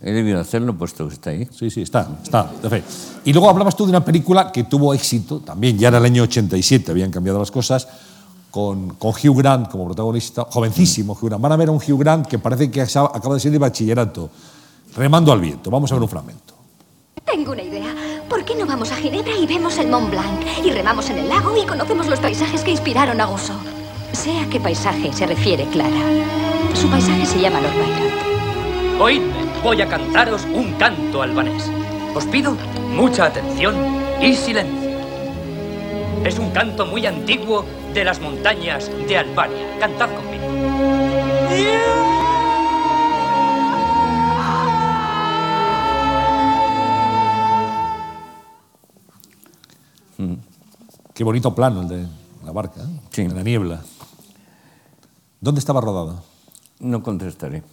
He 0.00 0.12
debido 0.12 0.40
hacerlo 0.40 0.78
puesto 0.78 1.08
que 1.08 1.14
está 1.14 1.30
ahí. 1.30 1.48
Sí, 1.50 1.70
sí, 1.70 1.82
está, 1.82 2.08
está. 2.22 2.50
Y 3.24 3.32
luego 3.32 3.50
hablabas 3.50 3.76
tú 3.76 3.84
de 3.84 3.90
una 3.90 4.04
película 4.04 4.52
que 4.52 4.64
tuvo 4.64 4.94
éxito, 4.94 5.40
también 5.40 5.76
ya 5.76 5.88
era 5.88 5.98
el 5.98 6.04
año 6.04 6.22
87, 6.22 6.92
habían 6.92 7.10
cambiado 7.10 7.40
las 7.40 7.50
cosas, 7.50 7.88
con, 8.50 8.90
con 8.94 9.10
Hugh 9.10 9.36
Grant 9.36 9.70
como 9.70 9.86
protagonista, 9.86 10.46
jovencísimo 10.50 11.12
Hugh 11.14 11.28
Grant. 11.28 11.42
Van 11.42 11.52
a 11.52 11.56
ver 11.56 11.68
a 11.68 11.72
un 11.72 11.78
Hugh 11.78 11.98
Grant 11.98 12.26
que 12.26 12.38
parece 12.38 12.70
que 12.70 12.82
acaba 12.82 13.34
de 13.34 13.40
salir 13.40 13.52
de 13.52 13.58
bachillerato, 13.58 14.30
remando 14.96 15.32
al 15.32 15.40
viento. 15.40 15.70
Vamos 15.70 15.90
a 15.92 15.94
ver 15.94 16.02
un 16.02 16.08
fragmento. 16.08 16.54
Tengo 17.24 17.52
una 17.52 17.62
idea. 17.62 17.94
¿Por 18.28 18.44
qué 18.44 18.54
no 18.54 18.66
vamos 18.66 18.90
a 18.90 18.96
Ginebra 18.96 19.36
y 19.36 19.46
vemos 19.46 19.76
el 19.78 19.88
Mont 19.88 20.10
Blanc? 20.10 20.40
Y 20.64 20.70
remamos 20.70 21.10
en 21.10 21.18
el 21.18 21.28
lago 21.28 21.56
y 21.56 21.66
conocemos 21.66 22.06
los 22.06 22.20
paisajes 22.20 22.62
que 22.62 22.70
inspiraron 22.70 23.20
a 23.20 23.26
Gusso. 23.26 23.54
Sé 24.12 24.38
a 24.38 24.48
qué 24.48 24.58
paisaje 24.58 25.12
se 25.12 25.26
refiere 25.26 25.66
Clara. 25.66 26.00
Su 26.74 26.88
paisaje 26.88 27.26
se 27.26 27.40
llama 27.40 27.60
Lord 27.60 27.74
Byron. 27.74 29.00
Oídme, 29.00 29.34
voy 29.62 29.80
a 29.82 29.88
cantaros 29.88 30.44
un 30.54 30.72
canto 30.74 31.22
albanés. 31.22 31.70
Os 32.14 32.24
pido 32.26 32.56
mucha 32.94 33.26
atención 33.26 33.76
y 34.20 34.34
silencio. 34.34 34.87
Es 36.24 36.38
un 36.38 36.50
canto 36.50 36.86
muy 36.86 37.06
antiguo 37.06 37.64
de 37.94 38.04
las 38.04 38.20
montañas 38.20 38.90
de 39.06 39.18
Albania. 39.18 39.78
Cantad 39.78 40.08
conmigo. 40.14 40.48
Qué 51.18 51.24
bonito 51.24 51.52
plano 51.52 51.82
el 51.82 51.88
de 51.88 52.06
la 52.44 52.52
barca, 52.52 52.80
¿eh? 52.80 53.00
Sí. 53.10 53.22
en 53.22 53.34
la 53.34 53.42
niebla. 53.42 53.82
¿Dónde 55.40 55.58
estaba 55.58 55.80
rodada? 55.80 56.22
No 56.78 57.02
contestaré. 57.02 57.64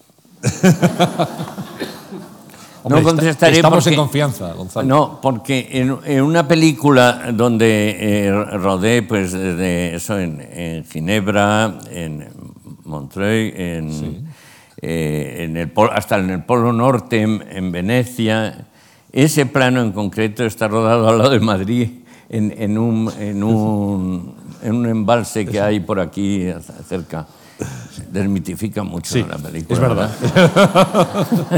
Hombre, 2.85 3.01
no 3.01 3.07
contestaré 3.07 3.55
estamos 3.55 3.83
porque- 3.83 3.95
en 3.95 3.99
confianza, 3.99 4.53
Gonzalo. 4.53 4.87
No, 4.87 5.19
porque 5.21 5.67
en, 5.71 5.97
en 6.05 6.21
una 6.21 6.47
película 6.47 7.31
donde 7.33 7.97
eh, 7.99 8.31
rodé, 8.31 9.01
pues 9.01 9.31
desde 9.33 9.95
eso 9.95 10.19
en, 10.19 10.39
en 10.39 10.85
Ginebra, 10.85 11.79
en 11.89 12.27
Montreuil, 12.83 13.53
en, 13.59 14.27
eh, 14.81 15.37
en 15.45 15.57
el 15.57 15.71
hasta 15.91 16.17
en 16.19 16.29
el 16.29 16.43
Polo 16.43 16.71
Norte, 16.73 17.21
en, 17.21 17.43
en 17.49 17.71
Venecia, 17.71 18.67
ese 19.11 19.45
plano 19.47 19.81
en 19.81 19.91
concreto 19.91 20.45
está 20.45 20.67
rodado 20.67 21.09
al 21.09 21.17
lado 21.17 21.31
de 21.31 21.39
Madrid, 21.39 21.89
en, 22.29 22.53
en 22.57 22.77
un, 22.77 23.11
en, 23.19 23.43
un, 23.43 24.35
en 24.61 24.75
un 24.75 24.85
embalse 24.87 25.45
que 25.45 25.59
hay 25.59 25.79
por 25.79 25.99
aquí 25.99 26.47
cerca. 26.87 27.25
Desmitifica 28.11 28.83
mucho 28.83 29.13
Sí, 29.13 29.25
la 29.27 29.37
película. 29.37 29.75
es 29.75 29.81
verdad. 29.81 30.11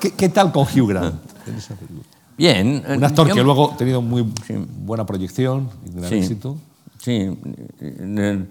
¿Qué, 0.00 0.12
qué 0.12 0.28
tal 0.28 0.52
con 0.52 0.64
Hugh 0.66 0.88
Grant? 0.88 1.14
en 1.46 1.54
esa 1.56 1.74
película? 1.74 2.02
Bien. 2.36 2.82
eh, 2.86 2.96
Un 2.96 3.04
actor 3.04 3.28
yo- 3.28 3.34
que 3.34 3.42
luego 3.42 3.72
ha 3.72 3.76
tenido 3.76 4.02
muy 4.02 4.26
buena 4.78 5.06
proyección 5.06 5.70
y 5.86 5.90
gran 5.96 6.10
Sí. 6.10 6.16
éxito. 6.16 6.56
Sí, 6.98 7.30
eh, 7.80 8.44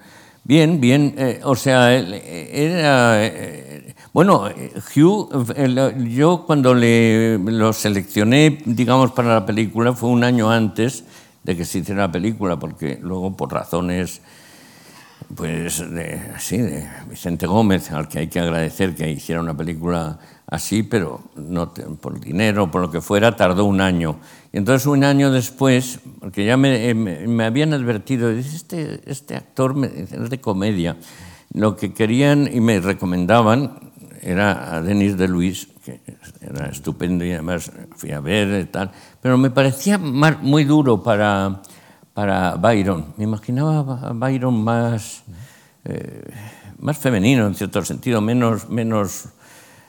bien, 0.44 0.80
bien. 0.80 1.16
eh, 1.18 1.42
o 1.44 1.56
sea, 1.56 1.94
él 1.94 2.14
era. 2.14 3.26
eh, 3.26 3.96
bueno, 4.14 4.48
eh, 4.48 4.72
Hugh, 4.96 5.54
eh, 5.56 5.68
lo- 5.68 5.92
yo 5.98 6.46
cuando 6.46 6.74
le, 6.74 7.38
lo 7.40 7.74
seleccioné, 7.74 8.60
digamos, 8.66 9.12
para 9.12 9.34
la 9.34 9.46
película, 9.46 9.94
fue 9.94 10.10
un 10.10 10.24
año 10.24 10.50
antes 10.52 11.04
de 11.44 11.58
que 11.58 11.66
se 11.66 11.80
hiciera 11.80 12.08
la 12.08 12.12
película, 12.12 12.58
porque 12.58 13.00
luego, 13.02 13.36
por 13.36 13.52
razones. 13.52 14.22
Pues 15.36 15.80
de, 15.92 16.22
sí, 16.40 16.58
de 16.58 16.88
Vicente 17.10 17.48
Gómez, 17.48 17.92
al 17.92 18.08
que 18.08 18.20
hay 18.20 18.28
que 18.28 18.40
agradecer 18.40 18.94
que 18.94 19.10
hiciera 19.10 19.42
una 19.42 19.56
película 19.56 20.20
así, 20.48 20.84
pero 20.84 21.22
no 21.36 21.70
te- 21.70 21.84
por 21.84 22.20
dinero, 22.20 22.70
por 22.70 22.82
lo 22.82 22.92
que 22.92 23.02
fuera, 23.02 23.36
tardó 23.36 23.66
un 23.66 23.82
año. 23.82 24.20
Y 24.52 24.58
entonces 24.58 24.86
un 24.86 25.04
año 25.04 25.32
después, 25.32 26.00
porque 26.20 26.46
ya 26.46 26.58
me, 26.58 26.90
eh, 26.90 27.44
habían 27.46 27.74
advertido, 27.74 28.30
este, 28.30 29.02
este 29.06 29.36
actor 29.36 29.76
es 29.86 30.30
de 30.30 30.42
comedia, 30.42 30.98
lo 31.54 31.76
que 31.78 31.94
querían 31.94 32.50
y 32.52 32.60
me 32.60 32.80
recomendaban 32.80 33.92
era 34.22 34.76
a 34.76 34.82
Denis 34.82 35.18
de 35.18 35.28
Luis, 35.28 35.68
que 35.84 36.00
era 36.42 36.68
estupendo 36.68 37.26
y 37.26 37.32
además 37.32 37.72
fui 37.96 38.12
a 38.12 38.20
ver 38.20 38.62
y 38.62 38.66
tal, 38.66 38.92
pero 39.22 39.38
me 39.38 39.50
parecía 39.50 39.98
muy 39.98 40.64
duro 40.64 41.02
para, 41.04 41.62
para 42.14 42.56
Byron. 42.56 43.14
Me 43.18 43.24
imaginaba 43.24 44.10
a 44.10 44.14
Byron 44.14 44.64
más, 44.64 45.24
eh, 45.86 46.24
más 46.80 46.98
femenino 46.98 47.48
en 47.48 47.56
cierto 47.56 47.84
sentido, 47.84 48.22
menos, 48.22 48.70
menos 48.70 49.30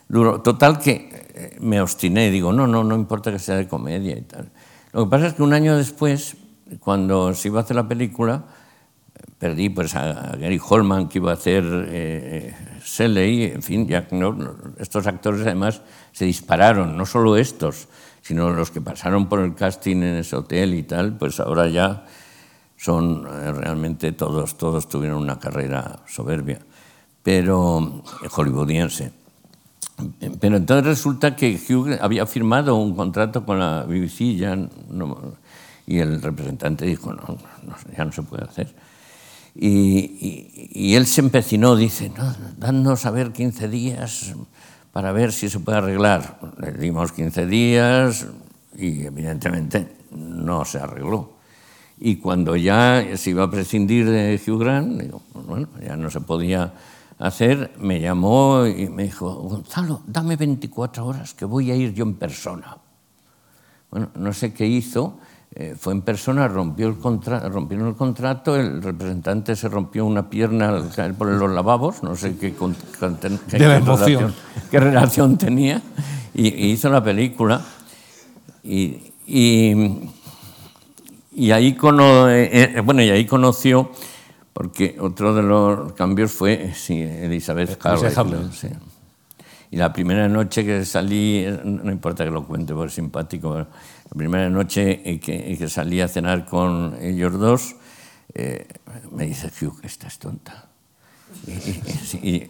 duro. 0.09 0.40
Total 0.40 0.78
que 0.78 1.10
eh, 1.34 1.56
me 1.60 1.80
obstiné, 1.80 2.30
digo, 2.30 2.52
no, 2.52 2.66
no, 2.66 2.84
no 2.84 2.94
importa 2.94 3.30
que 3.30 3.38
sea 3.38 3.56
de 3.56 3.68
comedia 3.68 4.16
y 4.16 4.22
tal. 4.22 4.51
Lo 4.92 5.05
que 5.05 5.10
pasa 5.10 5.26
es 5.26 5.34
que 5.34 5.42
un 5.42 5.52
año 5.52 5.76
después, 5.76 6.36
cuando 6.80 7.34
se 7.34 7.48
iba 7.48 7.60
a 7.60 7.62
hacer 7.64 7.76
la 7.76 7.88
película, 7.88 8.44
perdí 9.38 9.68
pues 9.68 9.94
a, 9.94 10.36
Gary 10.38 10.60
Holman 10.66 11.09
que 11.09 11.18
iba 11.18 11.32
a 11.32 11.34
hacer 11.34 11.64
eh, 11.88 12.55
en 12.98 13.62
fin, 13.62 13.86
ya 13.86 14.06
no- 14.10 14.36
estos 14.78 15.06
actores 15.06 15.42
además 15.42 15.82
se 16.12 16.24
dispararon, 16.24 16.96
no 16.96 17.06
solo 17.06 17.36
estos, 17.36 17.88
sino 18.24 18.51
los 18.51 18.70
que 18.70 18.80
pasaron 18.80 19.28
por 19.28 19.40
el 19.40 19.55
casting 19.55 19.96
en 19.98 20.16
ese 20.16 20.34
hotel 20.34 20.72
y 20.74 20.82
tal, 20.82 21.16
pues 21.18 21.38
ahora 21.40 21.68
ya 21.68 22.06
son 22.76 23.26
eh, 23.30 23.52
realmente 23.52 24.12
todos, 24.12 24.56
todos 24.56 24.88
tuvieron 24.88 25.18
una 25.22 25.38
carrera 25.38 26.01
soberbia, 26.09 26.59
pero 27.22 28.02
eh, 28.24 28.28
hollywoodiense. 28.30 29.12
Pero 30.40 30.56
entonces 30.56 30.84
resulta 30.86 31.36
que 31.36 31.55
Hugh 31.68 31.98
había 32.01 32.26
firmado 32.26 32.74
un 32.76 32.96
contrato 32.96 33.44
con 33.44 33.60
la 33.60 33.84
BBC 33.84 34.22
y 35.86 35.98
el 35.98 36.20
representante 36.22 36.84
dijo, 36.86 37.12
no, 37.12 37.38
ya 37.96 38.05
no 38.05 38.10
se 38.12 38.22
puede 38.22 38.44
hacer. 38.44 38.74
Y, 39.55 39.68
y- 39.70 40.70
y 40.72 40.94
él 40.96 41.06
se 41.06 41.20
empecinó, 41.20 41.76
dice, 41.76 42.10
no, 42.16 42.34
dadnos 42.59 43.06
a 43.06 43.12
ver 43.12 43.32
15 43.32 43.68
días 43.68 44.34
para 44.94 45.10
ver 45.10 45.32
si 45.32 45.50
se 45.50 45.58
puede 45.58 45.78
arreglar. 45.78 46.38
Le 46.56 46.70
dimos 46.70 47.10
15 47.10 47.46
días 47.46 48.28
y 48.76 49.04
evidentemente 49.04 49.88
no 50.12 50.64
se 50.64 50.78
arregló. 50.78 51.32
Y 51.98 52.18
cuando 52.18 52.54
ya 52.54 53.04
se 53.16 53.30
iba 53.30 53.42
a 53.42 53.50
prescindir 53.50 54.08
de 54.08 54.40
Hugh 54.46 54.60
Grant, 54.60 55.00
digo, 55.00 55.20
bueno, 55.34 55.66
ya 55.84 55.96
no 55.96 56.10
se 56.10 56.20
podía 56.20 56.74
hacer, 57.18 57.72
me 57.80 58.00
llamó 58.00 58.66
y 58.66 58.88
me 58.88 59.02
dijo, 59.02 59.34
Gonzalo, 59.34 60.02
dame 60.06 60.36
24 60.36 61.04
horas 61.04 61.34
que 61.34 61.44
voy 61.44 61.72
a 61.72 61.74
ir 61.74 61.92
yo 61.92 62.04
en 62.04 62.14
persona. 62.14 62.76
Bueno, 63.90 64.10
no 64.14 64.32
sé 64.32 64.54
qué 64.54 64.64
hizo, 64.64 65.18
eh, 65.56 65.74
fue 65.78 65.93
en 65.93 66.02
persona, 66.02 66.48
rompió 66.48 66.89
el 66.89 66.97
contra- 66.98 67.48
rompieron 67.48 67.89
el 67.89 67.94
contrato, 67.94 68.56
el 68.56 68.82
representante 68.82 69.55
se 69.55 69.68
rompió 69.68 70.05
una 70.05 70.28
pierna 70.28 70.68
al 70.70 70.90
caer 70.90 71.14
por 71.14 71.28
los 71.28 71.51
lavabos, 71.51 72.02
no 72.02 72.16
sé 72.16 72.36
qué, 72.36 72.55
relación- 74.18 74.35
qué 74.70 74.81
relación 74.81 75.39
tenía, 75.39 75.81
y, 76.35 76.48
y 76.48 76.70
hizo 76.72 76.89
la 76.89 77.02
película. 77.05 77.60
Y, 78.62 79.12
y- 79.26 80.10
y 81.36 81.51
ahí, 81.51 81.74
cono- 81.74 82.28
eh, 82.31 82.48
eh, 82.76 82.81
bueno, 82.81 83.02
y 83.02 83.10
ahí 83.10 83.26
conoció, 83.26 83.90
porque 84.52 84.97
otro 85.01 85.35
de 85.35 85.43
los 85.43 85.93
cambios 85.94 86.31
fue 86.32 86.72
sí, 86.74 87.01
Elizabeth. 87.01 87.70
Harley. 87.85 88.48
sí. 88.52 88.68
Y 89.70 89.76
la 89.76 89.93
primera 89.93 90.28
noche 90.28 90.64
que 90.64 90.85
salí, 90.85 91.44
no 91.64 91.90
importa 91.90 92.24
que 92.24 92.31
lo 92.31 92.44
cuente 92.47 92.72
porque 92.72 92.89
es 92.90 92.94
simpático, 92.94 93.66
primera 94.16 94.49
noche 94.51 95.20
que, 95.20 95.57
que 95.59 95.69
salí 95.69 96.01
a 96.01 96.09
cenar 96.09 96.47
con 96.47 96.97
ellos 97.01 97.32
dos, 97.39 97.77
eh, 98.35 98.66
me 99.12 99.27
dice 99.27 99.51
Hugh 99.61 99.81
estás 99.82 100.19
tonta. 100.19 100.66
Y, 102.23 102.45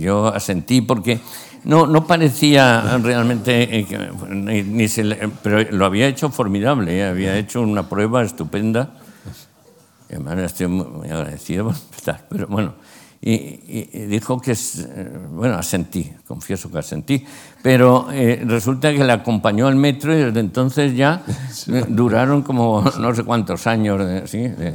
yo, 0.00 0.28
asentí 0.28 0.82
porque 0.82 1.18
no, 1.64 1.86
no 1.86 2.06
parecía 2.06 2.98
realmente, 2.98 3.80
eh, 3.80 3.86
ni, 4.28 4.62
ni 4.62 4.88
se 4.88 5.04
le- 5.04 5.28
pero 5.42 5.62
lo 5.72 5.86
había 5.86 6.06
hecho 6.06 6.30
formidable, 6.30 6.98
eh, 6.98 7.04
había 7.04 7.36
hecho 7.38 7.62
una 7.62 7.88
prueba 7.88 8.22
estupenda. 8.22 8.94
Además 10.10 10.38
estoy 10.38 10.66
muy, 10.66 11.08
agradecido 11.08 11.72
pero 12.28 12.46
bueno. 12.48 12.74
Y, 13.22 13.32
y- 13.32 13.90
y 13.92 13.98
dijo 14.06 14.40
que, 14.40 14.52
es, 14.52 14.78
eh, 14.88 15.10
bueno, 15.32 15.56
asentí, 15.56 16.10
confieso 16.26 16.70
que 16.70 16.78
asentí, 16.78 17.22
pero 17.62 18.08
eh, 18.10 18.42
resulta 18.46 18.90
que 18.92 19.04
la 19.04 19.12
acompañó 19.12 19.66
al 19.66 19.76
metro 19.76 20.14
y 20.14 20.22
desde 20.24 20.40
entonces 20.40 20.96
ya 20.96 21.22
eh, 21.68 21.84
duraron 21.88 22.40
como 22.40 22.82
no 22.98 23.14
sé 23.14 23.22
cuántos 23.24 23.66
años 23.66 23.98
de, 23.98 24.26
sí, 24.26 24.38
de, 24.38 24.72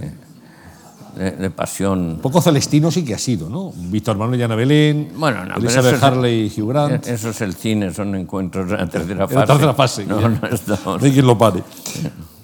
de- 1.17 1.31
de 1.31 1.49
pasión. 1.49 1.99
Un 2.11 2.19
poco 2.19 2.39
celestino 2.39 2.91
sí 2.91 3.03
que 3.03 3.15
ha 3.15 3.17
sido, 3.17 3.49
¿no? 3.49 3.71
Víctor 3.75 4.15
Manuel 4.17 4.39
Llana 4.39 4.55
Belén, 4.55 5.09
Bueno, 5.15 5.43
no, 5.45 5.55
Elizabeth 5.55 5.95
es- 5.95 6.03
Harley 6.03 6.51
y 6.55 6.61
Hugh 6.61 6.69
Grant. 6.69 7.07
Eso 7.07 7.29
es 7.29 7.41
el 7.41 7.55
cine, 7.55 7.91
son 7.95 8.13
encuentros 8.15 8.69
de 8.69 8.77
la 8.77 8.87
tercera 8.87 9.25
fase. 9.27 9.39
la 9.39 9.45
tercera 9.47 9.73
fase. 9.73 10.05
No, 10.05 10.21
ya. 10.21 10.29
no 10.29 10.47
estamos. 10.49 11.01
No 11.01 11.05
hay 11.07 11.11
quien 11.13 11.25
lo 11.25 11.35
pare. 11.37 11.63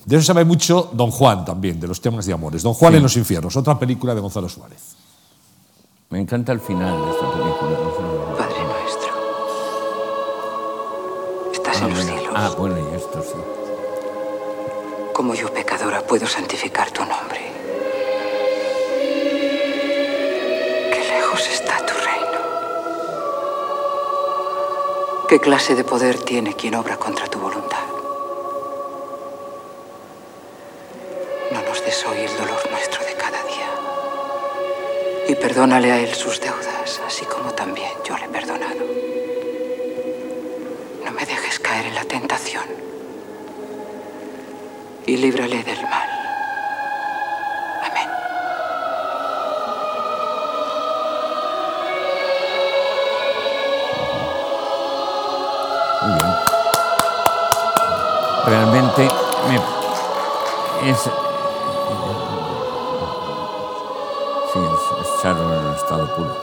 De 0.06 0.16
eso 0.18 0.26
sabe 0.26 0.46
mucho 0.46 0.90
Don 0.94 1.12
Juan 1.12 1.46
también, 1.46 1.80
de 1.80 1.88
los 1.88 2.02
temas 2.02 2.26
de 2.26 2.34
amores. 2.34 2.64
Don 2.64 2.74
Juan 2.74 2.96
en 2.96 3.04
los 3.04 3.16
infiernos, 3.18 3.56
otra 3.56 3.78
película 3.78 4.16
de 4.16 4.22
Gonzalo 4.22 4.50
Suárez. 4.50 4.96
Me 6.12 6.20
encanta 6.20 6.52
el 6.52 6.60
final 6.60 7.06
de 7.06 7.12
esta 7.12 7.32
película. 7.32 7.72
no 7.72 7.92
sé. 7.96 8.02
Padre 8.38 8.64
nuestro, 8.66 9.14
estás 11.54 11.78
Ah, 11.82 11.86
en 11.86 11.90
los 11.90 12.04
bueno. 12.06 12.12
cielos. 12.20 12.34
Ah, 12.36 12.50
bueno, 12.58 12.76
y 12.92 12.96
esto 12.96 13.22
sí. 13.24 13.38
Como 15.14 15.34
yo 15.36 15.54
pecadora 15.54 16.02
puedo 16.02 16.28
santificar 16.28 16.92
tu 16.92 17.02
nombre. 17.06 17.40
Qué 20.92 21.00
lejos 21.14 21.48
está 21.48 21.78
tu 21.86 21.94
reino. 21.94 22.40
¿Qué 25.30 25.40
clase 25.40 25.76
de 25.76 25.84
poder 25.86 26.18
tiene 26.20 26.54
quien 26.56 26.76
obra 26.76 26.98
contra 26.98 27.28
tu 27.28 27.40
voluntad? 27.40 27.78
No 31.54 31.62
nos 31.62 31.84
des 31.86 32.06
hoy 32.06 32.18
el 32.20 32.38
dolor 32.38 32.60
nuestro 32.70 33.01
Perdónale 35.42 35.92
a 35.92 36.00
él 36.00 36.14
sus 36.14 36.40
deudas, 36.40 37.02
así 37.06 37.26
como 37.26 37.52
también 37.52 37.90
yo 38.06 38.16
le 38.18 38.26
he 38.26 38.30
perdonado. 38.30 38.80
No 41.04 41.12
me 41.12 41.26
dejes 41.26 41.60
caer 41.60 41.88
en 41.88 41.96
la 41.96 42.06
tentación 42.06 42.64
y 45.06 45.18
líbrale 45.18 45.64
del 45.64 45.82
mal. 45.84 46.10
Amén. 47.90 48.10
Realmente 58.46 59.08
me, 59.48 60.92
es 60.92 61.10
en 65.24 65.76
estado 65.76 66.16
puro. 66.16 66.36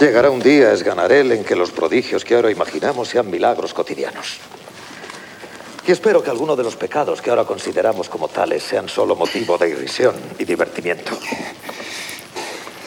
Llegará 0.00 0.28
un 0.28 0.40
día, 0.40 0.72
Esganarel, 0.72 1.32
en 1.32 1.44
que 1.44 1.56
los 1.56 1.70
prodigios 1.70 2.26
que 2.26 2.34
ahora 2.34 2.50
imaginamos 2.50 3.08
sean 3.08 3.30
milagros 3.30 3.72
cotidianos. 3.72 4.36
Y 5.86 5.92
espero 5.92 6.22
que 6.22 6.28
alguno 6.28 6.54
de 6.54 6.64
los 6.64 6.76
pecados 6.76 7.22
que 7.22 7.30
ahora 7.30 7.44
consideramos 7.44 8.10
como 8.10 8.28
tales 8.28 8.62
sean 8.62 8.86
solo 8.88 9.16
motivo 9.16 9.56
de 9.56 9.70
irrisión 9.70 10.14
y 10.38 10.44
divertimiento. 10.44 11.12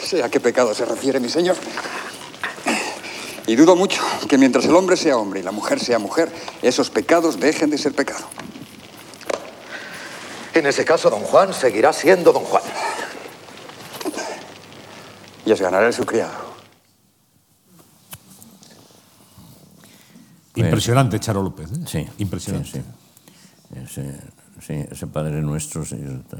Sé 0.00 0.22
a 0.22 0.28
qué 0.28 0.38
pecado 0.38 0.72
se 0.74 0.84
refiere, 0.84 1.18
mi 1.18 1.28
señor. 1.28 1.56
Y 3.46 3.54
dudo 3.56 3.76
mucho 3.76 4.02
que 4.28 4.38
mientras 4.38 4.64
el 4.64 4.74
hombre 4.74 4.96
sea 4.96 5.16
hombre 5.16 5.40
y 5.40 5.42
la 5.42 5.52
mujer 5.52 5.78
sea 5.78 5.98
mujer, 5.98 6.32
esos 6.62 6.90
pecados 6.90 7.38
dejen 7.38 7.70
de 7.70 7.78
ser 7.78 7.94
pecado. 7.94 8.26
En 10.52 10.66
ese 10.66 10.84
caso, 10.84 11.10
don 11.10 11.20
Juan 11.20 11.52
seguirá 11.54 11.92
siendo 11.92 12.32
don 12.32 12.42
Juan. 12.44 12.62
Y 15.44 15.52
Esganarel 15.52 15.92
su 15.92 16.04
criado. 16.04 16.46
Impresionante 20.54 21.20
Charo 21.20 21.42
López. 21.42 21.70
¿eh? 21.70 21.84
Sí. 21.86 22.06
Impresionante. 22.18 22.70
Sí, 22.70 22.80
sí. 23.74 23.78
Ese, 24.00 24.20
sí, 24.66 24.88
ese 24.90 25.06
Padre 25.06 25.42
Nuestro. 25.42 25.84
Sí, 25.84 25.96
está- 25.96 26.38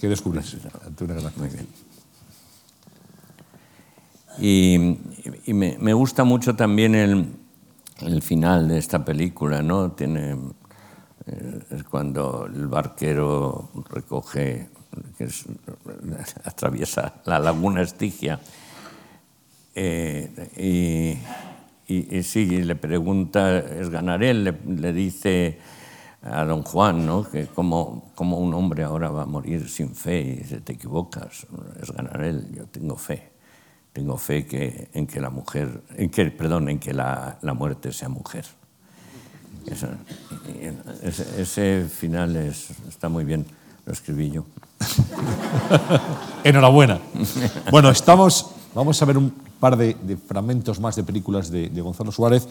¿Qué 0.00 0.08
descubres 0.08 0.56
gran- 0.98 1.32
Muy 1.36 1.48
bien. 1.48 1.68
Y, 4.38 4.78
me, 5.46 5.92
gusta 5.92 6.24
mucho 6.24 6.56
también 6.56 6.94
el, 6.94 8.22
final 8.22 8.68
de 8.68 8.78
esta 8.78 9.04
película, 9.04 9.62
¿no? 9.62 9.92
Tiene, 9.92 10.36
eh, 11.26 11.60
es 11.70 11.84
cuando 11.84 12.46
el 12.46 12.66
barquero 12.66 13.70
recoge, 13.90 14.68
que 15.16 15.24
es- 15.24 15.44
atraviesa 16.44 17.14
la 17.26 17.38
laguna 17.38 17.82
Estigia, 17.82 18.40
eh, 19.74 21.18
y, 21.88 21.94
y, 21.94 22.18
y 22.18 22.22
sí, 22.22 22.46
le 22.46 22.76
pregunta, 22.76 23.58
es 23.58 23.90
Ganarel, 23.90 24.44
le, 24.44 24.58
le 24.66 24.92
dice 24.92 25.58
a 26.22 26.44
don 26.44 26.62
Juan, 26.62 27.04
¿no? 27.04 27.24
Que 27.24 27.46
cómo 27.46 28.12
un 28.16 28.54
hombre 28.54 28.84
ahora 28.84 29.10
va 29.10 29.22
a 29.22 29.26
morir 29.26 29.68
sin 29.68 29.94
fe, 29.94 30.20
y 30.20 30.36
dice, 30.36 30.60
te 30.60 30.72
equivocas, 30.74 31.46
es 31.80 31.90
Ganarel, 31.92 32.52
yo 32.54 32.66
tengo 32.66 32.96
fe. 32.96 33.31
Tengo 33.92 34.16
fe 34.16 34.46
que, 34.46 34.88
en 34.94 35.06
que 35.06 35.20
la 35.20 35.28
mujer, 35.30 35.82
en 35.96 36.08
que, 36.10 36.30
perdón, 36.30 36.68
en 36.70 36.78
que 36.78 36.94
la, 36.94 37.38
la 37.42 37.52
muerte 37.54 37.92
sea 37.92 38.08
mujer. 38.08 38.46
Eso- 39.66 39.88
ese, 41.02 41.42
ese 41.42 41.86
final 41.88 42.34
es, 42.36 42.70
está 42.88 43.08
muy 43.08 43.24
bien, 43.24 43.44
lo 43.84 43.92
escribí 43.92 44.30
yo. 44.30 44.44
Enhorabuena. 46.44 47.00
Bueno, 47.70 47.90
estamos. 47.90 48.46
Vamos 48.74 49.00
a 49.02 49.04
ver 49.04 49.18
un 49.18 49.30
par 49.60 49.76
de, 49.76 49.94
de 50.02 50.16
fragmentos 50.16 50.80
más 50.80 50.96
de 50.96 51.04
películas 51.04 51.50
de, 51.50 51.68
de 51.68 51.80
Gonzalo 51.80 52.10
Suárez. 52.10 52.48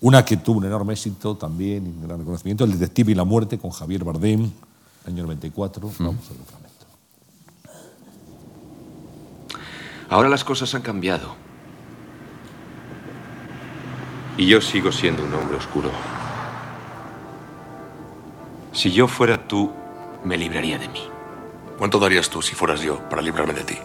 Una 0.00 0.24
que 0.24 0.36
tuvo 0.36 0.58
un 0.58 0.64
enorme 0.64 0.92
éxito 0.94 1.36
también, 1.36 1.86
y 1.86 1.88
un 1.90 2.06
gran 2.06 2.18
reconocimiento, 2.20 2.64
El 2.64 2.72
Detective 2.72 3.12
y 3.12 3.14
la 3.14 3.24
Muerte, 3.24 3.58
con 3.58 3.70
Javier 3.70 4.04
Bardem, 4.04 4.50
año 5.06 5.22
94. 5.24 5.90
Vamos 5.98 6.24
a 6.26 6.30
ver 6.30 6.40
un 6.40 6.46
fragmento. 6.46 6.67
Ahora 10.10 10.28
las 10.28 10.44
cosas 10.44 10.74
han 10.74 10.82
cambiado. 10.82 11.34
Y 14.36 14.46
yo 14.46 14.60
sigo 14.60 14.92
siendo 14.92 15.24
un 15.24 15.34
hombre 15.34 15.56
oscuro. 15.56 15.90
Si 18.72 18.92
yo 18.92 19.08
fuera 19.08 19.48
tú, 19.48 19.72
me 20.24 20.36
libraría 20.36 20.78
de 20.78 20.88
mí. 20.88 21.02
¿Cuánto 21.76 21.98
darías 21.98 22.30
tú 22.30 22.40
si 22.42 22.54
fueras 22.54 22.80
yo 22.80 22.98
para 23.08 23.22
librarme 23.22 23.52
de 23.54 23.64
ti? 23.64 23.78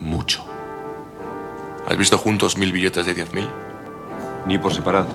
Mucho. 0.00 0.44
¿Has 1.88 1.96
visto 1.96 2.18
juntos 2.18 2.56
mil 2.56 2.72
billetes 2.72 3.06
de 3.06 3.14
diez 3.14 3.32
mil? 3.32 3.48
Ni 4.46 4.58
por 4.58 4.72
separado. 4.72 5.08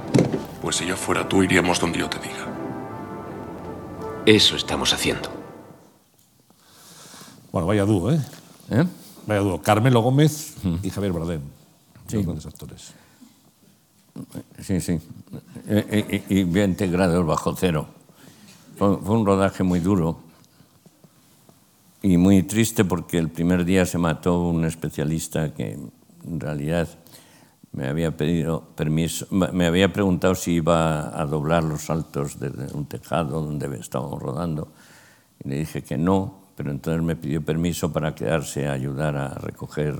Pues 0.61 0.75
si 0.75 0.85
yo 0.85 0.97
fuera 0.97 1.27
tú, 1.27 1.43
iríamos 1.43 1.79
donde 1.79 1.99
yo 1.99 2.09
te 2.09 2.19
diga. 2.19 2.47
Eso 4.25 4.55
estamos 4.55 4.93
haciendo. 4.93 5.29
Bueno, 7.51 7.67
vaya 7.67 7.85
dúo, 7.85 8.11
¿eh? 8.11 8.21
¿Eh? 8.69 8.85
Vaya 9.27 9.41
dúo. 9.41 9.61
Carmelo 9.61 10.01
Gómez 10.01 10.55
y 10.83 10.89
Javier 10.89 11.13
Bardem. 11.13 11.41
Sí. 12.07 12.17
Dos 12.17 12.25
grandes 12.25 12.45
actores. 12.45 12.93
Sí, 14.59 14.81
sí. 14.81 14.99
Eh, 15.67 16.05
eh, 16.09 16.23
Y, 16.29 16.43
bien 16.43 16.71
integrados 16.71 17.25
bajo 17.25 17.55
cero. 17.55 17.87
Fue, 18.77 18.97
fue 18.97 19.15
un 19.15 19.25
rodaje 19.25 19.63
muy 19.63 19.79
duro 19.79 20.19
y 22.01 22.17
muy 22.17 22.43
triste 22.43 22.83
porque 22.83 23.17
el 23.17 23.29
primer 23.29 23.63
día 23.63 23.85
se 23.85 23.97
mató 23.97 24.41
un 24.41 24.65
especialista 24.65 25.53
que 25.53 25.77
en 26.25 26.39
realidad 26.39 26.89
me 27.73 27.87
había 27.87 28.15
pedido 28.17 28.63
permiso, 28.75 29.27
me 29.29 29.65
había 29.65 29.93
preguntado 29.93 30.35
si 30.35 30.53
iba 30.53 31.19
a 31.19 31.25
doblar 31.25 31.63
los 31.63 31.83
saltos 31.83 32.39
desde 32.39 32.73
un 32.75 32.85
tejado 32.85 33.41
donde 33.41 33.79
estábamos 33.79 34.21
rodando 34.21 34.67
y 35.43 35.49
le 35.49 35.59
dije 35.59 35.81
que 35.83 35.97
no, 35.97 36.40
pero 36.61 36.69
entonces 36.73 37.01
me 37.01 37.15
pidió 37.15 37.41
permiso 37.43 37.91
para 37.91 38.13
quedarse 38.13 38.67
a 38.67 38.73
ayudar 38.73 39.17
a 39.17 39.29
recoger 39.29 39.95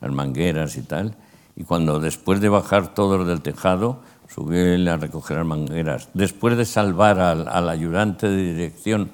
las 0.00 0.10
mangueras 0.10 0.76
y 0.76 0.82
tal. 0.82 1.14
Y 1.54 1.62
cuando 1.62 2.00
después 2.00 2.40
de 2.40 2.48
bajar 2.48 2.92
todos 2.92 3.24
del 3.24 3.40
tejado, 3.40 4.00
subió 4.28 4.58
él 4.66 4.88
a 4.88 4.96
recoger 4.96 5.36
las 5.36 5.46
mangueras. 5.46 6.08
Después 6.12 6.56
de 6.56 6.64
salvar 6.64 7.20
al, 7.20 7.46
al 7.46 7.68
ayudante 7.68 8.26
de 8.28 8.52
dirección 8.52 9.10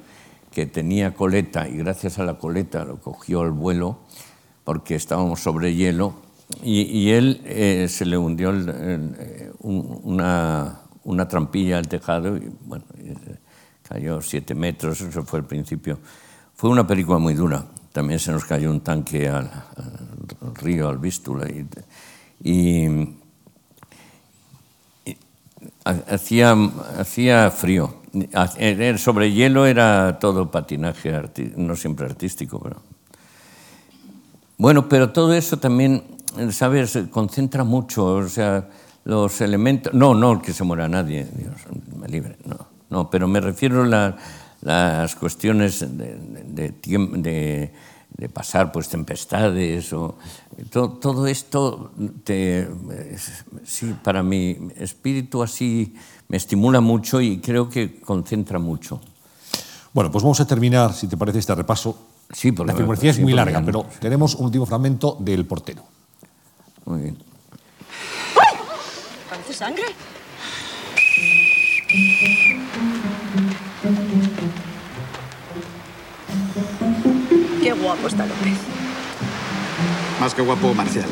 que 0.50 0.64
tenía 0.64 1.12
coleta 1.12 1.68
y 1.68 1.76
gracias 1.76 2.18
a 2.18 2.24
la 2.24 2.38
coleta 2.38 2.86
lo 2.86 2.96
cogió 3.00 3.42
al 3.42 3.50
vuelo 3.50 3.98
porque 4.64 4.94
estábamos 4.94 5.40
sobre 5.40 5.74
hielo 5.74 6.14
y, 6.62 6.84
y 6.84 7.10
él 7.10 7.42
eh, 7.44 7.86
se 7.90 8.06
le 8.06 8.16
hundió 8.16 8.48
el- 8.48 8.68
el, 8.70 9.16
eh, 9.18 9.52
un- 9.60 10.00
una, 10.04 10.80
una 11.04 11.28
trampilla 11.28 11.76
al 11.76 11.86
tejado 11.86 12.34
y 12.38 12.50
bueno, 12.64 12.86
eh, 12.96 13.14
cayó 13.86 14.22
siete 14.22 14.54
metros, 14.54 15.02
eso 15.02 15.22
fue 15.24 15.40
el 15.40 15.44
principio. 15.44 15.98
Fue 16.58 16.70
una 16.70 16.84
película 16.84 17.18
muy 17.18 17.34
dura. 17.34 17.64
También 17.92 18.18
se 18.18 18.32
nos 18.32 18.44
cayó 18.44 18.68
un 18.72 18.80
tanque 18.80 19.28
al, 19.28 19.48
río, 20.54 20.88
al 20.88 20.98
Vístula. 20.98 21.46
Y, 21.48 21.64
y- 22.42 23.16
y 25.04 25.16
ha- 25.84 26.14
hacía, 26.14 26.56
hacía 26.98 27.52
frío. 27.52 27.94
Ha- 28.34 28.50
eh, 28.58 28.98
Sobre 28.98 29.30
hielo 29.32 29.66
era 29.66 30.18
todo 30.20 30.50
patinaje, 30.50 31.12
no 31.56 31.76
siempre 31.76 32.06
artístico, 32.06 32.58
pero... 32.58 32.82
Bueno, 34.56 34.88
pero 34.88 35.12
todo 35.12 35.32
eso 35.34 35.58
también, 35.58 36.02
¿sabes? 36.50 36.98
Concentra 37.12 37.62
mucho, 37.62 38.04
o 38.04 38.28
sea, 38.28 38.68
los 39.04 39.40
elementos... 39.40 39.94
No, 39.94 40.12
no 40.12 40.42
que 40.42 40.52
se 40.52 40.64
muera 40.64 40.88
nadie, 40.88 41.24
Dios 41.36 41.54
me 41.96 42.08
libre, 42.08 42.36
no. 42.44 42.66
No, 42.90 43.10
pero 43.10 43.28
me 43.28 43.40
refiero 43.40 43.84
a 43.84 43.86
la- 43.86 44.16
las 44.62 45.14
cuestiones 45.16 45.80
de, 45.80 46.14
de, 46.44 46.74
de- 46.82 47.72
de 48.16 48.28
pasar 48.28 48.72
pues 48.72 48.88
tempestades 48.88 49.92
o 49.92 50.16
to- 50.70 50.90
todo 50.92 51.26
esto 51.28 51.92
te, 52.24 52.66
sí 53.64 53.94
para 54.02 54.22
mi 54.22 54.56
espíritu 54.76 55.42
así 55.42 55.94
me 56.26 56.36
estimula 56.38 56.80
mucho 56.80 57.20
y 57.20 57.38
creo 57.38 57.68
que 57.68 58.00
concentra 58.00 58.58
mucho. 58.58 59.00
Bueno, 59.92 60.10
pues 60.10 60.22
vamos 60.24 60.40
a 60.40 60.46
terminar, 60.46 60.92
si 60.94 61.06
te 61.06 61.16
parece, 61.16 61.38
este 61.38 61.54
repaso. 61.54 61.96
Sí, 62.32 62.50
porque 62.52 62.72
La 62.72 62.76
filmografía 62.76 63.10
es 63.10 63.20
muy 63.20 63.32
larga, 63.34 63.62
pero 63.64 63.86
tenemos 64.00 64.34
un 64.34 64.46
último 64.46 64.66
fragmento 64.66 65.16
del 65.20 65.46
portero. 65.46 65.82
Muy 66.86 67.02
bien. 67.02 67.18
¿Parece 69.30 69.52
sangre? 69.54 69.84
Más 80.20 80.34
que 80.34 80.42
guapo, 80.42 80.74
Marcial. 80.74 81.06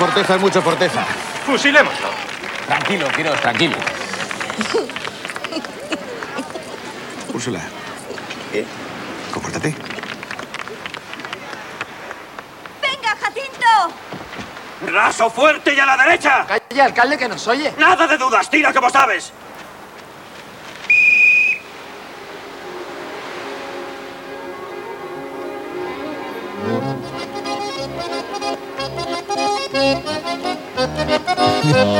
Forteza 0.00 0.36
es 0.36 0.40
mucho 0.40 0.62
Forteza. 0.62 1.04
Fusilémoslo. 1.44 2.08
Tranquilo, 2.66 3.06
Quiroz, 3.14 3.38
tranquilo. 3.38 3.76
Úrsula. 7.34 7.60
¿Qué? 8.50 8.64
Compórtate. 9.30 9.74
¡Venga, 12.80 13.10
Jacinto! 13.20 14.90
¡Raso 14.90 15.28
fuerte 15.28 15.74
y 15.74 15.80
a 15.80 15.84
la 15.84 15.98
derecha! 15.98 16.46
Calla, 16.48 16.84
alcalde, 16.86 17.18
que 17.18 17.28
nos 17.28 17.46
oye. 17.48 17.74
¡Nada 17.76 18.06
de 18.06 18.16
dudas! 18.16 18.48
¡Tira 18.48 18.72
como 18.72 18.88
sabes! 18.88 19.34
¡Vamos, 31.72 31.96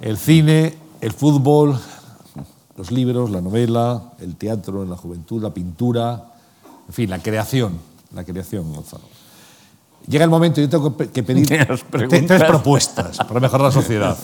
El 0.00 0.16
cine, 0.18 0.76
el 1.00 1.12
fútbol, 1.12 1.78
los 2.76 2.90
libros, 2.90 3.30
la 3.30 3.40
novela, 3.40 4.02
el 4.18 4.36
teatro 4.36 4.82
en 4.82 4.90
la 4.90 4.96
juventud, 4.96 5.42
la 5.42 5.50
pintura, 5.52 6.24
en 6.88 6.94
fin, 6.94 7.10
la 7.10 7.18
creación, 7.18 7.78
la 8.14 8.24
creación, 8.24 8.72
Gonzalo. 8.72 9.04
Llega 10.08 10.24
el 10.24 10.30
momento, 10.30 10.60
yo 10.60 10.68
tengo 10.68 10.96
que 10.96 11.22
pedir 11.22 11.46
tres 12.26 12.42
propuestas 12.44 13.18
para 13.18 13.38
mejorar 13.40 13.66
la 13.66 13.72
sociedad. 13.72 14.16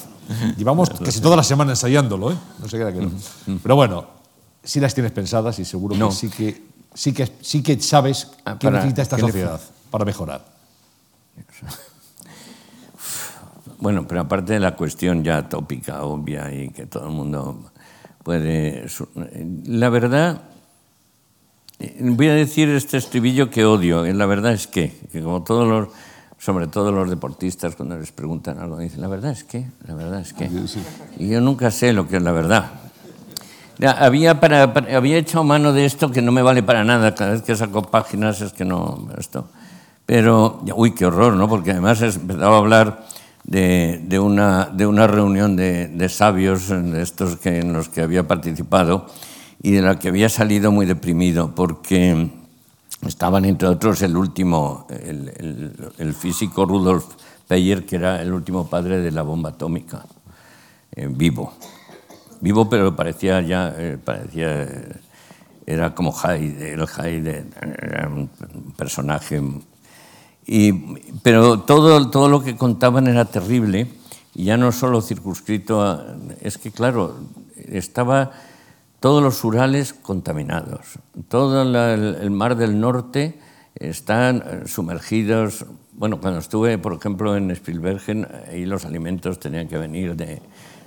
Llevamos 0.57 0.91
casi 0.91 1.20
toda 1.20 1.37
la 1.37 1.45
semana 1.45 1.73
ensayándolo, 1.73 2.33
¿eh? 2.33 2.37
No 2.59 2.69
se 2.69 2.77
queda 2.79 2.93
que 2.93 3.01
no. 3.01 3.11
Pero 3.62 3.77
bueno, 3.77 4.07
sí 4.65 4.81
las 4.81 4.93
tienes 4.95 5.12
pensadas 5.12 5.59
y 5.59 5.65
seguro 5.65 5.95
No. 5.97 6.09
que 6.09 6.15
sí 6.15 6.29
que 6.31 6.62
sí 6.95 7.12
que 7.12 7.33
sí 7.43 7.62
que 7.62 7.81
sabes 7.81 8.25
qué 8.27 8.37
Ah, 8.45 8.59
para- 8.59 8.77
necesita 8.79 9.03
esta 9.03 9.16
¿qué 9.16 9.23
sociedad 9.23 9.61
para 9.91 10.05
mejorar. 10.05 10.45
Bueno, 13.80 14.06
pero 14.09 14.22
aparte 14.22 14.55
de 14.55 14.60
la 14.60 14.74
cuestión 14.74 15.22
ya 15.22 15.48
tópica, 15.48 16.02
obvia 16.02 16.52
y 16.52 16.70
que 16.70 16.86
todo 16.86 17.06
el 17.06 17.12
mundo 17.14 17.70
puede... 18.24 18.86
La 19.66 19.88
verdad, 19.88 20.42
eh, 21.78 21.96
voy 22.00 22.28
a 22.28 22.34
decir 22.34 22.68
este 22.70 22.96
estribillo 22.96 23.50
que 23.50 23.64
odio. 23.64 24.05
y 24.06 24.12
La 24.12 24.26
verdad 24.26 24.52
es 24.52 24.66
que, 24.66 24.92
que 25.12 25.22
como 25.22 25.44
todos 25.44 25.68
los, 25.68 25.88
sobre 26.38 26.66
todo 26.66 26.90
los 26.90 27.09
deportistas, 27.09 27.76
cuando 27.76 27.96
les 27.98 28.10
preguntan 28.10 28.59
algo, 28.59 28.78
dicen, 28.78 29.00
la 29.00 29.09
verdad 29.09 29.30
es 29.30 29.44
que, 29.44 29.64
la 29.86 29.94
verdad 29.94 30.20
es 30.20 30.32
que. 30.32 30.46
Y 31.18 31.28
yo 31.28 31.40
nunca 31.40 31.70
sé 31.70 31.92
lo 31.92 32.09
que 32.09 32.16
es 32.16 32.22
la 32.22 32.32
verdad. 32.32 32.70
Ya, 33.78 33.92
había, 33.92 34.40
para, 34.40 34.74
para- 34.74 34.96
había 34.96 35.18
echado 35.18 35.44
mano 35.44 35.72
de 35.72 35.84
esto 35.84 36.10
que 36.10 36.20
no 36.20 36.32
me 36.32 36.42
vale 36.42 36.64
para 36.64 36.82
nada. 36.82 37.14
Cada 37.14 37.30
vez 37.30 37.42
que 37.42 37.55
saco 37.55 37.82
páginas 37.82 38.40
es 38.40 38.52
que 38.52 38.64
no. 38.64 39.06
Esto. 39.16 39.48
Pero, 40.05 40.64
uy, 40.74 40.94
qué 40.96 41.06
horror, 41.06 41.34
¿no? 41.34 41.48
Porque 41.48 41.70
además 41.70 42.02
es- 42.02 42.16
empezaba 42.16 42.56
a 42.56 42.59
hablar 42.59 43.06
de, 43.49 44.01
de 44.05 44.20
una, 44.20 44.66
de 44.66 44.87
una 44.87 45.07
reunión 45.07 45.57
de, 45.57 45.89
de 45.89 46.09
sabios, 46.11 46.69
de 46.69 47.03
estos 47.03 47.39
que, 47.39 47.59
en 47.59 47.73
los 47.73 47.89
que 47.89 48.03
había 48.03 48.29
participado, 48.29 49.07
y 49.62 49.73
de 49.73 49.83
la 49.83 49.99
que 49.99 50.09
había 50.09 50.29
salido 50.29 50.70
muy 50.70 50.87
deprimido, 50.87 51.55
porque 51.55 52.31
estaban, 53.07 53.45
entre 53.47 53.69
otros, 53.69 54.03
el 54.03 54.16
último, 54.16 54.87
el, 54.91 56.15
físico 56.15 56.66
Rudolf 56.66 57.07
Peyer, 57.49 57.87
que 57.87 57.97
era 57.97 58.23
el 58.23 58.33
último 58.33 58.69
padre 58.69 59.01
de 59.01 59.11
la 59.11 59.23
bomba 59.23 59.51
atómica, 59.51 60.05
eh, 60.93 61.09
vivo 61.11 61.55
vivo, 62.41 62.69
pero 62.69 62.95
parecía 62.95 63.41
ya, 63.41 63.75
eh, 63.77 63.99
parecía, 64.03 64.62
eh, 64.62 64.93
era 65.66 65.95
como 65.95 66.12
Hyde, 66.12 66.75
el 66.75 66.87
Hyde 66.87 67.47
era 67.61 68.09
un 68.09 68.29
personaje. 68.77 69.43
Y, 70.51 70.73
pero 71.23 71.61
todo, 71.61 72.09
todo 72.09 72.31
lo 72.31 72.43
que 72.43 72.57
contaban 72.57 73.07
era 73.07 73.27
terrible, 73.27 73.87
y 74.35 74.45
ya 74.45 74.57
no 74.57 74.73
solo 74.73 75.03
circunscrito 75.03 75.83
a... 75.83 76.16
Es 76.41 76.57
que, 76.57 76.70
claro, 76.70 77.16
estaba 77.66 78.33
todos 78.99 79.23
los 79.23 79.45
Urales 79.45 79.93
contaminados, 79.93 80.99
todo 81.29 81.65
la- 81.65 81.93
el, 81.93 82.31
mar 82.31 82.57
del 82.57 82.81
norte 82.81 83.39
están 83.75 84.39
eh, 84.39 84.62
sumergidos. 84.66 85.66
Bueno, 85.93 86.19
cuando 86.19 86.41
estuve, 86.41 86.79
por 86.79 86.95
ejemplo, 86.95 87.37
en 87.37 87.51
Spielbergen, 87.51 88.27
ahí 88.51 88.65
los 88.65 88.87
alimentos 88.87 89.39
tenían 89.39 89.69
que 89.69 89.77
venir 89.77 90.16
de, 90.16 90.41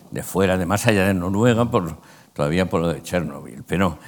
de 0.09 0.23
fuera, 0.23 0.57
de 0.57 0.65
más 0.65 0.87
allá 0.87 1.05
de 1.05 1.13
Noruega, 1.13 1.69
por, 1.69 1.97
todavía 2.33 2.67
por 2.67 2.81
lo 2.81 2.87
de 2.89 3.03
Chernobyl. 3.03 3.63
Pero, 3.67 3.99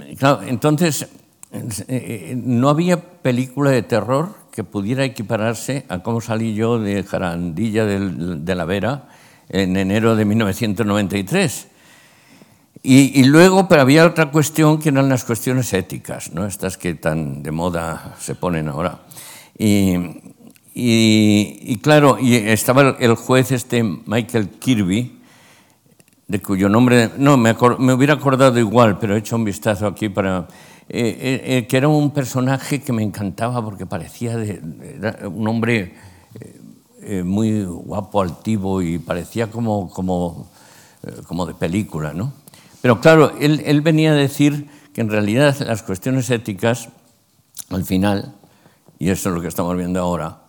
eh, 0.00 0.16
entonces, 0.46 1.08
eh, 1.52 2.34
no 2.42 2.70
había 2.70 3.00
película 3.20 3.70
de 3.70 3.82
terror 3.82 4.37
que 4.52 4.64
pudiera 4.64 5.04
equipararse 5.04 5.84
a 5.88 6.00
cómo 6.02 6.20
salí 6.20 6.54
yo 6.54 6.78
de 6.78 7.02
Jarandilla 7.04 7.84
de 7.84 8.54
la 8.54 8.64
Vera 8.64 9.08
en 9.48 9.76
enero 9.76 10.16
de 10.16 10.24
1993. 10.24 11.68
Y, 12.82 13.20
y 13.20 13.24
luego, 13.24 13.68
pero 13.68 13.82
había 13.82 14.06
otra 14.06 14.30
cuestión 14.30 14.78
que 14.78 14.90
eran 14.90 15.08
las 15.08 15.24
cuestiones 15.24 15.72
éticas, 15.72 16.32
¿no? 16.32 16.46
estas 16.46 16.76
que 16.78 16.94
tan 16.94 17.42
de 17.42 17.50
moda 17.50 18.14
se 18.20 18.34
ponen 18.34 18.68
ahora. 18.68 19.00
Y, 19.58 19.94
y- 20.74 21.58
y 21.62 21.76
claro, 21.82 22.18
estaba 22.20 22.96
el- 23.00 23.14
juez 23.16 23.50
este 23.50 23.82
Michael 23.82 24.48
Kirby, 24.60 25.18
de 26.28 26.40
cuyo 26.40 26.68
nombre, 26.68 27.10
no, 27.18 27.36
me, 27.36 27.56
me 27.78 27.92
hubiera 27.94 28.14
acordado 28.14 28.58
igual, 28.60 28.98
pero 28.98 29.16
he 29.16 29.18
hecho 29.18 29.34
un 29.36 29.44
vistazo 29.44 29.86
aquí 29.86 30.08
para... 30.08 30.46
eh, 30.88 31.18
eh, 31.20 31.42
eh, 31.44 31.66
que 31.66 31.76
era 31.76 31.88
un 31.88 32.10
personaje 32.12 32.80
que 32.80 32.92
me 32.92 33.02
encantaba 33.02 33.62
porque 33.62 33.86
parecía 33.86 34.36
de, 34.36 34.62
era 34.96 35.28
un 35.28 35.46
hombre 35.46 35.94
eh, 36.40 36.60
eh, 37.02 37.22
muy 37.22 37.64
guapo, 37.64 38.22
altivo 38.22 38.82
y 38.82 38.98
parecía 38.98 39.50
como, 39.50 39.90
como, 39.90 40.48
eh, 41.06 41.22
como 41.26 41.46
de 41.46 41.54
película, 41.54 42.12
¿no? 42.12 42.32
Pero 42.80 43.00
claro, 43.00 43.32
él, 43.40 43.62
él 43.66 43.80
venía 43.80 44.12
a 44.12 44.14
decir 44.14 44.68
que 44.92 45.00
en 45.00 45.10
realidad 45.10 45.56
las 45.60 45.82
cuestiones 45.82 46.30
éticas, 46.30 46.88
al 47.70 47.84
final, 47.84 48.34
y 48.98 49.10
eso 49.10 49.28
es 49.28 49.34
lo 49.34 49.40
que 49.40 49.48
estamos 49.48 49.76
viendo 49.76 50.00
ahora, 50.00 50.42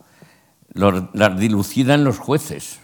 las 0.73 1.39
dilucidan 1.39 2.03
los 2.03 2.19
jueces. 2.19 2.79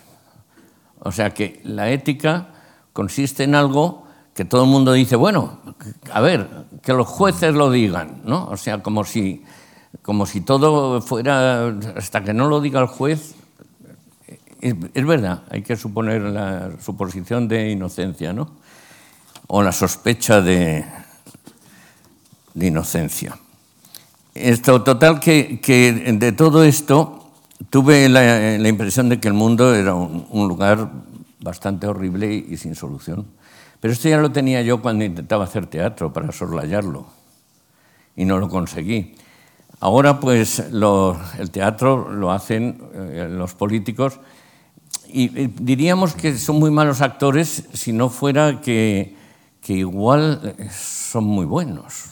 O 1.00 1.12
sea 1.12 1.34
que 1.34 1.62
la 1.64 1.92
ética 1.92 2.50
consiste 2.94 3.44
en 3.44 3.56
algo 3.56 4.05
que 4.36 4.44
todo 4.44 4.66
el 4.66 4.70
mundo 4.70 4.92
dice, 4.92 5.16
bueno, 5.16 5.60
a 6.12 6.20
ver, 6.20 6.48
que 6.84 6.94
los 6.94 7.08
jueces 7.08 7.56
lo 7.56 7.72
digan, 7.72 8.22
¿no? 8.26 8.48
O 8.48 8.58
sea, 8.58 8.84
como 8.84 9.06
si, 9.06 9.44
como 10.02 10.26
si 10.26 10.42
todo 10.42 11.02
fuera, 11.02 11.74
hasta 11.96 12.22
que 12.22 12.34
no 12.34 12.50
lo 12.50 12.60
diga 12.60 12.82
el 12.82 12.88
juez, 12.88 13.34
es, 14.60 15.06
verdad, 15.06 15.44
hay 15.50 15.62
que 15.62 15.78
suponer 15.78 16.22
la 16.22 16.72
suposición 16.82 17.48
de 17.48 17.72
inocencia, 17.72 18.34
¿no? 18.34 18.52
O 19.48 19.64
la 19.64 19.72
sospecha 19.72 20.42
de, 20.42 20.84
de 22.54 22.68
inocencia. 22.68 23.38
Esto, 24.34 24.82
total, 24.84 25.22
que, 25.22 25.62
de 26.20 26.32
todo 26.34 26.66
esto 26.66 27.32
tuve 27.70 28.10
la, 28.10 28.58
la 28.58 28.68
impresión 28.68 29.08
de 29.08 29.22
que 29.22 29.30
el 29.30 29.34
mundo 29.34 29.74
era 29.74 29.94
un, 29.94 30.48
lugar 30.48 30.92
bastante 31.40 31.88
horrible 31.88 32.34
y 32.34 32.58
sin 32.58 32.76
solución. 32.76 33.26
Pero 33.80 33.94
esto 33.94 34.10
ya 34.10 34.18
lo 34.18 34.32
tenía 34.32 34.62
yo 34.62 34.82
cuando 34.82 35.06
intentaba 35.06 35.44
hacer 35.44 35.68
teatro 35.68 36.12
para 36.12 36.32
soslayarlo 36.32 37.06
y 38.16 38.26
no 38.26 38.40
lo 38.40 38.50
conseguí. 38.50 39.16
Ahora, 39.80 40.20
pues, 40.20 40.60
el 40.60 41.52
teatro 41.52 42.10
lo 42.12 42.32
hacen 42.32 42.82
eh, 42.94 43.28
los 43.30 43.54
políticos 43.54 44.20
y 45.08 45.28
diríamos 45.28 46.16
que 46.16 46.38
son 46.38 46.58
muy 46.58 46.72
malos 46.72 47.02
actores 47.02 47.66
si 47.74 47.94
no 47.94 48.10
fuera 48.10 48.62
que, 48.62 49.16
igual 49.68 50.56
eh, 50.58 50.70
son 50.72 51.26
muy 51.26 51.46
buenos. 51.46 52.06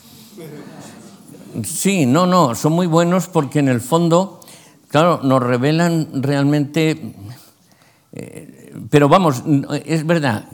Sí, 1.63 2.05
no, 2.05 2.25
no, 2.25 2.55
son 2.55 2.73
muy 2.73 2.87
buenos 2.87 3.27
porque 3.27 3.59
en 3.59 3.69
el 3.69 3.81
fondo, 3.81 4.39
claro, 4.87 5.21
nos 5.23 5.41
revelan 5.41 6.21
realmente... 6.21 7.15
eh, 8.11 8.73
pero 8.89 9.07
vamos, 9.07 9.43
es 9.85 10.05
verdad, 10.05 10.45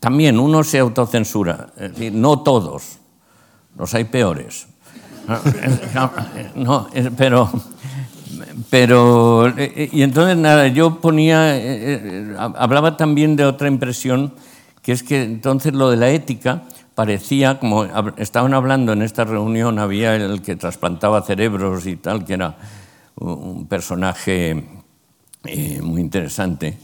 también 0.00 0.38
uno 0.38 0.64
se 0.64 0.78
autocensura, 0.78 1.68
no 2.12 2.40
todos, 2.40 2.98
los 3.76 3.94
hay 3.94 4.04
peores. 4.04 4.68
No, 6.54 6.88
pero, 7.16 7.50
pero, 8.70 9.52
y 9.58 10.02
entonces 10.02 10.36
nada, 10.36 10.68
yo 10.68 11.00
ponía, 11.00 11.54
hablaba 12.38 12.96
también 12.96 13.36
de 13.36 13.44
otra 13.44 13.68
impresión, 13.68 14.34
que 14.82 14.92
es 14.92 15.02
que 15.02 15.22
entonces 15.22 15.74
lo 15.74 15.90
de 15.90 15.96
la 15.96 16.10
ética 16.10 16.62
parecía, 16.94 17.60
como 17.60 17.84
estaban 18.16 18.54
hablando 18.54 18.92
en 18.92 19.02
esta 19.02 19.24
reunión, 19.24 19.78
había 19.78 20.16
el 20.16 20.42
que 20.42 20.56
trasplantaba 20.56 21.22
cerebros 21.22 21.86
y 21.86 21.96
tal, 21.96 22.24
que 22.24 22.34
era 22.34 22.56
un 23.16 23.66
personaje 23.66 24.64
eh, 25.44 25.80
muy 25.82 26.00
interesante, 26.00 26.78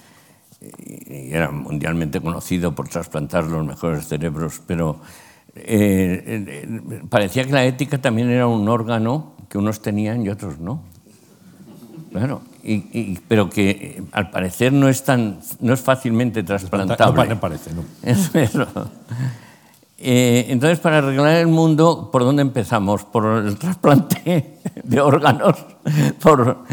y 0.79 1.33
era 1.33 1.51
mundialmente 1.51 2.21
conocido 2.21 2.75
por 2.75 2.89
trasplantar 2.89 3.45
los 3.45 3.65
mejores 3.65 4.07
cerebros, 4.07 4.61
pero 4.67 5.01
eh, 5.57 6.23
eh, 6.27 7.03
parecía 7.09 7.45
que 7.45 7.53
la 7.53 7.65
ética 7.65 7.99
también 7.99 8.31
era 8.31 8.47
un 8.47 8.69
órgano 8.69 9.35
que 9.49 9.59
unos 9.59 9.81
tenían 9.81 10.25
y 10.25 10.29
otros 10.29 10.59
no. 10.59 10.83
Claro, 12.11 12.43
y, 12.63 13.19
pero 13.27 13.51
que 13.51 14.03
al 14.13 14.31
parecer 14.31 14.73
no 14.73 14.89
es, 14.89 15.03
tan, 15.03 15.41
no 15.61 15.75
es 15.75 15.81
fácilmente 15.81 16.43
trasplantable. 16.45 17.27
No, 17.27 17.41
parece, 17.41 17.71
¿no? 17.75 17.85
Eso. 18.03 18.67
Eh, 19.97 20.47
entonces, 20.49 20.81
para 20.81 20.99
arreglar 20.99 21.37
el 21.37 21.47
mundo, 21.47 22.11
¿por 22.11 22.25
dónde 22.25 22.43
empezamos? 22.43 23.05
Por 23.05 23.45
el 23.47 23.57
trasplante 23.57 24.59
de 24.83 25.01
órganos. 25.01 25.57
Por, 26.21 26.65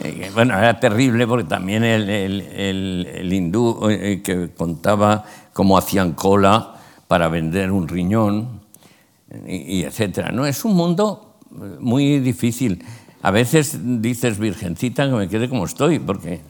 eh, 0.00 0.30
bueno, 0.32 0.56
era 0.56 0.78
terrible 0.78 1.26
porque 1.26 1.48
también 1.48 1.82
el, 1.82 2.08
el, 2.08 3.32
hindú 3.32 3.88
eh, 3.90 4.22
que 4.22 4.50
contaba 4.56 5.24
cómo 5.52 5.76
hacían 5.76 6.12
cola 6.12 6.76
para 7.08 7.28
vender 7.28 7.72
un 7.72 7.88
riñón, 7.88 8.60
y, 9.46 9.82
etcétera. 9.82 10.30
¿no? 10.30 10.46
Es 10.46 10.64
un 10.64 10.74
mundo 10.74 11.36
muy 11.80 12.20
difícil. 12.20 12.84
A 13.22 13.32
veces 13.32 13.78
dices, 14.00 14.38
virgencita, 14.38 15.08
que 15.08 15.14
me 15.14 15.28
quede 15.28 15.48
como 15.48 15.64
estoy, 15.64 15.98
porque... 15.98 16.40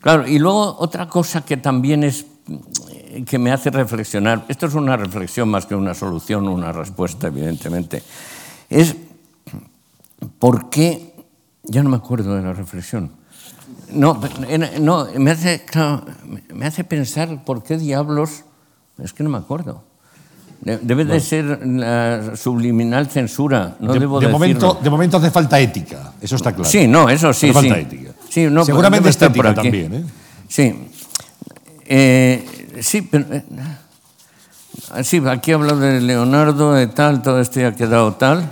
Claro, 0.00 0.28
y 0.28 0.38
luego 0.38 0.76
otra 0.78 1.08
cosa 1.08 1.46
que 1.46 1.56
también 1.56 2.04
es 2.04 2.26
que 3.22 3.38
me 3.38 3.52
hace 3.52 3.70
reflexionar, 3.70 4.44
esto 4.48 4.66
es 4.66 4.74
una 4.74 4.96
reflexión 4.96 5.48
más 5.48 5.66
que 5.66 5.74
una 5.74 5.94
solución, 5.94 6.48
una 6.48 6.72
respuesta, 6.72 7.28
evidentemente, 7.28 8.02
es 8.68 8.96
por 10.38 10.70
qué, 10.70 11.14
ya 11.62 11.82
no 11.82 11.90
me 11.90 11.96
acuerdo 11.96 12.34
de 12.34 12.42
la 12.42 12.52
reflexión, 12.52 13.10
no, 13.92 14.20
no 14.80 15.06
me, 15.18 15.30
hace, 15.30 15.64
me 16.52 16.66
hace 16.66 16.84
pensar 16.84 17.44
por 17.44 17.62
qué 17.62 17.76
diablos, 17.76 18.44
es 19.02 19.12
que 19.12 19.22
no 19.22 19.30
me 19.30 19.38
acuerdo. 19.38 19.82
Debe 20.64 21.04
de 21.04 21.20
ser 21.20 21.66
la 21.66 22.36
subliminal 22.36 23.08
censura. 23.08 23.76
No 23.80 23.92
de, 23.92 24.00
debo 24.00 24.18
de 24.18 24.28
momento, 24.28 24.78
de 24.82 24.88
momento 24.88 25.18
hace 25.18 25.30
falta 25.30 25.60
ética, 25.60 26.14
eso 26.22 26.36
está 26.36 26.52
claro. 26.52 26.68
Sí, 26.68 26.86
no, 26.86 27.10
eso 27.10 27.34
sí. 27.34 27.50
Hace 27.50 27.52
falta 27.52 27.74
sí. 27.74 27.80
ética. 27.82 28.10
Sí, 28.30 28.46
no, 28.50 28.64
Seguramente 28.64 29.02
por 29.02 29.10
estética 29.10 29.50
aquí. 29.50 29.62
también. 29.62 29.94
¿eh? 29.94 30.04
Sí. 30.48 30.74
Eh, 31.84 32.63
sí, 32.80 33.02
pero. 33.02 33.26
eh, 33.34 33.44
sí, 35.02 35.22
aquí 35.26 35.52
habla 35.52 35.74
de 35.74 36.00
Leonardo, 36.00 36.72
de 36.72 36.86
tal, 36.86 37.22
todo 37.22 37.40
esto 37.40 37.60
ya 37.60 37.68
ha 37.68 37.74
quedado 37.74 38.14
tal. 38.14 38.50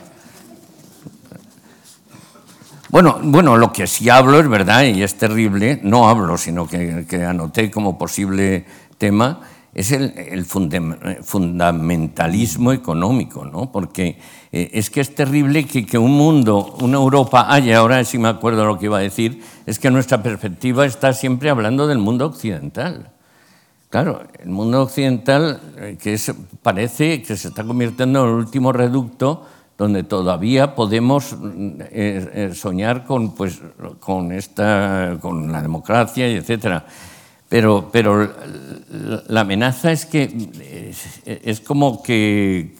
Bueno, 2.90 3.18
bueno, 3.22 3.56
lo 3.56 3.72
que 3.72 3.86
sí 3.86 4.10
hablo 4.10 4.38
es 4.38 4.48
verdad 4.48 4.82
y 4.84 5.02
es 5.02 5.14
terrible, 5.14 5.80
no 5.82 6.08
hablo, 6.08 6.36
sino 6.36 6.66
que, 6.66 7.06
que 7.08 7.24
anoté 7.24 7.70
como 7.70 7.96
posible 7.96 8.66
tema, 8.98 9.40
es 9.72 9.92
el, 9.92 10.12
el 10.18 10.46
fundam- 10.46 11.22
fundamentalismo 11.22 12.70
económico, 12.72 13.46
¿no? 13.46 13.72
Porque 13.72 14.18
eh, 14.52 14.70
es 14.74 14.90
que 14.90 15.00
es 15.00 15.14
terrible 15.14 15.64
que, 15.66 15.86
que 15.86 15.96
un 15.96 16.10
mundo, 16.12 16.76
una 16.82 16.98
Europa 16.98 17.46
haya, 17.48 17.78
ahora 17.78 18.04
sí 18.04 18.18
me 18.18 18.28
acuerdo 18.28 18.66
lo 18.66 18.78
que 18.78 18.84
iba 18.84 18.98
a 18.98 19.00
decir, 19.00 19.42
es 19.64 19.78
que 19.78 19.90
nuestra 19.90 20.22
perspectiva 20.22 20.84
está 20.84 21.14
siempre 21.14 21.48
hablando 21.48 21.86
del 21.86 21.96
mundo 21.96 22.26
occidental. 22.26 23.10
Claro, 23.92 24.22
el 24.42 24.48
mundo 24.48 24.80
occidental 24.84 25.60
eh, 25.76 25.98
que 26.00 26.14
es, 26.14 26.32
parece 26.62 27.20
que 27.20 27.36
se 27.36 27.48
está 27.48 27.62
convirtiendo 27.62 28.22
en 28.24 28.30
el 28.30 28.34
último 28.36 28.72
reducto 28.72 29.44
donde 29.76 30.02
todavía 30.02 30.74
podemos 30.74 31.36
mm, 31.38 31.68
eh, 31.90 32.30
eh, 32.32 32.50
soñar 32.54 33.04
con, 33.04 33.34
pues, 33.34 33.60
con, 34.00 34.32
esta, 34.32 35.18
con 35.20 35.52
la 35.52 35.60
democracia 35.60 36.26
etcétera. 36.26 36.86
Pero, 37.50 37.90
pero 37.92 38.32
la- 39.28 39.42
amenaza 39.42 39.92
es 39.92 40.06
que 40.06 40.24
es 41.26 41.60
como 41.60 42.02
que, 42.02 42.74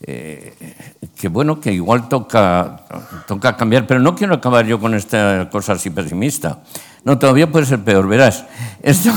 que 0.00 1.28
bueno, 1.28 1.60
que 1.60 1.70
igual 1.74 2.08
toca, 2.08 2.86
toca 3.26 3.58
cambiar, 3.58 3.86
pero 3.86 4.00
no 4.00 4.14
quiero 4.14 4.36
acabar 4.36 4.64
yo 4.64 4.80
con 4.80 4.94
esta 4.94 5.50
cosa 5.52 5.74
así 5.74 5.90
pesimista. 5.90 6.60
No, 7.04 7.18
todavía 7.18 7.50
puede 7.50 7.66
ser 7.66 7.82
peor, 7.82 8.06
verás. 8.08 8.44
Esto, 8.82 9.10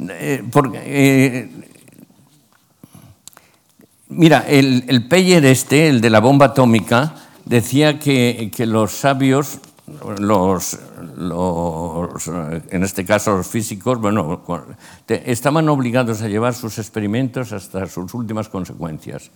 eh, 0.00 0.44
porque, 0.50 0.80
eh, 0.84 1.50
mira, 4.08 4.44
el, 4.48 4.84
el 4.88 5.08
Peyer 5.08 5.44
este, 5.44 5.88
el 5.88 6.00
de 6.00 6.10
la 6.10 6.20
bomba 6.20 6.46
atómica, 6.46 7.14
decía 7.44 7.98
que, 7.98 8.50
que 8.54 8.66
los 8.66 8.92
sabios, 8.92 9.58
los, 10.18 10.78
los, 11.16 12.28
en 12.28 12.84
este 12.84 13.04
caso 13.04 13.36
los 13.36 13.46
físicos, 13.46 13.98
bueno, 13.98 14.42
estaban 15.08 15.68
obligados 15.68 16.22
a 16.22 16.28
llevar 16.28 16.54
sus 16.54 16.78
experimentos 16.78 17.52
hasta 17.52 17.86
sus 17.86 18.12
últimas 18.14 18.48
consecuencias 18.48 19.30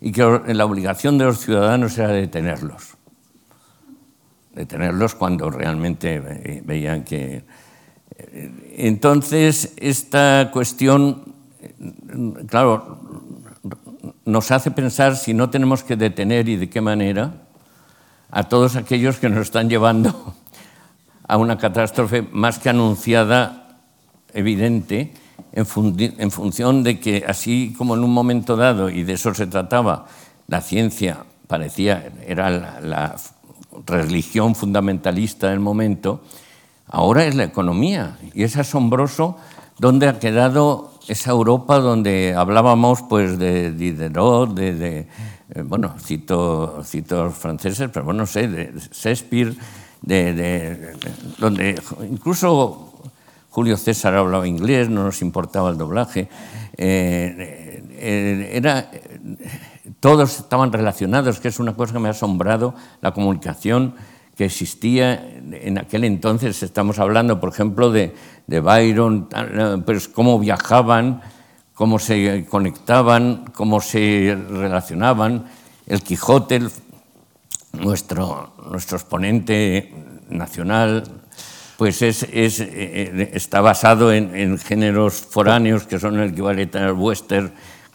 y 0.00 0.10
que 0.10 0.40
la 0.48 0.64
obligación 0.64 1.16
de 1.18 1.26
los 1.26 1.38
ciudadanos 1.38 1.96
era 1.96 2.08
detenerlos. 2.08 2.96
Detenerlos 4.54 5.14
cuando 5.14 5.50
realmente 5.50 6.20
ve- 6.20 6.62
veían 6.64 7.04
que... 7.04 7.44
eh, 8.16 8.74
Entonces, 8.76 9.72
esta 9.76 10.50
cuestión, 10.52 11.34
eh, 11.60 11.72
claro, 12.48 12.98
nos 14.24 14.50
hace 14.50 14.70
pensar 14.70 15.16
si 15.16 15.34
no 15.34 15.50
tenemos 15.50 15.82
que 15.84 15.96
detener 15.96 16.48
y 16.48 16.56
de 16.56 16.68
qué 16.68 16.80
manera 16.80 17.34
a 18.30 18.44
todos 18.44 18.76
aquellos 18.76 19.18
que 19.18 19.28
nos 19.28 19.40
están 19.40 19.68
llevando 19.68 20.34
a 21.26 21.36
una 21.36 21.58
catástrofe 21.58 22.22
más 22.32 22.58
que 22.58 22.68
anunciada, 22.70 23.78
evidente, 24.34 25.12
en, 25.52 25.66
función 25.66 26.82
de 26.82 26.98
que 26.98 27.24
así 27.26 27.74
como 27.76 27.94
en 27.94 28.04
un 28.04 28.12
momento 28.12 28.56
dado, 28.56 28.88
y 28.90 29.02
de 29.02 29.14
eso 29.14 29.34
se 29.34 29.46
trataba, 29.46 30.06
la 30.48 30.60
ciencia 30.60 31.24
parecía, 31.46 32.10
era 32.26 32.48
la 32.80 33.16
religión 33.86 34.54
fundamentalista 34.54 35.50
del 35.50 35.60
momento, 35.60 36.22
ahora 36.88 37.24
es 37.24 37.34
la 37.34 37.44
economía. 37.44 38.18
Y 38.34 38.42
es 38.42 38.56
asombroso 38.56 39.36
dónde 39.78 40.08
ha 40.08 40.18
quedado 40.18 40.92
esa 41.08 41.30
Europa 41.30 41.78
donde 41.78 42.34
hablábamos 42.36 43.02
pues, 43.02 43.38
de 43.38 43.72
Diderot, 43.72 44.54
de, 44.54 44.98
eh, 44.98 45.62
bueno, 45.64 45.94
cito, 45.98 46.82
cito 46.84 47.30
franceses, 47.30 47.90
pero 47.92 48.04
bueno, 48.04 48.20
no 48.20 48.26
sé, 48.26 48.46
de 48.48 48.72
Shakespeare, 48.92 49.54
de- 50.02 50.96
donde 51.38 51.80
incluso 52.10 52.88
Julio 53.50 53.76
César 53.76 54.14
hablaba 54.14 54.46
inglés, 54.48 54.88
no 54.88 55.04
nos 55.04 55.20
importaba 55.22 55.70
el 55.70 55.76
doblaje. 55.78 56.28
Eh, 56.76 57.82
eh, 57.90 58.50
era, 58.54 58.90
todos 60.02 60.40
estaban 60.40 60.72
relacionados, 60.72 61.38
que 61.38 61.46
es 61.46 61.60
una 61.60 61.74
cosa 61.74 61.92
que 61.92 62.00
me 62.00 62.08
ha 62.08 62.10
asombrado, 62.10 62.74
la 63.02 63.12
comunicación 63.12 63.94
que 64.36 64.46
existía 64.46 65.14
en 65.52 65.78
aquel 65.78 66.02
entonces. 66.02 66.60
Estamos 66.64 66.98
hablando, 66.98 67.38
por 67.38 67.50
ejemplo, 67.50 67.92
de, 67.92 68.12
de 68.48 68.58
Byron, 68.58 69.28
tal, 69.28 69.84
pues 69.84 70.08
cómo 70.08 70.40
viajaban, 70.40 71.22
cómo 71.74 72.00
se 72.00 72.44
conectaban, 72.50 73.44
cómo 73.54 73.80
se 73.80 74.36
relacionaban. 74.50 75.44
El 75.86 76.02
Quijote, 76.02 76.62
nuestro, 77.70 78.54
nuestro 78.72 78.98
exponente 78.98 79.94
nacional, 80.30 81.04
pues 81.76 82.02
es, 82.02 82.24
es, 82.24 82.58
eh, 82.58 82.66
eh, 82.72 83.30
está 83.34 83.60
basado 83.60 84.12
en, 84.12 84.34
en 84.34 84.58
géneros 84.58 85.14
foráneos 85.14 85.84
que 85.84 86.00
son 86.00 86.18
el 86.18 86.30
equivalente 86.30 86.78
al 86.78 86.94
western, 86.94 87.52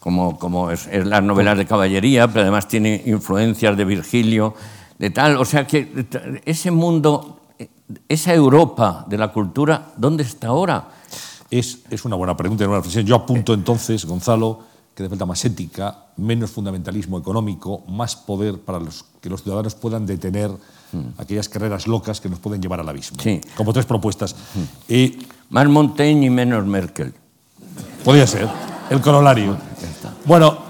como, 0.08 0.40
como 0.40 0.72
es, 0.72 0.88
es 0.88 1.06
las 1.06 1.22
novelas 1.22 1.58
de 1.58 1.66
caballería, 1.66 2.30
pero 2.30 2.44
además 2.44 2.66
tiene 2.70 3.04
influencias 3.08 3.76
de 3.76 3.84
Virgilio, 3.84 4.54
de 4.98 5.10
tal. 5.10 5.36
O 5.36 5.44
sea 5.44 5.68
que 5.68 6.08
ese 6.46 6.72
mundo, 6.72 7.42
esa 8.08 8.34
Europa 8.34 9.06
de 9.10 9.18
la 9.18 9.34
cultura, 9.34 9.92
¿dónde 9.98 10.24
está 10.24 10.48
ahora? 10.48 10.88
Es, 11.52 11.80
es 11.90 12.06
una 12.06 12.16
buena 12.16 12.38
pregunta 12.38 12.64
y 12.64 12.68
una 12.68 12.78
reflexión. 12.78 13.06
Yo 13.06 13.16
apunto 13.16 13.54
entonces, 13.54 14.06
Gonzalo, 14.06 14.62
que 14.96 15.04
hace 15.04 15.10
falta 15.10 15.26
más 15.26 15.44
ética, 15.44 16.06
menos 16.16 16.52
fundamentalismo 16.52 17.20
económico, 17.20 17.84
más 17.90 18.16
poder 18.16 18.60
para 18.62 18.80
los, 18.80 19.04
que 19.20 19.30
los 19.30 19.44
ciudadanos 19.44 19.76
puedan 19.76 20.06
detener 20.06 20.52
aquellas 21.18 21.50
carreras 21.50 21.86
locas 21.86 22.22
que 22.22 22.30
nos 22.30 22.40
pueden 22.40 22.62
llevar 22.62 22.80
al 22.80 22.88
abismo. 22.88 23.18
Sí. 23.22 23.42
Como 23.58 23.74
tres 23.74 23.86
propuestas. 23.86 24.38
Y 24.88 25.18
Más 25.50 25.68
Montaigne 25.68 26.28
y 26.28 26.30
menos 26.30 26.66
Merkel. 26.66 27.14
podría 28.06 28.26
ser 28.26 28.48
el 28.90 29.02
corolario. 29.02 29.58
Bueno, 30.28 30.68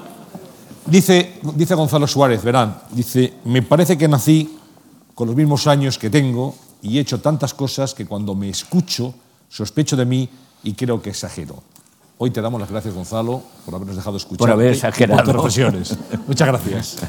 Dice, 0.87 1.33
dice 1.55 1.75
Gonzalo 1.75 2.07
Suárez, 2.07 2.41
verán, 2.43 2.77
dice, 2.91 3.33
me 3.43 3.61
parece 3.61 3.97
que 3.97 4.07
nací 4.07 4.57
con 5.13 5.27
los 5.27 5.35
mismos 5.35 5.67
años 5.67 5.97
que 5.97 6.09
tengo 6.09 6.55
y 6.81 6.97
he 6.97 7.01
hecho 7.01 7.19
tantas 7.19 7.53
cosas 7.53 7.93
que 7.93 8.05
cuando 8.05 8.33
me 8.35 8.47
escucho 8.47 9.13
sospecho 9.49 9.97
de 9.97 10.05
mí 10.05 10.29
y 10.63 10.73
creo 10.73 11.01
que 11.01 11.09
exagero. 11.09 11.61
Hoy 12.17 12.31
te 12.31 12.41
damos 12.41 12.61
las 12.61 12.71
gracias, 12.71 12.93
Gonzalo, 12.93 13.43
por 13.65 13.75
habernos 13.75 13.97
dejado 13.97 14.15
escuchar. 14.15 14.39
Por 14.39 14.51
haber 14.51 14.73
exagerado. 14.73 15.17
Por 15.17 15.25
tus 15.25 15.35
reflexiones. 15.35 15.97
Muchas 16.25 16.47
gracias. 16.47 16.95
¿Eh? 17.03 17.07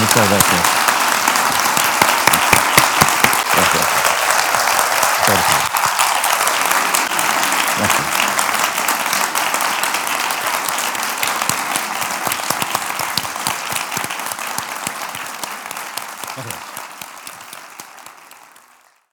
Muchas 0.00 0.30
gracias. 0.30 0.87